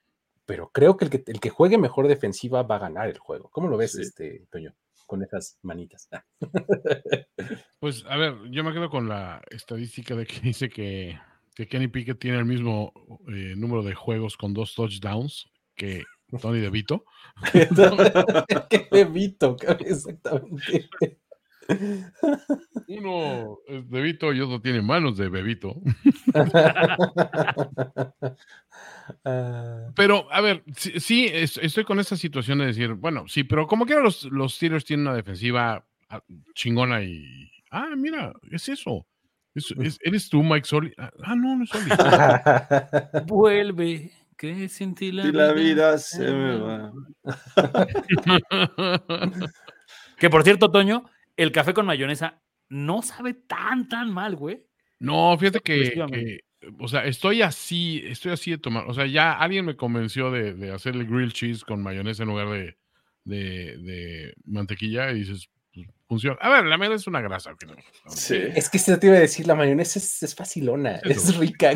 pero 0.45 0.71
creo 0.73 0.97
que 0.97 1.05
el, 1.05 1.11
que 1.11 1.23
el, 1.25 1.39
que 1.39 1.51
juegue 1.51 1.77
mejor 1.77 2.09
defensiva 2.09 2.63
va 2.63 2.75
a 2.75 2.79
ganar 2.79 3.07
el 3.07 3.17
juego. 3.17 3.47
¿Cómo 3.53 3.69
lo 3.69 3.77
ves, 3.77 3.95
este, 3.95 4.45
Toño? 4.51 4.75
Con 5.07 5.23
esas 5.23 5.57
manitas. 5.63 6.07
Pues 7.79 8.05
a 8.07 8.17
ver, 8.17 8.35
yo 8.51 8.63
me 8.63 8.73
quedo 8.73 8.89
con 8.89 9.07
la 9.09 9.41
estadística 9.49 10.15
de 10.15 10.27
que 10.27 10.39
dice 10.41 10.69
que, 10.69 11.17
Kenny 11.55 11.87
Pickett 11.87 12.19
tiene 12.19 12.37
el 12.37 12.45
mismo 12.45 12.93
eh, 13.29 13.55
número 13.57 13.81
de 13.81 13.95
juegos 13.95 14.37
con 14.37 14.53
dos 14.53 14.75
touchdowns 14.75 15.47
que 15.75 16.03
Tony 16.39 16.59
DeVito. 16.59 17.05
DeVito, 18.91 19.55
exactamente. 19.79 20.89
Uno 22.87 23.57
es 23.67 23.89
Bebito 23.89 24.33
y 24.33 24.41
otro 24.41 24.61
tiene 24.61 24.81
manos 24.81 25.17
de 25.17 25.29
Bebito. 25.29 25.75
Ah. 29.23 29.89
pero, 29.95 30.27
a 30.33 30.41
ver, 30.41 30.63
sí, 30.75 31.29
estoy 31.31 31.85
con 31.85 31.99
esa 31.99 32.17
situación 32.17 32.59
de 32.59 32.65
decir, 32.65 32.93
bueno, 32.93 33.25
sí, 33.27 33.45
pero 33.45 33.65
como 33.65 33.85
quiera 33.85 34.01
los, 34.01 34.25
los 34.25 34.55
Steelers 34.55 34.83
tienen 34.83 35.07
una 35.07 35.15
defensiva 35.15 35.85
ah, 36.09 36.21
chingona 36.53 37.01
y. 37.03 37.49
Ah, 37.71 37.87
mira, 37.95 38.33
es 38.51 38.67
eso. 38.67 39.07
¿Eres 40.01 40.29
tú, 40.29 40.43
Mike 40.43 40.67
Soli? 40.67 40.93
Ah, 40.97 41.09
ah, 41.23 41.35
no, 41.35 41.55
no 41.55 41.63
es 41.63 41.69
Soli. 41.69 41.89
Vuelve, 43.27 44.11
que 44.37 44.69
sin 44.69 44.93
ti 44.93 45.11
la, 45.11 45.25
la 45.25 45.51
vida 45.53 45.97
se 45.97 46.31
me 46.31 46.57
va. 46.57 46.93
que 50.17 50.29
por 50.29 50.43
cierto, 50.43 50.69
Toño, 50.69 51.05
el 51.37 51.51
café 51.51 51.73
con 51.73 51.85
mayonesa 51.85 52.41
no 52.69 53.01
sabe 53.01 53.33
tan, 53.33 53.87
tan 53.87 54.11
mal, 54.11 54.35
güey. 54.35 54.65
No, 54.99 55.37
fíjate 55.37 55.59
que, 55.61 56.41
o 56.79 56.87
sea, 56.87 57.05
estoy 57.05 57.41
así, 57.41 58.03
estoy 58.05 58.31
así 58.31 58.51
de 58.51 58.57
tomar, 58.57 58.85
o 58.87 58.93
sea, 58.93 59.05
ya 59.05 59.33
alguien 59.33 59.65
me 59.65 59.75
convenció 59.75 60.31
de, 60.31 60.71
hacer 60.71 60.95
el 60.95 61.05
grilled 61.05 61.31
cheese 61.31 61.63
con 61.63 61.81
mayonesa 61.81 62.23
en 62.23 62.29
lugar 62.29 62.49
de, 62.49 62.75
de, 63.23 64.33
mantequilla 64.45 65.11
y 65.11 65.19
dices, 65.19 65.49
pues, 65.71 65.87
funciona. 66.07 66.37
A 66.41 66.49
ver, 66.49 66.65
la 66.65 66.77
mayonesa 66.77 67.01
es 67.01 67.07
una 67.07 67.21
grasa. 67.21 67.51
¿no? 67.51 67.75
Sí. 68.07 68.35
Es 68.55 68.69
que 68.69 68.79
se 68.79 68.97
te 68.97 69.07
iba 69.07 69.17
a 69.17 69.19
decir, 69.19 69.45
la 69.45 69.53
mayonesa 69.53 69.99
es, 69.99 70.35
facilona, 70.35 70.95
es, 71.03 71.37
rica. 71.37 71.69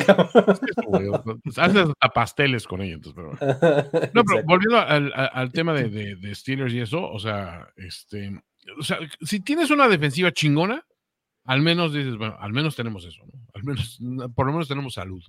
haces 1.58 1.90
hasta 1.90 2.10
pasteles 2.14 2.66
con 2.66 2.82
ella, 2.82 2.96
entonces, 2.96 3.14
pero... 3.16 4.12
No, 4.14 4.24
pero 4.24 4.44
volviendo 4.46 4.80
al, 4.80 5.14
al 5.14 5.52
tema 5.54 5.74
de, 5.74 6.16
de, 6.16 6.36
Steelers 6.36 6.74
y 6.74 6.80
eso, 6.80 7.08
o 7.08 7.20
sea, 7.20 7.68
este 7.78 8.42
o 8.80 8.84
sea, 8.84 9.00
si 9.22 9.40
tienes 9.40 9.72
una 9.72 9.88
defensiva 9.88 10.32
chingona, 10.32 10.86
al 11.46 11.62
menos 11.62 11.94
dices, 11.94 12.18
bueno, 12.18 12.38
al 12.40 12.54
menos 12.54 12.76
tenemos 12.76 13.06
eso, 13.06 13.24
¿no? 13.26 13.34
Al 13.54 13.64
menos, 13.64 14.00
por 14.36 14.46
lo 14.46 14.54
menos 14.54 14.68
tenemos 14.68 14.94
salud. 14.94 15.24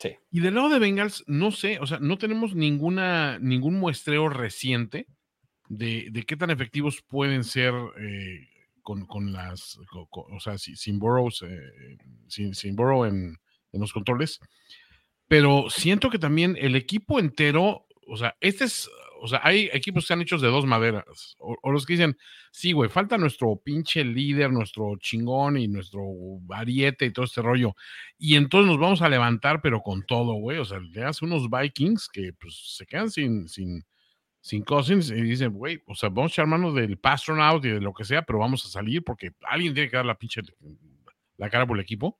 Sí. 0.00 0.10
Y 0.30 0.40
del 0.40 0.54
lado 0.54 0.68
de 0.68 0.78
Bengals, 0.78 1.24
no 1.26 1.50
sé, 1.50 1.78
o 1.80 1.86
sea, 1.86 1.98
no 2.00 2.18
tenemos 2.18 2.54
ninguna, 2.54 3.38
ningún 3.38 3.74
muestreo 3.78 4.28
reciente 4.28 5.06
de, 5.68 6.08
de 6.10 6.22
qué 6.24 6.36
tan 6.36 6.50
efectivos 6.50 7.02
pueden 7.06 7.44
ser 7.44 7.72
eh, 7.98 8.48
con, 8.82 9.06
con, 9.06 9.32
las, 9.32 9.78
o 9.92 10.40
sea, 10.40 10.58
sin 10.58 10.98
Burrows, 10.98 11.42
eh, 11.42 11.96
sin, 12.28 12.54
sin 12.54 12.76
Burrow 12.76 13.04
en, 13.04 13.36
en 13.72 13.80
los 13.80 13.92
controles. 13.92 14.38
Pero 15.28 15.70
siento 15.70 16.10
que 16.10 16.18
también 16.18 16.56
el 16.60 16.76
equipo 16.76 17.18
entero, 17.18 17.86
o 18.06 18.16
sea, 18.16 18.36
este 18.40 18.64
es 18.64 18.88
o 19.20 19.28
sea, 19.28 19.40
hay 19.42 19.68
equipos 19.72 20.06
que 20.06 20.12
han 20.14 20.22
hecho 20.22 20.38
de 20.38 20.48
dos 20.48 20.66
maderas. 20.66 21.36
O, 21.38 21.56
los 21.70 21.86
que 21.86 21.94
dicen, 21.94 22.16
sí, 22.50 22.72
güey, 22.72 22.90
falta 22.90 23.18
nuestro 23.18 23.56
pinche 23.56 24.04
líder, 24.04 24.50
nuestro 24.52 24.96
chingón 24.98 25.56
y 25.56 25.68
nuestro 25.68 26.02
ariete 26.50 27.06
y 27.06 27.12
todo 27.12 27.24
este 27.24 27.42
rollo. 27.42 27.74
Y 28.18 28.36
entonces 28.36 28.70
nos 28.70 28.78
vamos 28.78 29.02
a 29.02 29.08
levantar, 29.08 29.60
pero 29.62 29.80
con 29.80 30.04
todo, 30.04 30.34
güey. 30.34 30.58
O 30.58 30.64
sea, 30.64 30.78
le 30.78 31.04
hace 31.04 31.24
unos 31.24 31.48
Vikings 31.50 32.08
que 32.08 32.32
pues 32.38 32.76
se 32.76 32.86
quedan 32.86 33.10
sin, 33.10 33.48
sin, 33.48 33.84
sin 34.40 34.62
Cousins 34.62 35.10
y 35.10 35.20
dicen, 35.22 35.52
güey, 35.52 35.82
o 35.86 35.94
sea, 35.94 36.08
vamos 36.08 36.32
a 36.32 36.34
echar 36.34 36.46
mano 36.46 36.72
del 36.72 36.98
Pastronaut 36.98 37.64
y 37.64 37.70
de 37.70 37.80
lo 37.80 37.92
que 37.92 38.04
sea, 38.04 38.22
pero 38.22 38.38
vamos 38.38 38.64
a 38.64 38.68
salir 38.68 39.02
porque 39.02 39.32
alguien 39.42 39.74
tiene 39.74 39.90
que 39.90 39.96
dar 39.96 40.06
la 40.06 40.18
pinche 40.18 40.42
la 41.36 41.50
cara 41.50 41.66
por 41.66 41.76
el 41.76 41.82
equipo. 41.82 42.18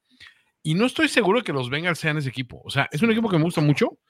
Y 0.67 0.75
no 0.75 0.85
estoy 0.85 1.07
seguro 1.07 1.39
de 1.39 1.45
que 1.45 1.53
los 1.53 1.71
Bengals 1.71 2.01
sean 2.01 2.17
ese 2.17 2.29
equipo. 2.29 2.61
O 2.65 2.71
sea, 2.71 2.89
es 2.91 3.01
un 3.01 3.13
equipo 3.13 3.29
que 3.29 3.39
me 3.39 3.45
gusta 3.45 3.61
mucho, 3.61 4.01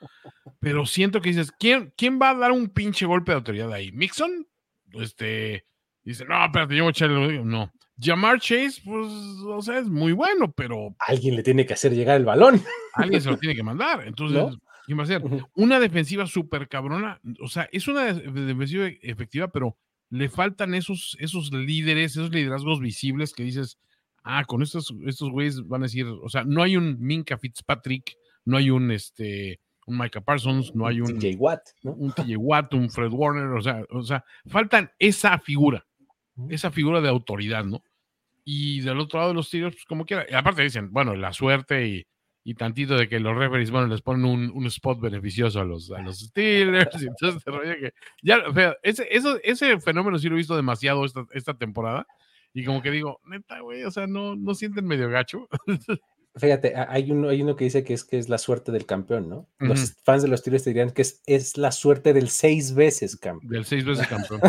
pero 0.58 0.86
siento 0.86 1.20
que 1.20 1.28
dices, 1.28 1.52
¿quién, 1.52 1.92
quién 1.98 2.18
va 2.18 2.30
a 2.30 2.34
dar 2.34 2.50
un 2.50 2.70
pinche 2.70 3.04
golpe 3.04 3.30
de 3.30 3.36
autoridad 3.36 3.70
ahí? 3.70 3.92
¿Mixon? 3.92 4.48
Este, 4.94 5.66
dice, 6.02 6.24
no, 6.24 6.42
espérate, 6.42 6.74
yo 6.74 6.84
voy 6.84 6.88
a 6.88 6.92
echarle. 6.92 7.44
No. 7.44 7.70
Jamar 8.00 8.40
Chase, 8.40 8.80
pues, 8.82 9.06
o 9.46 9.60
sea, 9.60 9.80
es 9.80 9.86
muy 9.86 10.12
bueno, 10.12 10.50
pero. 10.50 10.96
Alguien 10.98 11.36
le 11.36 11.42
tiene 11.42 11.66
que 11.66 11.74
hacer 11.74 11.92
llegar 11.92 12.16
el 12.16 12.24
balón. 12.24 12.62
Alguien 12.94 13.20
se 13.20 13.28
lo 13.28 13.36
tiene 13.36 13.54
que 13.54 13.62
mandar. 13.62 14.06
Entonces, 14.06 14.56
¿quién 14.86 14.98
va 14.98 15.02
a 15.02 15.06
ser? 15.06 15.22
Una 15.56 15.78
defensiva 15.78 16.26
súper 16.26 16.68
cabrona. 16.68 17.20
O 17.42 17.48
sea, 17.48 17.68
es 17.70 17.86
una 17.86 18.14
defensiva 18.14 18.88
efectiva, 19.02 19.48
pero 19.48 19.76
le 20.08 20.30
faltan 20.30 20.74
esos, 20.74 21.18
esos 21.20 21.52
líderes, 21.52 22.12
esos 22.12 22.30
liderazgos 22.30 22.80
visibles 22.80 23.34
que 23.34 23.42
dices, 23.42 23.78
ah, 24.27 24.44
con 24.44 24.62
estos, 24.62 24.93
estos 25.07 25.31
güeyes 25.31 25.66
van 25.66 25.82
a 25.82 25.86
decir, 25.86 26.07
o 26.07 26.28
sea, 26.28 26.44
no 26.44 26.62
hay 26.62 26.77
un 26.77 26.98
Minka 27.01 27.39
Fitzpatrick, 27.39 28.16
no 28.44 28.57
hay 28.57 28.70
un 28.70 28.90
este 28.90 29.61
un 29.86 29.98
Micah 29.98 30.20
Parsons, 30.20 30.74
no 30.74 30.85
hay 30.85 31.01
un 31.01 31.16
TJ 31.16 31.36
Watt, 31.39 31.61
un 31.85 32.11
TJ 32.11 32.36
Watt, 32.36 32.74
un 32.74 32.90
Fred 32.90 33.12
Warner, 33.12 33.47
o 33.57 33.62
sea, 33.62 33.85
o 33.90 34.03
sea, 34.03 34.24
faltan 34.47 34.90
esa 34.98 35.39
figura, 35.39 35.86
esa 36.48 36.73
figura 36.73 37.01
de 37.01 37.09
autoridad, 37.09 37.65
¿no? 37.65 37.85
Y 38.44 38.81
del 38.81 38.98
otro 38.98 39.20
lado 39.20 39.31
de 39.31 39.36
los 39.36 39.48
tiros, 39.48 39.74
pues 39.74 39.85
como 39.85 40.05
quiera. 40.05 40.27
Y 40.28 40.35
aparte 40.35 40.62
dicen, 40.62 40.93
bueno, 40.93 41.15
la 41.15 41.32
suerte 41.32 41.86
y, 41.86 42.07
y 42.43 42.55
tantito 42.55 42.97
de 42.97 43.09
que 43.09 43.20
los 43.20 43.36
referees, 43.36 43.70
bueno, 43.70 43.86
les 43.86 44.03
ponen 44.03 44.24
un, 44.24 44.51
un, 44.53 44.66
spot 44.66 45.01
beneficioso 45.01 45.61
a 45.61 45.65
los, 45.65 45.93
a 45.93 46.03
los 46.03 46.19
Steelers 46.19 46.90
y 47.03 47.07
entonces 47.07 47.44
que 47.44 47.93
ya, 48.23 48.43
ese, 48.82 49.07
eso, 49.09 49.39
ese 49.44 49.81
fenómeno 49.81 50.19
sí 50.19 50.28
lo 50.28 50.35
he 50.35 50.39
visto 50.39 50.57
demasiado 50.57 51.05
esta, 51.05 51.24
esta 51.32 51.55
temporada 51.55 52.07
y 52.56 52.64
como 52.64 52.80
que 52.80 52.90
digo, 52.90 53.20
neta, 53.26 53.60
güey, 53.60 53.84
o 53.84 53.90
sea, 53.90 54.06
no, 54.06 54.34
no 54.34 54.54
sienten 54.54 54.86
medio 54.86 55.10
gacho. 55.10 55.46
Fíjate, 56.36 56.72
hay 56.74 57.10
uno, 57.10 57.28
hay 57.28 57.42
uno 57.42 57.54
que 57.54 57.64
dice 57.64 57.84
que 57.84 57.92
es 57.92 58.02
que 58.02 58.18
es 58.18 58.30
la 58.30 58.38
suerte 58.38 58.72
del 58.72 58.86
campeón, 58.86 59.28
¿no? 59.28 59.46
Los 59.58 59.94
fans 60.04 60.22
de 60.22 60.28
los 60.28 60.40
Steelers 60.40 60.64
te 60.64 60.70
dirían 60.70 60.90
que 60.90 61.02
es, 61.02 61.22
es 61.26 61.58
la 61.58 61.70
suerte 61.70 62.14
del 62.14 62.30
seis 62.30 62.74
veces 62.74 63.18
campeón. 63.18 63.52
Del 63.52 63.66
seis 63.66 63.84
veces 63.84 64.06
campeón. 64.08 64.40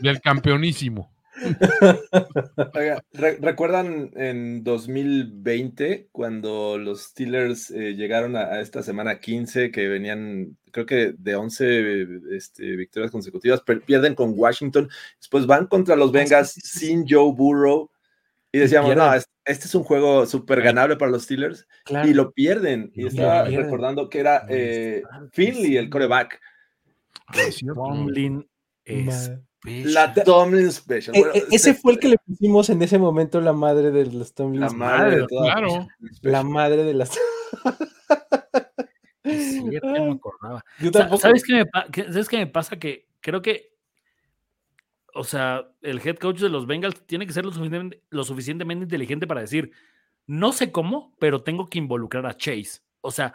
del 0.00 0.20
campeonísimo. 0.20 1.12
¿Recuerdan 3.12 4.10
en 4.14 4.64
2020 4.64 6.08
cuando 6.12 6.78
los 6.78 7.02
Steelers 7.04 7.70
eh, 7.70 7.94
llegaron 7.94 8.36
a, 8.36 8.60
esta 8.60 8.82
semana 8.82 9.20
15 9.20 9.70
que 9.70 9.88
venían, 9.88 10.56
creo 10.70 10.86
que 10.86 11.14
de 11.16 11.36
11 11.36 12.06
este, 12.32 12.76
victorias 12.76 13.10
consecutivas, 13.10 13.62
pierden 13.86 14.14
con 14.14 14.32
Washington, 14.36 14.88
después 15.18 15.46
van 15.46 15.66
contra 15.66 15.96
los 15.96 16.10
ah, 16.10 16.12
Bengals 16.12 16.50
sin 16.50 17.06
Joe 17.08 17.32
Burrow 17.32 17.90
y 18.52 18.58
decíamos, 18.58 18.96
no, 18.96 19.14
este, 19.14 19.30
es 19.66 19.74
un 19.74 19.84
juego 19.84 20.26
súper 20.26 20.60
ganable 20.60 20.96
para 20.96 21.12
los 21.12 21.22
Steelers 21.22 21.66
y 22.04 22.12
lo 22.12 22.32
pierden. 22.32 22.90
Y 22.94 23.06
estaba 23.06 23.44
recordando 23.44 24.08
que 24.08 24.20
era 24.20 24.44
eh, 24.48 25.02
Finley 25.32 25.76
el 25.76 25.88
coreback. 25.88 26.40
Tomlin 27.74 28.44
es 28.84 29.32
la 29.64 30.14
Tomlin 30.14 30.70
Special. 30.72 31.14
E, 31.14 31.20
e, 31.34 31.44
ese 31.50 31.74
fue 31.74 31.92
el 31.92 31.98
que 31.98 32.08
le 32.08 32.16
pusimos 32.18 32.70
en 32.70 32.80
ese 32.82 32.98
momento 32.98 33.40
la 33.40 33.52
madre 33.52 33.90
de 33.90 34.06
los 34.06 34.34
Tomlin. 34.34 34.60
La 34.60 34.70
madre, 34.70 35.26
claro. 35.26 35.88
La 36.22 36.42
madre 36.42 36.84
de 36.84 36.94
las. 36.94 37.10
sí, 39.24 39.64
yo 39.70 39.80
no 39.82 40.06
me 40.06 40.12
acordaba. 40.12 40.64
¿Sabes 41.18 41.44
qué 41.44 41.64
me, 41.64 42.04
¿Sabes 42.04 42.28
qué 42.28 42.38
me 42.38 42.46
pasa? 42.46 42.78
Que 42.78 43.08
creo 43.20 43.42
que. 43.42 43.70
O 45.12 45.24
sea, 45.24 45.68
el 45.82 46.00
head 46.06 46.16
coach 46.16 46.38
de 46.38 46.48
los 46.48 46.66
Bengals 46.66 47.04
tiene 47.04 47.26
que 47.26 47.32
ser 47.32 47.44
lo 47.44 47.50
suficientemente, 47.50 48.00
lo 48.10 48.24
suficientemente 48.24 48.84
inteligente 48.84 49.26
para 49.26 49.42
decir: 49.42 49.72
No 50.26 50.52
sé 50.52 50.72
cómo, 50.72 51.14
pero 51.18 51.42
tengo 51.42 51.68
que 51.68 51.78
involucrar 51.78 52.24
a 52.26 52.36
Chase. 52.36 52.80
O 53.02 53.10
sea, 53.10 53.34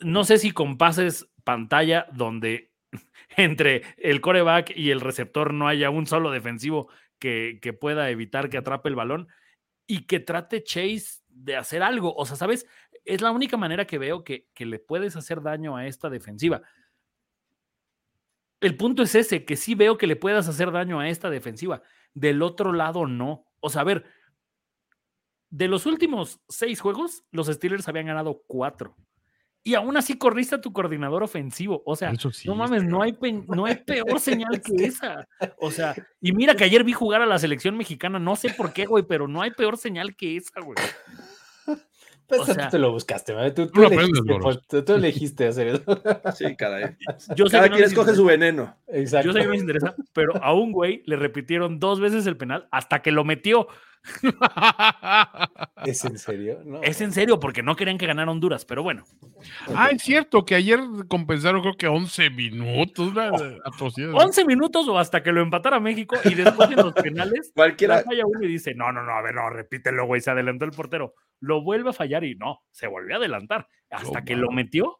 no 0.00 0.24
sé 0.24 0.38
si 0.38 0.50
con 0.50 0.76
pases 0.76 1.26
pantalla 1.44 2.06
donde 2.12 2.65
entre 3.36 3.82
el 3.98 4.20
coreback 4.20 4.72
y 4.76 4.90
el 4.90 5.00
receptor 5.00 5.52
no 5.52 5.68
haya 5.68 5.90
un 5.90 6.06
solo 6.06 6.30
defensivo 6.30 6.88
que, 7.18 7.58
pueda 7.80 8.10
evitar 8.10 8.48
que 8.50 8.58
atrape 8.58 8.88
el 8.88 8.94
balón 8.94 9.28
y 9.86 10.06
que 10.06 10.20
trate 10.20 10.62
Chase 10.62 11.22
de 11.28 11.56
hacer 11.56 11.82
algo. 11.82 12.14
O 12.14 12.26
sea, 12.26 12.36
¿sabes? 12.36 12.66
Es 13.04 13.20
la 13.20 13.30
única 13.30 13.56
manera 13.56 13.86
que 13.86 13.98
veo 13.98 14.24
que, 14.24 14.48
que 14.54 14.66
le 14.66 14.78
puedes 14.78 15.16
hacer 15.16 15.42
daño 15.42 15.76
a 15.76 15.86
esta 15.86 16.10
defensiva. 16.10 16.62
El 18.60 18.76
punto 18.76 19.02
es 19.02 19.14
ese, 19.14 19.44
que 19.44 19.56
sí 19.56 19.74
veo 19.74 19.98
que 19.98 20.06
le 20.06 20.16
puedas 20.16 20.48
hacer 20.48 20.72
daño 20.72 20.98
a 20.98 21.08
esta 21.08 21.30
defensiva. 21.30 21.82
Del 22.14 22.42
otro 22.42 22.72
lado, 22.72 23.06
no. 23.06 23.46
O 23.60 23.68
sea, 23.68 23.82
a 23.82 23.84
ver, 23.84 24.06
de 25.50 25.68
los 25.68 25.86
últimos 25.86 26.40
seis 26.48 26.80
juegos, 26.80 27.24
los 27.30 27.48
Steelers 27.48 27.88
habían 27.88 28.06
ganado 28.06 28.42
cuatro 28.46 28.96
y 29.66 29.74
aún 29.74 29.96
así 29.96 30.16
corriste 30.16 30.54
a 30.54 30.60
tu 30.60 30.72
coordinador 30.72 31.24
ofensivo. 31.24 31.82
O 31.84 31.96
sea, 31.96 32.12
no 32.44 32.54
mames, 32.54 32.84
no 32.84 33.02
hay, 33.02 33.18
no 33.48 33.66
hay 33.66 33.74
peor 33.74 34.20
señal 34.20 34.60
que 34.62 34.84
esa. 34.84 35.26
O 35.58 35.72
sea, 35.72 35.96
y 36.20 36.30
mira 36.30 36.54
que 36.54 36.62
ayer 36.62 36.84
vi 36.84 36.92
jugar 36.92 37.20
a 37.20 37.26
la 37.26 37.36
selección 37.36 37.76
mexicana, 37.76 38.20
no 38.20 38.36
sé 38.36 38.50
por 38.50 38.72
qué, 38.72 38.86
güey, 38.86 39.02
pero 39.02 39.26
no 39.26 39.42
hay 39.42 39.50
peor 39.50 39.76
señal 39.76 40.14
que 40.14 40.36
esa, 40.36 40.60
güey. 40.60 40.76
Pues 42.28 42.42
tú 42.44 42.54
te 42.70 42.78
lo 42.78 42.92
buscaste, 42.92 43.32
¿vale? 43.32 43.50
Tú, 43.50 43.68
tú, 43.68 43.82
elegiste, 43.82 44.82
tú, 44.82 44.94
elegiste, 44.94 45.48
hacer 45.48 45.66
eso. 45.66 46.02
Sí, 46.36 46.54
caray. 46.54 46.96
Yo 47.34 47.46
Cada 47.46 47.68
quien 47.68 47.84
escoge 47.84 48.14
su 48.14 48.24
veneno. 48.24 48.76
Exacto. 48.86 49.26
Yo 49.26 49.32
sé 49.32 49.40
que 49.40 49.48
me 49.48 49.56
interesa, 49.56 49.96
pero 50.12 50.40
a 50.44 50.54
un 50.54 50.70
güey 50.70 51.02
le 51.06 51.16
repitieron 51.16 51.80
dos 51.80 51.98
veces 51.98 52.24
el 52.26 52.36
penal 52.36 52.68
hasta 52.70 53.02
que 53.02 53.10
lo 53.10 53.24
metió. 53.24 53.66
¿Es 55.84 56.04
en 56.04 56.18
serio? 56.18 56.62
Es 56.82 57.00
en 57.00 57.12
serio, 57.12 57.40
porque 57.40 57.62
no 57.62 57.76
querían 57.76 57.98
que 57.98 58.06
ganara 58.06 58.30
Honduras, 58.30 58.64
pero 58.64 58.82
bueno. 58.82 59.04
Ah, 59.74 59.90
es 59.90 60.02
cierto, 60.02 60.44
que 60.44 60.54
ayer 60.54 60.80
compensaron 61.08 61.60
creo 61.60 61.76
que 61.76 61.88
11 61.88 62.30
minutos. 62.30 63.12
11 63.16 64.44
minutos 64.44 64.88
o 64.88 64.98
hasta 64.98 65.22
que 65.22 65.32
lo 65.32 65.40
empatara 65.40 65.80
México 65.80 66.16
y 66.24 66.34
después 66.34 66.70
en 66.70 66.76
los 66.76 66.92
penales, 66.92 67.52
cualquiera 67.54 68.02
falla 68.02 68.24
uno 68.26 68.42
y 68.42 68.48
dice, 68.48 68.74
no, 68.74 68.92
no, 68.92 69.02
no, 69.02 69.12
a 69.12 69.22
ver, 69.22 69.34
no, 69.34 69.50
repítelo, 69.50 70.06
güey, 70.06 70.20
se 70.20 70.30
adelantó 70.30 70.64
el 70.64 70.72
portero. 70.72 71.14
Lo 71.40 71.62
vuelve 71.62 71.90
a 71.90 71.92
fallar 71.92 72.24
y 72.24 72.34
no, 72.34 72.60
se 72.70 72.86
volvió 72.86 73.16
a 73.16 73.18
adelantar. 73.18 73.68
Hasta 73.90 74.24
que 74.24 74.36
lo 74.36 74.50
metió, 74.50 74.98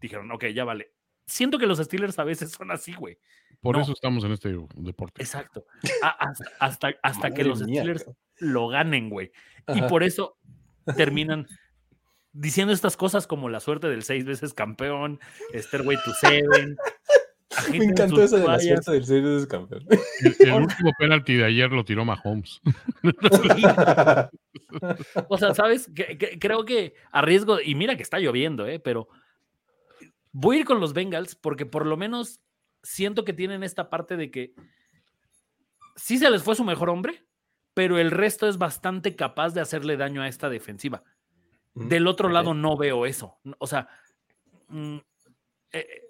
dijeron, 0.00 0.30
ok, 0.30 0.46
ya 0.46 0.64
vale. 0.64 0.95
Siento 1.26 1.58
que 1.58 1.66
los 1.66 1.78
Steelers 1.78 2.18
a 2.18 2.24
veces 2.24 2.52
son 2.52 2.70
así, 2.70 2.94
güey. 2.94 3.18
Por 3.60 3.78
eso 3.78 3.92
estamos 3.92 4.22
en 4.24 4.32
este 4.32 4.56
deporte. 4.76 5.22
Exacto. 5.22 5.66
hasta, 6.60 6.94
hasta, 7.02 7.30
que 7.32 7.44
los 7.44 7.60
Steelers 7.60 8.06
lo 8.38 8.68
ganen, 8.68 9.10
güey. 9.10 9.32
Y 9.74 9.82
por 9.82 10.02
eso 10.02 10.36
terminan 10.96 11.46
diciendo 12.32 12.72
estas 12.72 12.96
cosas 12.96 13.26
como 13.26 13.48
la 13.48 13.60
suerte 13.60 13.88
del 13.88 14.02
seis 14.02 14.24
veces 14.24 14.54
campeón, 14.54 15.18
Stairway 15.54 15.96
to 16.04 16.12
Seven. 16.14 16.76
Me 17.70 17.78
encantó 17.78 18.22
eso 18.22 18.36
de 18.36 18.46
la 18.46 18.60
suerte 18.60 18.92
del 18.92 19.04
seis 19.04 19.22
veces 19.22 19.46
campeón. 19.46 19.84
El, 20.20 20.52
último 20.52 20.92
penalti 20.98 21.34
de 21.34 21.44
ayer 21.46 21.70
lo 21.72 21.84
tiró 21.84 22.04
Mahomes. 22.04 22.60
o 25.28 25.38
sea, 25.38 25.54
¿sabes? 25.54 25.90
creo 26.38 26.64
que 26.64 26.94
a 27.10 27.22
riesgo, 27.22 27.60
y 27.60 27.74
mira 27.74 27.96
que 27.96 28.02
está 28.02 28.18
lloviendo, 28.18 28.66
¿eh? 28.66 28.78
pero 28.78 29.08
voy 30.38 30.56
a 30.56 30.60
ir 30.60 30.66
con 30.66 30.80
los 30.80 30.92
Bengals 30.92 31.34
porque 31.34 31.64
por 31.64 31.86
lo 31.86 31.96
menos 31.96 32.42
siento 32.82 33.24
que 33.24 33.32
tienen 33.32 33.62
esta 33.62 33.88
parte 33.88 34.18
de 34.18 34.30
que 34.30 34.54
sí 35.96 36.18
se 36.18 36.30
les 36.30 36.42
fue 36.42 36.54
su 36.54 36.62
mejor 36.62 36.90
hombre, 36.90 37.24
pero 37.72 37.98
el 37.98 38.10
resto 38.10 38.46
es 38.46 38.58
bastante 38.58 39.16
capaz 39.16 39.54
de 39.54 39.62
hacerle 39.62 39.96
daño 39.96 40.20
a 40.20 40.28
esta 40.28 40.50
defensiva. 40.50 41.02
Del 41.74 42.06
otro 42.06 42.28
lado 42.28 42.52
no 42.52 42.76
veo 42.76 43.06
eso. 43.06 43.38
O 43.58 43.66
sea, 43.66 43.88
mm, 44.68 44.98
eh, 45.72 46.02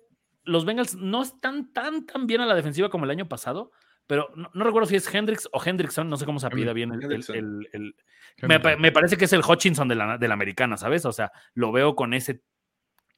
los 0.42 0.64
Bengals 0.64 0.96
no 0.96 1.22
están 1.22 1.72
tan, 1.72 2.04
tan 2.04 2.26
bien 2.26 2.40
a 2.40 2.46
la 2.46 2.54
defensiva 2.56 2.88
como 2.88 3.04
el 3.04 3.10
año 3.12 3.28
pasado, 3.28 3.70
pero 4.08 4.32
no, 4.34 4.64
recuerdo 4.64 4.88
si 4.88 4.96
es 4.96 5.12
Hendrix 5.12 5.48
o 5.52 5.62
Hendrickson, 5.64 6.08
no 6.08 6.16
sé 6.16 6.24
cómo 6.24 6.40
se 6.40 6.46
apida 6.46 6.72
bien 6.72 6.92
el... 6.92 7.94
me, 8.42 8.92
parece 8.92 9.16
que 9.16 9.24
es 9.24 9.32
el 9.32 9.42
Hutchinson 9.44 9.88
de 9.88 9.94
la, 9.94 10.18
de 10.18 10.28
la 10.28 10.34
americana, 10.34 10.76
¿sabes? 10.76 11.04
O 11.04 11.12
sea, 11.12 11.32
lo 11.54 11.72
veo 11.72 11.96
con 11.96 12.14
ese, 12.14 12.42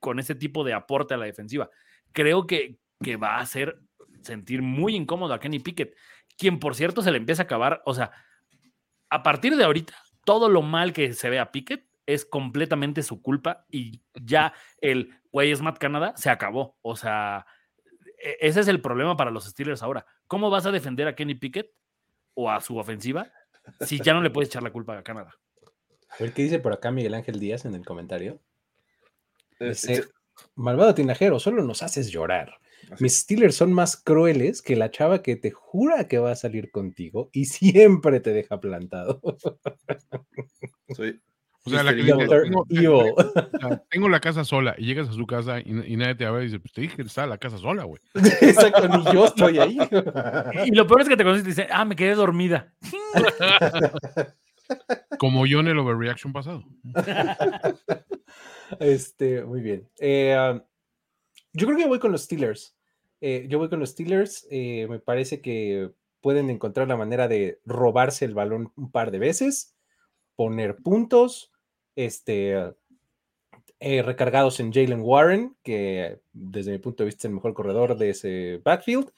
con 0.00 0.18
ese 0.18 0.34
tipo 0.34 0.64
de 0.64 0.74
aporte 0.74 1.14
a 1.14 1.16
la 1.16 1.26
defensiva. 1.26 1.70
Creo 2.12 2.46
que, 2.46 2.78
que 3.02 3.16
va 3.16 3.36
a 3.36 3.40
hacer 3.40 3.80
sentir 4.22 4.62
muy 4.62 4.94
incómodo 4.94 5.34
a 5.34 5.40
Kenny 5.40 5.58
Pickett, 5.58 5.96
quien 6.36 6.58
por 6.58 6.74
cierto 6.74 7.02
se 7.02 7.10
le 7.10 7.18
empieza 7.18 7.42
a 7.42 7.44
acabar, 7.44 7.82
o 7.84 7.94
sea, 7.94 8.12
a 9.10 9.22
partir 9.22 9.56
de 9.56 9.64
ahorita, 9.64 9.94
todo 10.24 10.48
lo 10.48 10.62
mal 10.62 10.92
que 10.92 11.12
se 11.14 11.30
ve 11.30 11.38
a 11.38 11.50
Pickett 11.50 11.86
es 12.06 12.24
completamente 12.24 13.02
su 13.02 13.20
culpa 13.20 13.66
y 13.70 14.02
ya 14.14 14.54
el 14.80 15.14
güey 15.30 15.50
es 15.50 15.60
Matt 15.60 15.78
Canada 15.78 16.14
se 16.16 16.30
acabó. 16.30 16.76
O 16.82 16.96
sea, 16.96 17.46
e-, 18.22 18.36
ese 18.40 18.60
es 18.60 18.68
el 18.68 18.80
problema 18.80 19.16
para 19.16 19.30
los 19.30 19.44
Steelers 19.44 19.82
ahora. 19.82 20.06
¿Cómo 20.26 20.50
vas 20.50 20.66
a 20.66 20.72
defender 20.72 21.08
a 21.08 21.14
Kenny 21.14 21.34
Pickett 21.34 21.70
o 22.34 22.50
a 22.50 22.60
su 22.60 22.78
ofensiva 22.78 23.30
si 23.80 24.00
ya 24.00 24.14
no 24.14 24.22
le 24.22 24.30
puedes 24.30 24.48
echar 24.48 24.62
la 24.62 24.70
culpa 24.70 24.96
a 24.96 25.02
Canadá? 25.02 25.34
A 26.08 26.16
ver 26.18 26.32
qué 26.32 26.42
dice 26.42 26.58
por 26.58 26.72
acá 26.72 26.90
Miguel 26.90 27.14
Ángel 27.14 27.38
Díaz 27.38 27.64
en 27.66 27.74
el 27.74 27.84
comentario. 27.84 28.40
Dice, 29.60 30.05
Malvado 30.55 30.94
tinajero, 30.94 31.39
solo 31.39 31.62
nos 31.62 31.82
haces 31.82 32.10
llorar. 32.10 32.59
Mis 33.01 33.18
Steelers 33.18 33.56
son 33.56 33.72
más 33.72 33.97
crueles 33.97 34.62
que 34.62 34.76
la 34.76 34.90
chava 34.90 35.22
que 35.22 35.36
te 35.36 35.51
jura 35.51 36.09
que 36.09 36.18
va 36.18 36.32
a 36.32 36.36
salir 36.36 36.70
contigo 36.70 37.28
y 37.32 37.47
siempre 37.47 38.20
te 38.20 38.32
deja 38.32 38.60
plantado. 38.60 39.20
Soy, 40.97 41.20
o 41.68 41.70
sea, 41.70 41.82
la 41.82 41.94
que 41.94 42.02
tengo, 43.90 44.09
la 44.09 44.20
casa 44.20 44.44
sola 44.44 44.74
y 44.78 44.86
llegas 44.86 45.09
a 45.09 45.12
su 45.12 45.26
casa 45.26 45.60
y, 45.60 45.97
nadie 45.97 46.14
te 46.14 46.30
ve 46.30 46.43
y 46.43 46.44
dice, 46.47 46.60
pues 46.60 46.72
te 46.72 46.80
dije 46.80 46.97
que 46.97 47.02
estaba 47.02 47.26
la 47.26 47.39
casa 47.39 47.59
sola, 47.59 47.85
güey. 47.85 48.01
Exacto, 48.40 48.89
ni 48.89 49.05
yo 49.12 49.26
estoy 49.26 49.59
ahí. 49.59 49.78
y 50.64 50.70
lo 50.70 50.86
peor 50.86 51.02
es 51.02 51.09
que 51.09 51.16
te 51.16 51.24
conoces 51.24 51.43
y 51.43 51.44
te 51.44 51.51
dice, 51.51 51.68
ah, 51.70 51.85
me 51.85 51.94
quedé 51.94 52.14
dormida. 52.14 52.72
Como 55.18 55.46
yo 55.46 55.60
en 55.60 55.68
el 55.68 55.78
overreaction 55.78 56.32
pasado. 56.32 56.64
Este, 58.80 59.42
muy 59.44 59.60
bien. 59.60 59.88
Eh, 59.98 60.34
ah, 60.34 60.62
yo 61.52 61.66
creo 61.66 61.78
que 61.78 61.86
voy 61.86 61.98
con 61.98 62.12
los 62.12 62.24
Steelers. 62.24 62.76
Eh, 63.20 63.46
yo 63.48 63.58
voy 63.58 63.68
con 63.68 63.80
los 63.80 63.90
Steelers. 63.90 64.46
Eh, 64.50 64.86
me 64.88 64.98
parece 64.98 65.40
que 65.40 65.90
pueden 66.20 66.50
encontrar 66.50 66.88
la 66.88 66.96
manera 66.96 67.28
de 67.28 67.60
robarse 67.64 68.24
el 68.24 68.34
balón 68.34 68.72
un 68.76 68.90
par 68.90 69.10
de 69.10 69.18
veces, 69.18 69.74
poner 70.36 70.76
puntos, 70.76 71.52
este, 71.96 72.74
recargados 73.80 74.60
en 74.60 74.72
Jalen 74.72 75.00
Warren, 75.00 75.56
que 75.62 76.20
desde 76.32 76.72
mi 76.72 76.78
punto 76.78 77.02
de 77.02 77.06
vista 77.06 77.20
es 77.20 77.24
el 77.26 77.34
mejor 77.34 77.54
corredor 77.54 77.96
de 77.96 78.10
ese 78.10 78.60
backfield. 78.64 79.10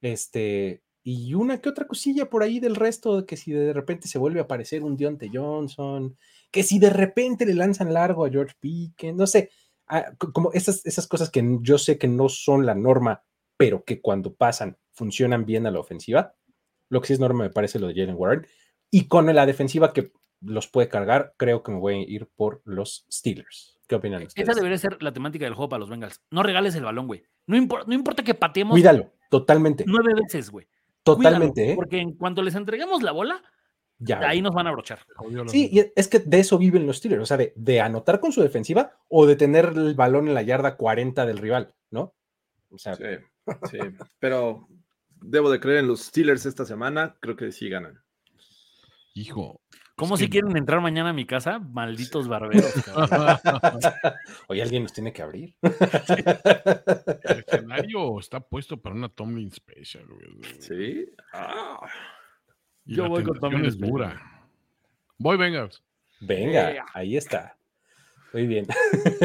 Este, 0.00 0.82
y 1.02 1.34
una 1.34 1.60
que 1.60 1.68
otra 1.68 1.86
cosilla 1.86 2.28
por 2.28 2.42
ahí 2.42 2.60
del 2.60 2.76
resto, 2.76 3.24
que 3.24 3.36
si 3.36 3.52
de 3.52 3.72
repente 3.72 4.08
se 4.08 4.18
vuelve 4.18 4.40
a 4.40 4.44
aparecer 4.44 4.82
un 4.82 4.96
Dionte 4.96 5.30
Johnson, 5.32 6.16
que 6.50 6.62
si 6.62 6.78
de 6.78 6.90
repente 6.90 7.46
le 7.46 7.54
lanzan 7.54 7.92
largo 7.92 8.24
a 8.24 8.30
George 8.30 8.54
Pickens, 8.60 9.16
no 9.16 9.26
sé, 9.26 9.50
ah, 9.86 10.12
como 10.18 10.52
esas, 10.52 10.84
esas 10.84 11.06
cosas 11.06 11.30
que 11.30 11.42
yo 11.62 11.78
sé 11.78 11.98
que 11.98 12.08
no 12.08 12.28
son 12.28 12.66
la 12.66 12.74
norma 12.74 13.22
pero 13.58 13.84
que 13.84 14.00
cuando 14.00 14.34
pasan 14.34 14.78
funcionan 14.92 15.44
bien 15.44 15.66
a 15.66 15.70
la 15.70 15.80
ofensiva. 15.80 16.34
Lo 16.88 17.02
que 17.02 17.08
sí 17.08 17.12
es 17.12 17.20
normal 17.20 17.48
me 17.48 17.52
parece 17.52 17.78
lo 17.78 17.88
de 17.88 17.94
Jalen 17.94 18.14
Warren. 18.16 18.46
Y 18.90 19.08
con 19.08 19.26
la 19.34 19.44
defensiva 19.44 19.92
que 19.92 20.12
los 20.40 20.68
puede 20.68 20.88
cargar, 20.88 21.34
creo 21.36 21.62
que 21.62 21.72
me 21.72 21.78
voy 21.78 21.94
a 21.94 22.08
ir 22.08 22.28
por 22.34 22.62
los 22.64 23.04
Steelers. 23.12 23.78
¿Qué 23.86 23.96
opinan 23.96 24.22
ustedes? 24.22 24.48
Esa 24.48 24.56
debería 24.56 24.78
ser 24.78 25.02
la 25.02 25.12
temática 25.12 25.44
del 25.44 25.54
juego 25.54 25.68
para 25.68 25.80
los 25.80 25.90
Bengals. 25.90 26.22
No 26.30 26.42
regales 26.42 26.74
el 26.76 26.84
balón, 26.84 27.06
güey. 27.06 27.24
No, 27.46 27.56
no 27.86 27.94
importa 27.94 28.22
que 28.22 28.34
pateemos. 28.34 28.72
Cuídalo, 28.72 29.12
totalmente. 29.28 29.84
Nueve 29.86 30.12
veces, 30.14 30.50
güey. 30.50 30.66
Totalmente. 31.16 31.72
¿eh? 31.72 31.74
Porque 31.74 32.00
en 32.00 32.12
cuanto 32.12 32.42
les 32.42 32.54
entreguemos 32.54 33.02
la 33.02 33.12
bola, 33.12 33.42
ya, 33.98 34.20
ahí 34.20 34.40
nos 34.40 34.54
van 34.54 34.66
a 34.66 34.70
abrochar. 34.70 35.00
Sí, 35.48 35.68
y 35.72 35.92
es 35.94 36.08
que 36.08 36.20
de 36.20 36.38
eso 36.38 36.56
viven 36.56 36.86
los 36.86 36.98
Steelers, 36.98 37.22
o 37.22 37.26
sea, 37.26 37.36
de, 37.36 37.80
anotar 37.80 38.20
con 38.20 38.32
su 38.32 38.40
defensiva 38.40 38.96
o 39.08 39.26
de 39.26 39.36
tener 39.36 39.72
el 39.76 39.94
balón 39.94 40.28
en 40.28 40.34
la 40.34 40.42
yarda 40.42 40.76
40 40.76 41.26
del 41.26 41.38
rival, 41.38 41.74
¿no? 41.90 42.14
O 42.70 42.78
sea, 42.78 42.94
sí, 42.94 43.04
sí. 43.70 43.78
pero 44.20 44.68
debo 45.20 45.50
de 45.50 45.58
creer 45.58 45.78
en 45.78 45.88
los 45.88 46.02
Steelers 46.02 46.46
esta 46.46 46.64
semana, 46.64 47.16
creo 47.20 47.34
que 47.34 47.50
sí 47.50 47.68
ganan. 47.68 48.00
Hijo. 49.14 49.60
¿Cómo 49.98 50.16
si 50.16 50.30
quieren 50.30 50.56
entrar 50.56 50.80
mañana 50.80 51.10
a 51.10 51.12
mi 51.12 51.26
casa? 51.26 51.58
Malditos 51.58 52.28
barberos. 52.28 52.72
Hoy 54.46 54.60
alguien 54.62 54.84
nos 54.84 54.92
tiene 54.92 55.12
que 55.12 55.22
abrir. 55.22 55.56
El 55.60 57.38
escenario 57.40 58.20
está 58.20 58.38
puesto 58.38 58.80
para 58.80 58.94
una 58.94 59.08
Tomlin 59.08 59.50
Special. 59.50 60.04
Sí. 60.60 61.04
Ah. 61.32 61.80
Yo 62.84 63.08
voy 63.08 63.24
con 63.24 63.40
Tomlin 63.40 63.64
es 63.64 63.76
dura. 63.76 64.46
Voy, 65.18 65.36
venga. 65.36 65.68
Venga, 66.20 66.86
ahí 66.94 67.16
está. 67.16 67.58
Muy 68.32 68.46
bien. 68.46 68.68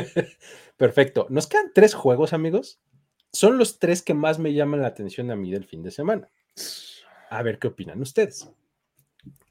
Perfecto. 0.77 1.27
Nos 1.29 1.45
quedan 1.45 1.71
tres 1.75 1.93
juegos, 1.93 2.33
amigos. 2.33 2.81
Son 3.31 3.59
los 3.59 3.77
tres 3.77 4.01
que 4.01 4.15
más 4.15 4.39
me 4.39 4.55
llaman 4.55 4.81
la 4.81 4.87
atención 4.87 5.29
a 5.29 5.35
mí 5.35 5.51
del 5.51 5.65
fin 5.65 5.83
de 5.83 5.91
semana. 5.91 6.29
A 7.29 7.43
ver 7.43 7.59
qué 7.59 7.67
opinan 7.67 8.01
ustedes. 8.01 8.49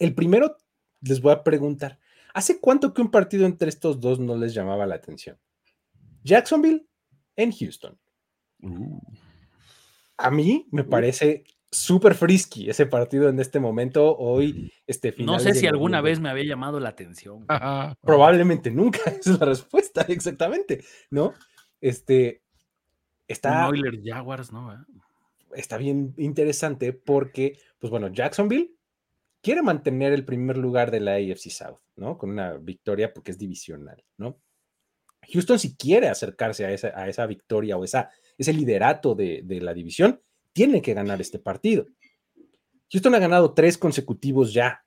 El 0.00 0.16
primero, 0.16 0.56
les 1.02 1.20
voy 1.20 1.32
a 1.32 1.42
preguntar, 1.42 1.98
¿hace 2.34 2.60
cuánto 2.60 2.94
que 2.94 3.02
un 3.02 3.10
partido 3.10 3.46
entre 3.46 3.68
estos 3.68 4.00
dos 4.00 4.18
no 4.18 4.36
les 4.36 4.54
llamaba 4.54 4.86
la 4.86 4.94
atención? 4.94 5.38
Jacksonville 6.22 6.86
en 7.36 7.52
Houston. 7.52 7.98
Uh. 8.62 9.00
A 10.16 10.30
mí 10.30 10.68
me 10.70 10.84
parece 10.84 11.44
súper 11.70 12.14
frisky 12.14 12.68
ese 12.68 12.86
partido 12.86 13.28
en 13.28 13.40
este 13.40 13.58
momento, 13.58 14.16
hoy, 14.16 14.72
este 14.86 15.10
final. 15.10 15.34
No 15.34 15.40
sé 15.40 15.54
si 15.54 15.66
alguna 15.66 16.00
vez 16.00 16.20
me 16.20 16.28
había 16.28 16.44
llamado 16.44 16.78
la 16.78 16.90
atención. 16.90 17.46
Probablemente 18.02 18.70
nunca, 18.70 19.00
es 19.20 19.26
la 19.26 19.46
respuesta, 19.46 20.02
exactamente, 20.02 20.84
¿no? 21.10 21.32
Este, 21.80 22.42
está... 23.26 23.70
Jaguars, 24.04 24.52
¿no? 24.52 24.86
Está 25.54 25.76
bien 25.76 26.14
interesante 26.18 26.92
porque, 26.92 27.58
pues 27.78 27.90
bueno, 27.90 28.08
Jacksonville 28.08 28.76
quiere 29.42 29.62
mantener 29.62 30.12
el 30.12 30.24
primer 30.24 30.56
lugar 30.56 30.90
de 30.90 31.00
la 31.00 31.14
AFC 31.14 31.50
South, 31.50 31.80
¿no? 31.96 32.16
Con 32.16 32.30
una 32.30 32.54
victoria 32.54 33.12
porque 33.12 33.32
es 33.32 33.38
divisional, 33.38 34.02
¿no? 34.16 34.40
Houston 35.32 35.58
si 35.58 35.76
quiere 35.76 36.08
acercarse 36.08 36.64
a 36.64 36.72
esa, 36.72 36.88
a 36.98 37.08
esa 37.08 37.26
victoria 37.26 37.76
o 37.76 37.84
esa, 37.84 38.10
ese 38.38 38.52
liderato 38.52 39.14
de, 39.14 39.44
la 39.60 39.74
división, 39.74 40.20
tiene 40.52 40.82
que 40.82 40.94
ganar 40.94 41.20
este 41.20 41.38
partido. 41.38 41.86
Houston 42.90 43.14
ha 43.14 43.18
ganado 43.18 43.54
tres 43.54 43.78
consecutivos 43.78 44.52
ya, 44.52 44.84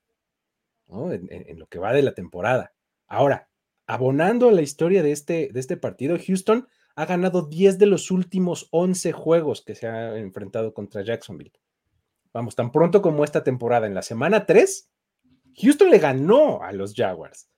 ¿no? 0.87 1.11
en, 1.11 1.59
lo 1.59 1.67
que 1.67 1.79
va 1.79 1.93
de 1.93 2.03
la 2.03 2.13
temporada. 2.13 2.73
Ahora, 3.07 3.49
abonando 3.87 4.51
la 4.51 4.61
historia 4.61 5.03
de 5.03 5.11
este, 5.11 5.49
de 5.51 5.59
este 5.59 5.77
partido, 5.77 6.17
Houston 6.19 6.67
ha 6.95 7.05
ganado 7.05 7.47
10 7.47 7.77
de 7.77 7.87
los 7.87 8.11
últimos 8.11 8.67
11 8.71 9.11
juegos 9.11 9.63
que 9.63 9.75
se 9.75 9.87
ha 9.87 10.17
enfrentado 10.17 10.73
contra 10.73 11.03
Jacksonville. 11.03 11.53
Vamos, 12.35 12.53
tan 12.53 12.69
pronto 12.69 13.01
como 13.01 13.23
esta 13.23 13.45
temporada, 13.45 13.87
en 13.87 13.93
la 13.93 14.01
semana 14.01 14.45
3, 14.45 14.91
Houston 15.55 15.89
le 15.89 15.99
ganó 15.99 16.61
a 16.61 16.73
los 16.73 16.93
Jaguars, 16.93 17.49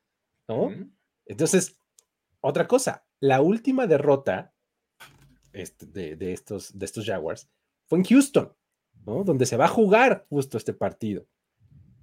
¿no? 0.48 0.70
Entonces, 1.26 1.80
otra 2.42 2.68
cosa, 2.68 3.04
la 3.20 3.42
última 3.42 3.88
derrota 3.88 4.54
este, 5.52 5.88
de, 5.88 6.32
estos, 6.32 6.78
de 6.78 6.86
estos 6.86 7.08
Jaguars 7.08 7.50
fue 7.88 7.98
en 7.98 8.06
Houston, 8.06 8.56
¿no? 9.04 9.24
Donde 9.24 9.48
se 9.48 9.58
va 9.58 9.66
a 9.66 9.70
jugar 9.70 10.28
justo 10.30 10.60
este 10.60 10.76
partido. 10.76 11.26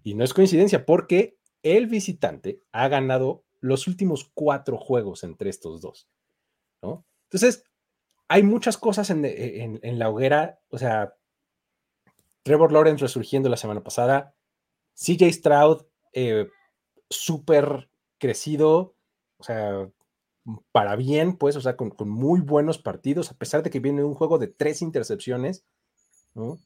Y 0.03 0.15
no 0.15 0.25
es 0.25 0.35
coincidencia, 0.35 0.85
porque 0.85 1.39
el 1.63 1.87
visitante 1.87 2.61
ha 2.73 2.89
ganado 2.89 3.45
los 3.61 3.87
últimos 3.87 4.33
cuatro 4.35 4.79
juegos 4.79 5.23
entre 5.23 5.49
estos 5.49 5.81
dos, 5.81 6.09
¿no? 6.83 7.07
Entonces, 7.31 7.63
hay 8.27 8.43
muchas 8.43 8.77
cosas 8.77 9.11
en, 9.11 9.25
en 9.25 9.99
la 10.01 10.11
hoguera, 10.11 10.61
o 10.71 10.79
sea, 10.79 11.15
Trevor 12.45 12.73
Lawrence 12.73 13.03
resurgiendo 13.03 13.49
la 13.49 13.57
semana 13.57 13.83
pasada. 13.83 14.35
CJ 14.95 15.33
Stroud, 15.33 15.87
eh, 16.13 16.49
súper 17.11 17.91
crecido, 18.19 18.95
o 19.39 19.43
sea, 19.43 19.89
para 20.71 20.95
bien, 20.95 21.37
pues, 21.37 21.57
o 21.57 21.61
sea, 21.61 21.77
con, 21.77 21.93
muy 22.07 22.41
buenos 22.41 22.79
partidos, 22.79 23.31
a 23.31 23.35
pesar 23.35 23.63
de 23.63 23.71
que 23.71 23.81
viene 23.81 24.05
un 24.05 24.15
juego 24.15 24.39
de 24.39 24.49
tres 24.49 24.83
intercepciones, 24.83 25.65
¿no? 26.35 26.59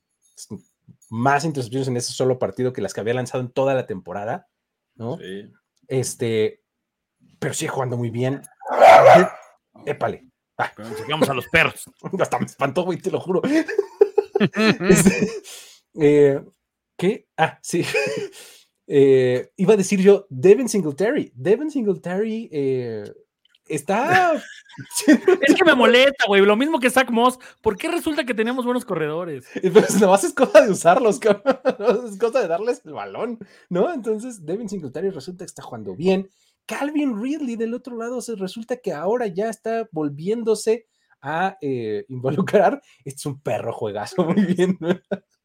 Más 1.11 1.45
intercepciones 1.45 1.89
en 1.89 1.97
ese 1.97 2.13
solo 2.13 2.39
partido 2.39 2.73
que 2.73 2.83
las 2.83 2.93
que 2.93 3.01
había 3.01 3.15
lanzado 3.15 3.43
en 3.43 3.51
toda 3.51 3.75
la 3.75 3.87
temporada, 3.87 4.49
¿no? 4.97 5.17
Sí. 5.19 5.51
Este, 5.87 6.63
pero 7.39 7.55
sigue 7.55 7.71
jugando 7.71 7.97
muy 7.97 8.11
bien. 8.11 8.43
Épale. 9.87 10.29
Ah. 10.59 10.73
A 10.77 11.35
los 11.35 11.49
perros. 11.49 11.85
Hasta 12.21 12.39
me 12.39 12.47
espantó, 12.47 12.83
güey, 12.83 12.99
te 12.99 13.13
lo 13.13 13.21
juro. 13.21 13.43
Este, 14.39 15.29
eh, 16.01 16.41
¿Qué? 16.97 17.29
Ah, 17.37 17.59
sí. 17.63 17.85
Eh, 18.91 19.51
iba 19.59 19.75
a 19.75 19.77
decir 19.77 20.01
yo, 20.01 20.27
Devin 20.31 20.67
Singletary. 20.67 21.31
Devin 21.35 21.71
Singletary 21.71 22.49
eh, 22.51 23.05
está. 23.67 24.33
es 25.47 25.55
que 25.55 25.65
me 25.67 25.75
molesta, 25.75 26.25
güey. 26.27 26.41
Lo 26.41 26.57
mismo 26.57 26.81
que 26.81 26.89
Zach 26.89 27.11
Moss. 27.11 27.39
¿Por 27.61 27.77
qué 27.77 27.91
resulta 27.91 28.25
que 28.25 28.33
tenemos 28.33 28.65
buenos 28.65 28.87
corredores? 28.87 29.45
Pues 29.75 30.01
más 30.01 30.25
es 30.25 30.33
cosa 30.33 30.63
de 30.63 30.71
usarlos, 30.71 31.21
es 31.23 32.19
cosa 32.19 32.41
de 32.41 32.49
darles 32.49 32.81
el 32.87 32.95
balón, 32.95 33.39
¿no? 33.69 33.93
Entonces, 33.93 34.47
Devin 34.47 34.71
Singletary 34.71 35.11
resulta 35.11 35.45
que 35.45 35.51
está 35.51 35.63
jugando 35.63 35.95
bien. 35.95 36.31
Calvin 36.65 37.23
Ridley 37.23 37.57
del 37.57 37.75
otro 37.75 37.95
lado 37.95 38.23
se 38.23 38.37
resulta 38.37 38.79
que 38.79 38.95
ahora 38.95 39.27
ya 39.27 39.51
está 39.51 39.87
volviéndose 39.93 40.87
a 41.21 41.57
involucrar. 42.09 42.81
Este 43.05 43.11
es 43.17 43.27
un 43.27 43.41
perro 43.41 43.73
juegazo, 43.73 44.25
muy 44.25 44.45
bien. 44.57 44.77
¿no? 44.81 44.89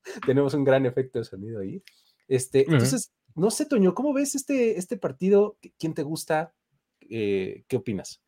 tenemos 0.25 0.53
un 0.53 0.63
gran 0.63 0.85
efecto 0.85 1.19
de 1.19 1.25
sonido 1.25 1.61
ahí. 1.61 1.83
Este, 2.27 2.61
Entonces, 2.61 3.13
no 3.35 3.51
sé, 3.51 3.65
Toño, 3.65 3.93
¿cómo 3.93 4.13
ves 4.13 4.35
este, 4.35 4.77
este 4.77 4.97
partido? 4.97 5.57
¿Quién 5.77 5.93
te 5.93 6.03
gusta? 6.03 6.53
Eh, 7.01 7.63
¿Qué 7.67 7.77
opinas? 7.77 8.21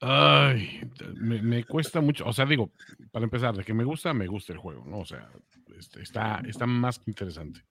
Ay, 0.00 0.82
me, 1.14 1.64
cuesta 1.64 2.02
mucho, 2.02 2.26
o 2.26 2.32
sea, 2.32 2.44
digo, 2.44 2.70
para 3.10 3.24
empezar, 3.24 3.56
de 3.56 3.64
que 3.64 3.72
me 3.72 3.84
gusta, 3.84 4.12
me 4.12 4.26
gusta 4.26 4.52
el 4.52 4.58
juego, 4.58 4.84
¿no? 4.84 4.98
O 4.98 5.06
sea, 5.06 5.30
este, 5.78 6.02
está, 6.02 6.42
está 6.46 6.66
más 6.66 6.98
que 6.98 7.10
interesante. 7.10 7.62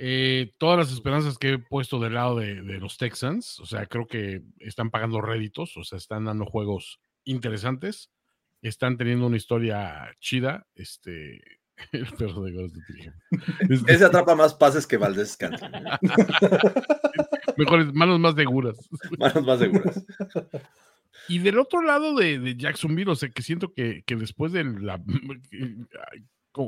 Eh, 0.00 0.52
todas 0.58 0.78
las 0.78 0.92
esperanzas 0.92 1.38
que 1.38 1.54
he 1.54 1.58
puesto 1.58 1.98
del 1.98 2.14
lado 2.14 2.36
de, 2.36 2.62
de, 2.62 2.78
los 2.78 2.98
Texans, 2.98 3.58
o 3.58 3.66
sea, 3.66 3.86
creo 3.86 4.06
que 4.06 4.42
están 4.60 4.90
pagando 4.90 5.20
réditos, 5.20 5.76
o 5.76 5.82
sea, 5.82 5.98
están 5.98 6.26
dando 6.26 6.46
juegos 6.46 7.00
interesantes 7.24 8.10
están 8.62 8.96
teniendo 8.96 9.26
una 9.26 9.36
historia 9.36 10.14
chida. 10.20 10.66
Este, 10.74 11.40
el 11.92 12.06
perro 12.06 12.42
de 12.42 12.52
Ghost 12.52 12.76
este 13.60 13.92
Ese 13.92 14.04
atrapa 14.04 14.34
más 14.34 14.54
pases 14.54 14.86
que 14.86 14.96
Valdés 14.96 15.32
Scantling. 15.32 15.70
Mejores, 17.56 17.92
manos 17.92 18.20
más 18.20 18.34
seguras. 18.34 18.76
Manos 19.18 19.44
más 19.44 19.58
seguras. 19.58 20.04
Y 21.28 21.40
del 21.40 21.58
otro 21.58 21.82
lado 21.82 22.14
de, 22.14 22.54
Jacksonville, 22.56 23.10
o 23.10 23.16
sea, 23.16 23.28
que 23.30 23.42
siento 23.42 23.72
que, 23.74 24.04
después 24.06 24.52
de 24.52 24.64
la. 24.64 25.02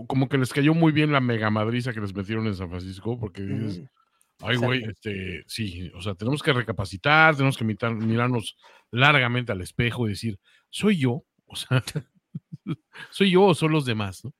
Como, 0.06 0.28
que 0.28 0.38
les 0.38 0.52
cayó 0.52 0.72
muy 0.72 0.92
bien 0.92 1.10
la 1.10 1.20
mega 1.20 1.50
madriza 1.50 1.92
que 1.92 2.00
les 2.00 2.14
metieron 2.14 2.46
en 2.46 2.54
San 2.54 2.70
Francisco, 2.70 3.18
porque 3.18 3.42
dices, 3.42 3.82
ay, 4.40 4.56
güey, 4.56 4.84
este, 4.84 5.42
sí, 5.46 5.90
o 5.94 6.00
sea, 6.00 6.14
tenemos 6.14 6.42
que 6.42 6.52
recapacitar, 6.52 7.34
tenemos 7.34 7.56
que 7.56 7.64
mirarnos 7.64 8.56
largamente 8.90 9.52
al 9.52 9.60
espejo 9.60 10.06
y 10.06 10.10
decir, 10.10 10.38
¿soy 10.68 10.98
yo? 10.98 11.24
O 11.46 11.56
sea, 11.56 11.82
soy 13.10 13.32
yo 13.32 13.42
o 13.42 13.54
son 13.54 13.72
los 13.72 13.84
demás, 13.84 14.24
¿no? 14.24 14.32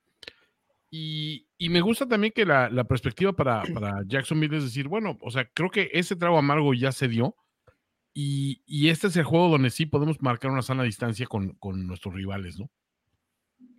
Y, 0.93 1.47
me 1.69 1.79
gusta 1.79 2.05
también 2.05 2.33
que 2.33 2.45
la, 2.45 2.83
perspectiva 2.83 3.33
para, 3.33 3.63
para, 3.73 4.03
Jacksonville 4.05 4.57
es 4.57 4.63
decir, 4.63 4.87
bueno, 4.87 5.17
o 5.21 5.31
sea, 5.31 5.45
creo 5.53 5.69
que 5.69 5.89
ese 5.93 6.15
trago 6.15 6.37
amargo 6.37 6.73
ya 6.73 6.91
se 6.91 7.07
dio 7.07 7.35
y, 8.13 8.89
este 8.89 9.07
es 9.07 9.15
el 9.15 9.23
juego 9.23 9.49
donde 9.49 9.69
sí 9.69 9.85
podemos 9.85 10.21
marcar 10.21 10.51
una 10.51 10.61
sana 10.61 10.83
distancia 10.83 11.27
con, 11.27 11.57
nuestros 11.87 12.13
rivales, 12.13 12.59
¿no? 12.59 12.69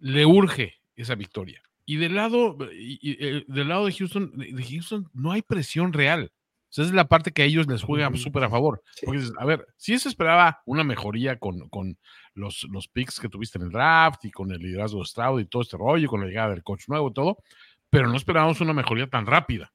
Le 0.00 0.24
urge 0.26 0.81
esa 0.96 1.14
victoria. 1.14 1.62
Y 1.84 1.96
del 1.96 2.14
lado, 2.14 2.56
eh, 2.70 3.44
del 3.48 3.68
lado 3.68 3.86
de 3.86 3.92
Houston, 3.92 4.32
de 4.36 4.64
Houston 4.64 5.08
no 5.12 5.32
hay 5.32 5.42
presión 5.42 5.92
real 5.92 6.32
esa 6.72 6.82
es 6.82 6.92
la 6.92 7.06
parte 7.06 7.32
que 7.32 7.42
a 7.42 7.44
ellos 7.44 7.66
les 7.66 7.82
juega 7.82 8.10
súper 8.16 8.44
a 8.44 8.50
favor. 8.50 8.82
Porque, 9.04 9.22
a 9.38 9.44
ver, 9.44 9.66
si 9.76 9.98
se 9.98 10.08
esperaba 10.08 10.62
una 10.64 10.82
mejoría 10.82 11.38
con, 11.38 11.68
con 11.68 11.98
los, 12.32 12.66
los 12.70 12.88
picks 12.88 13.20
que 13.20 13.28
tuviste 13.28 13.58
en 13.58 13.64
el 13.64 13.70
draft 13.70 14.24
y 14.24 14.30
con 14.30 14.50
el 14.52 14.58
liderazgo 14.58 15.00
de 15.00 15.04
Stroud 15.04 15.40
y 15.40 15.44
todo 15.44 15.60
este 15.60 15.76
rollo, 15.76 16.08
con 16.08 16.20
la 16.20 16.26
llegada 16.26 16.48
del 16.48 16.62
coach 16.62 16.88
nuevo 16.88 17.10
y 17.10 17.12
todo, 17.12 17.36
pero 17.90 18.08
no 18.08 18.16
esperábamos 18.16 18.62
una 18.62 18.72
mejoría 18.72 19.06
tan 19.06 19.26
rápida. 19.26 19.70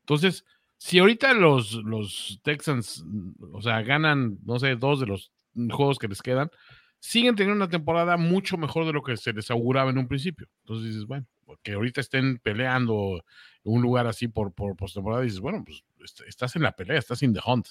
Entonces, 0.00 0.44
si 0.76 1.00
ahorita 1.00 1.34
los, 1.34 1.74
los 1.74 2.38
Texans, 2.44 3.04
o 3.52 3.60
sea, 3.60 3.82
ganan, 3.82 4.38
no 4.44 4.60
sé, 4.60 4.76
dos 4.76 5.00
de 5.00 5.06
los 5.06 5.32
juegos 5.72 5.98
que 5.98 6.06
les 6.06 6.22
quedan, 6.22 6.52
siguen 7.00 7.36
teniendo 7.36 7.64
una 7.64 7.70
temporada 7.70 8.16
mucho 8.16 8.56
mejor 8.56 8.86
de 8.86 8.92
lo 8.92 9.02
que 9.02 9.16
se 9.16 9.32
les 9.32 9.50
auguraba 9.50 9.90
en 9.90 9.98
un 9.98 10.08
principio. 10.08 10.48
Entonces 10.62 10.88
dices, 10.88 11.06
bueno, 11.06 11.26
que 11.62 11.72
ahorita 11.72 12.00
estén 12.00 12.38
peleando 12.38 13.24
en 13.64 13.72
un 13.72 13.82
lugar 13.82 14.06
así 14.06 14.28
por, 14.28 14.52
por 14.52 14.76
postemporada, 14.76 15.22
dices, 15.22 15.40
bueno, 15.40 15.64
pues 15.64 15.82
estás 16.26 16.56
en 16.56 16.62
la 16.62 16.72
pelea, 16.72 16.98
estás 16.98 17.22
in 17.22 17.34
the 17.34 17.40
hunt. 17.44 17.68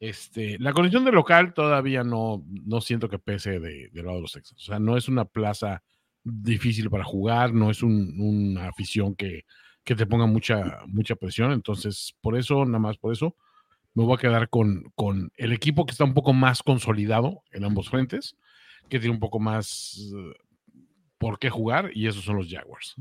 Este, 0.00 0.58
la 0.58 0.72
condición 0.72 1.04
de 1.04 1.12
local 1.12 1.54
todavía 1.54 2.04
no, 2.04 2.44
no 2.46 2.80
siento 2.80 3.08
que 3.08 3.18
pese 3.18 3.60
de, 3.60 3.88
del 3.92 4.04
lado 4.04 4.16
de 4.16 4.22
los 4.22 4.32
Texans. 4.32 4.60
O 4.62 4.64
sea, 4.64 4.78
no 4.78 4.96
es 4.96 5.08
una 5.08 5.24
plaza 5.24 5.82
difícil 6.24 6.90
para 6.90 7.04
jugar, 7.04 7.52
no 7.52 7.70
es 7.70 7.82
una 7.82 8.68
afición 8.68 9.14
que, 9.14 9.44
que, 9.84 9.94
te 9.94 10.06
ponga 10.06 10.26
mucha, 10.26 10.80
mucha 10.86 11.14
presión. 11.14 11.52
Entonces, 11.52 12.14
por 12.20 12.36
eso, 12.36 12.64
nada 12.64 12.78
más 12.78 12.98
por 12.98 13.12
eso, 13.12 13.36
me 13.94 14.04
voy 14.04 14.14
a 14.14 14.20
quedar 14.20 14.48
con, 14.48 14.92
con 14.94 15.30
el 15.36 15.52
equipo 15.52 15.86
que 15.86 15.92
está 15.92 16.04
un 16.04 16.14
poco 16.14 16.32
más 16.32 16.62
consolidado 16.62 17.42
en 17.52 17.64
ambos 17.64 17.88
frentes, 17.88 18.36
que 18.88 18.98
tiene 18.98 19.14
un 19.14 19.20
poco 19.20 19.38
más 19.40 19.96
uh, 20.12 20.32
por 21.18 21.38
qué 21.38 21.48
jugar, 21.48 21.90
y 21.94 22.06
esos 22.06 22.24
son 22.24 22.36
los 22.36 22.50
Jaguars. 22.50 22.96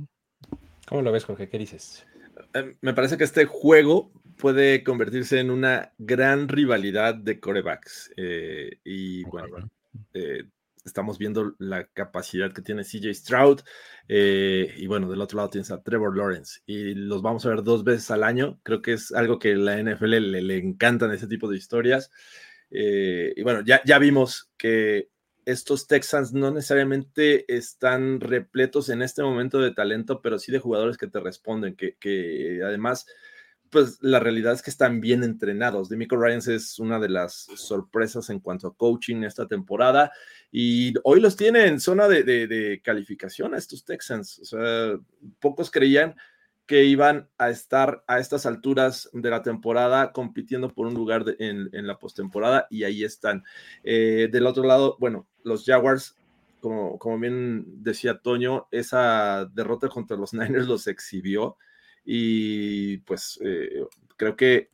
¿Cómo 0.88 1.02
lo 1.02 1.12
ves, 1.12 1.26
Jorge? 1.26 1.50
¿Qué 1.50 1.58
dices? 1.58 2.06
Eh, 2.54 2.76
me 2.82 2.94
parece 2.94 3.18
que 3.18 3.24
este 3.24 3.46
juego 3.46 4.12
puede 4.38 4.84
convertirse 4.84 5.40
en 5.40 5.50
una 5.50 5.94
gran 5.98 6.48
rivalidad 6.48 7.16
de 7.16 7.40
corebacks. 7.40 8.12
Eh, 8.18 8.80
y 8.84 9.24
bueno, 9.24 9.70
eh, 10.14 10.44
estamos 10.86 11.18
viendo 11.18 11.56
la 11.60 11.86
capacidad 11.88 12.54
que 12.54 12.62
tiene 12.62 12.84
CJ 12.84 13.14
Stroud. 13.14 13.62
Eh, 14.08 14.74
y 14.78 14.88
bueno, 14.88 15.10
del 15.10 15.22
otro 15.22 15.38
lado 15.38 15.50
tienes 15.50 15.72
a 15.72 15.82
Trevor 15.82 16.18
Lawrence. 16.18 16.62
Y 16.66 16.94
los 16.94 17.22
vamos 17.22 17.46
a 17.46 17.50
ver 17.50 17.64
dos 17.64 17.84
veces 17.84 18.12
al 18.12 18.24
año. 18.24 18.60
Creo 18.64 18.82
que 18.82 18.94
es 18.94 19.12
algo 19.12 19.40
que 19.40 19.56
la 19.56 19.82
NFL 19.82 20.20
le, 20.20 20.42
le 20.42 20.58
encantan 20.58 21.12
ese 21.12 21.28
tipo 21.28 21.50
de 21.50 21.58
historias. 21.58 22.12
y 22.70 23.42
bueno, 23.44 23.62
ya, 23.66 23.82
ya 23.86 24.00
vimos 24.00 24.52
que 24.58 25.10
estos 25.46 25.88
Texans 25.88 26.34
no 26.34 26.52
necesariamente 26.52 27.54
están 27.54 28.20
repletos 28.20 28.90
en 28.90 29.02
este 29.02 29.24
momento 29.24 29.60
de 29.60 29.74
talento, 29.74 30.22
pero 30.22 30.40
sí 30.40 30.52
de 30.52 30.60
jugadores 30.60 30.98
que 30.98 31.08
te 31.08 31.20
responden, 31.20 31.76
que, 31.76 31.96
que 31.98 32.62
además 32.64 33.06
pues 33.74 33.98
la 34.02 34.20
realidad 34.20 34.54
es 34.54 34.62
que 34.62 34.70
están 34.70 35.02
bien 35.02 35.24
entrenados. 35.24 35.90
Demico 35.90 36.16
Ryans 36.16 36.48
es 36.48 36.80
una 36.80 37.00
de 37.00 37.10
las 37.10 37.48
sorpresas 37.56 38.30
en 38.30 38.40
cuanto 38.40 38.68
a 38.68 38.76
coaching 38.76 39.24
esta 39.24 39.48
temporada 39.48 40.12
y 40.52 40.94
hoy 41.04 41.20
los 41.20 41.36
tiene 41.36 41.66
en 41.66 41.80
zona 41.80 42.08
de, 42.08 42.80
calificación 42.84 43.54
a 43.54 43.58
estos 43.58 43.84
Texans. 43.84 44.56
Pocos 45.40 45.72
creían 45.72 46.16
que 46.68 46.86
iban 46.86 47.28
a 47.38 47.50
estar 47.50 48.04
a 48.08 48.20
estas 48.20 48.46
alturas 48.46 49.10
de 49.12 49.30
la 49.30 49.42
temporada 49.42 50.14
compitiendo 50.14 50.70
por 50.74 50.88
un 50.88 50.94
lugar 50.94 51.26
en, 51.40 51.70
la 51.88 51.98
postemporada 51.98 52.68
y 52.70 52.84
ahí 52.84 53.04
están. 53.04 53.44
Eh, 53.84 54.30
del 54.32 54.46
otro 54.46 54.64
lado, 54.64 54.96
bueno, 55.00 55.28
los 55.44 55.66
Jaguars 55.66 56.16
como, 56.62 57.20
bien 57.20 57.66
decía 57.84 58.20
Toño, 58.20 58.68
esa 58.72 59.46
derrota 59.54 59.90
contra 59.90 60.16
los 60.16 60.34
Niners 60.34 60.68
los 60.68 60.88
exhibió 60.88 61.58
y 62.04 62.98
pues 63.00 63.40
eh, 63.44 63.86
creo 64.18 64.36
que 64.36 64.72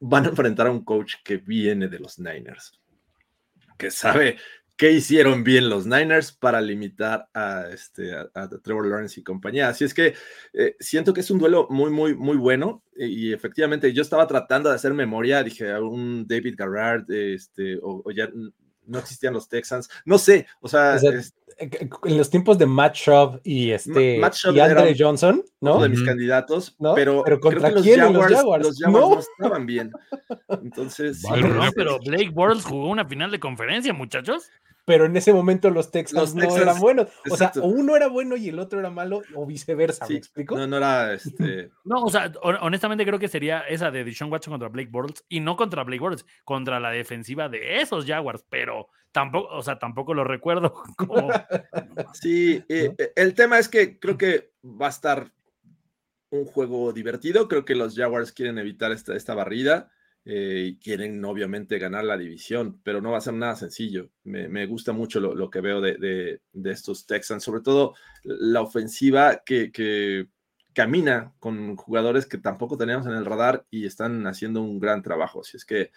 van 0.00 0.26
a 0.26 0.28
enfrentar 0.28 0.66
a 0.66 0.70
un 0.70 0.84
coach 0.84 1.14
que 1.24 1.38
viene 1.38 1.88
de 1.88 1.98
los 1.98 2.18
Niners, 2.18 2.80
que 3.76 3.90
sabe 3.90 4.36
qué 4.78 4.92
hicieron 4.92 5.42
bien 5.42 5.68
los 5.68 5.86
Niners 5.86 6.30
para 6.30 6.60
limitar 6.60 7.28
a, 7.34 7.66
este, 7.72 8.14
a, 8.14 8.48
Trevor 8.62 8.86
Lawrence 8.86 9.18
y 9.18 9.24
compañía. 9.24 9.68
Así 9.68 9.84
es 9.84 9.92
que 9.92 10.14
eh, 10.52 10.76
siento 10.78 11.12
que 11.12 11.20
es 11.20 11.30
un 11.32 11.40
duelo 11.40 11.66
muy, 11.68 11.90
muy, 11.90 12.14
muy 12.14 12.36
bueno 12.36 12.84
y, 12.96 13.32
efectivamente 13.32 13.92
yo 13.92 14.02
estaba 14.02 14.26
tratando 14.28 14.68
de 14.68 14.76
hacer 14.76 14.94
memoria, 14.94 15.42
dije, 15.42 15.76
un 15.80 16.26
David 16.28 16.54
Garrard, 16.56 17.10
este, 17.10 17.78
o, 17.82 18.08
ya 18.12 18.30
no 18.88 18.98
existían 18.98 19.34
los 19.34 19.48
Texans, 19.48 19.88
no 20.04 20.18
sé, 20.18 20.46
o 20.60 20.68
sea, 20.68 20.98
en 21.58 22.16
los 22.16 22.30
tiempos 22.30 22.56
de 22.56 22.66
Matt 22.66 22.94
Schaub 22.94 23.40
y 23.42 23.70
este 23.72 24.18
y 24.18 24.60
Andre 24.60 24.94
Johnson, 24.96 25.42
¿no? 25.60 25.80
de 25.80 25.88
mis 25.88 26.02
candidatos, 26.02 26.76
¿No? 26.78 26.94
pero, 26.94 27.24
contra 27.40 27.72
quién 27.74 28.00
los 28.00 28.26
Jaguars, 28.26 28.66
los 28.66 28.78
Jaguars, 28.78 28.78
¿No? 28.78 29.20
estaban 29.20 29.66
bien. 29.66 29.92
Entonces, 30.62 31.22
pero 31.74 31.98
Blake 32.04 32.30
Bortles 32.30 32.64
jugó 32.64 32.88
una 32.88 33.04
final 33.04 33.30
de 33.30 33.40
conferencia, 33.40 33.92
muchachos 33.92 34.50
pero 34.88 35.04
en 35.04 35.14
ese 35.18 35.34
momento 35.34 35.68
los 35.68 35.90
Texans, 35.90 36.34
no 36.34 36.56
eran 36.56 36.80
buenos. 36.80 37.08
O 37.30 37.36
sea, 37.36 37.52
o 37.60 37.66
uno 37.66 37.94
era 37.94 38.08
bueno 38.08 38.38
y 38.38 38.48
el 38.48 38.58
otro 38.58 38.80
era 38.80 38.88
malo, 38.88 39.20
o 39.34 39.44
viceversa, 39.44 40.06
¿me 40.08 40.16
explico? 40.16 40.56
No, 40.56 40.66
no 40.66 40.78
era 40.78 41.12
este. 41.12 41.70
No, 41.84 42.04
o 42.04 42.10
sea, 42.10 42.32
honestamente 42.62 43.04
creo 43.04 43.18
que 43.18 43.28
sería 43.28 43.60
esa 43.68 43.90
de 43.90 44.02
Deshaun 44.02 44.32
Watson 44.32 44.52
contra 44.52 44.70
Blake 44.70 44.88
Bortles 44.90 45.26
y 45.28 45.40
no 45.40 45.58
contra 45.58 45.84
Blake 45.84 46.00
Bortles, 46.00 46.24
contra 46.42 46.80
la 46.80 46.90
defensiva 46.90 47.50
de 47.50 47.82
esos 47.82 48.06
Jaguars, 48.06 48.46
pero 48.48 48.88
tampoco, 49.12 49.54
o 49.54 49.62
sea, 49.62 49.78
tampoco 49.78 50.14
lo 50.14 50.24
recuerdo 50.24 50.72
como. 50.96 51.28
Sí, 52.14 52.64
eh, 52.70 52.94
eh, 52.96 53.12
el 53.14 53.34
tema 53.34 53.58
es 53.58 53.68
que 53.68 53.98
creo 53.98 54.16
que 54.16 54.52
va 54.64 54.86
a 54.86 54.90
estar 54.90 55.30
un 56.30 56.46
juego 56.46 56.94
divertido. 56.94 57.46
Creo 57.46 57.66
que 57.66 57.74
los 57.74 57.94
Jaguars 57.94 58.32
quieren 58.32 58.56
evitar 58.56 58.90
esta, 58.92 59.14
esta 59.14 59.34
barrida. 59.34 59.90
Eh, 60.30 60.64
y 60.66 60.76
quieren 60.76 61.24
obviamente 61.24 61.78
ganar 61.78 62.04
la 62.04 62.18
división, 62.18 62.78
pero 62.82 63.00
no 63.00 63.12
va 63.12 63.16
a 63.16 63.22
ser 63.22 63.32
nada 63.32 63.56
sencillo. 63.56 64.10
Me, 64.24 64.66
gusta 64.66 64.92
mucho 64.92 65.20
lo, 65.20 65.48
que 65.48 65.62
veo 65.62 65.80
de, 65.80 66.42
estos 66.66 67.06
Texans, 67.06 67.42
sobre 67.42 67.62
todo 67.62 67.94
la 68.24 68.60
ofensiva 68.60 69.42
que, 69.42 70.28
camina 70.74 71.32
con 71.38 71.76
jugadores 71.76 72.26
que 72.26 72.36
tampoco 72.36 72.76
teníamos 72.76 73.06
en 73.06 73.14
el 73.14 73.24
radar 73.24 73.64
y 73.70 73.86
están 73.86 74.26
haciendo 74.26 74.60
un 74.60 74.78
gran 74.78 75.00
trabajo. 75.00 75.40
Así 75.40 75.56
es 75.56 75.64
que 75.64 75.92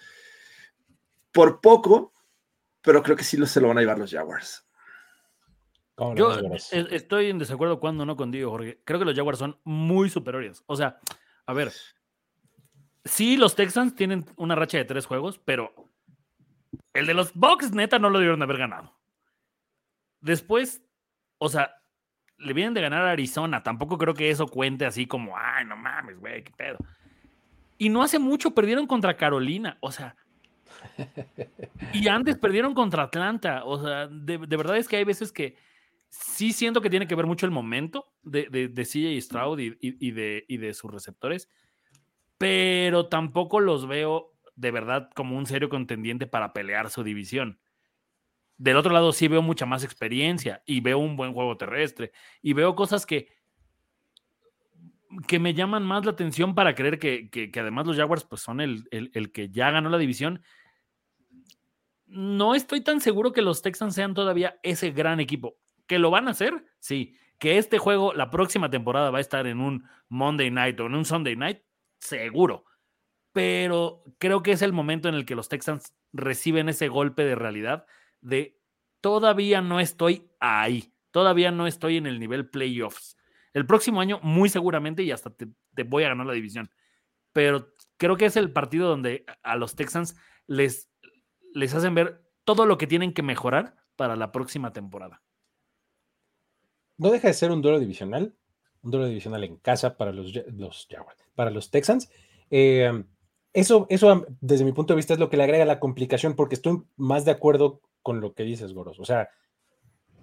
por 1.34 1.60
poco, 1.60 2.14
pero 2.82 3.03
creo 3.03 3.18
que 3.18 3.26
sí 3.26 3.45
se 3.45 3.60
lo 3.60 3.68
van 3.68 3.80
a 3.80 3.82
llevar 3.82 3.99
los 3.99 4.12
Jaguars. 4.12 4.66
Yo 6.16 6.32
estoy 6.72 7.32
en 7.32 7.38
desacuerdo 7.38 7.82
cuando 7.82 8.06
no 8.06 8.16
contigo, 8.16 8.49
Jorge. 8.49 8.80
Creo 8.86 8.98
que 8.98 9.06
los 9.06 9.16
Jaguars 9.16 9.40
son 9.40 9.60
muy 9.66 10.10
superiores. 10.10 10.64
O 10.68 10.78
sea, 10.78 10.99
a 11.45 11.53
ver, 11.53 11.74
sí, 13.06 13.38
los 13.38 13.56
Texans 13.56 13.95
tienen 13.95 14.26
una 14.36 14.56
racha 14.56 14.78
de 14.78 14.86
tres 14.86 15.06
juegos, 15.06 15.40
pero 15.44 15.73
el 16.94 17.06
de 17.06 17.14
los 17.14 17.34
Bucks, 17.34 17.72
neta, 17.72 17.99
no 17.99 18.10
lo 18.10 18.19
debieron 18.19 18.40
de 18.40 18.44
haber 18.45 18.57
ganado. 18.57 18.98
Después, 20.19 20.84
o 21.38 21.49
sea, 21.49 21.82
le 22.38 22.53
vienen 22.53 22.73
de 22.73 22.82
ganar 22.82 23.06
a 23.06 23.11
Arizona. 23.11 23.64
Tampoco 23.64 23.98
creo 23.98 24.14
que 24.14 24.30
eso 24.30 24.48
cuente 24.48 24.86
así 24.86 25.06
como, 25.06 25.38
ay, 25.38 25.65
no 25.65 25.78
mames, 25.78 26.19
güey, 26.19 26.44
qué 26.44 26.52
pedo. 26.52 26.78
Y 27.78 27.90
no 27.90 28.03
hace 28.03 28.19
mucho 28.19 28.52
perdieron 28.52 28.88
contra 28.88 29.18
Carolina, 29.18 29.78
o 29.82 29.91
sea. 29.91 30.15
Y 31.94 32.07
antes 32.07 32.38
perdieron 32.38 32.73
contra 32.73 33.03
Atlanta. 33.03 33.64
O 33.65 33.82
sea, 33.82 34.07
de, 34.07 34.38
verdad 34.38 34.78
es 34.78 34.88
que 34.88 34.98
hay 34.98 35.03
veces 35.03 35.32
que 35.32 35.57
sí 36.10 36.53
siento 36.53 36.82
que 36.82 36.90
tiene 36.90 37.07
que 37.07 37.15
ver 37.15 37.26
mucho 37.26 37.45
el 37.45 37.52
momento 37.52 38.14
de, 38.22 38.48
de, 38.49 38.68
de 38.68 38.86
CJ 38.86 39.22
Stroud 39.22 39.60
y, 39.60 40.11
de, 40.11 40.45
y 40.48 40.57
de 40.57 40.73
sus 40.73 40.91
receptores 40.91 41.49
pero 42.42 43.06
tampoco 43.06 43.60
los 43.60 43.88
veo 43.88 44.34
de 44.56 44.72
verdad 44.72 45.12
como 45.14 45.38
un 45.38 45.46
serio 45.46 45.70
contendiente 45.70 46.26
para 46.26 46.54
pelear 46.54 46.90
su 46.90 47.04
división. 47.04 47.60
Del 48.58 48.78
otro 48.78 48.92
lado 48.92 49.12
sí 49.12 49.28
veo 49.28 49.44
mucha 49.44 49.68
más 49.68 49.84
experiencia 49.84 50.64
y 50.66 50.80
veo 50.82 50.98
un 50.98 51.16
buen 51.16 51.34
juego 51.34 51.56
terrestre 51.56 52.14
y 52.42 52.54
veo 52.54 52.74
cosas 52.76 53.06
que, 53.06 53.28
que 55.28 55.38
me 55.38 55.54
llaman 55.54 55.84
más 55.84 56.04
la 56.04 56.14
atención 56.14 56.56
para 56.56 56.74
creer 56.74 56.98
que, 56.98 57.52
además 57.60 57.86
los 57.86 57.96
Jaguars 57.96 58.24
pues 58.24 58.42
son 58.42 58.60
el, 58.60 58.88
el, 58.90 59.32
que 59.32 59.50
ya 59.52 59.70
ganó 59.70 59.92
la 59.92 60.00
división. 60.00 60.42
No 62.08 62.56
estoy 62.56 62.82
tan 62.82 63.02
seguro 63.02 63.34
que 63.34 63.44
los 63.44 63.62
Texans 63.62 63.94
sean 63.94 64.16
todavía 64.16 64.60
ese 64.64 64.90
gran 64.90 65.20
equipo. 65.20 65.58
¿Que 65.86 66.00
lo 66.00 66.10
van 66.10 66.28
a 66.28 66.32
hacer? 66.32 66.66
Sí. 66.80 67.16
Que 67.38 67.60
este 67.60 67.78
juego 67.78 68.16
la 68.16 68.32
próxima 68.32 68.72
temporada 68.72 69.12
va 69.12 69.20
a 69.20 69.22
estar 69.22 69.46
en 69.46 69.60
un 69.60 69.88
Monday 70.10 70.50
Night 70.50 70.80
o 70.80 70.88
en 70.88 70.96
un 70.96 71.06
Sunday 71.06 71.36
Night 71.36 71.60
seguro. 72.02 72.65
Pero 73.32 74.03
creo 74.18 74.44
que 74.44 74.52
es 74.52 74.61
el 74.61 74.73
momento 74.73 75.07
en 75.07 75.15
el 75.15 75.26
que 75.26 75.36
los 75.36 75.48
Texans 75.48 75.95
reciben 76.11 76.68
ese 76.68 76.90
golpe 76.90 77.23
de 77.23 77.36
realidad 77.36 77.86
de 78.19 78.60
todavía 78.99 79.61
no 79.61 79.80
estoy 79.80 80.30
ahí, 80.40 80.94
todavía 81.11 81.52
no 81.52 81.68
estoy 81.68 81.98
en 81.98 82.07
el 82.07 82.19
nivel 82.19 82.49
playoffs. 82.49 83.18
El 83.53 83.65
próximo 83.65 84.02
año, 84.02 84.19
muy 84.22 84.49
seguramente, 84.49 85.03
y 85.03 85.11
hasta 85.11 85.30
te, 85.30 85.48
voy 85.84 86.03
a 86.03 86.10
ganar 86.10 86.26
la 86.26 86.34
división. 86.34 86.69
Pero 87.34 87.73
creo 87.98 88.18
que 88.18 88.26
es 88.26 88.36
el 88.36 88.52
partido 88.52 88.88
donde 88.88 89.26
a 89.44 89.56
los 89.56 89.76
Texans 89.76 90.15
les, 90.48 90.90
les 91.53 91.73
hacen 91.73 91.95
ver 91.95 92.22
todo 92.44 92.65
lo 92.65 92.78
que 92.78 92.88
tienen 92.88 93.14
que 93.14 93.23
mejorar 93.23 93.76
para 93.95 94.15
la 94.15 94.32
próxima 94.32 94.73
temporada. 94.73 95.22
No 96.98 97.11
deja 97.11 97.30
de 97.30 97.34
ser 97.34 97.52
un 97.52 97.61
duelo 97.61 97.80
divisional, 97.80 98.36
un 98.84 98.91
duelo 98.91 99.08
divisional 99.08 99.44
en 99.44 99.58
casa 99.58 99.98
para 99.98 100.12
los, 100.12 100.34
los 100.53 100.88
para 101.36 101.52
los 101.52 101.70
Texans. 101.70 102.10
Eh, 102.49 103.03
eso, 103.53 103.86
eso, 103.90 104.26
desde 104.40 104.66
mi 104.66 104.72
punto 104.72 104.94
de 104.94 104.98
vista, 104.98 105.14
es 105.14 105.20
lo 105.20 105.30
que 105.30 105.38
le 105.38 105.44
agrega 105.44 105.66
la 105.66 105.80
complicación, 105.80 106.36
porque 106.36 106.56
estoy 106.56 106.84
más 106.95 107.26
de 107.26 107.32
acuerdo 107.32 107.82
con 108.02 108.22
lo 108.22 108.34
que 108.34 108.44
dices, 108.44 108.74
Goros. 108.74 108.99
O 108.99 109.06
sea, 109.06 109.30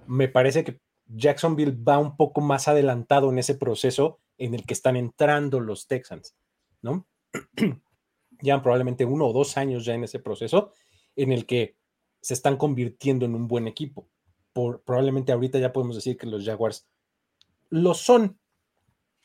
me 0.07 0.29
parece 0.29 0.65
que 0.65 0.81
Jacksonville 1.07 1.77
va 1.77 1.99
un 1.99 2.17
poco 2.17 2.41
más 2.41 2.69
adelantado 2.69 3.31
en 3.31 3.39
ese 3.39 3.55
proceso 3.55 4.21
en 4.39 4.55
el 4.55 4.65
que 4.65 4.75
están 4.75 4.97
entrando 4.97 5.61
los 5.61 5.87
Texans, 5.87 6.35
¿no? 6.83 7.07
Llevan 8.41 8.63
probablemente 8.63 9.05
uno 9.05 9.27
o 9.27 9.33
dos 9.33 9.57
años 9.57 9.85
ya 9.85 9.95
en 9.95 10.05
ese 10.05 10.21
proceso 10.21 10.73
en 11.17 11.33
el 11.33 11.45
que 11.45 11.77
se 12.21 12.35
están 12.35 12.57
convirtiendo 12.57 13.27
en 13.27 13.35
un 13.35 13.49
buen 13.49 13.67
equipo. 13.67 14.09
Por, 14.53 14.83
probablemente 14.83 15.33
ahorita 15.33 15.59
ya 15.59 15.73
podemos 15.73 15.97
decir 15.97 16.17
que 16.17 16.27
los 16.27 16.45
Jaguars 16.45 16.87
lo 17.71 17.95
son 17.95 18.39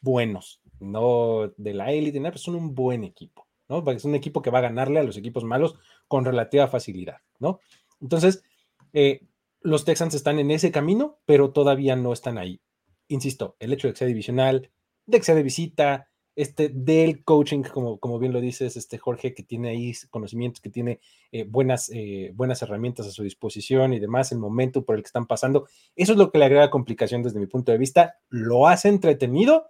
buenos, 0.04 0.62
no 0.80 1.52
de 1.58 1.74
la 1.74 1.92
élite, 1.92 2.22
pero 2.22 2.38
son 2.38 2.56
un 2.56 2.76
buen 2.76 3.04
equipo, 3.04 3.48
¿no? 3.70 3.84
Es 3.92 4.06
un 4.06 4.14
equipo 4.14 4.42
que 4.42 4.52
va 4.52 4.60
a 4.60 4.64
ganarle 4.64 5.00
a 5.00 5.04
los 5.04 5.18
equipos 5.18 5.44
malos 5.44 5.76
con 6.08 6.26
relativa 6.26 6.68
facilidad, 6.68 7.18
¿no? 7.40 7.60
Entonces, 8.02 8.44
eh, 8.92 9.22
los 9.62 9.86
Texans 9.86 10.14
están 10.14 10.40
en 10.40 10.52
ese 10.52 10.72
camino, 10.72 11.20
pero 11.26 11.52
todavía 11.52 11.96
no 11.96 12.12
están 12.14 12.38
ahí. 12.38 12.62
Insisto, 13.08 13.56
el 13.60 13.74
hecho 13.74 13.88
de 13.88 13.94
que 13.94 14.00
sea 14.00 14.08
divisional, 14.08 14.70
de 15.06 15.18
que 15.18 15.24
sea 15.24 15.36
de 15.36 15.44
visita, 15.44 16.10
este, 16.36 16.70
del 16.70 17.24
coaching, 17.24 17.62
como, 17.62 18.00
como 18.00 18.18
bien 18.20 18.34
lo 18.34 18.42
dices, 18.42 18.76
este 18.76 18.98
Jorge, 18.98 19.34
que 19.34 19.44
tiene 19.44 19.70
ahí 19.70 19.94
conocimientos, 20.10 20.62
que 20.62 20.70
tiene 20.70 21.00
eh, 21.32 21.46
buenas, 21.48 21.90
eh, 21.94 22.32
buenas 22.34 22.62
herramientas 22.62 23.08
a 23.08 23.12
su 23.12 23.24
disposición 23.24 23.94
y 23.94 24.00
demás, 24.00 24.32
el 24.32 24.40
momento 24.40 24.84
por 24.84 24.96
el 24.96 25.04
que 25.04 25.08
están 25.08 25.28
pasando. 25.28 25.68
Eso 25.96 26.14
es 26.14 26.18
lo 26.18 26.32
que 26.32 26.40
le 26.40 26.46
agrega 26.46 26.70
complicación 26.70 27.22
desde 27.22 27.40
mi 27.40 27.46
punto 27.46 27.72
de 27.72 27.78
vista. 27.78 28.16
Lo 28.30 28.68
hace 28.68 28.90
entretenido, 28.90 29.68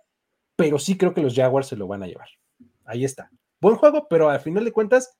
pero 0.56 0.80
sí 0.80 0.98
creo 0.98 1.14
que 1.14 1.22
los 1.22 1.36
Jaguars 1.36 1.68
se 1.68 1.76
lo 1.76 1.88
van 1.88 2.04
a 2.04 2.08
llevar. 2.08 2.30
Ahí 2.86 3.06
está. 3.06 3.30
Buen 3.60 3.76
juego, 3.76 4.08
pero 4.10 4.30
al 4.30 4.40
final 4.40 4.66
de 4.66 4.72
cuentas, 4.72 5.18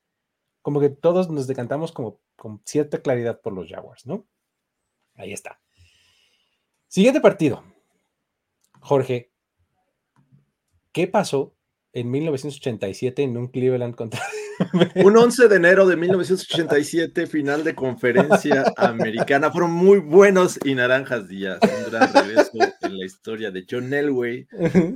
como 0.62 0.80
que 0.80 0.90
todos 0.90 1.30
nos 1.30 1.46
decantamos 1.46 1.92
como 1.92 2.20
con 2.36 2.60
cierta 2.64 3.00
claridad 3.00 3.40
por 3.40 3.52
los 3.52 3.70
Jaguars, 3.70 4.06
¿no? 4.06 4.26
Ahí 5.14 5.32
está. 5.32 5.60
Siguiente 6.88 7.20
partido. 7.20 7.64
Jorge, 8.80 9.34
¿Qué 10.94 11.08
pasó 11.08 11.56
en 11.92 12.08
1987 12.12 13.24
en 13.24 13.36
un 13.36 13.48
Cleveland 13.48 13.96
contra... 13.96 14.22
un 14.96 15.16
11 15.16 15.48
de 15.48 15.56
enero 15.56 15.86
de 15.86 15.96
1987, 15.96 17.26
final 17.26 17.64
de 17.64 17.74
conferencia 17.74 18.64
americana. 18.76 19.50
Fueron 19.50 19.72
muy 19.72 19.98
buenos 19.98 20.58
y 20.64 20.74
naranjas 20.74 21.28
días. 21.28 21.58
Un 21.62 21.90
gran 21.90 22.12
regreso 22.12 22.50
en 22.82 22.98
la 22.98 23.04
historia 23.04 23.50
de 23.50 23.64
John 23.68 23.92
Elway. 23.92 24.46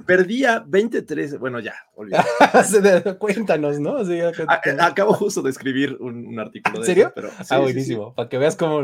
Perdía 0.06 0.64
23, 0.66 1.38
bueno, 1.38 1.60
ya, 1.60 1.74
Cuéntanos, 3.18 3.80
¿no? 3.80 3.96
Acabo 4.80 5.14
justo 5.14 5.42
de 5.42 5.50
escribir 5.50 5.96
un, 6.00 6.38
artículo 6.38 6.76
de 6.76 6.80
¿En 6.80 6.86
serio? 6.86 7.12
pero, 7.14 7.30
ah, 7.50 7.58
buenísimo, 7.58 8.14
para 8.14 8.28
que 8.28 8.38
veas 8.38 8.56
cómo... 8.56 8.82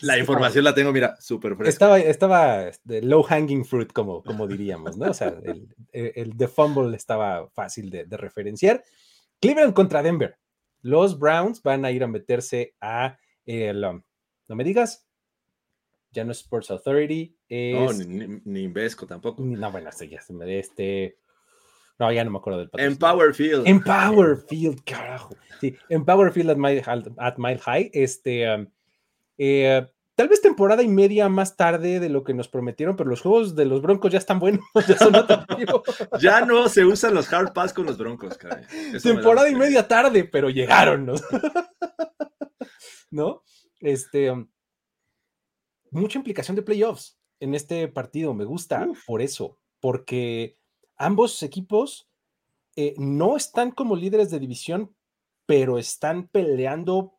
La 0.00 0.18
información 0.18 0.64
la 0.64 0.74
tengo, 0.74 0.92
mira, 0.92 1.16
súper 1.20 1.54
fresca. 1.56 1.68
Estaba, 1.68 1.98
estaba 1.98 2.70
de 2.84 3.02
low 3.02 3.22
hanging 3.22 3.64
fruit, 3.64 3.92
como, 3.92 4.22
como 4.22 4.46
diríamos, 4.46 4.96
¿no? 4.96 5.10
O 5.10 5.14
sea, 5.14 5.34
el, 5.44 5.68
el, 5.92 6.36
The 6.36 6.48
Fumble 6.48 6.96
estaba 6.96 7.48
fácil 7.50 7.90
de, 7.90 8.04
referenciar. 8.16 8.82
Cleveland 9.40 9.74
contra 9.74 10.02
Denver. 10.02 10.38
Los 10.82 11.18
Browns 11.18 11.62
van 11.62 11.84
a 11.84 11.90
ir 11.90 12.04
a 12.04 12.06
meterse 12.06 12.74
a 12.80 13.18
el, 13.44 13.84
um, 13.84 14.02
no 14.48 14.56
me 14.56 14.64
digas, 14.64 15.06
ya 16.10 16.24
no 16.24 16.32
es 16.32 16.38
Sports 16.38 16.70
Authority. 16.70 17.36
no, 17.48 17.92
ni, 17.92 18.40
ni, 18.44 18.62
Invesco 18.62 19.06
tampoco. 19.06 19.42
No, 19.42 19.70
bueno, 19.70 19.90
sí, 19.92 20.08
ya 20.08 20.20
se 20.20 20.32
me 20.32 20.58
este. 20.58 21.18
No, 21.98 22.12
ya 22.12 22.24
no 22.24 22.30
me 22.30 22.38
acuerdo 22.38 22.60
del 22.60 22.70
En 22.74 22.96
Powerfield. 22.96 23.66
En 23.66 23.82
Powerfield, 23.82 24.82
carajo. 24.84 25.34
Sí, 25.60 25.74
en 25.88 26.04
Powerfield 26.04 26.50
at 26.50 26.56
Mile, 26.56 26.82
at 27.18 27.38
Mile 27.38 27.58
High. 27.58 27.90
Este, 27.92 28.52
um, 28.52 28.66
eh, 29.38 29.86
tal 30.16 30.28
vez 30.28 30.40
temporada 30.40 30.82
y 30.82 30.88
media 30.88 31.28
más 31.28 31.56
tarde 31.56 32.00
de 32.00 32.08
lo 32.08 32.24
que 32.24 32.34
nos 32.34 32.48
prometieron, 32.48 32.96
pero 32.96 33.10
los 33.10 33.20
juegos 33.20 33.54
de 33.54 33.66
los 33.66 33.82
Broncos 33.82 34.10
ya 34.10 34.18
están 34.18 34.40
buenos. 34.40 34.64
Ya, 36.20 36.40
no 36.44 36.68
se 36.68 36.84
usan 36.84 37.14
los 37.14 37.32
hard 37.32 37.52
pass 37.52 37.72
con 37.72 37.86
los 37.86 37.98
Broncos, 37.98 38.36
caray. 38.36 38.64
temporada 39.02 39.48
y 39.48 39.54
media 39.54 39.86
tarde, 39.86 40.24
pero 40.24 40.50
llegaron, 40.50 41.06
¿no? 41.06 41.14
¿No? 43.10 43.42
Este. 43.80 44.30
Um, 44.30 44.48
mucha 45.90 46.18
implicación 46.18 46.56
de 46.56 46.62
playoffs 46.62 47.18
en 47.38 47.54
este 47.54 47.86
partido. 47.88 48.34
Me 48.34 48.44
gusta 48.44 48.88
por 49.06 49.20
eso, 49.20 49.58
porque 49.80 50.58
ambos 50.96 51.42
equipos 51.42 52.08
eh, 52.74 52.94
no 52.96 53.36
están 53.36 53.70
como 53.70 53.96
líderes 53.96 54.30
de 54.30 54.38
división, 54.38 54.96
pero 55.46 55.78
están 55.78 56.28
peleando 56.28 57.18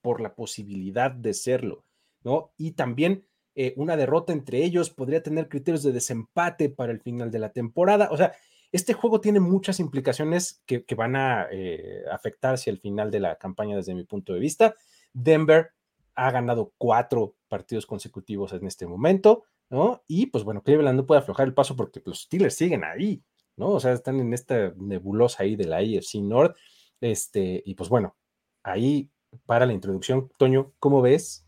por 0.00 0.20
la 0.20 0.34
posibilidad 0.34 1.10
de 1.10 1.34
serlo, 1.34 1.84
¿no? 2.22 2.52
Y 2.56 2.72
también 2.72 3.24
eh, 3.54 3.74
una 3.76 3.96
derrota 3.96 4.32
entre 4.32 4.64
ellos 4.64 4.90
podría 4.90 5.22
tener 5.22 5.48
criterios 5.48 5.82
de 5.82 5.90
desempate 5.92 6.68
para 6.68 6.92
el 6.92 7.00
final 7.00 7.30
de 7.32 7.40
la 7.40 7.50
temporada. 7.50 8.08
O 8.12 8.16
sea, 8.16 8.32
este 8.70 8.92
juego 8.92 9.20
tiene 9.20 9.40
muchas 9.40 9.80
implicaciones 9.80 10.62
que, 10.64 10.84
van 10.94 11.16
a 11.16 11.48
eh, 11.50 12.04
afectar 12.12 12.54
hacia 12.54 12.70
el 12.70 12.78
final 12.78 13.10
de 13.10 13.20
la 13.20 13.36
campaña 13.36 13.74
desde 13.74 13.94
mi 13.96 14.04
punto 14.04 14.32
de 14.32 14.40
vista. 14.40 14.76
Denver 15.12 15.70
ha 16.14 16.30
ganado 16.30 16.72
cuatro 16.78 17.34
partidos 17.48 17.86
consecutivos 17.86 18.52
en 18.52 18.66
este 18.66 18.86
momento, 18.86 19.44
¿no? 19.70 20.04
Y 20.06 20.26
pues 20.26 20.44
bueno, 20.44 20.62
Cleveland 20.62 20.96
no 20.96 21.06
puede 21.06 21.20
aflojar 21.20 21.48
el 21.48 21.54
paso 21.54 21.74
porque 21.74 22.02
los 22.04 22.22
Steelers 22.22 22.54
siguen 22.54 22.84
ahí, 22.84 23.24
¿no? 23.56 23.70
O 23.70 23.80
sea, 23.80 23.92
están 23.92 24.20
en 24.20 24.34
esta 24.34 24.72
nebulosa 24.76 25.42
ahí 25.42 25.56
de 25.56 25.66
la 25.66 25.78
AFC 25.78 26.16
North. 26.20 26.56
Este, 27.00 27.62
y 27.64 27.74
pues 27.74 27.88
bueno, 27.88 28.16
ahí 28.62 29.10
para 29.46 29.66
la 29.66 29.72
introducción, 29.72 30.30
Toño, 30.38 30.74
¿cómo 30.78 31.02
ves 31.02 31.47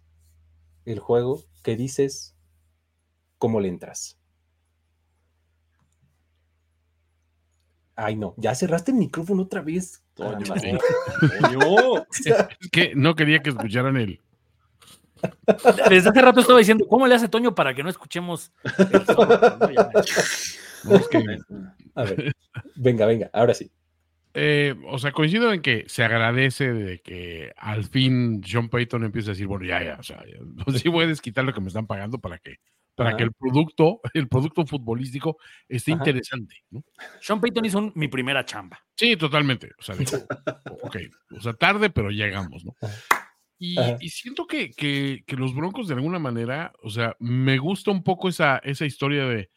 el 0.92 1.00
juego? 1.00 1.42
¿Qué 1.62 1.76
dices? 1.76 2.34
¿Cómo 3.38 3.60
le 3.60 3.68
entras? 3.68 4.18
Ay, 7.96 8.16
no, 8.16 8.34
ya 8.38 8.54
cerraste 8.54 8.92
el 8.92 8.98
micrófono 8.98 9.42
otra 9.42 9.60
vez. 9.60 10.02
Toño, 10.14 10.54
es 12.24 12.70
que 12.70 12.94
no 12.94 13.14
quería 13.14 13.40
que 13.40 13.50
escucharan 13.50 13.96
el. 13.96 14.20
Desde 15.90 16.08
hace 16.08 16.22
rato 16.22 16.40
estaba 16.40 16.58
diciendo, 16.58 16.86
¿cómo 16.88 17.06
le 17.06 17.14
hace 17.14 17.28
Toño 17.28 17.54
para 17.54 17.74
que 17.74 17.82
no 17.82 17.90
escuchemos? 17.90 18.50
A 21.94 22.04
ver, 22.04 22.32
venga, 22.76 23.04
venga, 23.04 23.28
ahora 23.34 23.52
sí. 23.52 23.70
Eh, 24.32 24.76
o 24.86 24.98
sea, 24.98 25.10
coincido 25.10 25.52
en 25.52 25.60
que 25.60 25.84
se 25.88 26.04
agradece 26.04 26.72
de 26.72 27.00
que 27.00 27.52
al 27.56 27.84
fin 27.84 28.42
John 28.48 28.68
Payton 28.68 29.04
empiece 29.04 29.30
a 29.30 29.32
decir, 29.32 29.46
bueno, 29.46 29.64
ya, 29.64 29.82
ya, 29.82 29.96
o 29.98 30.02
sea, 30.02 30.22
sí 30.84 30.88
voy 30.88 31.04
a 31.04 31.08
desquitar 31.08 31.44
lo 31.44 31.52
que 31.52 31.60
me 31.60 31.68
están 31.68 31.86
pagando 31.86 32.18
para 32.18 32.38
que, 32.38 32.56
para 32.94 33.16
que 33.16 33.24
el 33.24 33.32
producto, 33.32 34.00
el 34.14 34.28
producto 34.28 34.64
futbolístico 34.66 35.38
esté 35.68 35.90
interesante. 35.90 36.56
¿no? 36.70 36.84
Sean 37.20 37.40
Payton 37.40 37.64
hizo 37.64 37.92
mi 37.94 38.08
primera 38.08 38.44
chamba. 38.44 38.78
Sí, 38.94 39.16
totalmente. 39.16 39.70
O 39.78 39.82
sea, 39.82 39.96
ok, 40.82 40.96
o 41.36 41.40
sea, 41.40 41.52
tarde, 41.54 41.90
pero 41.90 42.10
llegamos, 42.10 42.64
¿no? 42.64 42.74
Y, 43.62 43.76
siento 44.08 44.46
que, 44.46 44.70
que, 44.70 45.22
que, 45.26 45.36
los 45.36 45.54
Broncos 45.54 45.86
de 45.86 45.92
alguna 45.92 46.18
manera, 46.18 46.72
o 46.82 46.88
sea, 46.88 47.14
me 47.18 47.58
gusta 47.58 47.90
un 47.90 48.02
poco 48.02 48.30
esa, 48.30 48.56
esa 48.64 48.86
historia 48.86 49.26
de, 49.26 49.50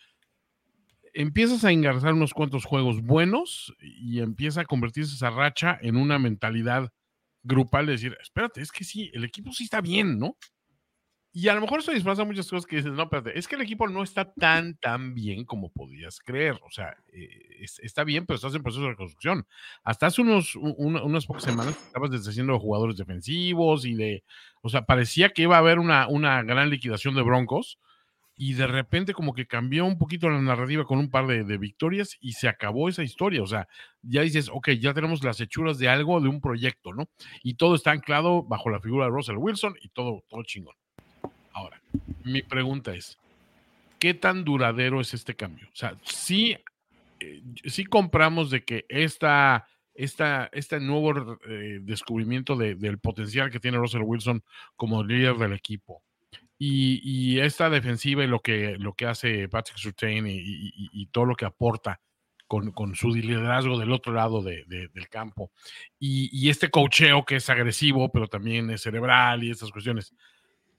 empiezas 1.14 1.64
a 1.64 1.72
engarzar 1.72 2.14
unos 2.14 2.34
cuantos 2.34 2.66
juegos 2.66 3.02
buenos 3.02 3.74
y 3.80 4.20
empieza 4.20 4.62
a 4.62 4.66
convertirse 4.66 5.16
esa 5.16 5.30
racha 5.30 5.78
en 5.82 5.96
una 5.96 6.20
mentalidad 6.20 6.92
grupal 7.44 7.86
de 7.86 7.94
decir, 7.94 8.18
espérate, 8.22 8.62
es 8.62 8.72
que 8.72 8.84
sí, 8.84 9.12
el 9.14 9.24
equipo 9.24 9.52
sí 9.52 9.66
está 9.66 9.82
bien, 9.82 10.18
¿no? 10.18 10.38
Y 11.36 11.48
a 11.48 11.56
lo 11.56 11.62
mejor 11.62 11.80
eso 11.80 11.92
disfraza 11.92 12.24
muchas 12.26 12.48
cosas 12.48 12.68
que 12.68 12.76
dices, 12.76 12.92
no, 12.92 13.04
espérate, 13.04 13.38
es 13.38 13.48
que 13.48 13.56
el 13.56 13.64
equipo 13.64 13.88
no 13.88 14.04
está 14.04 14.32
tan, 14.34 14.78
tan 14.78 15.16
bien 15.16 15.46
como 15.46 15.72
podías 15.72 16.20
creer. 16.20 16.60
O 16.64 16.70
sea, 16.70 16.96
eh, 17.12 17.66
está 17.82 18.04
bien, 18.04 18.28
pero 18.28 18.36
estás 18.36 18.54
en 18.54 18.62
proceso 18.62 18.84
de 18.84 18.90
reconstrucción. 18.90 19.48
Hasta 19.84 20.06
hace 20.06 20.22
unos, 20.22 20.56
unas 20.56 21.26
pocas 21.26 21.42
semanas 21.42 21.76
estabas 21.88 22.12
deshaciendo 22.12 22.60
jugadores 22.60 22.98
defensivos 22.98 23.84
y 23.84 23.96
de, 23.96 24.24
o 24.62 24.70
sea, 24.70 24.84
parecía 24.86 25.30
que 25.30 25.42
iba 25.42 25.56
a 25.56 25.60
haber 25.60 25.80
una, 25.80 26.08
una 26.08 26.44
gran 26.44 26.70
liquidación 26.70 27.16
de 27.16 27.24
Broncos 27.24 27.80
y 28.36 28.54
de 28.54 28.68
repente 28.68 29.14
como 29.14 29.34
que 29.34 29.46
cambió 29.46 29.86
un 29.86 29.98
poquito 29.98 30.30
la 30.30 30.42
narrativa 30.42 30.86
con 30.86 30.98
un 30.98 31.10
par 31.10 31.28
de, 31.28 31.58
victorias 31.58 32.18
y 32.20 32.34
se 32.34 32.48
acabó 32.48 32.90
esa 32.90 33.04
historia. 33.04 33.44
O 33.44 33.48
sea, 33.48 33.68
ya 34.02 34.22
dices, 34.22 34.50
ok, 34.52 34.72
ya 34.72 34.94
tenemos 34.94 35.24
las 35.24 35.40
hechuras 35.40 35.78
de 35.78 35.90
algo, 35.90 36.20
de 36.20 36.30
un 36.30 36.42
proyecto, 36.42 36.94
¿no? 36.94 37.08
Y 37.44 37.56
todo 37.56 37.76
está 37.76 37.92
anclado 37.92 38.44
bajo 38.44 38.70
la 38.70 38.80
figura 38.80 39.06
de 39.06 39.12
Russell 39.12 39.38
Wilson 39.38 39.76
y 39.82 39.90
todo, 39.90 40.24
todo 40.28 40.44
chingón. 40.44 40.76
Ahora, 41.52 41.80
mi 42.24 42.42
pregunta 42.42 42.96
es, 42.96 43.20
¿qué 44.00 44.16
tan 44.16 44.44
duradero 44.44 45.00
es 45.00 45.14
este 45.14 45.36
cambio? 45.36 45.68
O 45.68 45.76
sea, 45.76 45.96
sí, 46.04 46.58
eh, 47.20 47.44
compramos 47.88 48.50
de 48.50 48.64
que 48.64 48.86
esta, 48.90 49.68
esta, 49.94 50.50
este 50.52 50.80
nuevo 50.80 51.38
eh, 51.48 51.80
descubrimiento 51.82 52.56
del 52.56 52.98
potencial 52.98 53.52
que 53.52 53.60
tiene 53.60 53.78
Russell 53.78 54.02
Wilson 54.02 54.44
como 54.76 55.04
líder 55.04 55.36
del 55.36 55.54
equipo 55.54 56.02
y, 56.66 57.40
esta 57.40 57.70
defensiva 57.70 58.24
y 58.24 58.28
lo 58.28 58.40
que, 58.40 58.78
lo 58.78 58.94
que 58.94 59.06
hace 59.06 59.50
Patrick 59.50 59.78
Surtain 59.78 60.26
y, 60.28 61.08
todo 61.08 61.26
lo 61.26 61.36
que 61.36 61.46
aporta 61.46 62.00
con, 62.48 62.96
su 62.96 63.10
liderazgo 63.10 63.80
del 63.80 63.92
otro 63.92 64.14
lado 64.14 64.42
del 64.42 65.10
campo 65.10 65.52
y, 66.00 66.50
este 66.50 66.70
cocheo 66.70 67.26
que 67.26 67.38
es 67.38 67.50
agresivo, 67.50 68.12
pero 68.12 68.28
también 68.28 68.70
es 68.70 68.82
cerebral 68.82 69.44
y 69.44 69.52
estas 69.52 69.72
cuestiones. 69.72 70.14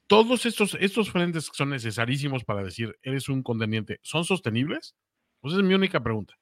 Todos 0.07 0.47
estos, 0.47 0.77
estos 0.81 1.11
frentes 1.11 1.51
que 1.51 1.57
son 1.57 1.71
necesarísimos 1.71 2.45
para 2.45 2.63
decir 2.63 2.97
eres 3.03 3.29
un 3.29 3.43
contendiente, 3.43 4.01
¿son 4.03 4.25
sostenibles? 4.25 4.95
Pues 5.41 5.53
esa 5.53 5.63
es 5.63 5.69
mi 5.69 5.75
única 5.75 6.03
pregunta. 6.03 6.35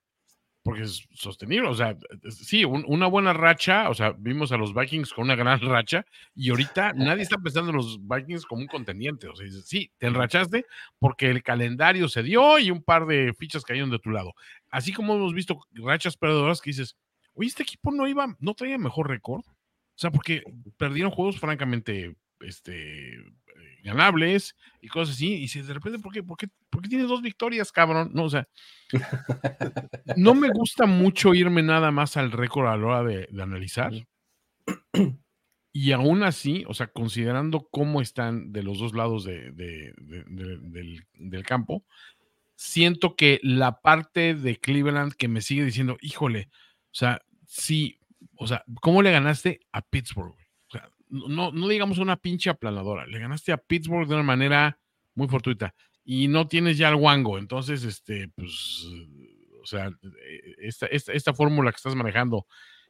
Porque 0.63 0.83
es 0.83 1.07
sostenible. 1.13 1.69
O 1.69 1.75
sea, 1.75 1.97
sí, 2.31 2.65
una 2.65 3.07
buena 3.07 3.33
racha. 3.33 3.89
O 3.91 3.95
sea, 3.95 4.13
vimos 4.17 4.53
a 4.53 4.57
los 4.57 4.75
Vikings 4.75 5.13
con 5.13 5.25
una 5.25 5.35
gran 5.35 5.61
racha 5.61 6.05
y 6.35 6.51
ahorita 6.51 6.93
nadie 6.95 7.23
está 7.23 7.39
pensando 7.39 7.71
en 7.71 7.77
los 7.77 7.99
Vikings 8.07 8.47
como 8.47 8.63
un 8.63 8.69
contendiente. 8.69 9.29
O 9.29 9.37
sea, 9.37 9.47
sí, 9.65 9.91
te 9.99 10.07
enrachaste 10.07 10.67
porque 10.99 11.31
el 11.31 11.43
calendario 11.43 12.09
se 12.09 12.23
dio 12.23 12.59
y 12.59 12.71
un 12.71 12.83
par 12.83 13.07
de 13.07 13.35
fichas 13.35 13.65
cayeron 13.65 13.91
de 13.91 13.99
tu 13.99 14.11
lado. 14.11 14.35
Así 14.71 14.93
como 14.93 15.15
hemos 15.15 15.35
visto 15.35 15.61
rachas 15.73 16.17
perdedoras 16.17 16.61
que 16.61 16.71
dices, 16.71 16.97
oye, 17.35 17.49
este 17.49 17.65
equipo 17.65 17.91
no 17.91 18.07
iba, 18.07 18.37
no 18.39 18.55
traía 18.55 18.79
mejor 18.79 19.09
récord. 19.09 19.43
O 19.45 19.99
sea, 20.03 20.11
porque 20.11 20.43
perdieron 20.79 21.13
juegos 21.13 21.39
francamente 21.39 22.17
este, 22.41 23.19
ganables 23.83 24.57
y 24.81 24.89
cosas 24.89 25.17
así. 25.17 25.35
Y 25.35 25.49
si 25.49 25.61
de 25.63 25.75
repente, 25.75 25.99
¿por 25.99 26.13
qué, 26.13 26.23
por 26.23 26.37
qué, 26.37 26.49
por 26.71 26.83
qué 26.83 26.89
tienes 26.89 27.09
dos 27.09 27.23
victorias, 27.23 27.73
cabrón? 27.73 28.11
No, 28.15 28.25
o 28.25 28.31
sea, 28.31 28.49
no 30.17 30.35
me 30.35 30.49
gusta 30.51 30.87
mucho 30.87 31.35
irme 31.35 31.63
nada 31.63 31.91
más 31.91 32.17
al 32.17 32.33
récord 32.33 32.69
a 32.69 32.77
la 32.77 32.87
hora 32.87 33.03
de, 33.03 33.29
analizar. 33.41 33.93
Y 35.75 35.93
aún 35.93 36.23
así, 36.23 36.65
o 36.69 36.75
sea, 36.75 36.89
considerando 36.89 37.67
cómo 37.71 38.03
están 38.03 38.53
de 38.53 38.63
los 38.63 38.79
dos 38.79 38.93
lados 38.93 39.25
de, 39.25 39.53
del, 39.53 41.07
del, 41.15 41.43
campo, 41.47 41.87
siento 42.57 43.17
que 43.17 43.41
la 43.43 43.81
parte 43.81 44.35
de 44.35 44.59
Cleveland 44.59 45.15
que 45.15 45.29
me 45.29 45.41
sigue 45.41 45.65
diciendo, 45.65 45.97
híjole, 46.03 46.51
o 46.53 46.95
sea, 46.95 47.23
sí, 47.47 47.99
o 48.37 48.47
sea, 48.47 48.65
¿cómo 48.83 49.01
le 49.01 49.13
ganaste 49.13 49.61
a 49.73 49.81
Pittsburgh? 49.81 50.37
No, 51.13 51.53
no 51.53 51.69
digamos 51.69 51.99
una 51.99 52.17
pinche 52.17 52.51
aplanadora, 52.51 53.07
le 53.07 53.19
ganaste 53.19 53.53
a 53.53 53.59
Pittsburgh 53.59 54.09
de 54.09 54.15
una 54.15 54.23
manera 54.23 54.79
muy 55.15 55.29
fortuita 55.29 55.75
y 56.05 56.29
no 56.29 56.49
tienes 56.49 56.79
ya 56.79 56.89
el 56.89 56.97
wango, 56.97 57.39
entonces, 57.39 57.85
este, 57.85 58.29
pues, 58.35 58.87
o 59.63 59.67
sea, 59.67 59.89
eh, 59.89 60.55
esta, 60.59 60.87
esta, 60.87 61.35
fórmula 61.35 61.71
que 61.71 61.77
estás 61.77 61.95
manejando 61.95 62.47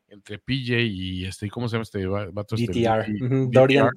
entre 0.07 0.39
PJ 0.39 0.81
y 0.81 1.25
este, 1.25 1.51
¿cómo 1.51 1.69
se 1.69 1.75
llama 1.75 1.83
este 1.83 2.07
vato? 2.07 2.55
Este, 2.55 2.81
DTR, 2.81 3.51
Dorian 3.51 3.91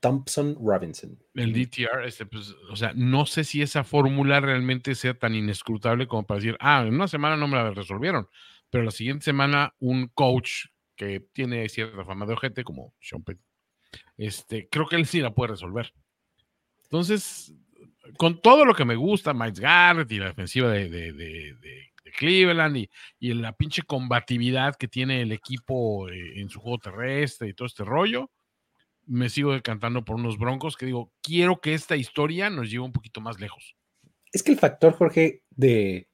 Thompson, 0.00 0.56
Robinson. 0.60 1.18
El 1.34 1.52
DTR, 1.52 2.04
este, 2.04 2.26
pues, 2.26 2.54
o 2.70 2.76
sea, 2.76 2.92
no 2.94 3.26
sé 3.26 3.44
si 3.44 3.62
esa 3.62 3.84
fórmula 3.84 4.40
realmente 4.40 4.94
sea 4.94 5.14
tan 5.14 5.34
inescrutable 5.34 6.06
como 6.06 6.26
para 6.26 6.40
decir, 6.40 6.56
ah, 6.60 6.84
en 6.86 6.94
una 6.94 7.08
semana 7.08 7.36
no 7.36 7.48
me 7.48 7.56
la 7.56 7.70
resolvieron, 7.70 8.28
pero 8.70 8.84
la 8.84 8.90
siguiente 8.90 9.24
semana 9.24 9.74
un 9.78 10.08
coach 10.08 10.66
que 10.94 11.20
tiene 11.32 11.68
cierta 11.68 12.04
fama 12.04 12.26
de 12.26 12.34
ojete 12.34 12.64
como 12.64 12.94
Sean 13.00 13.22
Payton 13.22 13.51
este, 14.16 14.68
creo 14.68 14.86
que 14.86 14.96
él 14.96 15.06
sí 15.06 15.20
la 15.20 15.34
puede 15.34 15.52
resolver. 15.52 15.92
Entonces, 16.84 17.54
con 18.16 18.40
todo 18.40 18.64
lo 18.64 18.74
que 18.74 18.84
me 18.84 18.96
gusta, 18.96 19.32
Miles 19.32 19.60
Garrett 19.60 20.10
y 20.12 20.18
la 20.18 20.26
defensiva 20.26 20.70
de, 20.70 21.88
Cleveland 22.18 22.76
y, 22.76 22.90
y, 23.18 23.32
la 23.32 23.52
pinche 23.52 23.82
combatividad 23.82 24.76
que 24.76 24.86
tiene 24.86 25.22
el 25.22 25.32
equipo 25.32 26.10
eh, 26.10 26.40
en 26.40 26.50
su 26.50 26.60
juego 26.60 26.76
terrestre 26.76 27.48
y 27.48 27.54
todo 27.54 27.66
este 27.66 27.84
rollo, 27.84 28.30
me 29.06 29.28
sigo 29.28 29.52
decantando 29.52 30.04
por 30.04 30.16
unos 30.16 30.38
broncos 30.38 30.76
que 30.76 30.86
digo, 30.86 31.10
quiero 31.22 31.60
que 31.60 31.74
esta 31.74 31.96
historia 31.96 32.50
nos 32.50 32.70
lleve 32.70 32.84
un 32.84 32.92
poquito 32.92 33.20
más 33.20 33.40
lejos. 33.40 33.76
Es 34.32 34.42
que 34.42 34.52
el 34.52 34.58
factor, 34.58 34.94
Jorge, 34.94 35.42
de 35.50 36.08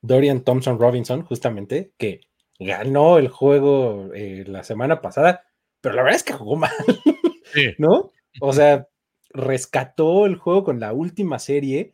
Dorian 0.00 0.44
Thompson 0.44 0.78
Robinson, 0.78 1.22
justamente, 1.22 1.92
que 1.98 2.20
ganó 2.58 3.18
el 3.18 3.28
juego 3.28 4.10
eh, 4.14 4.44
la 4.46 4.62
semana 4.62 5.00
pasada, 5.00 5.44
pero 5.84 5.96
la 5.96 6.02
verdad 6.02 6.16
es 6.16 6.22
que 6.22 6.32
jugó 6.32 6.56
mal, 6.56 6.72
¿no? 7.78 8.10
O 8.40 8.54
sea, 8.54 8.88
rescató 9.28 10.24
el 10.24 10.36
juego 10.36 10.64
con 10.64 10.80
la 10.80 10.94
última 10.94 11.38
serie, 11.38 11.92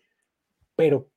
pero 0.76 1.10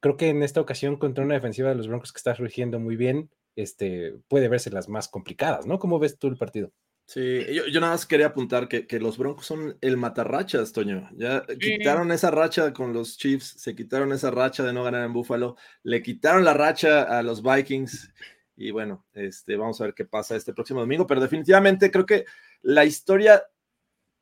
creo 0.00 0.16
que 0.16 0.28
en 0.28 0.44
esta 0.44 0.60
ocasión 0.60 0.96
contra 0.96 1.24
una 1.24 1.34
defensiva 1.34 1.70
de 1.70 1.74
los 1.74 1.88
Broncos 1.88 2.12
que 2.12 2.18
está 2.18 2.36
surgiendo 2.36 2.78
muy 2.78 2.94
bien, 2.94 3.30
este, 3.56 4.14
puede 4.28 4.48
verse 4.48 4.70
las 4.70 4.88
más 4.88 5.08
complicadas, 5.08 5.66
¿no? 5.66 5.80
¿Cómo 5.80 5.98
ves 5.98 6.20
tú 6.20 6.28
el 6.28 6.36
partido? 6.36 6.70
Sí, 7.04 7.44
yo, 7.52 7.80
nada 7.80 7.94
más 7.94 8.06
quería 8.06 8.26
apuntar 8.26 8.68
que, 8.68 9.00
los 9.00 9.18
Broncos 9.18 9.46
son 9.46 9.76
el 9.80 9.96
matarrachas, 9.96 10.72
Toño. 10.72 11.08
Ya 11.16 11.42
quitaron 11.58 12.12
esa 12.12 12.30
racha 12.30 12.72
con 12.72 12.92
los 12.92 13.18
Chiefs, 13.18 13.54
se 13.58 13.74
quitaron 13.74 14.12
esa 14.12 14.30
racha 14.30 14.62
de 14.62 14.72
no 14.72 14.84
ganar 14.84 15.04
en 15.04 15.12
Buffalo, 15.12 15.56
le 15.82 16.00
quitaron 16.00 16.44
la 16.44 16.54
racha 16.54 17.02
a 17.02 17.24
los 17.24 17.42
Vikings 17.42 18.12
y 18.58 18.72
bueno, 18.72 19.06
este, 19.14 19.56
vamos 19.56 19.80
a 19.80 19.84
ver 19.84 19.94
qué 19.94 20.04
pasa 20.04 20.34
este 20.34 20.52
próximo 20.52 20.80
domingo, 20.80 21.06
pero 21.06 21.20
definitivamente 21.20 21.92
creo 21.92 22.04
que 22.04 22.24
la 22.60 22.84
historia, 22.84 23.44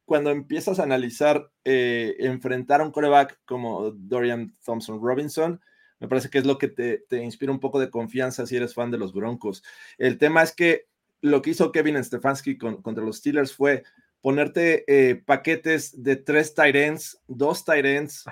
cuando 0.04 0.30
empiezas 0.30 0.78
a 0.78 0.82
analizar, 0.82 1.50
eh, 1.64 2.16
enfrentar 2.18 2.82
a 2.82 2.84
un 2.84 2.92
coreback 2.92 3.40
como 3.46 3.92
Dorian 3.92 4.52
Thompson 4.62 5.00
Robinson, 5.02 5.58
me 6.00 6.08
parece 6.08 6.28
que 6.28 6.36
es 6.36 6.44
lo 6.44 6.58
que 6.58 6.68
te, 6.68 7.22
inspira 7.22 7.50
un 7.50 7.60
poco 7.60 7.80
de 7.80 7.88
confianza 7.88 8.46
si 8.46 8.56
eres 8.56 8.74
fan 8.74 8.90
de 8.90 8.98
los 8.98 9.14
Broncos. 9.14 9.64
El 9.96 10.18
tema 10.18 10.42
es 10.42 10.54
que 10.54 10.86
lo 11.22 11.40
que 11.40 11.50
hizo 11.50 11.72
Kevin 11.72 12.04
Stefanski 12.04 12.58
contra 12.58 13.02
los 13.02 13.16
Steelers 13.16 13.54
fue 13.54 13.84
ponerte 14.20 14.84
eh, 14.86 15.14
paquetes 15.16 16.02
de 16.02 16.16
tres 16.16 16.54
tight 16.54 16.76
ends, 16.76 17.22
dos 17.26 17.64
tight 17.64 17.86
ends, 17.86 18.24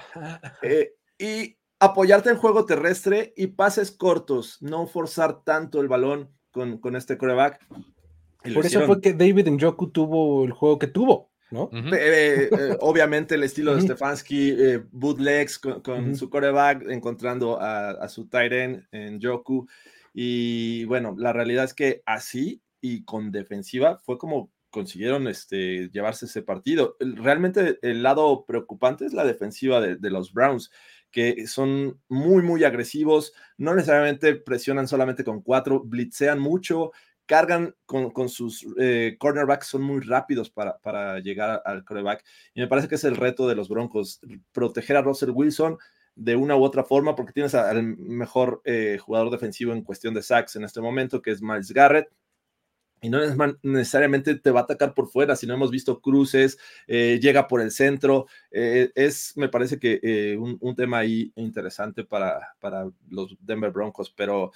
eh, 0.63 0.93
y 1.19 1.57
apoyarte 1.79 2.31
en 2.31 2.37
juego 2.37 2.67
terrestre 2.67 3.33
y 3.37 3.49
pases 3.49 3.91
cortos, 3.91 4.59
no 4.61 4.87
forzar 4.87 5.43
tanto 5.45 5.81
el 5.81 5.89
balón 5.89 6.31
con, 6.51 6.79
con 6.79 6.97
este 6.97 7.19
coreback. 7.19 7.61
Por 8.53 8.67
eso 8.67 8.83
fue 8.83 9.01
que 9.01 9.15
David 9.15 9.49
Njoku 9.49 9.91
tuvo 9.91 10.45
el 10.45 10.53
juego 10.53 10.79
que 10.79 10.87
tuvo, 10.87 11.33
¿no? 11.51 11.71
Eh, 11.73 11.91
eh, 11.93 12.51
eh, 12.53 12.77
obviamente 12.81 13.37
el 13.37 13.43
estilo 13.43 13.75
de 13.75 13.83
Stefanski, 13.83 14.57
bootlegs 14.91 15.59
con, 15.59 16.15
su 16.15 16.29
coreback, 16.29 16.89
encontrando 16.91 17.59
a, 17.61 18.07
su 18.09 18.29
tight 18.29 18.53
end 18.53 18.87
en 18.93 19.21
Joku. 19.21 19.67
Y 20.13 20.85
bueno, 20.85 21.15
la 21.19 21.33
realidad 21.33 21.65
es 21.65 21.75
que 21.75 22.03
así 22.07 22.63
y 22.81 23.05
con 23.05 23.33
defensiva 23.33 24.01
fue 24.05 24.19
como 24.19 24.53
consiguieron 24.71 25.29
este, 25.29 25.89
llevarse 25.91 26.27
ese 26.27 26.43
partido. 26.43 26.97
Realmente 26.99 27.79
el 27.81 28.03
lado 28.03 28.45
preocupante 28.45 29.07
es 29.07 29.13
la 29.13 29.25
defensiva 29.25 29.81
de, 29.81 29.97
de 29.97 30.11
los 30.11 30.33
Browns 30.33 30.71
que 31.15 31.47
son 31.47 32.01
muy, 32.09 32.43
muy 32.43 32.65
agresivos, 32.65 33.33
no 33.57 33.73
necesariamente 33.73 34.35
presionan 34.35 34.89
solamente 34.89 35.23
con 35.23 35.43
cuatro, 35.43 35.81
blitzean 35.81 36.41
mucho, 36.41 36.91
cargan 37.25 37.77
con, 37.87 38.29
sus 38.29 38.67
eh, 38.81 39.15
cornerbacks, 39.17 39.69
son 39.69 39.83
muy 39.83 40.01
rápidos 40.01 40.51
para, 40.51 40.77
para 40.79 41.21
llegar 41.21 41.63
al 41.65 41.85
coreback. 41.85 42.25
Y 42.53 42.61
me 42.61 42.67
parece 42.67 42.89
que 42.89 42.97
es 42.97 43.05
el 43.05 43.15
reto 43.15 43.47
de 43.47 43.55
los 43.55 43.69
Broncos, 43.69 44.21
proteger 44.51 44.97
a 44.97 45.03
Russell 45.03 45.31
Wilson 45.31 45.79
de 46.17 46.35
una 46.35 46.57
u 46.57 46.65
otra 46.65 46.83
forma, 46.83 47.15
porque 47.15 47.33
tienes 47.33 47.55
al 47.55 47.85
mejor 47.97 48.61
eh, 48.65 48.99
jugador 49.01 49.31
defensivo 49.31 49.73
en 49.73 49.85
cuestión 49.85 50.15
de 50.15 50.23
sacks 50.23 50.57
en 50.57 50.65
este 50.65 50.81
momento, 50.81 51.23
que 51.23 51.31
es 51.31 51.41
Miles 51.41 51.71
Garrett 51.71 52.09
y 53.05 53.11
no 53.11 53.19
necesariamente 53.63 54.35
te 54.37 54.51
va 54.51 54.61
a 54.61 54.63
atacar 54.63 54.95
por 54.95 55.11
fuera, 55.11 55.37
si 55.37 55.47
no 55.47 55.53
hemos 55.53 55.71
visto 55.71 56.01
cruces, 56.01 56.57
eh, 56.87 57.19
llega 57.21 57.47
por 57.49 57.61
el 57.61 57.71
centro, 57.71 58.29
eh, 58.51 58.93
es, 58.95 59.37
me 59.37 59.51
parece 59.51 59.79
que 59.79 60.01
eh, 60.03 60.39
un, 60.39 60.75
tema 60.75 61.01
ahí 61.01 61.31
interesante 61.37 62.05
para, 62.05 62.55
para 62.61 62.89
los 63.11 63.37
Denver 63.41 63.73
Broncos, 63.73 64.11
pero 64.17 64.53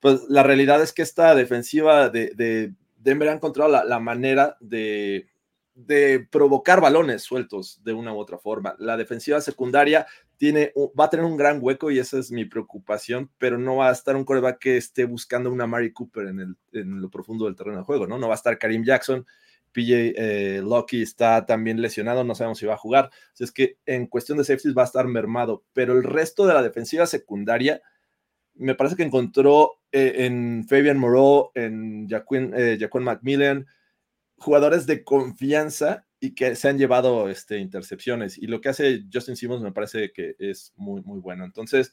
pues 0.00 0.22
la 0.30 0.42
realidad 0.42 0.82
es 0.82 0.94
que 0.94 1.02
esta 1.02 1.34
defensiva 1.34 2.08
de, 2.08 2.72
Denver 2.96 3.28
ha 3.28 3.34
encontrado 3.34 3.84
la 3.84 4.00
manera 4.00 4.56
de, 4.60 5.26
de 5.74 6.26
provocar 6.30 6.80
balones 6.80 7.22
sueltos 7.22 7.82
de 7.84 7.92
una 7.92 8.14
u 8.14 8.18
otra 8.18 8.38
forma. 8.38 8.76
La 8.78 8.96
defensiva 8.96 9.42
secundaria 9.42 10.06
tiene, 10.40 10.72
va 10.98 11.04
a 11.04 11.10
tener 11.10 11.26
un 11.26 11.36
gran 11.36 11.58
hueco 11.60 11.90
y 11.90 11.98
esa 11.98 12.18
es 12.18 12.32
mi 12.32 12.46
preocupación, 12.46 13.30
pero 13.36 13.58
no 13.58 13.76
va 13.76 13.90
a 13.90 13.92
estar 13.92 14.16
un 14.16 14.24
coreback 14.24 14.58
que 14.58 14.78
esté 14.78 15.04
buscando 15.04 15.52
una 15.52 15.66
Mari 15.66 15.92
Cooper 15.92 16.28
en, 16.28 16.40
el, 16.40 16.56
en 16.72 17.02
lo 17.02 17.10
profundo 17.10 17.44
del 17.44 17.54
terreno 17.54 17.76
de 17.76 17.84
juego, 17.84 18.06
¿no? 18.06 18.16
No 18.16 18.26
va 18.26 18.32
a 18.32 18.36
estar 18.36 18.56
Karim 18.56 18.82
Jackson, 18.82 19.26
PJ 19.72 20.14
eh, 20.16 20.62
Lucky 20.62 21.02
está 21.02 21.44
también 21.44 21.82
lesionado, 21.82 22.24
no 22.24 22.34
sabemos 22.34 22.56
si 22.56 22.64
va 22.64 22.72
a 22.72 22.78
jugar. 22.78 23.10
Así 23.34 23.44
es 23.44 23.52
que 23.52 23.76
en 23.84 24.06
cuestión 24.06 24.38
de 24.38 24.44
safeties 24.44 24.74
va 24.74 24.80
a 24.80 24.86
estar 24.86 25.06
mermado, 25.06 25.62
pero 25.74 25.92
el 25.92 26.04
resto 26.04 26.46
de 26.46 26.54
la 26.54 26.62
defensiva 26.62 27.04
secundaria 27.04 27.82
me 28.54 28.74
parece 28.74 28.96
que 28.96 29.02
encontró 29.02 29.82
eh, 29.92 30.24
en 30.24 30.64
Fabian 30.66 30.96
Moreau, 30.96 31.50
en 31.54 32.08
Jaquin, 32.08 32.54
eh, 32.56 32.78
Macmillan, 32.94 33.66
jugadores 34.38 34.86
de 34.86 35.04
confianza 35.04 36.06
y 36.20 36.34
que 36.34 36.54
se 36.54 36.68
han 36.68 36.78
llevado 36.78 37.28
este, 37.28 37.58
intercepciones. 37.58 38.36
Y 38.38 38.46
lo 38.46 38.60
que 38.60 38.68
hace 38.68 39.04
Justin 39.12 39.36
Simmons 39.36 39.62
me 39.62 39.72
parece 39.72 40.12
que 40.12 40.36
es 40.38 40.72
muy, 40.76 41.00
muy 41.02 41.18
bueno. 41.18 41.44
Entonces, 41.44 41.92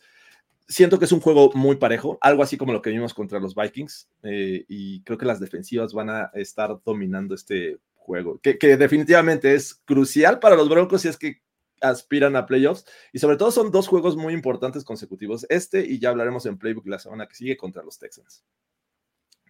siento 0.68 1.00
que 1.00 1.06
es 1.06 1.12
un 1.12 1.22
juego 1.22 1.52
muy 1.54 1.78
parejo, 1.78 2.18
algo 2.22 2.44
así 2.44 2.58
como 2.58 2.74
lo 2.74 2.82
que 2.82 2.90
vimos 2.90 3.14
contra 3.14 3.40
los 3.40 3.56
Vikings. 3.56 4.10
Eh, 4.24 4.66
y 4.68 5.02
creo 5.04 5.18
que 5.18 5.26
las 5.26 5.40
defensivas 5.40 5.94
van 5.94 6.10
a 6.10 6.32
estar 6.34 6.78
dominando 6.84 7.34
este 7.34 7.80
juego, 7.96 8.40
que, 8.40 8.56
definitivamente 8.78 9.54
es 9.54 9.76
crucial 9.76 10.40
para 10.40 10.56
los 10.56 10.70
Broncos 10.70 11.02
si 11.02 11.10
es 11.10 11.18
que 11.18 11.42
aspiran 11.82 12.36
a 12.36 12.46
playoffs. 12.46 12.86
Y 13.14 13.20
sobre 13.20 13.38
todo 13.38 13.52
son 13.52 13.72
dos 13.72 13.88
juegos 13.88 14.18
muy 14.18 14.34
importantes 14.34 14.84
consecutivos. 14.84 15.46
Este 15.50 15.86
y 15.86 16.00
ya 16.00 16.10
hablaremos 16.10 16.46
en 16.46 16.58
Playbook 16.58 16.88
la 16.88 17.00
semana 17.00 17.28
que 17.28 17.36
sigue 17.36 17.58
contra 17.58 17.84
los 17.84 17.98
Texans. 17.98 18.44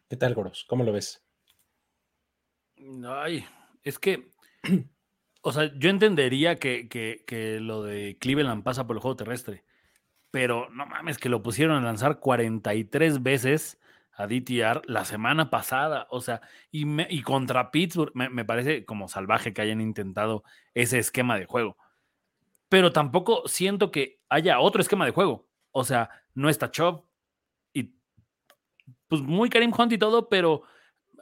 ¿Qué 0.07 0.15
tal, 0.17 0.33
Goros? 0.35 0.65
¿Cómo 0.67 0.83
lo 0.83 0.93
ves? 0.93 1.23
Ay, 3.05 3.45
es 3.83 3.99
que, 3.99 4.29
o 5.41 5.51
sea, 5.51 5.71
yo 5.77 5.89
entendería 5.89 6.57
que, 6.57 6.87
que, 6.89 7.59
lo 7.59 7.83
de 7.83 8.17
Cleveland 8.19 8.63
pasa 8.63 8.85
por 8.85 8.95
el 8.95 9.01
juego 9.01 9.17
terrestre, 9.17 9.63
pero 10.31 10.69
no 10.69 10.85
mames, 10.85 11.17
que 11.17 11.29
lo 11.29 11.41
pusieron 11.41 11.77
a 11.77 11.85
lanzar 11.85 12.19
43 12.19 13.23
veces 13.23 13.79
a 14.13 14.27
DTR 14.27 14.81
la 14.85 15.05
semana 15.05 15.49
pasada, 15.49 16.07
o 16.09 16.21
sea, 16.21 16.41
y, 16.71 16.85
y 17.13 17.21
contra 17.21 17.69
Pittsburgh 17.71 18.11
me, 18.15 18.45
parece 18.45 18.83
como 18.83 19.07
salvaje 19.07 19.53
que 19.53 19.61
hayan 19.61 19.79
intentado 19.79 20.43
ese 20.73 20.97
esquema 20.97 21.37
de 21.37 21.45
juego, 21.45 21.77
pero 22.67 22.91
tampoco 22.91 23.43
siento 23.47 23.91
que 23.91 24.19
haya 24.27 24.59
otro 24.59 24.81
esquema 24.81 25.05
de 25.05 25.11
juego, 25.11 25.47
o 25.71 25.83
sea, 25.83 26.09
no 26.33 26.49
está 26.49 26.71
Chop 26.71 27.05
y 27.73 27.93
pues 29.07 29.21
muy 29.21 29.49
Karim 29.49 29.71
Hunt 29.77 29.93
y 29.93 29.97
todo, 29.99 30.29
pero 30.29 30.63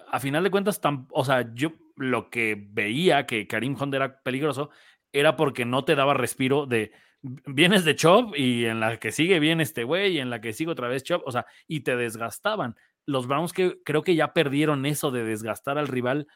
a 0.10 0.20
final 0.20 0.44
de 0.44 0.52
cuentas, 0.52 0.80
o 1.12 1.26
sea, 1.26 1.54
yo 1.54 1.74
lo 1.96 2.30
que 2.30 2.68
veía 2.72 3.26
que 3.26 3.48
Karim 3.48 3.76
Hunt 3.80 3.94
era 3.94 4.22
peligroso 4.22 4.70
era 5.12 5.36
porque 5.36 5.66
no 5.66 5.86
te 5.86 5.96
daba 5.96 6.14
respiro 6.14 6.66
de 6.66 6.92
vienes 7.22 7.86
de 7.86 7.96
Chop 7.96 8.36
y 8.36 8.66
en 8.66 8.80
la 8.80 8.98
que 8.98 9.12
sigue 9.12 9.40
viene 9.40 9.64
este 9.64 9.84
güey 9.84 10.14
y 10.14 10.20
en 10.20 10.30
la 10.30 10.42
que 10.42 10.54
sigue 10.54 10.72
otra 10.72 10.88
vez 10.88 11.04
Chop, 11.04 11.24
o 11.26 11.32
sea, 11.32 11.46
y 11.68 11.82
te 11.82 11.96
desgastaban. 11.96 12.76
Los 13.06 13.28
Browns 13.28 13.54
que 13.54 13.82
creo 13.84 14.04
que 14.04 14.16
ya 14.16 14.34
perdieron 14.34 14.86
eso 14.86 15.12
de 15.12 15.24
desgastar 15.24 15.78
al 15.78 15.88
rival 15.88 16.28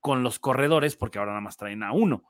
con 0.00 0.22
los 0.22 0.38
corredores 0.38 0.96
porque 0.96 1.18
ahora 1.18 1.32
nada 1.32 1.40
más 1.40 1.56
traen 1.56 1.82
a 1.82 1.92
uno. 1.92 2.24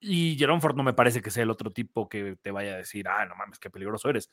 Y 0.00 0.36
Jerome 0.36 0.60
Ford 0.60 0.76
no 0.76 0.82
me 0.82 0.94
parece 0.94 1.22
que 1.22 1.30
sea 1.30 1.44
el 1.44 1.50
otro 1.50 1.70
tipo 1.70 2.08
que 2.08 2.36
te 2.42 2.50
vaya 2.50 2.74
a 2.74 2.78
decir, 2.78 3.06
ah, 3.08 3.24
no 3.24 3.36
mames, 3.36 3.58
qué 3.58 3.70
peligroso 3.70 4.08
eres. 4.08 4.30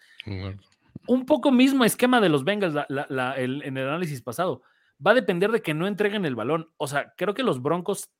Un 1.05 1.25
poco 1.25 1.51
mismo 1.51 1.85
esquema 1.85 2.19
de 2.19 2.29
los 2.29 2.43
Bengals 2.43 2.75
en 2.89 3.77
el 3.77 3.87
análisis 3.87 4.21
pasado. 4.21 4.63
Va 5.05 5.11
a 5.11 5.15
depender 5.15 5.51
de 5.51 5.61
que 5.61 5.73
no 5.73 5.87
entreguen 5.87 6.25
el 6.25 6.35
balón. 6.35 6.71
O 6.77 6.87
sea, 6.87 7.13
creo 7.17 7.33
que 7.33 7.43
los 7.43 7.61
Broncos 7.61 8.11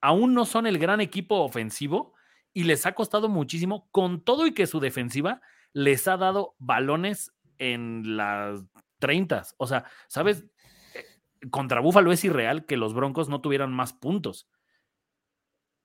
aún 0.00 0.34
no 0.34 0.46
son 0.46 0.66
el 0.66 0.78
gran 0.78 1.00
equipo 1.00 1.36
ofensivo, 1.36 2.14
y 2.52 2.64
les 2.64 2.86
ha 2.86 2.92
costado 2.92 3.28
muchísimo, 3.28 3.88
con 3.90 4.22
todo 4.22 4.46
y 4.46 4.54
que 4.54 4.66
su 4.66 4.80
defensiva 4.80 5.40
les 5.72 6.08
ha 6.08 6.16
dado 6.16 6.54
balones 6.58 7.32
en 7.58 8.16
las 8.16 8.64
30. 8.98 9.42
O 9.56 9.66
sea, 9.66 9.84
¿sabes? 10.08 10.46
Eh, 10.94 11.48
contra 11.50 11.80
Búfalo 11.80 12.12
es 12.12 12.24
irreal 12.24 12.66
que 12.66 12.76
los 12.76 12.94
Broncos 12.94 13.28
no 13.28 13.40
tuvieran 13.40 13.72
más 13.72 13.92
puntos. 13.92 14.48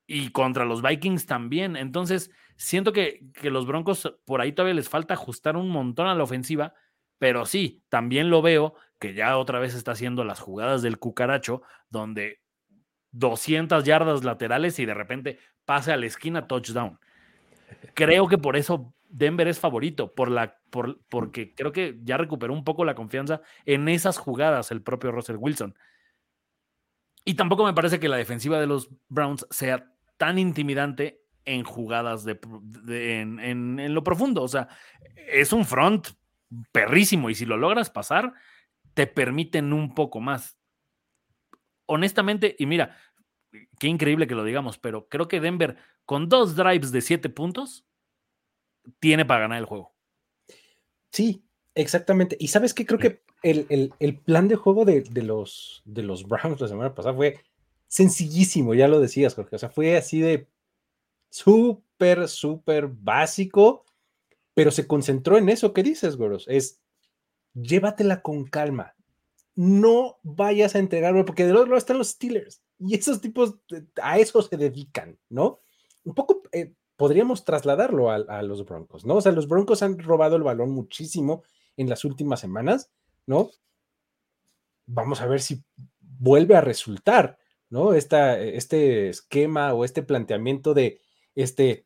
Y 0.07 0.29
contra 0.29 0.65
los 0.65 0.81
Vikings 0.81 1.25
también. 1.25 1.75
Entonces, 1.75 2.31
siento 2.57 2.93
que, 2.93 3.27
que 3.33 3.51
los 3.51 3.65
Broncos 3.65 4.17
por 4.25 4.41
ahí 4.41 4.51
todavía 4.51 4.75
les 4.75 4.89
falta 4.89 5.13
ajustar 5.13 5.57
un 5.57 5.69
montón 5.69 6.07
a 6.07 6.15
la 6.15 6.23
ofensiva, 6.23 6.73
pero 7.17 7.45
sí, 7.45 7.83
también 7.89 8.29
lo 8.29 8.41
veo 8.41 8.75
que 8.99 9.13
ya 9.13 9.37
otra 9.37 9.59
vez 9.59 9.73
está 9.75 9.91
haciendo 9.91 10.23
las 10.23 10.39
jugadas 10.39 10.81
del 10.81 10.99
cucaracho, 10.99 11.61
donde 11.89 12.41
200 13.11 13.83
yardas 13.83 14.23
laterales 14.23 14.79
y 14.79 14.85
de 14.85 14.93
repente 14.93 15.39
pase 15.65 15.91
a 15.91 15.97
la 15.97 16.05
esquina 16.05 16.47
touchdown. 16.47 16.99
Creo 17.93 18.27
que 18.27 18.37
por 18.37 18.55
eso 18.55 18.93
Denver 19.09 19.47
es 19.47 19.59
favorito, 19.59 20.13
por 20.13 20.29
la, 20.29 20.57
por, 20.69 20.99
porque 21.09 21.53
creo 21.55 21.71
que 21.71 21.99
ya 22.03 22.17
recuperó 22.17 22.53
un 22.53 22.63
poco 22.63 22.83
la 22.83 22.95
confianza 22.95 23.41
en 23.65 23.87
esas 23.87 24.17
jugadas 24.17 24.71
el 24.71 24.81
propio 24.81 25.11
Russell 25.11 25.37
Wilson. 25.39 25.75
Y 27.23 27.35
tampoco 27.35 27.65
me 27.65 27.73
parece 27.73 27.99
que 27.99 28.09
la 28.09 28.17
defensiva 28.17 28.59
de 28.59 28.67
los 28.67 28.89
Browns 29.07 29.47
sea 29.49 29.91
tan 30.17 30.37
intimidante 30.37 31.21
en 31.45 31.63
jugadas 31.63 32.23
de, 32.23 32.39
en, 33.11 33.39
en, 33.39 33.93
lo 33.93 34.03
profundo. 34.03 34.43
O 34.43 34.47
sea, 34.47 34.67
es 35.15 35.53
un 35.53 35.65
front 35.65 36.09
perrísimo 36.71 37.29
y 37.29 37.35
si 37.35 37.45
lo 37.45 37.57
logras 37.57 37.89
pasar, 37.89 38.33
te 38.93 39.07
permiten 39.07 39.73
un 39.73 39.93
poco 39.93 40.19
más. 40.19 40.57
Honestamente, 41.85 42.55
y 42.57 42.65
mira, 42.65 42.97
qué 43.79 43.87
increíble 43.87 44.27
que 44.27 44.35
lo 44.35 44.43
digamos, 44.43 44.77
pero 44.77 45.07
creo 45.07 45.27
que 45.27 45.39
Denver 45.41 45.77
con 46.05 46.29
dos 46.29 46.55
drives 46.55 46.91
de 46.91 47.01
siete 47.01 47.29
puntos 47.29 47.85
tiene 48.99 49.25
para 49.25 49.41
ganar 49.41 49.59
el 49.59 49.65
juego. 49.65 49.93
Sí, 51.11 51.45
exactamente. 51.73 52.35
Y 52.39 52.47
sabes 52.49 52.73
qué, 52.73 52.85
creo 52.85 52.99
que 52.99 53.23
el, 53.41 54.21
plan 54.25 54.47
de 54.47 54.55
juego 54.55 54.85
de, 54.85 55.03
los, 55.21 55.81
de 55.85 56.03
los 56.03 56.27
Browns 56.27 56.59
la 56.59 56.67
semana 56.67 56.93
pasada 56.93 57.15
fue 57.15 57.39
sencillísimo, 57.87 58.73
ya 58.73 58.87
lo 58.87 58.99
decías, 58.99 59.35
Jorge. 59.35 59.55
O 59.55 59.59
sea, 59.59 59.69
fue 59.69 59.97
así 59.97 60.19
de 60.19 60.47
súper, 61.29 62.27
súper 62.27 62.87
básico, 62.87 63.84
pero 64.55 64.71
se 64.71 64.87
concentró 64.87 65.37
en 65.37 65.49
eso 65.49 65.73
que 65.73 65.83
dices, 65.83 66.15
Goros. 66.15 66.45
Es 66.47 66.81
llévatela 67.53 68.21
con 68.21 68.45
calma. 68.45 68.95
No 69.53 70.17
vayas 70.23 70.75
a 70.75 70.79
entregarlo, 70.79 71.23
porque 71.25 71.45
del 71.45 71.55
otro 71.55 71.67
lado 71.67 71.77
están 71.77 71.97
los 71.97 72.09
Steelers. 72.09 72.61
Y 72.79 72.95
esos 72.95 73.21
tipos 73.21 73.59
a 74.01 74.17
eso 74.17 74.41
se 74.41 74.57
dedican, 74.57 75.17
¿no? 75.29 75.59
Un 76.03 76.13
poco 76.13 76.41
eh, 76.51 76.73
podríamos 76.97 77.45
trasladarlo 77.45 78.09
a, 78.09 78.41
los 78.43 78.65
Broncos, 78.65 79.05
¿no? 79.05 79.15
O 79.15 79.21
sea, 79.21 79.31
los 79.31 79.47
Broncos 79.47 79.83
han 79.83 79.99
robado 79.99 80.35
el 80.35 80.43
balón 80.43 80.71
muchísimo 80.71 81.43
en 81.77 81.89
las 81.89 82.05
últimas 82.05 82.39
semanas, 82.39 82.91
¿no? 83.25 83.49
Vamos 84.87 85.21
a 85.21 85.27
ver 85.27 85.41
si 85.41 85.63
vuelve 85.99 86.55
a 86.55 86.61
resultar, 86.61 87.37
¿no? 87.69 87.93
Esta, 87.93 88.39
este 88.39 89.09
esquema 89.09 89.73
o 89.73 89.83
este 89.83 90.03
planteamiento 90.03 90.73
de 90.73 91.01
este 91.33 91.85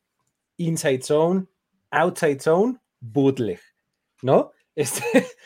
inside 0.57 1.01
zone, 1.01 1.47
outside 1.91 2.39
zone, 2.39 2.77
bootleg, 2.99 3.59
¿no? 4.21 4.51
Este, 4.75 5.03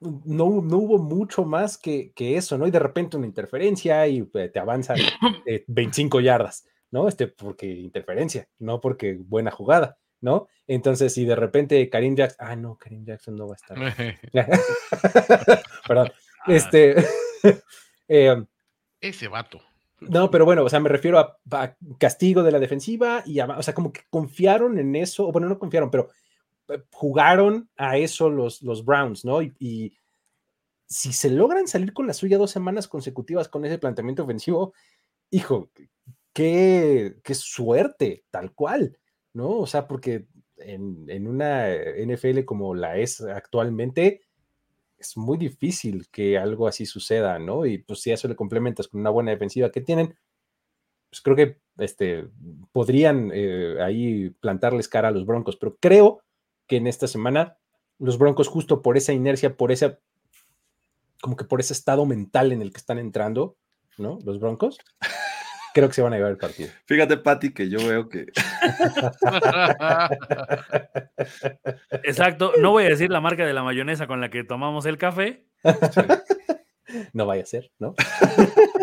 no, 0.00 0.44
hubo 0.46 0.98
mucho 0.98 1.44
más 1.44 1.78
que, 1.78 2.12
eso, 2.16 2.58
¿no? 2.58 2.66
Y 2.66 2.70
de 2.70 2.78
repente 2.78 3.16
una 3.16 3.26
interferencia 3.26 4.06
y 4.06 4.28
eh, 4.34 4.48
te 4.48 4.58
avanzan 4.58 4.96
25 5.66 6.20
yardas, 6.20 6.66
¿no? 6.90 7.08
Este, 7.08 7.28
porque 7.28 7.66
interferencia, 7.66 8.48
no 8.58 8.80
porque 8.80 9.18
buena 9.18 9.50
jugada, 9.50 9.98
¿no? 10.20 10.48
Entonces, 10.66 11.12
si 11.12 11.24
de 11.24 11.36
repente 11.36 11.88
Karim 11.90 12.16
Jackson, 12.16 12.46
ah, 12.46 12.56
no, 12.56 12.76
Karim 12.76 13.04
Jackson 13.04 13.36
no 13.36 13.48
va 13.48 13.54
a 13.54 13.56
estar. 13.56 13.78
Perdón. 15.86 16.12
Ah. 16.40 16.52
Este. 16.52 16.94
Em, 18.08 18.46
Ese 19.00 19.28
vato. 19.28 19.60
No, 20.00 20.30
pero 20.30 20.44
bueno, 20.44 20.64
o 20.64 20.68
sea, 20.68 20.80
me 20.80 20.88
refiero 20.88 21.18
a, 21.18 21.76
castigo 21.98 22.42
de 22.42 22.52
la 22.52 22.58
defensiva 22.58 23.22
y, 23.24 23.40
o 23.40 23.62
sea, 23.62 23.74
como 23.74 23.92
que 23.92 24.02
confiaron 24.10 24.78
en 24.78 24.96
eso, 24.96 25.28
o 25.28 25.32
bueno, 25.32 25.48
no 25.48 25.58
confiaron, 25.58 25.90
pero 25.90 26.10
eh, 26.68 26.82
jugaron 26.92 27.70
a 27.76 27.96
eso 27.96 28.28
los, 28.28 28.62
los 28.62 28.84
Browns, 28.84 29.24
¿no? 29.24 29.42
Y, 29.42 29.96
si 30.86 31.12
se 31.12 31.30
logran 31.30 31.66
salir 31.66 31.92
con 31.94 32.06
la 32.06 32.12
suya 32.12 32.38
dos 32.38 32.50
semanas 32.50 32.86
consecutivas 32.86 33.48
con 33.48 33.64
ese 33.64 33.78
planteamiento 33.78 34.22
ofensivo, 34.22 34.74
hijo, 35.30 35.70
qué, 36.32 37.16
qué 37.24 37.34
suerte, 37.34 38.24
tal 38.30 38.52
cual, 38.52 38.96
¿no? 39.32 39.58
O 39.58 39.66
sea, 39.66 39.88
porque 39.88 40.26
en, 40.58 41.06
en, 41.08 41.26
una 41.26 41.68
NFL 41.72 42.44
como 42.44 42.74
la 42.74 42.98
es 42.98 43.22
actualmente, 43.22 44.23
es 44.98 45.16
muy 45.16 45.38
difícil 45.38 46.08
que 46.10 46.38
algo 46.38 46.66
así 46.66 46.86
suceda, 46.86 47.38
¿no? 47.38 47.66
Y 47.66 47.78
pues 47.78 48.00
si 48.00 48.10
eso 48.10 48.28
le 48.28 48.36
complementas 48.36 48.88
con 48.88 49.00
una 49.00 49.10
buena 49.10 49.30
defensiva 49.30 49.70
que 49.70 49.80
tienen, 49.80 50.16
pues 51.10 51.20
creo 51.22 51.36
que 51.36 51.60
este, 51.78 52.28
podrían 52.72 53.30
eh, 53.32 53.76
ahí 53.82 54.30
plantarles 54.40 54.88
cara 54.88 55.08
a 55.08 55.10
los 55.10 55.26
Broncos, 55.26 55.56
pero 55.56 55.76
creo 55.80 56.22
que 56.66 56.76
en 56.76 56.86
esta 56.86 57.06
semana 57.06 57.58
los 57.98 58.18
Broncos, 58.18 58.48
justo 58.48 58.82
por 58.82 58.96
esa 58.96 59.12
inercia, 59.12 59.56
por 59.56 59.72
esa, 59.72 59.98
como 61.20 61.36
que 61.36 61.44
por 61.44 61.60
ese 61.60 61.72
estado 61.72 62.06
mental 62.06 62.52
en 62.52 62.62
el 62.62 62.72
que 62.72 62.78
están 62.78 62.98
entrando, 62.98 63.56
¿no? 63.98 64.18
Los 64.24 64.40
Broncos, 64.40 64.78
creo 65.74 65.88
que 65.88 65.94
se 65.94 66.02
van 66.02 66.12
a 66.12 66.16
llevar 66.16 66.30
el 66.30 66.38
partido. 66.38 66.70
Fíjate, 66.86 67.16
Pati, 67.18 67.52
que 67.52 67.68
yo 67.68 67.78
veo 67.86 68.08
que. 68.08 68.20
Exacto. 72.04 72.52
No 72.58 72.70
voy 72.70 72.84
a 72.84 72.88
decir 72.88 73.10
la 73.10 73.20
marca 73.20 73.44
de 73.44 73.52
la 73.52 73.64
mayonesa 73.64 74.06
con 74.06 74.20
la 74.20 74.30
que 74.30 74.44
tomamos 74.44 74.86
el 74.86 74.96
café. 74.96 75.44
No 77.12 77.26
vaya 77.26 77.42
a 77.42 77.46
ser, 77.46 77.72
¿no? 77.80 77.96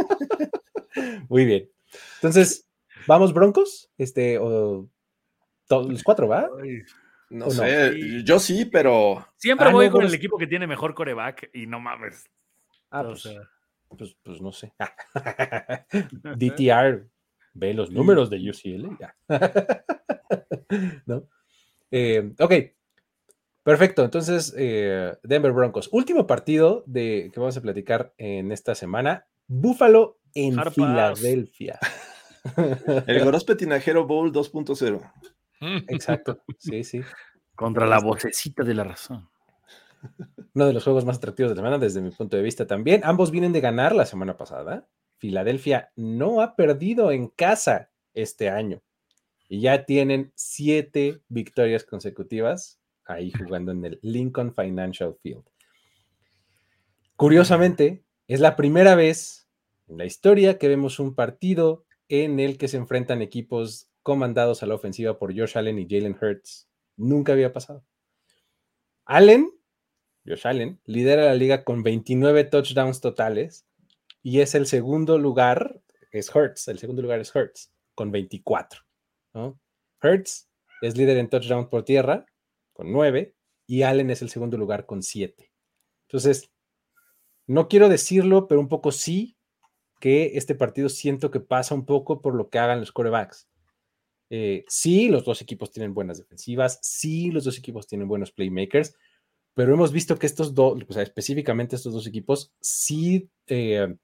Muy 1.30 1.46
bien. 1.46 1.70
Entonces, 2.16 2.68
¿vamos 3.08 3.34
Broncos? 3.34 3.90
Este, 3.98 4.38
o 4.38 4.90
todos 5.66 5.90
los 5.90 6.04
cuatro, 6.04 6.28
¿va? 6.28 6.50
No 7.30 7.50
sé, 7.50 8.22
yo 8.26 8.38
sí, 8.40 8.66
pero. 8.66 9.26
Siempre 9.38 9.70
ah, 9.70 9.72
voy 9.72 9.90
con 9.90 10.04
el 10.04 10.14
equipo 10.14 10.38
que 10.38 10.48
tiene 10.48 10.68
mejor 10.68 10.94
coreback 10.94 11.52
y 11.54 11.68
no 11.68 11.80
mames. 11.80 12.30
Ah, 12.90 13.06
pues, 13.06 13.30
pues, 13.98 14.16
pues, 14.24 14.42
no 14.42 14.52
sé. 14.52 14.74
DTR 16.38 17.10
ve 17.54 17.74
los 17.74 17.92
números 17.92 18.30
de 18.30 18.50
UCL. 18.50 18.98
Ya. 19.00 19.16
¿No? 21.06 21.28
Eh, 21.92 22.34
ok, 22.40 22.54
perfecto. 23.64 24.04
Entonces, 24.04 24.54
eh, 24.58 25.14
Denver 25.24 25.52
Broncos. 25.52 25.90
Último 25.92 26.28
partido 26.28 26.84
de, 26.88 27.30
que 27.34 27.40
vamos 27.40 27.58
a 27.58 27.62
platicar 27.62 28.14
en 28.18 28.52
esta 28.52 28.76
semana. 28.76 29.26
Búfalo 29.48 30.20
en 30.34 30.62
Filadelfia. 30.72 31.80
El 33.06 33.24
Gorospe 33.24 33.56
Tinajero 33.56 34.08
Bowl 34.08 34.32
2.0. 34.32 35.12
Exacto, 35.90 36.42
sí, 36.58 36.84
sí. 36.84 37.02
Contra 37.56 37.86
la 37.86 38.00
vocecita 38.00 38.64
de 38.64 38.74
la 38.74 38.84
razón. 38.84 39.30
Uno 40.54 40.66
de 40.66 40.74
los 40.74 40.84
juegos 40.84 41.06
más 41.06 41.18
atractivos 41.18 41.52
de 41.52 41.56
la 41.56 41.60
semana 41.60 41.78
desde 41.78 42.02
mi 42.02 42.12
punto 42.12 42.38
de 42.38 42.44
vista 42.44 42.68
también. 42.68 43.02
Ambos 43.04 43.32
vienen 43.32 43.54
de 43.54 43.62
ganar 43.62 43.96
la 43.96 44.06
semana 44.06 44.38
pasada. 44.38 44.88
Filadelfia 45.18 45.92
no 45.96 46.42
ha 46.42 46.56
perdido 46.56 47.12
en 47.12 47.28
casa 47.28 47.90
este 48.14 48.50
año. 48.50 48.82
Y 49.48 49.62
ya 49.62 49.86
tienen 49.86 50.32
siete 50.36 51.22
victorias 51.28 51.84
consecutivas 51.84 52.80
ahí 53.06 53.32
jugando 53.32 53.72
en 53.72 53.86
el 53.86 54.00
Lincoln 54.02 54.54
Financial 54.54 55.16
Field. 55.22 55.44
Curiosamente, 57.16 58.04
es 58.28 58.40
la 58.40 58.56
primera 58.56 58.96
vez 58.96 59.48
en 59.88 59.98
la 59.98 60.06
historia 60.06 60.58
que 60.58 60.68
vemos 60.68 61.00
un 61.00 61.14
partido 61.16 61.86
en 62.08 62.40
el 62.40 62.58
que 62.58 62.68
se 62.68 62.78
enfrentan 62.78 63.22
equipos 63.22 63.90
comandados 64.04 64.64
a 64.64 64.66
la 64.66 64.76
ofensiva 64.76 65.20
por 65.20 65.38
Josh 65.38 65.58
Allen 65.58 65.80
y 65.80 65.88
Jalen 65.88 66.18
Hurts. 66.20 66.68
Nunca 66.98 67.34
había 67.34 67.54
pasado. 67.54 67.86
Allen, 69.06 69.52
Josh 70.26 70.48
Allen, 70.48 70.80
lidera 70.86 71.26
la 71.26 71.36
liga 71.36 71.64
con 71.64 71.84
29 71.84 72.44
touchdowns 72.46 73.02
totales 73.02 73.66
y 74.22 74.42
es 74.42 74.56
el 74.56 74.68
segundo 74.68 75.18
lugar, 75.18 75.82
es 76.12 76.34
Hurts, 76.34 76.68
el 76.68 76.80
segundo 76.80 77.02
lugar 77.02 77.20
es 77.20 77.36
Hurts, 77.36 77.72
con 77.96 78.12
24. 78.12 78.82
¿no? 79.34 79.60
Hurts 80.02 80.50
es 80.82 80.98
líder 80.98 81.18
en 81.18 81.30
touchdowns 81.30 81.68
por 81.70 81.84
tierra, 81.84 82.26
con 82.74 82.92
9, 82.92 83.36
y 83.68 83.84
Allen 83.84 84.10
es 84.10 84.22
el 84.22 84.30
segundo 84.30 84.58
lugar 84.58 84.86
con 84.86 85.02
7. 85.02 85.52
Entonces, 86.08 86.52
no 87.48 87.68
quiero 87.68 87.90
decirlo, 87.90 88.48
pero 88.48 88.60
un 88.60 88.68
poco 88.68 88.92
sí, 88.92 89.38
que 90.00 90.32
este 90.36 90.56
partido 90.56 90.90
siento 90.90 91.32
que 91.32 91.40
pasa 91.40 91.76
un 91.76 91.86
poco 91.86 92.22
por 92.22 92.36
lo 92.36 92.50
que 92.50 92.60
hagan 92.60 92.80
los 92.80 92.92
corebacks. 92.92 93.48
Eh, 94.30 94.66
sí, 94.68 95.10
los 95.10 95.26
dos 95.26 95.42
equipos 95.42 95.72
tienen 95.72 95.94
buenas 95.94 96.18
defensivas, 96.18 96.80
sí, 96.82 97.32
los 97.32 97.44
dos 97.44 97.58
equipos 97.58 97.86
tienen 97.88 98.08
buenos 98.08 98.32
playmakers, 98.32 98.96
pero 99.54 99.74
hemos 99.74 99.92
visto 99.92 100.18
que 100.18 100.28
estos 100.28 100.54
dos, 100.54 100.82
o 100.88 100.94
sea, 100.94 101.04
específicamente 101.04 101.76
estos 101.76 101.94
dos 101.94 102.08
equipos, 102.08 102.54
sí, 102.62 103.30
eh, 103.48 103.96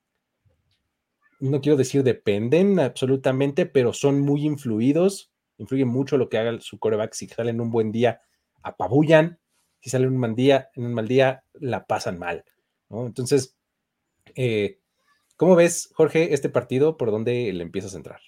no 1.40 1.61
quiero 1.61 1.78
decir 1.78 2.03
dependen 2.03 2.80
absolutamente, 2.80 3.65
pero 3.65 3.94
son 3.94 4.19
muy 4.19 4.45
influidos, 4.45 5.32
influyen 5.57 5.88
mucho 5.88 6.18
lo 6.18 6.30
que 6.30 6.38
haga 6.38 6.60
su 6.60 6.80
coreback. 6.80 7.14
Si 7.14 7.28
salen 7.28 7.61
un 7.61 7.72
buen 7.72 7.91
día, 7.91 8.22
apabullan, 8.64 9.40
si 9.80 9.90
salen 9.90 10.10
un 10.10 10.18
mal 10.18 10.36
día, 10.36 10.69
en 10.76 10.86
un 10.86 10.94
mal 10.94 11.07
día, 11.07 11.44
la 11.53 11.86
pasan 11.86 12.18
mal. 12.19 12.44
Entonces, 12.90 13.56
eh, 14.36 14.80
¿cómo 15.36 15.56
ves, 15.56 15.90
Jorge, 15.94 16.34
este 16.34 16.49
partido? 16.49 16.98
¿Por 16.98 17.11
dónde 17.11 17.52
le 17.53 17.64
empiezas 17.64 17.94
a 17.94 17.98
entrar? 17.98 18.22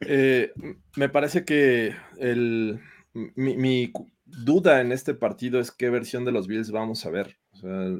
Eh, 0.00 0.52
me 0.96 1.08
parece 1.08 1.44
que 1.44 1.94
el, 2.18 2.80
mi, 3.12 3.92
duda 4.28 4.80
en 4.80 4.92
este 4.92 5.14
partido 5.14 5.60
es 5.60 5.70
qué 5.70 5.90
versión 5.90 6.24
de 6.24 6.32
los 6.32 6.46
Bills 6.46 6.70
vamos 6.70 7.04
a 7.06 7.10
ver. 7.10 7.38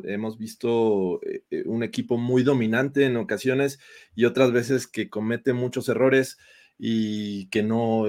hemos 0.04 0.38
visto 0.38 1.20
eh, 1.22 1.64
un 1.66 1.82
equipo 1.82 2.16
muy 2.16 2.42
dominante 2.42 3.04
en 3.04 3.16
ocasiones 3.16 3.78
y 4.14 4.24
otras 4.24 4.52
veces 4.52 4.86
que 4.86 5.10
comete 5.10 5.52
muchos 5.52 5.88
errores 5.88 6.38
y 6.78 7.48
que 7.48 7.62
no 7.62 8.04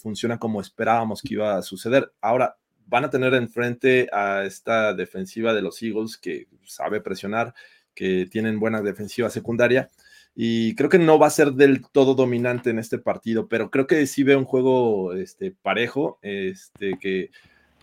funciona 0.00 0.38
como 0.38 0.60
esperábamos 0.60 1.20
que 1.20 1.34
iba 1.34 1.58
a 1.58 1.62
suceder. 1.62 2.10
Ahora, 2.22 2.56
van 2.86 3.04
a 3.04 3.10
tener 3.10 3.34
enfrente 3.34 4.08
a 4.12 4.44
esta 4.44 4.94
defensiva 4.94 5.54
de 5.54 5.62
los 5.62 5.82
Eagles 5.82 6.16
que 6.16 6.48
sabe 6.64 7.00
presionar, 7.00 7.54
que 7.94 8.26
tienen 8.30 8.60
buena 8.60 8.82
defensiva 8.82 9.30
secundaria. 9.30 9.90
Y 10.34 10.74
creo 10.74 10.90
que 10.90 10.98
no 10.98 11.18
va 11.18 11.28
a 11.28 11.30
ser 11.30 11.52
del 11.52 11.82
todo 11.92 12.14
dominante 12.14 12.70
en 12.70 12.78
este 12.78 12.98
partido, 12.98 13.48
pero 13.48 13.70
creo 13.70 13.86
que 13.86 14.06
sí 14.06 14.24
ve 14.24 14.34
un 14.34 14.44
juego 14.44 15.14
este, 15.14 15.52
parejo, 15.52 16.18
este, 16.22 16.98
que 16.98 17.30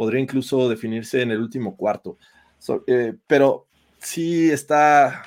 podría 0.01 0.19
incluso 0.19 0.67
definirse 0.67 1.21
en 1.21 1.29
el 1.29 1.39
último 1.39 1.77
cuarto. 1.77 2.17
Eh, 2.87 3.13
pero 3.27 3.67
sí 3.99 4.49
está, 4.49 5.21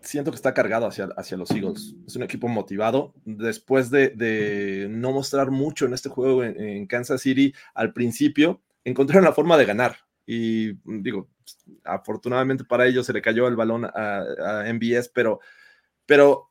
siento 0.00 0.30
que 0.30 0.36
está 0.36 0.54
cargado 0.54 0.86
hacia, 0.86 1.10
hacia 1.18 1.36
los 1.36 1.50
Eagles. 1.50 1.94
Es 2.06 2.16
un 2.16 2.22
equipo 2.22 2.48
motivado. 2.48 3.12
Después 3.26 3.90
de, 3.90 4.86
no 4.88 5.12
mostrar 5.12 5.50
mucho 5.50 5.84
en 5.84 5.92
este 5.92 6.08
juego 6.08 6.42
en 6.44 6.86
Kansas 6.86 7.20
City 7.20 7.52
al 7.74 7.92
principio, 7.92 8.62
encontraron 8.84 9.26
la 9.26 9.34
forma 9.34 9.58
de 9.58 9.66
ganar. 9.66 9.98
Y 10.24 10.72
mm, 10.84 11.02
digo, 11.02 11.28
afortunadamente 11.84 12.64
para 12.64 12.86
ellos 12.86 13.04
se 13.04 13.12
le 13.12 13.20
cayó 13.20 13.46
el 13.48 13.56
balón 13.56 13.84
a, 13.84 14.22
a 14.62 14.72
MBS, 14.72 15.10
pero, 15.12 15.40
pero 16.06 16.48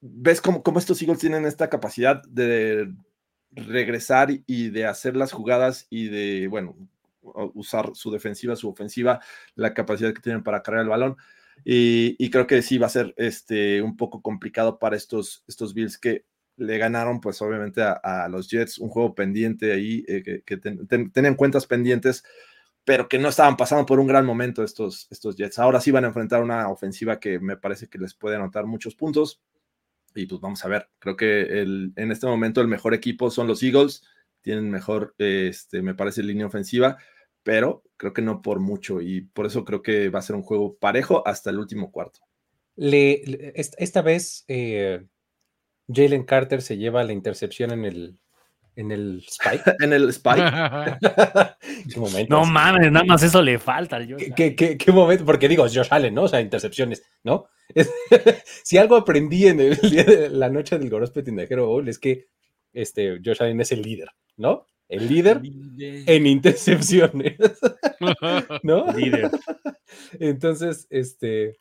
ves 0.00 0.40
cómo, 0.40 0.62
cómo, 0.62 0.78
estos 0.78 1.02
Eagles 1.02 1.18
tienen 1.18 1.44
esta 1.44 1.68
capacidad 1.68 2.22
de 2.22 2.90
regresar 3.52 4.30
y 4.46 4.70
de 4.70 4.86
hacer 4.86 5.16
las 5.16 5.32
jugadas 5.32 5.86
y 5.90 6.08
de, 6.08 6.48
bueno, 6.48 6.76
usar 7.54 7.90
su 7.94 8.10
defensiva, 8.10 8.56
su 8.56 8.68
ofensiva, 8.68 9.20
la 9.54 9.74
capacidad 9.74 10.12
que 10.12 10.22
tienen 10.22 10.42
para 10.42 10.62
cargar 10.62 10.84
el 10.84 10.90
balón. 10.90 11.16
Y, 11.64 12.30
creo 12.30 12.46
que 12.46 12.62
sí 12.62 12.78
va 12.78 12.86
a 12.86 12.90
ser 12.90 13.14
este, 13.16 13.82
un 13.82 13.96
poco 13.96 14.22
complicado 14.22 14.78
para 14.78 14.96
estos, 14.96 15.44
estos 15.46 15.74
Bills 15.74 15.98
que 15.98 16.24
le 16.56 16.78
ganaron 16.78 17.20
pues 17.20 17.40
obviamente 17.42 17.82
a, 17.82 18.28
los 18.30 18.48
Jets, 18.48 18.78
un 18.78 18.88
juego 18.88 19.14
pendiente 19.14 19.72
ahí, 19.72 20.04
eh, 20.08 20.42
que, 20.44 20.56
tenían 20.56 21.34
cuentas 21.34 21.66
pendientes, 21.66 22.24
pero 22.84 23.08
que 23.08 23.18
no 23.18 23.28
estaban 23.28 23.56
pasando 23.56 23.86
por 23.86 24.00
un 24.00 24.06
gran 24.06 24.24
momento 24.24 24.62
estos, 24.64 25.06
estos 25.10 25.36
Jets. 25.36 25.58
Ahora 25.58 25.80
sí 25.80 25.90
van 25.90 26.04
a 26.04 26.08
enfrentar 26.08 26.42
una 26.42 26.68
ofensiva 26.68 27.20
que 27.20 27.38
me 27.40 27.56
parece 27.56 27.88
que 27.88 27.98
les 27.98 28.14
puede 28.14 28.36
anotar 28.36 28.66
muchos 28.66 28.94
puntos. 28.94 29.40
Y 30.14 30.26
pues 30.26 30.40
vamos 30.40 30.64
a 30.64 30.68
ver, 30.68 30.88
creo 30.98 31.16
que 31.16 31.42
el, 31.60 31.92
en 31.96 32.10
este 32.10 32.26
momento 32.26 32.60
el 32.60 32.68
mejor 32.68 32.94
equipo 32.94 33.30
son 33.30 33.46
los 33.46 33.62
Eagles, 33.62 34.02
tienen 34.42 34.70
mejor, 34.70 35.14
este, 35.18 35.82
me 35.82 35.94
parece, 35.94 36.22
línea 36.22 36.46
ofensiva, 36.46 36.98
pero 37.42 37.82
creo 37.96 38.12
que 38.12 38.22
no 38.22 38.42
por 38.42 38.60
mucho 38.60 39.00
y 39.00 39.22
por 39.22 39.46
eso 39.46 39.64
creo 39.64 39.82
que 39.82 40.08
va 40.08 40.18
a 40.18 40.22
ser 40.22 40.36
un 40.36 40.42
juego 40.42 40.76
parejo 40.76 41.26
hasta 41.26 41.50
el 41.50 41.58
último 41.58 41.90
cuarto. 41.90 42.20
Esta, 42.76 44.02
vez 44.02 44.44
eh, 44.48 45.04
Jalen 45.88 46.24
Carter 46.24 46.62
se 46.62 46.78
lleva 46.78 47.04
la 47.04 47.12
intercepción 47.12 47.72
en 47.72 47.84
el, 47.84 48.18
en 48.76 48.92
el 48.92 49.24
Spike. 49.26 49.62
en 49.80 49.92
el 49.92 50.08
Spike. 50.10 50.42
no 52.28 52.44
mames, 52.44 52.92
nada 52.92 53.04
más 53.04 53.22
eso 53.22 53.42
le 53.42 53.58
falta 53.58 53.96
al 53.96 54.10
Josh. 54.10 54.32
¿Qué, 54.34 54.54
qué, 54.54 54.92
momento? 54.92 55.24
Porque 55.24 55.48
digo, 55.48 55.64
Josh 55.64 55.88
Allen, 55.90 56.14
¿no? 56.14 56.24
O 56.24 56.28
sea, 56.28 56.40
intercepciones, 56.40 57.02
¿no? 57.24 57.48
si 58.64 58.78
algo 58.78 58.96
aprendí 58.96 59.46
en 59.46 59.60
el 59.60 59.76
día 59.76 60.04
de 60.04 60.28
la 60.28 60.48
noche 60.48 60.78
del 60.78 60.90
Gorospe 60.90 61.22
Tindajero 61.22 61.66
Bowl 61.66 61.88
es 61.88 61.98
que 61.98 62.26
este, 62.72 63.20
Josh 63.24 63.42
Allen 63.42 63.60
es 63.60 63.72
el 63.72 63.82
líder, 63.82 64.08
¿no? 64.36 64.66
El 64.88 65.06
líder 65.08 65.40
en 65.78 66.26
intercepciones. 66.26 67.36
¿No? 68.64 68.92
Líder. 68.92 69.30
Entonces, 70.18 70.88
este 70.90 71.60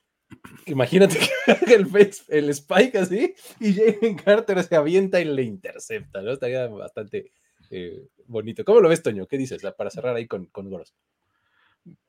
Imagínate 0.65 1.17
que 1.17 1.73
el, 1.75 1.87
el 2.29 2.49
spike 2.49 2.97
así 2.97 3.33
y 3.59 3.73
Jalen 3.73 4.15
Carter 4.15 4.63
se 4.63 4.75
avienta 4.75 5.19
y 5.19 5.25
le 5.25 5.43
intercepta, 5.43 6.21
¿no? 6.21 6.31
Estaría 6.31 6.67
bastante 6.67 7.31
eh, 7.69 8.07
bonito. 8.27 8.63
¿Cómo 8.63 8.81
lo 8.81 8.89
ves, 8.89 9.03
Toño? 9.03 9.27
¿Qué 9.27 9.37
dices 9.37 9.61
para 9.77 9.89
cerrar 9.89 10.15
ahí 10.15 10.27
con, 10.27 10.49
Goros? 10.53 10.93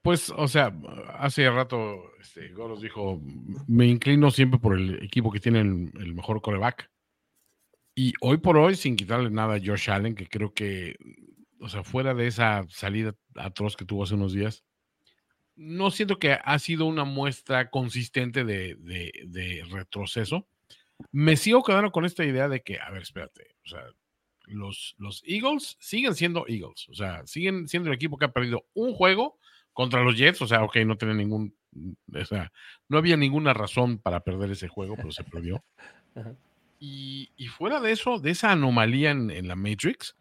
Pues, 0.03 0.31
o 0.31 0.49
sea, 0.49 0.75
hace 1.19 1.49
rato 1.51 2.03
este, 2.21 2.49
Goros 2.49 2.81
dijo, 2.81 3.21
me 3.67 3.87
inclino 3.87 4.31
siempre 4.31 4.59
por 4.59 4.77
el 4.77 5.03
equipo 5.03 5.31
que 5.31 5.41
tiene 5.41 5.61
el, 5.61 6.15
mejor 6.15 6.41
coreback. 6.41 6.91
Y 7.95 8.15
hoy 8.21 8.39
por 8.39 8.57
hoy, 8.57 8.77
sin 8.77 8.97
quitarle 8.97 9.31
nada 9.31 9.57
a 9.57 9.61
Josh 9.61 9.91
Allen, 9.91 10.15
que 10.15 10.27
creo 10.27 10.55
que, 10.55 10.97
o 11.61 11.69
sea, 11.69 11.83
fuera 11.83 12.15
de 12.15 12.27
esa 12.27 12.65
salida 12.69 13.15
atroz 13.35 13.77
que 13.77 13.85
tuvo 13.85 14.05
hace 14.05 14.15
unos 14.15 14.33
días, 14.33 14.65
no 15.61 15.91
siento 15.91 16.19
que 16.19 16.39
ha 16.43 16.59
sido 16.59 16.87
una 16.87 17.05
muestra 17.05 17.69
consistente 17.69 18.45
de, 18.47 19.67
retroceso. 19.71 20.47
Me 21.13 21.37
sigo 21.37 21.63
quedando 21.63 21.93
con 21.93 22.07
esta 22.07 22.25
idea 22.25 22.49
de 22.49 22.63
que, 22.63 22.81
a 22.81 22.91
ver, 22.91 23.03
espérate, 23.03 23.57
o 23.67 23.69
sea, 23.69 23.83
los, 24.47 24.95
los 24.97 25.23
Eagles 25.27 25.77
siguen 25.79 26.15
siendo 26.15 26.47
Eagles, 26.49 26.89
o 26.89 26.95
sea, 26.95 27.27
siguen 27.27 27.69
siendo 27.69 27.91
el 27.91 27.95
equipo 27.95 28.17
que 28.17 28.25
ha 28.25 28.33
perdido 28.33 28.65
un 28.73 28.95
juego 28.95 29.39
contra 29.75 30.03
los 30.03 30.17
Jets, 30.17 30.41
o 30.41 30.47
sea, 30.47 30.65
ok, 30.65 30.77
no 30.87 30.97
tiene 30.97 31.15
ningún, 31.15 31.55
o 32.11 32.25
sea, 32.25 32.51
no 32.89 32.97
había 32.97 33.19
ninguna 33.19 33.53
razón 33.53 33.99
para 33.99 34.21
perder 34.21 34.53
ese 34.53 34.69
juego, 34.69 34.97
pero 34.97 35.13
se 35.13 35.25
perdió. 35.25 35.63
Y, 36.83 37.29
fuera 37.59 37.79
de 37.79 37.93
eso, 37.93 38.19
de 38.19 38.31
esa 38.31 38.53
anomalía 38.53 39.11
en 39.11 39.47
la 39.47 39.55
Matrix, 39.55 40.17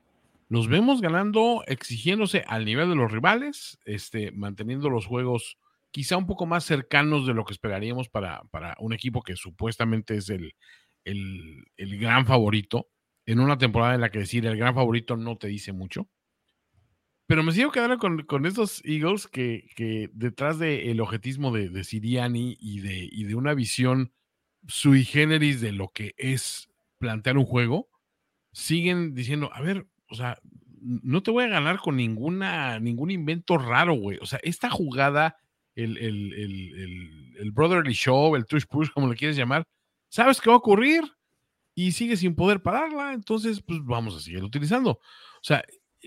los 0.50 0.68
vemos 0.68 1.00
ganando, 1.00 1.64
exigiéndose 1.68 2.44
al 2.48 2.66
nivel 2.66 2.90
de 2.90 2.96
los 2.96 3.12
rivales, 3.12 3.78
este, 3.86 4.32
manteniendo 4.32 4.90
los 4.90 5.06
juegos 5.06 5.58
quizá 5.92 6.18
un 6.18 6.28
poco 6.28 6.46
más 6.46 6.66
cercanos 6.66 7.26
de 7.28 7.34
lo 7.34 7.46
que 7.46 7.54
esperaríamos 7.54 8.10
para, 8.10 8.42
para 8.52 8.76
un 8.80 8.94
equipo 8.94 9.22
que 9.22 9.36
supuestamente 9.36 10.16
es 10.16 10.30
el, 10.30 10.54
el, 11.06 12.00
gran 12.00 12.26
favorito, 12.26 12.90
en 13.26 13.40
una 13.40 13.58
temporada 13.58 13.96
en 13.96 14.02
la 14.02 14.10
que 14.10 14.20
decir 14.20 14.46
el 14.46 14.58
gran 14.58 14.76
favorito 14.76 15.18
no 15.18 15.38
te 15.38 15.48
dice 15.48 15.72
mucho. 15.72 16.08
Pero 17.28 17.44
me 17.44 17.52
sigo 17.52 17.72
quedando 17.72 18.00
con, 18.00 18.24
con 18.24 18.48
estos 18.48 18.84
Eagles 18.84 19.28
que, 19.28 19.68
que 19.76 20.10
detrás 20.14 20.58
del 20.58 21.00
objetismo 21.00 21.52
de, 21.52 21.70
de 21.70 21.84
Siriani 21.84 22.58
y 22.60 22.80
de, 22.80 23.08
y 23.12 23.26
de 23.26 23.36
una 23.36 23.54
visión 23.54 24.14
sui 24.68 25.06
generis 25.06 25.62
de 25.62 25.72
lo 25.72 25.90
que 25.90 26.16
es 26.18 26.70
plantear 26.98 27.38
un 27.38 27.46
juego, 27.46 27.88
siguen 28.52 29.14
diciendo, 29.14 29.52
a 29.54 29.62
ver, 29.62 29.86
o 30.10 30.16
sea, 30.16 30.40
no 30.82 31.22
te 31.22 31.32
voy 31.32 31.44
a 31.46 31.50
ganar 31.50 31.80
con 31.80 31.98
ninguna, 31.98 32.80
ningún 32.80 33.12
invento 33.12 33.58
raro, 33.58 33.94
güey. 33.94 34.18
O 34.22 34.26
sea, 34.26 34.40
esta 34.44 34.70
jugada, 34.70 35.38
el, 35.76 35.98
el, 35.98 36.34
el, 36.34 37.36
el, 37.38 37.52
Brotherly 37.52 37.94
Show, 37.94 38.36
el 38.36 38.46
Tush 38.46 38.66
Push, 38.66 38.90
como 38.92 39.08
le 39.08 39.16
quieres 39.16 39.38
llamar, 39.38 39.64
sabes 40.10 40.42
qué 40.42 40.50
va 40.50 40.56
a 40.56 40.60
ocurrir 40.60 41.04
y 41.76 41.92
sigue 41.92 42.18
sin 42.18 42.36
poder 42.36 42.62
pararla, 42.62 43.14
entonces, 43.14 43.62
pues 43.62 43.80
vamos 43.84 44.16
a 44.16 44.20
seguir 44.20 44.44
utilizando. 44.44 44.92
O 44.92 45.44
sea, 45.44 45.64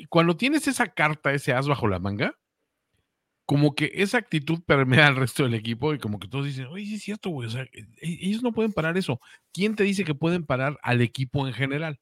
cuando 0.08 0.36
tienes 0.36 0.68
esa 0.68 0.88
carta, 0.88 1.32
ese 1.32 1.52
as 1.52 1.68
bajo 1.68 1.88
la 1.88 1.98
manga, 1.98 2.34
como 3.46 3.74
que 3.74 3.90
esa 3.94 4.18
actitud 4.18 4.60
permea 4.64 5.06
al 5.08 5.16
resto 5.16 5.42
del 5.44 5.54
equipo 5.54 5.92
y 5.92 5.98
como 5.98 6.18
que 6.18 6.28
todos 6.28 6.46
dicen, 6.46 6.66
oye, 6.66 6.86
sí 6.86 6.94
es 6.94 7.02
cierto, 7.02 7.30
güey, 7.30 7.48
o 7.48 7.50
sea, 7.50 7.62
e, 7.64 7.86
ellos 8.00 8.42
no 8.42 8.52
pueden 8.52 8.72
parar 8.72 8.96
eso. 8.96 9.20
¿Quién 9.52 9.74
te 9.76 9.84
dice 9.84 10.04
que 10.04 10.14
pueden 10.14 10.46
parar 10.46 10.78
al 10.82 11.00
equipo 11.00 11.46
en 11.46 11.52
general? 11.52 12.00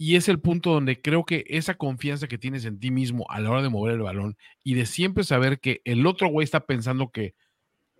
Y 0.00 0.14
es 0.14 0.28
el 0.28 0.40
punto 0.40 0.72
donde 0.72 1.02
creo 1.02 1.24
que 1.24 1.44
esa 1.48 1.74
confianza 1.74 2.28
que 2.28 2.38
tienes 2.38 2.64
en 2.64 2.78
ti 2.78 2.92
mismo 2.92 3.26
a 3.30 3.40
la 3.40 3.50
hora 3.50 3.62
de 3.62 3.68
mover 3.68 3.94
el 3.94 4.02
balón 4.02 4.36
y 4.62 4.74
de 4.74 4.86
siempre 4.86 5.24
saber 5.24 5.58
que 5.58 5.82
el 5.84 6.06
otro 6.06 6.28
güey 6.28 6.44
está 6.44 6.66
pensando 6.66 7.10
que 7.10 7.34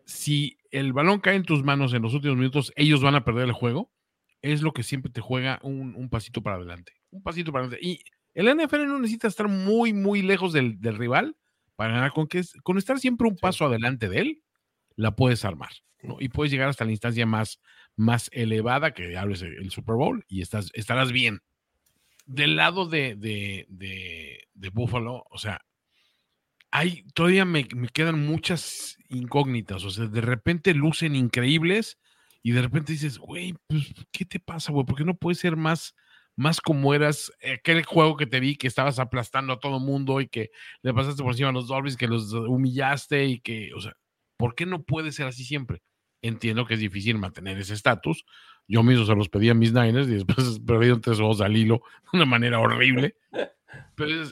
si 0.06 0.58
el 0.70 0.92
balón 0.92 1.18
cae 1.18 1.34
en 1.34 1.42
tus 1.42 1.64
manos 1.64 1.92
en 1.92 2.02
los 2.02 2.14
últimos 2.14 2.36
minutos, 2.36 2.72
ellos 2.76 3.02
van 3.02 3.16
a 3.16 3.24
perder 3.24 3.46
el 3.46 3.52
juego, 3.52 3.90
es 4.42 4.62
lo 4.62 4.72
que 4.72 4.84
siempre 4.84 5.10
te 5.10 5.20
juega 5.20 5.58
un, 5.64 6.08
pasito 6.08 6.40
para 6.40 6.56
adelante. 6.56 6.92
Un 7.10 7.20
pasito 7.22 7.50
para 7.50 7.66
adelante. 7.66 7.84
Y 7.84 8.00
el 8.32 8.46
NFL 8.46 8.86
no 8.86 9.00
necesita 9.00 9.26
estar 9.26 9.48
muy, 9.48 9.92
muy 9.92 10.22
lejos 10.22 10.52
del, 10.52 10.78
rival 10.80 11.36
para 11.74 11.94
ganar. 11.94 12.12
Con, 12.12 12.28
que, 12.28 12.42
con 12.62 12.78
estar 12.78 13.00
siempre 13.00 13.26
un 13.26 13.36
paso 13.36 13.66
adelante 13.66 14.08
de 14.08 14.20
él, 14.20 14.42
la 14.94 15.16
puedes 15.16 15.44
armar. 15.44 15.70
Y 16.20 16.28
puedes 16.28 16.52
llegar 16.52 16.68
hasta 16.68 16.84
la 16.84 16.92
instancia 16.92 17.26
más, 17.26 17.60
más 17.96 18.30
elevada 18.32 18.92
que 18.94 19.16
hables 19.16 19.42
el 19.42 19.70
Super 19.72 19.96
Bowl 19.96 20.24
y 20.28 20.42
estás, 20.42 20.70
estarás 20.74 21.10
bien 21.10 21.40
del 22.28 22.56
lado 22.56 22.86
de, 22.86 23.16
de, 23.16 23.66
de, 24.54 24.68
Buffalo, 24.70 25.24
o 25.30 25.38
sea, 25.38 25.62
hay, 26.70 27.04
todavía 27.14 27.46
me, 27.46 27.66
quedan 27.66 28.26
muchas 28.26 28.98
incógnitas, 29.08 29.82
o 29.84 29.90
sea, 29.90 30.06
de 30.06 30.20
repente 30.20 30.74
lucen 30.74 31.16
increíbles 31.16 31.98
y 32.42 32.52
de 32.52 32.62
repente 32.62 32.92
dices, 32.92 33.18
güey, 33.18 33.54
pues, 33.66 33.92
¿qué 34.12 34.26
te 34.26 34.40
pasa, 34.40 34.72
güey? 34.72 34.84
¿Por 34.84 34.96
qué 34.96 35.04
no 35.04 35.16
puedes 35.16 35.38
ser 35.38 35.56
más, 35.56 35.94
más 36.36 36.60
como 36.60 36.92
eras 36.92 37.32
aquel 37.42 37.82
juego 37.84 38.16
que 38.18 38.26
te 38.26 38.40
vi 38.40 38.56
que 38.56 38.66
estabas 38.66 38.98
aplastando 38.98 39.54
a 39.54 39.60
todo 39.60 39.80
mundo 39.80 40.20
y 40.20 40.28
que 40.28 40.50
le 40.82 40.92
pasaste 40.92 41.22
por 41.22 41.32
encima 41.32 41.48
a 41.48 41.52
los 41.52 41.68
Dolphins, 41.68 41.96
que 41.96 42.08
los 42.08 42.32
humillaste 42.34 43.24
y 43.24 43.40
que, 43.40 43.72
o 43.74 43.80
sea, 43.80 43.94
¿por 44.36 44.54
qué 44.54 44.66
no 44.66 44.82
puede 44.82 45.12
ser 45.12 45.26
así 45.26 45.44
siempre? 45.44 45.80
Entiendo 46.22 46.66
que 46.66 46.74
es 46.74 46.80
difícil 46.80 47.18
mantener 47.18 47.58
ese 47.58 47.74
estatus, 47.74 48.24
yo 48.68 48.82
mismo 48.82 49.06
se 49.06 49.14
los 49.14 49.28
pedí 49.28 49.48
a 49.48 49.54
mis 49.54 49.72
Niners 49.72 50.08
y 50.08 50.14
después 50.14 50.60
perdieron 50.66 51.00
tres 51.00 51.18
ojos 51.20 51.40
al 51.40 51.56
hilo 51.56 51.82
de 52.12 52.18
una 52.18 52.26
manera 52.26 52.60
horrible. 52.60 53.16
Pero 53.94 54.24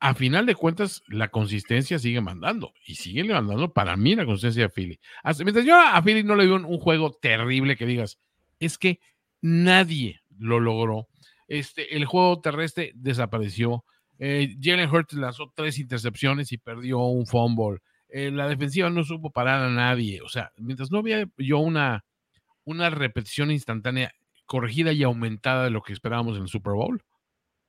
a 0.00 0.14
final 0.14 0.46
de 0.46 0.54
cuentas, 0.54 1.02
la 1.08 1.28
consistencia 1.28 1.98
sigue 1.98 2.20
mandando 2.20 2.72
y 2.86 2.94
sigue 2.94 3.24
mandando 3.24 3.72
para 3.72 3.96
mí 3.96 4.14
la 4.14 4.26
consistencia 4.26 4.64
de 4.64 4.68
Philly. 4.68 5.00
mientras 5.44 5.64
yo 5.64 5.80
a 5.80 6.00
Philly 6.02 6.22
no 6.22 6.36
le 6.36 6.46
veo 6.46 6.56
un, 6.56 6.78
juego 6.78 7.12
terrible 7.12 7.76
que 7.76 7.86
digas, 7.86 8.18
es 8.60 8.78
que 8.78 9.00
nadie 9.40 10.20
lo 10.38 10.60
logró. 10.60 11.08
Este, 11.48 11.96
el 11.96 12.04
juego 12.04 12.40
terrestre 12.40 12.92
desapareció. 12.94 13.84
Eh, 14.18 14.56
Jalen 14.60 14.90
Hurts 14.90 15.14
lanzó 15.14 15.52
tres 15.54 15.78
intercepciones 15.78 16.52
y 16.52 16.58
perdió 16.58 16.98
un 16.98 17.26
fumble. 17.26 17.80
La 18.10 18.48
defensiva 18.48 18.90
no 18.90 19.04
supo 19.04 19.30
parar 19.30 19.62
a 19.62 19.70
nadie. 19.70 20.22
O 20.22 20.28
sea, 20.28 20.52
mientras 20.56 20.90
no 20.90 20.98
había 20.98 21.28
yo 21.36 21.58
una, 21.58 22.04
una 22.64 22.90
repetición 22.90 23.50
instantánea 23.50 24.12
corregida 24.46 24.92
y 24.92 25.02
aumentada 25.02 25.64
de 25.64 25.70
lo 25.70 25.82
que 25.82 25.92
esperábamos 25.92 26.36
en 26.36 26.42
el 26.42 26.48
Super 26.48 26.72
Bowl, 26.72 27.02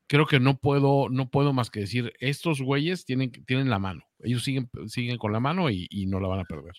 creo 0.07 0.25
que 0.25 0.39
no 0.39 0.57
puedo, 0.57 1.09
no 1.09 1.29
puedo 1.29 1.53
más 1.53 1.69
que 1.69 1.81
decir, 1.81 2.13
estos 2.19 2.61
güeyes 2.61 3.05
tienen, 3.05 3.31
tienen 3.45 3.69
la 3.69 3.79
mano. 3.79 4.03
Ellos 4.19 4.43
siguen, 4.43 4.69
siguen 4.87 5.17
con 5.17 5.31
la 5.31 5.39
mano 5.39 5.69
y, 5.69 5.87
no 6.07 6.19
la 6.19 6.27
van 6.27 6.39
a 6.39 6.45
perder. 6.45 6.73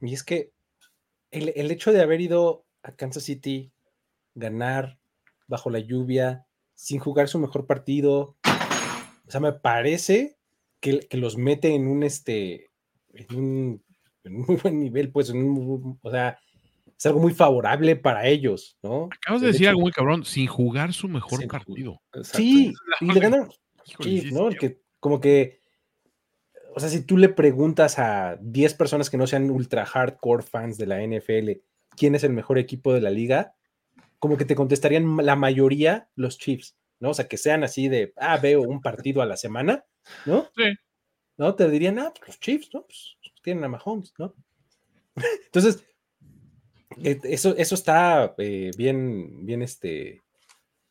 Y 0.00 0.12
es 0.14 0.22
que 0.22 0.52
el, 1.30 1.52
el, 1.56 1.70
hecho 1.70 1.92
de 1.92 2.02
haber 2.02 2.20
ido 2.20 2.66
a 2.82 2.94
Kansas 2.94 3.24
City, 3.24 3.72
ganar 4.34 4.98
bajo 5.46 5.70
la 5.70 5.78
lluvia, 5.78 6.46
sin 6.74 6.98
jugar 6.98 7.28
su 7.28 7.38
mejor 7.38 7.66
partido, 7.66 8.36
o 9.26 9.30
sea, 9.30 9.40
me 9.40 9.52
parece 9.52 10.38
que, 10.82 11.00
que 11.08 11.16
los 11.16 11.38
mete 11.38 11.74
en 11.74 11.86
un, 11.86 12.02
este, 12.02 12.70
en 13.14 13.34
un, 13.34 13.84
en 14.24 14.36
un 14.36 14.44
muy 14.46 14.56
buen 14.56 14.78
nivel, 14.80 15.10
pues, 15.10 15.30
en 15.30 15.38
un, 15.38 15.98
o 16.02 16.10
sea, 16.10 16.38
es 16.98 17.06
algo 17.06 17.20
muy 17.20 17.32
favorable 17.32 17.96
para 17.96 18.26
ellos, 18.26 18.76
¿no? 18.82 19.08
Acabas 19.10 19.40
de 19.40 19.48
decir 19.48 19.68
algo 19.68 19.80
muy 19.80 19.92
cabrón, 19.92 20.24
sin 20.24 20.46
jugar 20.46 20.92
su 20.92 21.08
mejor 21.08 21.46
partido. 21.48 22.02
Sí, 22.22 22.74
y 23.00 23.12
le 23.12 23.20
ganan. 23.20 23.48
Sí, 24.00 24.30
¿no? 24.32 24.50
Que, 24.50 24.80
como 25.00 25.20
que, 25.20 25.60
o 26.74 26.80
sea, 26.80 26.88
si 26.88 27.04
tú 27.04 27.16
le 27.16 27.28
preguntas 27.28 27.98
a 27.98 28.36
10 28.40 28.74
personas 28.74 29.10
que 29.10 29.16
no 29.16 29.26
sean 29.26 29.50
ultra 29.50 29.84
hardcore 29.84 30.44
fans 30.44 30.78
de 30.78 30.86
la 30.86 31.02
NFL, 31.02 31.60
¿quién 31.96 32.14
es 32.14 32.24
el 32.24 32.32
mejor 32.32 32.58
equipo 32.58 32.92
de 32.92 33.00
la 33.00 33.10
liga? 33.10 33.54
Como 34.18 34.36
que 34.36 34.44
te 34.44 34.54
contestarían 34.54 35.16
la 35.16 35.34
mayoría 35.34 36.08
los 36.14 36.38
Chiefs, 36.38 36.76
¿no? 37.02 37.10
O 37.10 37.14
sea, 37.14 37.26
que 37.26 37.36
sean 37.36 37.64
así 37.64 37.88
de, 37.88 38.14
ah, 38.16 38.38
veo 38.38 38.62
un 38.62 38.80
partido 38.80 39.22
a 39.22 39.26
la 39.26 39.36
semana, 39.36 39.84
¿no? 40.24 40.48
Sí. 40.56 40.72
¿No? 41.36 41.56
Te 41.56 41.68
dirían, 41.68 41.98
ah, 41.98 42.12
pues 42.16 42.28
los 42.28 42.38
Chiefs, 42.38 42.70
¿no? 42.72 42.86
Pues 42.86 43.16
tienen 43.42 43.64
a 43.64 43.68
Mahomes, 43.68 44.14
¿no? 44.18 44.36
Entonces, 45.46 45.84
eh, 47.02 47.18
eso, 47.24 47.56
eso 47.56 47.74
está 47.74 48.36
eh, 48.38 48.70
bien, 48.76 49.44
bien, 49.44 49.62
este, 49.62 50.22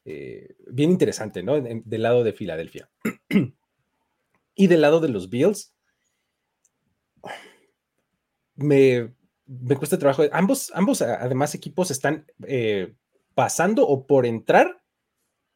eh, 0.04 0.54
bien 0.68 0.92
interesante, 0.92 1.44
¿no? 1.44 1.62
del 1.62 2.02
lado 2.02 2.26
de 2.26 2.34
Filadelfia. 2.34 2.90
y 4.56 4.68
del 4.68 4.82
lado 4.82 5.00
de 5.00 5.08
los 5.08 5.30
Bills, 5.30 5.74
me, 8.56 9.14
me 9.46 9.78
cuesta 9.78 9.98
trabajo. 9.98 10.24
Ambos, 10.34 10.74
ambos, 10.76 11.02
además, 11.02 11.56
equipos 11.56 11.90
están 11.90 12.26
pasando 13.34 13.88
o 13.88 14.06
por 14.06 14.26
entrar 14.26 14.81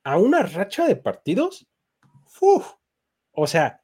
a 0.06 0.18
una 0.18 0.44
racha 0.44 0.88
de 0.88 0.96
partidos. 0.96 1.68
o 3.32 3.48
sea, 3.48 3.84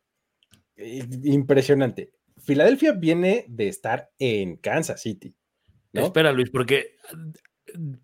impresionante. 0.77 2.13
Filadelfia 2.37 2.93
viene 2.93 3.45
de 3.49 3.67
estar 3.67 4.11
en 4.17 4.55
Kansas 4.57 5.01
City. 5.01 5.35
Espera, 5.91 6.31
Luis, 6.31 6.49
porque 6.49 6.95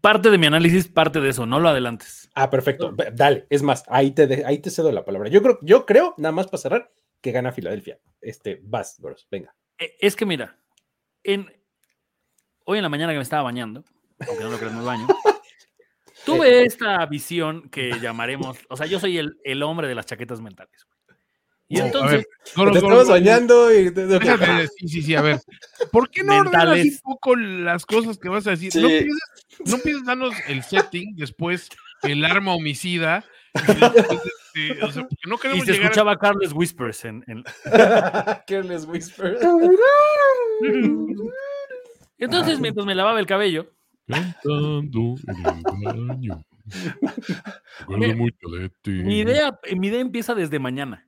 parte 0.01 0.29
de 0.29 0.37
mi 0.37 0.47
análisis 0.47 0.87
parte 0.87 1.19
de 1.19 1.29
eso, 1.29 1.45
no 1.45 1.59
lo 1.59 1.69
adelantes. 1.69 2.29
Ah, 2.35 2.49
perfecto. 2.49 2.93
Dale, 3.13 3.45
es 3.49 3.61
más, 3.61 3.83
ahí 3.87 4.11
te, 4.11 4.43
ahí 4.45 4.59
te 4.59 4.69
cedo 4.69 4.91
la 4.91 5.05
palabra. 5.05 5.29
Yo 5.29 5.41
creo, 5.41 5.59
yo 5.61 5.85
creo, 5.85 6.13
nada 6.17 6.31
más 6.31 6.47
para 6.47 6.61
cerrar, 6.61 6.91
que 7.21 7.31
gana 7.31 7.51
Filadelfia. 7.51 7.99
Este, 8.19 8.59
vas, 8.63 8.99
Bros, 8.99 9.27
venga. 9.29 9.55
E, 9.77 9.95
es 9.99 10.15
que 10.15 10.25
mira, 10.25 10.59
en, 11.23 11.47
hoy 12.65 12.79
en 12.79 12.83
la 12.83 12.89
mañana 12.89 13.13
que 13.13 13.17
me 13.17 13.23
estaba 13.23 13.43
bañando, 13.43 13.83
aunque 14.27 14.43
no 14.43 14.49
lo 14.51 14.57
creas, 14.57 14.73
me 14.73 14.83
baño, 14.83 15.07
tuve 16.27 16.65
esta 16.65 17.05
visión 17.05 17.69
que 17.69 17.91
llamaremos, 18.01 18.57
o 18.69 18.77
sea, 18.77 18.85
yo 18.85 18.99
soy 18.99 19.17
el, 19.17 19.37
el 19.43 19.63
hombre 19.63 19.87
de 19.87 19.95
las 19.95 20.05
chaquetas 20.05 20.41
mentales. 20.41 20.85
Y 21.69 21.79
entonces. 21.79 22.25
te 22.45 22.77
estamos 22.77 23.07
bañando 23.09 23.73
y. 23.73 23.89
sí, 23.89 24.87
sí, 24.87 25.01
sí, 25.01 25.15
a 25.15 25.21
ver. 25.21 25.41
¿Por 25.91 26.09
qué 26.09 26.23
no 26.23 26.37
ordenas 26.37 26.79
un 26.79 26.99
poco 27.03 27.35
las 27.35 27.85
cosas 27.85 28.17
que 28.17 28.29
vas 28.29 28.47
a 28.47 28.51
decir? 28.51 28.71
No, 28.81 28.87
pienses, 28.87 29.17
no 29.65 29.77
pienses 29.79 30.05
darnos 30.05 30.33
el 30.47 30.63
setting, 30.63 31.15
después 31.17 31.69
el 32.03 32.23
arma 32.23 32.53
homicida. 32.55 33.25
Y, 33.53 33.59
este, 34.65 34.83
o 34.83 34.91
sea, 34.91 35.07
no 35.27 35.37
y 35.55 35.61
se 35.61 35.73
escuchaba 35.73 36.13
a... 36.13 36.17
Carles 36.17 36.53
Whispers 36.53 37.05
en. 37.05 37.23
en... 37.27 37.43
Carles 38.47 38.85
Whispers. 38.85 39.41
Entonces, 42.17 42.59
mientras 42.59 42.85
me 42.85 42.95
lavaba 42.95 43.19
el 43.19 43.25
cabello. 43.25 43.73
Cantando 44.07 45.15
en 45.27 45.45
el 45.45 46.05
baño. 46.07 46.45
mucho 48.17 48.47
de 48.49 48.69
ti. 48.81 48.91
Mi 48.91 49.19
idea, 49.19 49.57
mi 49.75 49.87
idea 49.87 49.99
empieza 49.99 50.33
desde 50.33 50.59
mañana. 50.59 51.07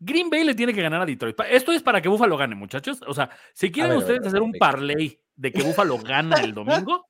Green 0.00 0.30
Bay 0.30 0.44
le 0.44 0.54
tiene 0.54 0.72
que 0.72 0.82
ganar 0.82 1.02
a 1.02 1.06
Detroit. 1.06 1.36
Esto 1.50 1.72
es 1.72 1.82
para 1.82 2.00
que 2.00 2.08
Buffalo 2.08 2.36
gane, 2.36 2.54
muchachos. 2.54 3.00
O 3.06 3.14
sea, 3.14 3.30
si 3.52 3.70
quieren 3.70 3.96
ustedes 3.96 4.26
hacer 4.26 4.42
un 4.42 4.52
parlay 4.52 5.20
de 5.34 5.52
que 5.52 5.62
Buffalo 5.62 5.98
gana 6.02 6.36
el 6.36 6.54
domingo, 6.54 7.08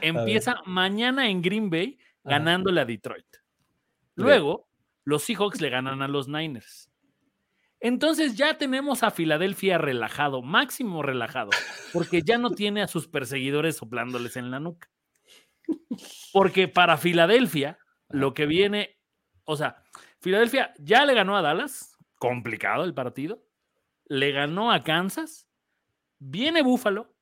empieza 0.00 0.56
mañana 0.64 1.28
en 1.28 1.42
Green 1.42 1.70
Bay 1.70 1.98
ganándole 2.24 2.80
a 2.80 2.84
Detroit. 2.84 3.26
Luego, 4.14 4.68
los 5.04 5.22
Seahawks 5.22 5.60
le 5.60 5.70
ganan 5.70 6.02
a 6.02 6.08
los 6.08 6.28
Niners. 6.28 6.89
Entonces 7.80 8.36
ya 8.36 8.58
tenemos 8.58 9.02
a 9.02 9.10
Filadelfia 9.10 9.78
relajado, 9.78 10.42
máximo 10.42 11.02
relajado, 11.02 11.50
porque 11.92 12.22
ya 12.22 12.36
no 12.36 12.50
tiene 12.50 12.82
a 12.82 12.88
sus 12.88 13.08
perseguidores 13.08 13.76
soplándoles 13.76 14.36
en 14.36 14.50
la 14.50 14.60
nuca. 14.60 14.90
Porque 16.32 16.68
para 16.68 16.98
Filadelfia, 16.98 17.78
lo 18.08 18.34
que 18.34 18.46
viene, 18.46 18.98
o 19.44 19.56
sea, 19.56 19.82
Filadelfia 20.20 20.74
ya 20.78 21.06
le 21.06 21.14
ganó 21.14 21.36
a 21.36 21.42
Dallas, 21.42 21.96
complicado 22.20 22.84
el 22.84 22.94
partido. 22.94 23.42
Le 24.04 24.30
ganó 24.32 24.70
a 24.70 24.84
Kansas. 24.84 25.48
Viene 26.18 26.62
Búfalo, 26.62 27.14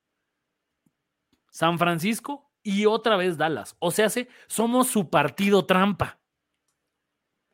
San 1.49 1.79
Francisco 1.79 2.51
y 2.61 2.85
otra 2.85 3.15
vez 3.15 3.37
Dallas. 3.37 3.77
O 3.79 3.91
sea, 3.91 4.09
somos 4.47 4.89
su 4.89 5.09
partido 5.09 5.65
trampa. 5.65 6.18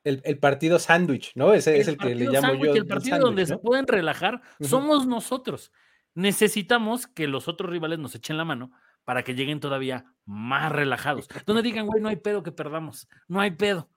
El, 0.05 0.37
partido 0.37 0.77
sándwich, 0.77 1.31
¿no? 1.33 1.53
Ese 1.53 1.79
es 1.79 1.87
el 1.87 1.97
que 1.97 2.13
le 2.13 2.25
llamo 2.29 2.53
yo. 2.53 2.75
El 2.75 2.85
partido 2.85 3.17
donde 3.17 3.47
se 3.47 3.57
pueden 3.57 3.87
relajar 3.87 4.39
somos 4.61 5.07
nosotros. 5.07 5.71
Necesitamos 6.13 7.07
que 7.07 7.27
los 7.27 7.47
otros 7.47 7.71
rivales 7.71 7.97
nos 7.97 8.13
echen 8.13 8.37
la 8.37 8.45
mano 8.45 8.71
para 9.03 9.23
que 9.23 9.33
lleguen 9.33 9.59
todavía 9.59 10.05
más 10.23 10.71
relajados. 10.71 11.27
Donde 11.47 11.63
digan, 11.63 11.87
güey, 11.87 12.03
no 12.03 12.09
hay 12.09 12.17
pedo 12.17 12.43
que 12.43 12.51
perdamos, 12.51 13.07
no 13.27 13.41
hay 13.41 13.51
pedo. 13.51 13.89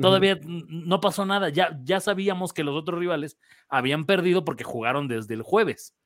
Todavía 0.00 0.38
no 0.44 1.00
pasó 1.00 1.26
nada. 1.26 1.48
Ya, 1.48 1.76
ya 1.82 1.98
sabíamos 1.98 2.52
que 2.52 2.62
los 2.62 2.76
otros 2.76 3.00
rivales 3.00 3.36
habían 3.68 4.06
perdido 4.06 4.44
porque 4.44 4.62
jugaron 4.62 5.08
desde 5.08 5.34
el 5.34 5.42
jueves. 5.42 5.96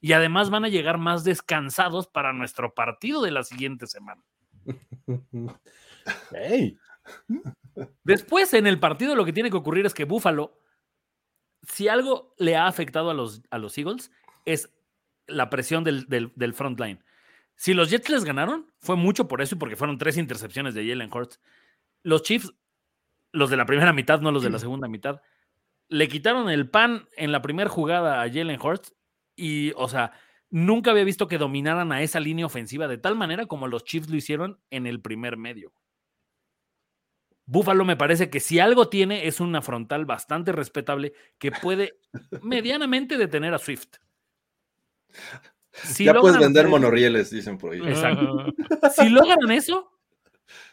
Y 0.00 0.12
además 0.12 0.48
van 0.48 0.64
a 0.64 0.68
llegar 0.68 0.96
más 0.96 1.24
descansados 1.24 2.08
para 2.08 2.32
nuestro 2.32 2.72
partido 2.72 3.20
de 3.20 3.32
la 3.32 3.44
siguiente 3.44 3.86
semana. 3.86 4.24
Después, 8.04 8.54
en 8.54 8.66
el 8.66 8.78
partido, 8.78 9.14
lo 9.14 9.24
que 9.24 9.32
tiene 9.32 9.50
que 9.50 9.56
ocurrir 9.56 9.86
es 9.86 9.94
que 9.94 10.04
Buffalo, 10.04 10.60
si 11.62 11.88
algo 11.88 12.34
le 12.38 12.56
ha 12.56 12.66
afectado 12.66 13.10
a 13.10 13.14
los, 13.14 13.42
a 13.50 13.58
los 13.58 13.76
Eagles, 13.78 14.10
es 14.44 14.72
la 15.26 15.50
presión 15.50 15.84
del, 15.84 16.06
del, 16.06 16.54
front 16.54 16.78
line. 16.78 17.00
Si 17.56 17.72
los 17.72 17.90
Jets 17.90 18.10
les 18.10 18.24
ganaron, 18.24 18.72
fue 18.78 18.96
mucho 18.96 19.26
por 19.26 19.40
eso 19.40 19.54
y 19.54 19.58
porque 19.58 19.76
fueron 19.76 19.98
tres 19.98 20.16
intercepciones 20.16 20.74
de 20.74 20.86
Jalen 20.86 21.10
Hurts. 21.12 21.40
Los 22.02 22.22
Chiefs 22.22 22.52
los 23.34 23.50
de 23.50 23.56
la 23.56 23.66
primera 23.66 23.92
mitad, 23.92 24.20
no 24.20 24.30
los 24.30 24.44
de 24.44 24.50
la 24.50 24.60
segunda 24.60 24.88
mitad, 24.88 25.20
le 25.88 26.08
quitaron 26.08 26.48
el 26.48 26.70
pan 26.70 27.08
en 27.16 27.32
la 27.32 27.42
primera 27.42 27.68
jugada 27.68 28.22
a 28.22 28.28
Jalen 28.28 28.60
Hurts 28.60 28.94
y, 29.36 29.72
o 29.76 29.88
sea, 29.88 30.12
nunca 30.50 30.92
había 30.92 31.04
visto 31.04 31.26
que 31.26 31.36
dominaran 31.36 31.90
a 31.90 32.00
esa 32.00 32.20
línea 32.20 32.46
ofensiva 32.46 32.86
de 32.86 32.96
tal 32.96 33.16
manera 33.16 33.46
como 33.46 33.66
los 33.66 33.84
Chiefs 33.84 34.08
lo 34.08 34.16
hicieron 34.16 34.60
en 34.70 34.86
el 34.86 35.00
primer 35.00 35.36
medio. 35.36 35.72
Buffalo 37.46 37.84
me 37.84 37.96
parece 37.96 38.30
que 38.30 38.40
si 38.40 38.58
algo 38.58 38.88
tiene 38.88 39.26
es 39.26 39.40
una 39.40 39.60
frontal 39.60 40.06
bastante 40.06 40.52
respetable 40.52 41.12
que 41.38 41.52
puede 41.52 41.98
medianamente 42.42 43.18
detener 43.18 43.52
a 43.54 43.58
Swift. 43.58 43.96
ya 45.98 46.14
puedes 46.14 46.38
vender 46.38 46.68
monorrieles, 46.68 47.30
dicen 47.30 47.58
por 47.58 47.72
ahí. 47.72 47.80
Exacto. 47.80 48.46
si 48.94 49.08
logran 49.10 49.50
eso, 49.50 49.92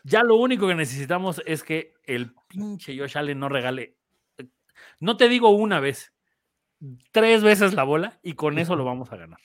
ya 0.04 0.24
lo 0.24 0.36
único 0.36 0.68
que 0.68 0.76
necesitamos 0.76 1.42
es 1.46 1.64
que 1.64 1.94
el 2.06 2.34
pinche 2.48 2.98
Josh 2.98 3.18
Allen 3.18 3.40
no 3.40 3.50
regale, 3.50 3.98
no 5.00 5.18
te 5.18 5.28
digo 5.28 5.50
una 5.50 5.80
vez, 5.80 6.14
tres 7.12 7.44
veces 7.44 7.74
la 7.74 7.84
bola 7.84 8.20
y 8.24 8.34
con 8.34 8.60
eso 8.60 8.76
lo 8.76 8.86
vamos 8.86 9.12
a 9.12 9.18
ganar. 9.18 9.40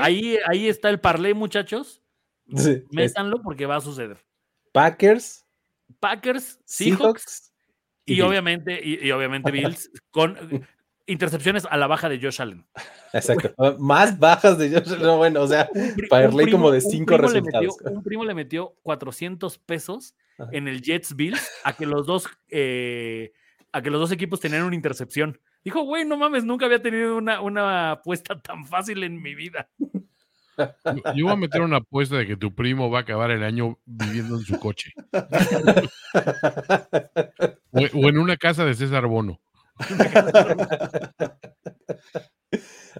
Ahí, 0.00 0.36
ahí 0.48 0.68
está 0.68 0.90
el 0.90 0.98
parlay, 0.98 1.34
muchachos. 1.34 2.02
Métanlo 2.90 3.40
porque 3.42 3.66
va 3.66 3.76
a 3.76 3.80
suceder. 3.80 4.27
Packers. 4.78 5.44
Packers, 5.98 6.60
Seahawks, 6.64 7.52
y, 8.04 8.20
obviamente, 8.20 8.80
y, 8.80 9.10
obviamente 9.10 9.50
Bills 9.50 9.90
con 10.12 10.36
intercepciones 11.06 11.66
a 11.68 11.76
la 11.76 11.88
baja 11.88 12.08
de 12.08 12.20
Josh 12.20 12.40
Allen. 12.40 12.64
Exacto. 13.12 13.52
Más 13.80 14.16
bajas 14.20 14.56
de 14.56 14.70
Josh 14.70 14.92
Allen. 14.92 15.16
bueno, 15.16 15.42
o 15.42 15.48
sea, 15.48 15.68
para 16.08 16.30
como 16.30 16.70
de 16.70 16.80
cinco 16.80 17.16
resultados. 17.16 17.76
un 17.86 18.04
primo 18.04 18.24
le 18.24 18.34
metió 18.34 18.76
400 18.84 19.58
pesos 19.58 20.14
en 20.52 20.68
el 20.68 20.80
Jets 20.80 21.16
Bills 21.16 21.50
a 21.64 21.72
que 21.72 21.84
los 21.84 22.06
dos, 22.06 22.28
eh, 22.48 23.32
a 23.72 23.82
que 23.82 23.90
los 23.90 24.00
dos 24.00 24.12
equipos 24.12 24.38
tenían 24.38 24.62
una 24.62 24.76
intercepción. 24.76 25.40
Dijo, 25.64 25.82
güey, 25.82 26.04
no 26.04 26.16
mames, 26.16 26.44
nunca 26.44 26.66
había 26.66 26.80
tenido 26.80 27.16
una, 27.16 27.40
una 27.40 27.90
apuesta 27.92 28.40
tan 28.40 28.64
fácil 28.64 29.02
en 29.02 29.20
mi 29.20 29.34
vida. 29.34 29.68
Yo 31.14 31.24
voy 31.24 31.32
a 31.32 31.36
meter 31.36 31.62
una 31.62 31.78
apuesta 31.78 32.16
de 32.16 32.26
que 32.26 32.36
tu 32.36 32.54
primo 32.54 32.90
va 32.90 32.98
a 32.98 33.02
acabar 33.02 33.30
el 33.30 33.42
año 33.42 33.78
viviendo 33.86 34.36
en 34.36 34.42
su 34.42 34.58
coche. 34.58 34.92
o 37.72 38.08
en 38.08 38.18
una 38.18 38.36
casa 38.36 38.64
de 38.64 38.74
César 38.74 39.06
Bono. 39.06 39.40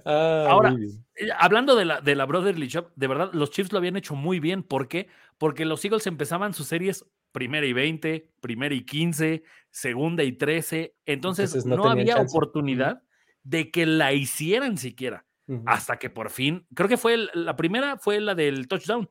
Ah, 0.04 0.46
Ahora, 0.48 0.76
eh, 1.16 1.28
hablando 1.38 1.74
de 1.74 1.84
la, 1.84 2.00
de 2.00 2.14
la 2.14 2.24
Brotherly 2.24 2.68
Shop, 2.68 2.92
de 2.94 3.06
verdad, 3.08 3.30
los 3.32 3.50
Chiefs 3.50 3.72
lo 3.72 3.78
habían 3.78 3.96
hecho 3.96 4.14
muy 4.14 4.40
bien. 4.40 4.62
¿Por 4.62 4.88
qué? 4.88 5.08
Porque 5.36 5.64
los 5.64 5.84
Eagles 5.84 6.06
empezaban 6.06 6.54
sus 6.54 6.68
series 6.68 7.04
primera 7.32 7.66
y 7.66 7.72
20, 7.72 8.32
primera 8.40 8.74
y 8.74 8.84
15, 8.84 9.42
segunda 9.70 10.24
y 10.24 10.32
13. 10.32 10.94
Entonces, 11.06 11.66
no, 11.66 11.84
había 11.84 12.16
oportunidad 12.16 13.02
de 13.42 13.70
que 13.70 13.86
la 13.86 14.12
hicieran 14.12 14.78
siquiera. 14.78 15.26
Hasta 15.64 15.98
que 15.98 16.10
por 16.10 16.30
fin, 16.30 16.66
creo 16.74 16.88
que 16.88 16.98
fue 16.98 17.16
la 17.32 17.56
primera, 17.56 17.96
fue 17.96 18.20
la 18.20 18.34
del 18.34 18.68
touchdown. 18.68 19.08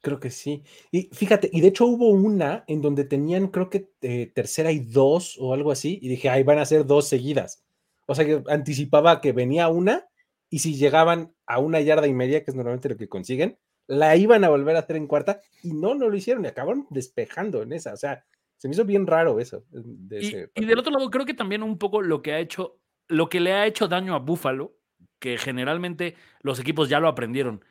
Creo 0.00 0.20
que 0.20 0.30
sí. 0.30 0.62
Y 0.90 1.08
fíjate, 1.12 1.48
y 1.52 1.60
de 1.60 1.68
hecho 1.68 1.86
hubo 1.86 2.10
una 2.10 2.64
en 2.68 2.80
donde 2.80 3.04
tenían, 3.04 3.48
creo 3.48 3.70
que 3.70 3.90
eh, 4.02 4.30
tercera 4.34 4.70
y 4.72 4.80
dos 4.80 5.36
o 5.38 5.54
algo 5.54 5.70
así, 5.70 5.98
y 6.00 6.08
dije, 6.08 6.28
ahí 6.28 6.42
van 6.42 6.58
a 6.58 6.66
ser 6.66 6.86
dos 6.86 7.08
seguidas. 7.08 7.64
O 8.06 8.14
sea 8.14 8.24
que 8.24 8.42
anticipaba 8.48 9.20
que 9.20 9.32
venía 9.32 9.68
una, 9.68 10.06
y 10.50 10.58
si 10.58 10.74
llegaban 10.74 11.34
a 11.46 11.58
una 11.58 11.80
yarda 11.80 12.06
y 12.06 12.12
media, 12.12 12.44
que 12.44 12.50
es 12.50 12.54
normalmente 12.54 12.88
lo 12.88 12.96
que 12.96 13.08
consiguen, 13.08 13.58
la 13.86 14.16
iban 14.16 14.44
a 14.44 14.50
volver 14.50 14.76
a 14.76 14.80
hacer 14.80 14.96
en 14.96 15.06
cuarta, 15.06 15.40
y 15.62 15.72
no, 15.72 15.94
no 15.94 16.08
lo 16.08 16.16
hicieron, 16.16 16.44
y 16.44 16.48
acabaron 16.48 16.86
despejando 16.90 17.62
en 17.62 17.72
esa. 17.72 17.92
O 17.92 17.96
sea, 17.96 18.24
se 18.56 18.68
me 18.68 18.74
hizo 18.74 18.84
bien 18.84 19.06
raro 19.06 19.38
eso. 19.40 19.64
Eh, 20.10 20.48
y, 20.54 20.62
y, 20.62 20.66
del 20.66 20.78
otro 20.78 20.92
lado, 20.92 21.10
creo 21.10 21.24
que 21.24 21.34
también 21.34 21.62
un 21.62 21.78
poco 21.78 22.02
lo 22.02 22.22
que 22.22 22.32
ha 22.32 22.40
hecho, 22.40 22.78
lo 23.08 23.28
que 23.28 23.40
le 23.40 23.52
ha 23.52 23.66
hecho 23.66 23.88
daño 23.88 24.14
a 24.14 24.18
Buffalo, 24.18 24.76
que 25.24 25.38
generalmente 25.38 26.16
los 26.42 26.60
equipos 26.60 26.90
ya 26.90 27.00
lo 27.00 27.08
aprendieron. 27.08 27.64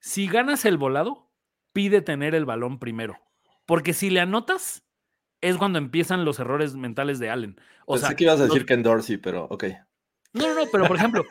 Si 0.00 0.26
ganas 0.26 0.64
el 0.64 0.76
volado, 0.76 1.30
pide 1.72 2.02
tener 2.02 2.34
el 2.34 2.44
balón 2.44 2.80
primero. 2.80 3.16
Porque 3.64 3.92
si 3.92 4.10
le 4.10 4.18
anotas, 4.18 4.84
es 5.40 5.56
cuando 5.56 5.78
empiezan 5.78 6.24
los 6.24 6.40
errores 6.40 6.74
mentales 6.74 7.20
de 7.20 7.30
Allen. 7.30 7.60
O 7.84 7.92
Pensé 7.92 8.08
sea, 8.08 8.16
que 8.16 8.24
ibas 8.24 8.40
a 8.40 8.46
decir 8.46 8.66
Ken 8.66 8.82
Dorsey, 8.82 9.18
pero 9.18 9.44
ok. 9.44 9.66
No, 10.32 10.48
no, 10.48 10.54
no, 10.56 10.62
pero 10.72 10.88
por 10.88 10.96
ejemplo, 10.96 11.24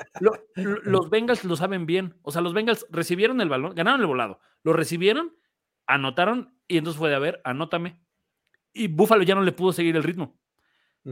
los 0.55 1.09
Bengals 1.09 1.43
lo 1.43 1.57
saben 1.57 1.85
bien. 1.85 2.15
O 2.21 2.31
sea, 2.31 2.41
los 2.41 2.53
Bengals 2.53 2.87
recibieron 2.89 3.41
el 3.41 3.49
balón, 3.49 3.75
ganaron 3.75 3.99
el 3.99 4.07
volado, 4.07 4.39
lo 4.63 4.71
recibieron, 4.71 5.35
anotaron 5.87 6.57
y 6.69 6.77
entonces 6.77 6.97
fue 6.97 7.09
de 7.09 7.15
a 7.15 7.19
ver, 7.19 7.41
anótame. 7.43 8.01
Y 8.71 8.87
Buffalo 8.87 9.23
ya 9.23 9.35
no 9.35 9.41
le 9.41 9.51
pudo 9.51 9.73
seguir 9.73 9.97
el 9.97 10.03
ritmo. 10.03 10.39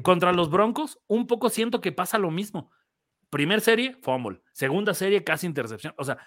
Contra 0.03 0.31
los 0.31 0.49
Broncos, 0.49 1.01
un 1.07 1.27
poco 1.27 1.49
siento 1.49 1.81
que 1.81 1.91
pasa 1.91 2.17
lo 2.17 2.31
mismo. 2.31 2.71
Primer 3.33 3.61
serie, 3.61 3.97
fumble. 3.99 4.43
Segunda 4.51 4.93
serie, 4.93 5.23
casi 5.23 5.47
intercepción. 5.47 5.95
O 5.97 6.03
sea, 6.03 6.19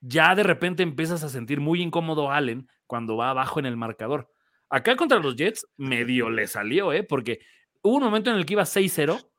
ya 0.00 0.34
de 0.34 0.42
repente 0.42 0.82
empiezas 0.82 1.22
a 1.22 1.28
sentir 1.28 1.60
muy 1.60 1.82
incómodo 1.82 2.30
Allen 2.30 2.66
cuando 2.86 3.18
va 3.18 3.28
abajo 3.28 3.60
en 3.60 3.66
el 3.66 3.76
marcador. 3.76 4.32
Acá 4.70 4.96
contra 4.96 5.18
los 5.18 5.36
Jets 5.36 5.66
medio 5.76 6.30
le 6.30 6.46
salió, 6.46 6.94
¿eh? 6.94 7.02
Porque 7.02 7.40
hubo 7.82 7.96
un 7.96 8.04
momento 8.04 8.30
en 8.30 8.36
el 8.36 8.46
que 8.46 8.54
iba 8.54 8.64
6-0, 8.64 9.30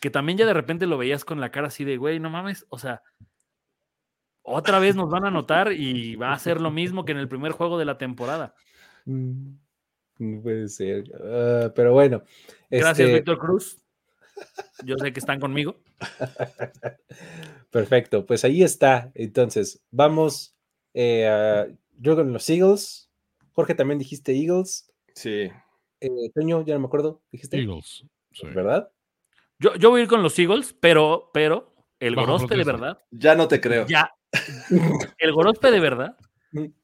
que 0.00 0.10
también 0.10 0.36
ya 0.36 0.46
de 0.46 0.52
repente 0.52 0.88
lo 0.88 0.98
veías 0.98 1.24
con 1.24 1.40
la 1.40 1.52
cara 1.52 1.68
así 1.68 1.84
de, 1.84 1.96
güey, 1.96 2.18
no 2.18 2.28
mames, 2.28 2.66
o 2.70 2.78
sea, 2.80 3.02
otra 4.42 4.80
vez 4.80 4.96
nos 4.96 5.08
van 5.08 5.26
a 5.26 5.28
anotar 5.28 5.70
y 5.70 6.16
va 6.16 6.32
a 6.32 6.38
ser 6.40 6.60
lo 6.60 6.72
mismo 6.72 7.04
que 7.04 7.12
en 7.12 7.18
el 7.18 7.28
primer 7.28 7.52
juego 7.52 7.78
de 7.78 7.84
la 7.84 7.98
temporada. 7.98 8.56
Mm, 9.04 9.52
no 10.18 10.42
puede 10.42 10.66
ser, 10.66 11.04
ah, 11.22 11.72
pero 11.72 11.92
bueno. 11.92 12.24
Gracias, 12.68 12.98
este 12.98 13.14
Víctor 13.14 13.38
Cruz. 13.38 13.80
Yo 14.84 14.96
sé 14.98 15.12
que 15.12 15.20
están 15.20 15.40
conmigo. 15.40 15.76
Perfecto, 17.70 18.26
pues 18.26 18.44
ahí 18.44 18.62
está. 18.62 19.10
Entonces, 19.14 19.82
vamos. 19.90 20.54
Eh, 20.94 21.74
yo 21.98 22.16
con 22.16 22.32
los 22.32 22.48
Eagles. 22.48 23.10
Jorge, 23.52 23.74
también 23.74 23.98
dijiste 23.98 24.32
Eagles. 24.32 24.92
Sí. 25.14 25.50
Eh, 26.00 26.30
Toño, 26.34 26.64
ya 26.64 26.74
no 26.74 26.80
me 26.80 26.86
acuerdo. 26.86 27.22
Dijiste 27.32 27.58
Eagles. 27.58 28.04
¿Verdad? 28.54 28.90
Yo, 29.58 29.74
yo 29.76 29.90
voy 29.90 30.00
a 30.00 30.02
ir 30.04 30.08
con 30.08 30.22
los 30.22 30.38
Eagles, 30.38 30.74
pero, 30.78 31.30
pero 31.32 31.74
el 31.98 32.14
Gorospe 32.14 32.56
de 32.56 32.64
verdad. 32.64 32.98
Ya 33.10 33.34
no 33.34 33.48
te 33.48 33.60
creo. 33.60 33.86
Ya. 33.86 34.10
el 35.18 35.32
Gorospe 35.32 35.70
de 35.70 35.80
verdad. 35.80 36.16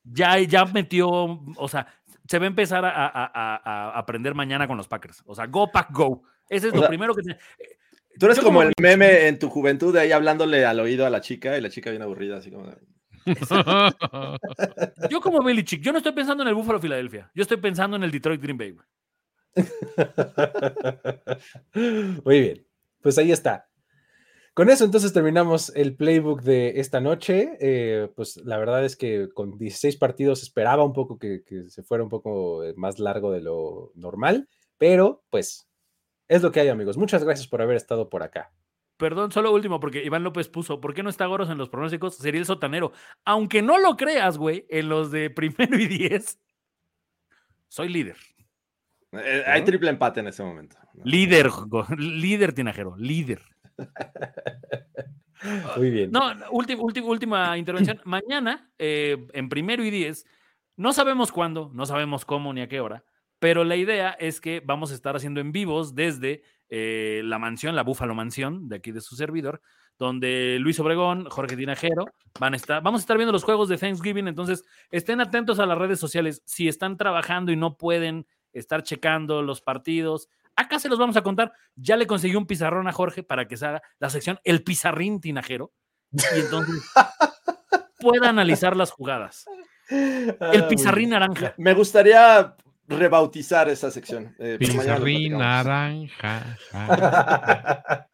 Ya, 0.04 0.38
ya 0.38 0.64
metió, 0.66 1.08
o 1.08 1.68
sea, 1.68 1.86
se 2.26 2.38
va 2.38 2.44
a 2.44 2.48
empezar 2.48 2.84
a, 2.84 3.06
a, 3.06 3.98
aprender 3.98 4.34
mañana 4.34 4.66
con 4.66 4.76
los 4.76 4.88
Packers. 4.88 5.22
O 5.26 5.34
sea, 5.34 5.46
go 5.46 5.70
pack 5.70 5.92
go. 5.92 6.22
Ese 6.52 6.68
es 6.68 6.74
lo 6.74 6.86
primero 6.86 7.14
que... 7.14 7.22
Tú 8.18 8.26
eres 8.26 8.40
como, 8.40 8.62
el 8.62 8.74
meme 8.80 9.26
en 9.26 9.38
tu 9.38 9.48
juventud 9.48 9.94
de 9.94 10.00
ahí 10.00 10.12
hablándole 10.12 10.66
al 10.66 10.78
oído 10.80 11.06
a 11.06 11.10
la 11.10 11.22
chica 11.22 11.56
y 11.56 11.62
la 11.62 11.70
chica 11.70 11.90
bien 11.90 12.02
aburrida, 12.02 12.36
así 12.36 12.50
como... 12.50 12.66
yo 15.10 15.20
como 15.20 15.50
Chick, 15.62 15.80
yo 15.80 15.92
no 15.92 15.98
estoy 15.98 16.12
pensando 16.12 16.42
en 16.42 16.48
el 16.48 16.54
Buffalo 16.54 16.78
Filadelfia, 16.78 17.30
yo 17.34 17.42
estoy 17.42 17.56
pensando 17.56 17.96
en 17.96 18.02
el 18.02 18.10
Detroit 18.10 18.42
Green 18.42 18.58
Bay. 18.58 18.76
Muy 22.24 22.40
bien, 22.40 22.66
pues 23.00 23.16
ahí 23.16 23.32
está. 23.32 23.68
Con 24.54 24.68
eso 24.68 24.84
entonces 24.84 25.14
terminamos 25.14 25.72
el 25.74 25.96
playbook 25.96 26.42
de 26.42 26.80
esta 26.80 27.00
noche. 27.00 27.56
Eh, 27.60 28.10
pues 28.14 28.36
la 28.44 28.58
verdad 28.58 28.84
es 28.84 28.96
que 28.96 29.30
con 29.32 29.56
16 29.56 29.96
partidos 29.96 30.42
esperaba 30.42 30.84
un 30.84 30.92
poco 30.92 31.18
que, 31.18 31.42
que 31.44 31.70
se 31.70 31.82
fuera 31.82 32.04
un 32.04 32.10
poco 32.10 32.62
más 32.76 32.98
largo 32.98 33.32
de 33.32 33.40
lo 33.40 33.92
normal, 33.94 34.50
pero 34.76 35.24
pues 35.30 35.71
es 36.32 36.42
lo 36.42 36.50
que 36.50 36.60
hay, 36.60 36.68
amigos. 36.68 36.96
Muchas 36.96 37.22
gracias 37.22 37.46
por 37.46 37.60
haber 37.60 37.76
estado 37.76 38.08
por 38.08 38.22
acá. 38.22 38.50
Perdón, 38.96 39.32
solo 39.32 39.52
último, 39.52 39.80
porque 39.80 40.02
Iván 40.02 40.22
López 40.22 40.48
puso, 40.48 40.80
¿por 40.80 40.94
qué 40.94 41.02
no 41.02 41.10
está 41.10 41.26
Goros 41.26 41.50
en 41.50 41.58
los 41.58 41.68
pronósticos? 41.68 42.16
Sería 42.16 42.40
el 42.40 42.46
sotanero. 42.46 42.92
Aunque 43.24 43.60
no 43.60 43.78
lo 43.78 43.96
creas, 43.96 44.38
güey, 44.38 44.64
en 44.70 44.88
los 44.88 45.10
de 45.10 45.28
primero 45.28 45.78
y 45.78 45.86
diez, 45.86 46.40
soy 47.68 47.88
líder. 47.88 48.16
Eh, 49.12 49.44
hay 49.46 49.62
triple 49.62 49.90
empate 49.90 50.20
en 50.20 50.28
ese 50.28 50.42
momento. 50.42 50.76
Líder, 51.04 51.50
líder 51.98 52.54
tinajero, 52.54 52.96
líder. 52.96 53.42
Muy 55.76 55.90
bien. 55.90 56.12
No, 56.12 56.32
última, 56.50 56.82
última, 56.82 57.06
última 57.08 57.58
intervención. 57.58 58.00
Mañana, 58.04 58.70
eh, 58.78 59.26
en 59.34 59.50
primero 59.50 59.84
y 59.84 59.90
diez, 59.90 60.24
No 60.76 60.94
sabemos 60.94 61.30
cuándo, 61.30 61.70
no 61.74 61.84
sabemos 61.84 62.24
cómo 62.24 62.54
ni 62.54 62.62
a 62.62 62.68
qué 62.68 62.80
hora, 62.80 63.04
pero 63.42 63.64
la 63.64 63.74
idea 63.74 64.10
es 64.10 64.40
que 64.40 64.62
vamos 64.64 64.92
a 64.92 64.94
estar 64.94 65.16
haciendo 65.16 65.40
en 65.40 65.50
vivos 65.50 65.96
desde 65.96 66.44
eh, 66.68 67.22
la 67.24 67.40
mansión, 67.40 67.74
la 67.74 67.82
Búfalo 67.82 68.14
Mansión, 68.14 68.68
de 68.68 68.76
aquí 68.76 68.92
de 68.92 69.00
su 69.00 69.16
servidor, 69.16 69.60
donde 69.98 70.58
Luis 70.60 70.78
Obregón, 70.78 71.28
Jorge 71.28 71.56
Tinajero, 71.56 72.04
van 72.38 72.52
a 72.52 72.56
estar, 72.56 72.80
vamos 72.84 73.00
a 73.00 73.02
estar 73.02 73.16
viendo 73.16 73.32
los 73.32 73.42
juegos 73.42 73.68
de 73.68 73.78
Thanksgiving, 73.78 74.28
entonces 74.28 74.62
estén 74.92 75.20
atentos 75.20 75.58
a 75.58 75.66
las 75.66 75.76
redes 75.76 75.98
sociales. 75.98 76.40
Si 76.44 76.68
están 76.68 76.96
trabajando 76.96 77.50
y 77.50 77.56
no 77.56 77.76
pueden 77.76 78.28
estar 78.52 78.84
checando 78.84 79.42
los 79.42 79.60
partidos, 79.60 80.28
acá 80.54 80.78
se 80.78 80.88
los 80.88 81.00
vamos 81.00 81.16
a 81.16 81.22
contar. 81.22 81.52
Ya 81.74 81.96
le 81.96 82.06
conseguí 82.06 82.36
un 82.36 82.46
pizarrón 82.46 82.86
a 82.86 82.92
Jorge 82.92 83.24
para 83.24 83.48
que 83.48 83.56
se 83.56 83.66
haga 83.66 83.82
la 83.98 84.08
sección 84.08 84.38
El 84.44 84.62
Pizarrín 84.62 85.20
Tinajero 85.20 85.72
y 86.12 86.38
entonces 86.38 86.80
pueda 87.98 88.28
analizar 88.28 88.76
las 88.76 88.92
jugadas. 88.92 89.46
El 89.90 90.36
Ah, 90.38 90.68
pizarrín 90.68 91.10
naranja. 91.10 91.54
Me 91.58 91.74
gustaría 91.74 92.54
rebautizar 92.98 93.68
esa 93.68 93.90
sección. 93.90 94.34
eh, 94.38 94.56
Pizarrín 94.58 95.38
naranja. 95.38 96.56
ja. 96.70 98.06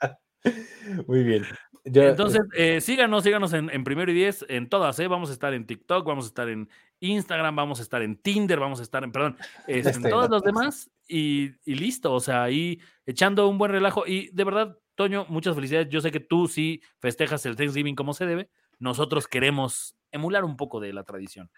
Muy 1.07 1.23
bien. 1.25 1.45
Yo- 1.85 2.03
Entonces, 2.03 2.41
eh, 2.57 2.81
síganos, 2.81 3.25
síganos 3.25 3.53
en, 3.53 3.71
en 3.71 3.85
primero 3.85 4.11
y 4.11 4.15
diez, 4.15 4.45
en 4.49 4.69
todas, 4.69 4.99
¿eh? 4.99 5.07
Vamos 5.09 5.31
a 5.31 5.33
estar 5.33 5.55
en 5.55 5.67
TikTok, 5.67 6.07
vamos 6.07 6.27
a 6.27 6.29
estar 6.29 6.49
en 6.49 6.69
Instagram, 7.01 7.57
vamos 7.57 7.79
a 7.79 7.83
estar 7.83 8.03
en 8.03 8.17
Tinder, 8.17 8.59
vamos 8.61 8.81
a 8.81 8.83
estar 8.83 9.05
en, 9.05 9.13
perdón, 9.13 9.37
este, 9.67 9.91
en 9.97 10.03
todos 10.11 10.29
no. 10.29 10.37
los 10.37 10.43
demás 10.43 10.91
y, 11.07 11.51
y 11.65 11.75
listo, 11.77 12.13
o 12.13 12.21
sea, 12.21 12.43
ahí 12.43 12.81
echando 13.07 13.49
un 13.49 13.57
buen 13.59 13.71
relajo. 13.73 14.07
Y 14.07 14.29
de 14.33 14.45
verdad, 14.45 14.79
Toño, 14.97 15.25
muchas 15.29 15.55
felicidades. 15.55 15.89
Yo 15.91 16.01
sé 16.01 16.11
que 16.11 16.21
tú 16.21 16.49
sí 16.49 16.83
festejas 16.99 17.47
el 17.47 17.57
Thanksgiving 17.57 17.95
como 17.95 18.13
se 18.15 18.27
debe. 18.27 18.51
Nosotros 18.79 19.27
queremos 19.29 19.97
emular 20.13 20.45
un 20.45 20.57
poco 20.57 20.81
de 20.81 20.93
la 20.93 21.05
tradición. 21.05 21.51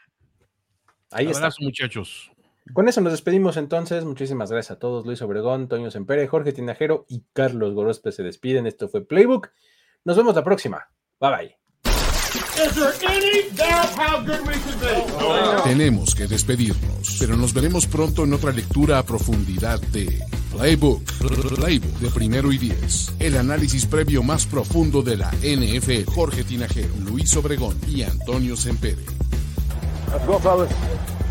ahí 1.10 1.26
está. 1.26 1.38
Abrazo, 1.38 1.62
muchachos. 1.62 2.30
Con 2.72 2.88
eso 2.88 3.00
nos 3.00 3.12
despedimos 3.12 3.56
entonces. 3.56 4.04
Muchísimas 4.04 4.50
gracias 4.50 4.76
a 4.76 4.78
todos. 4.78 5.06
Luis 5.06 5.22
Obregón, 5.22 5.68
Toño 5.68 5.90
Sempere, 5.90 6.26
Jorge 6.28 6.52
Tinajero 6.52 7.04
y 7.08 7.24
Carlos 7.32 7.74
Gorospe 7.74 8.12
se 8.12 8.22
despiden. 8.22 8.66
Esto 8.66 8.88
fue 8.88 9.04
Playbook. 9.04 9.50
Nos 10.04 10.16
vemos 10.16 10.34
la 10.34 10.44
próxima. 10.44 10.88
Bye 11.20 11.30
bye. 11.30 11.56
Tenemos 15.64 16.14
que 16.14 16.26
despedirnos, 16.26 17.16
pero 17.18 17.36
nos 17.36 17.52
veremos 17.52 17.86
pronto 17.86 18.24
en 18.24 18.32
otra 18.34 18.52
lectura 18.52 18.98
a 18.98 19.02
profundidad 19.02 19.80
de 19.80 20.20
Playbook, 20.52 21.02
Playbook 21.56 21.98
de 21.98 22.10
primero 22.10 22.52
y 22.52 22.58
diez. 22.58 23.12
El 23.18 23.36
análisis 23.36 23.86
previo 23.86 24.22
más 24.22 24.46
profundo 24.46 25.02
de 25.02 25.16
la 25.16 25.30
NFL. 25.42 26.10
Jorge 26.12 26.44
Tinajero, 26.44 26.94
Luis 27.00 27.34
Obregón 27.36 27.78
y 27.88 28.02
Antonio 28.02 28.56
Sempere. 28.56 29.04
Let's 30.12 30.26
go, 30.26 30.38
fellas. 30.38 31.19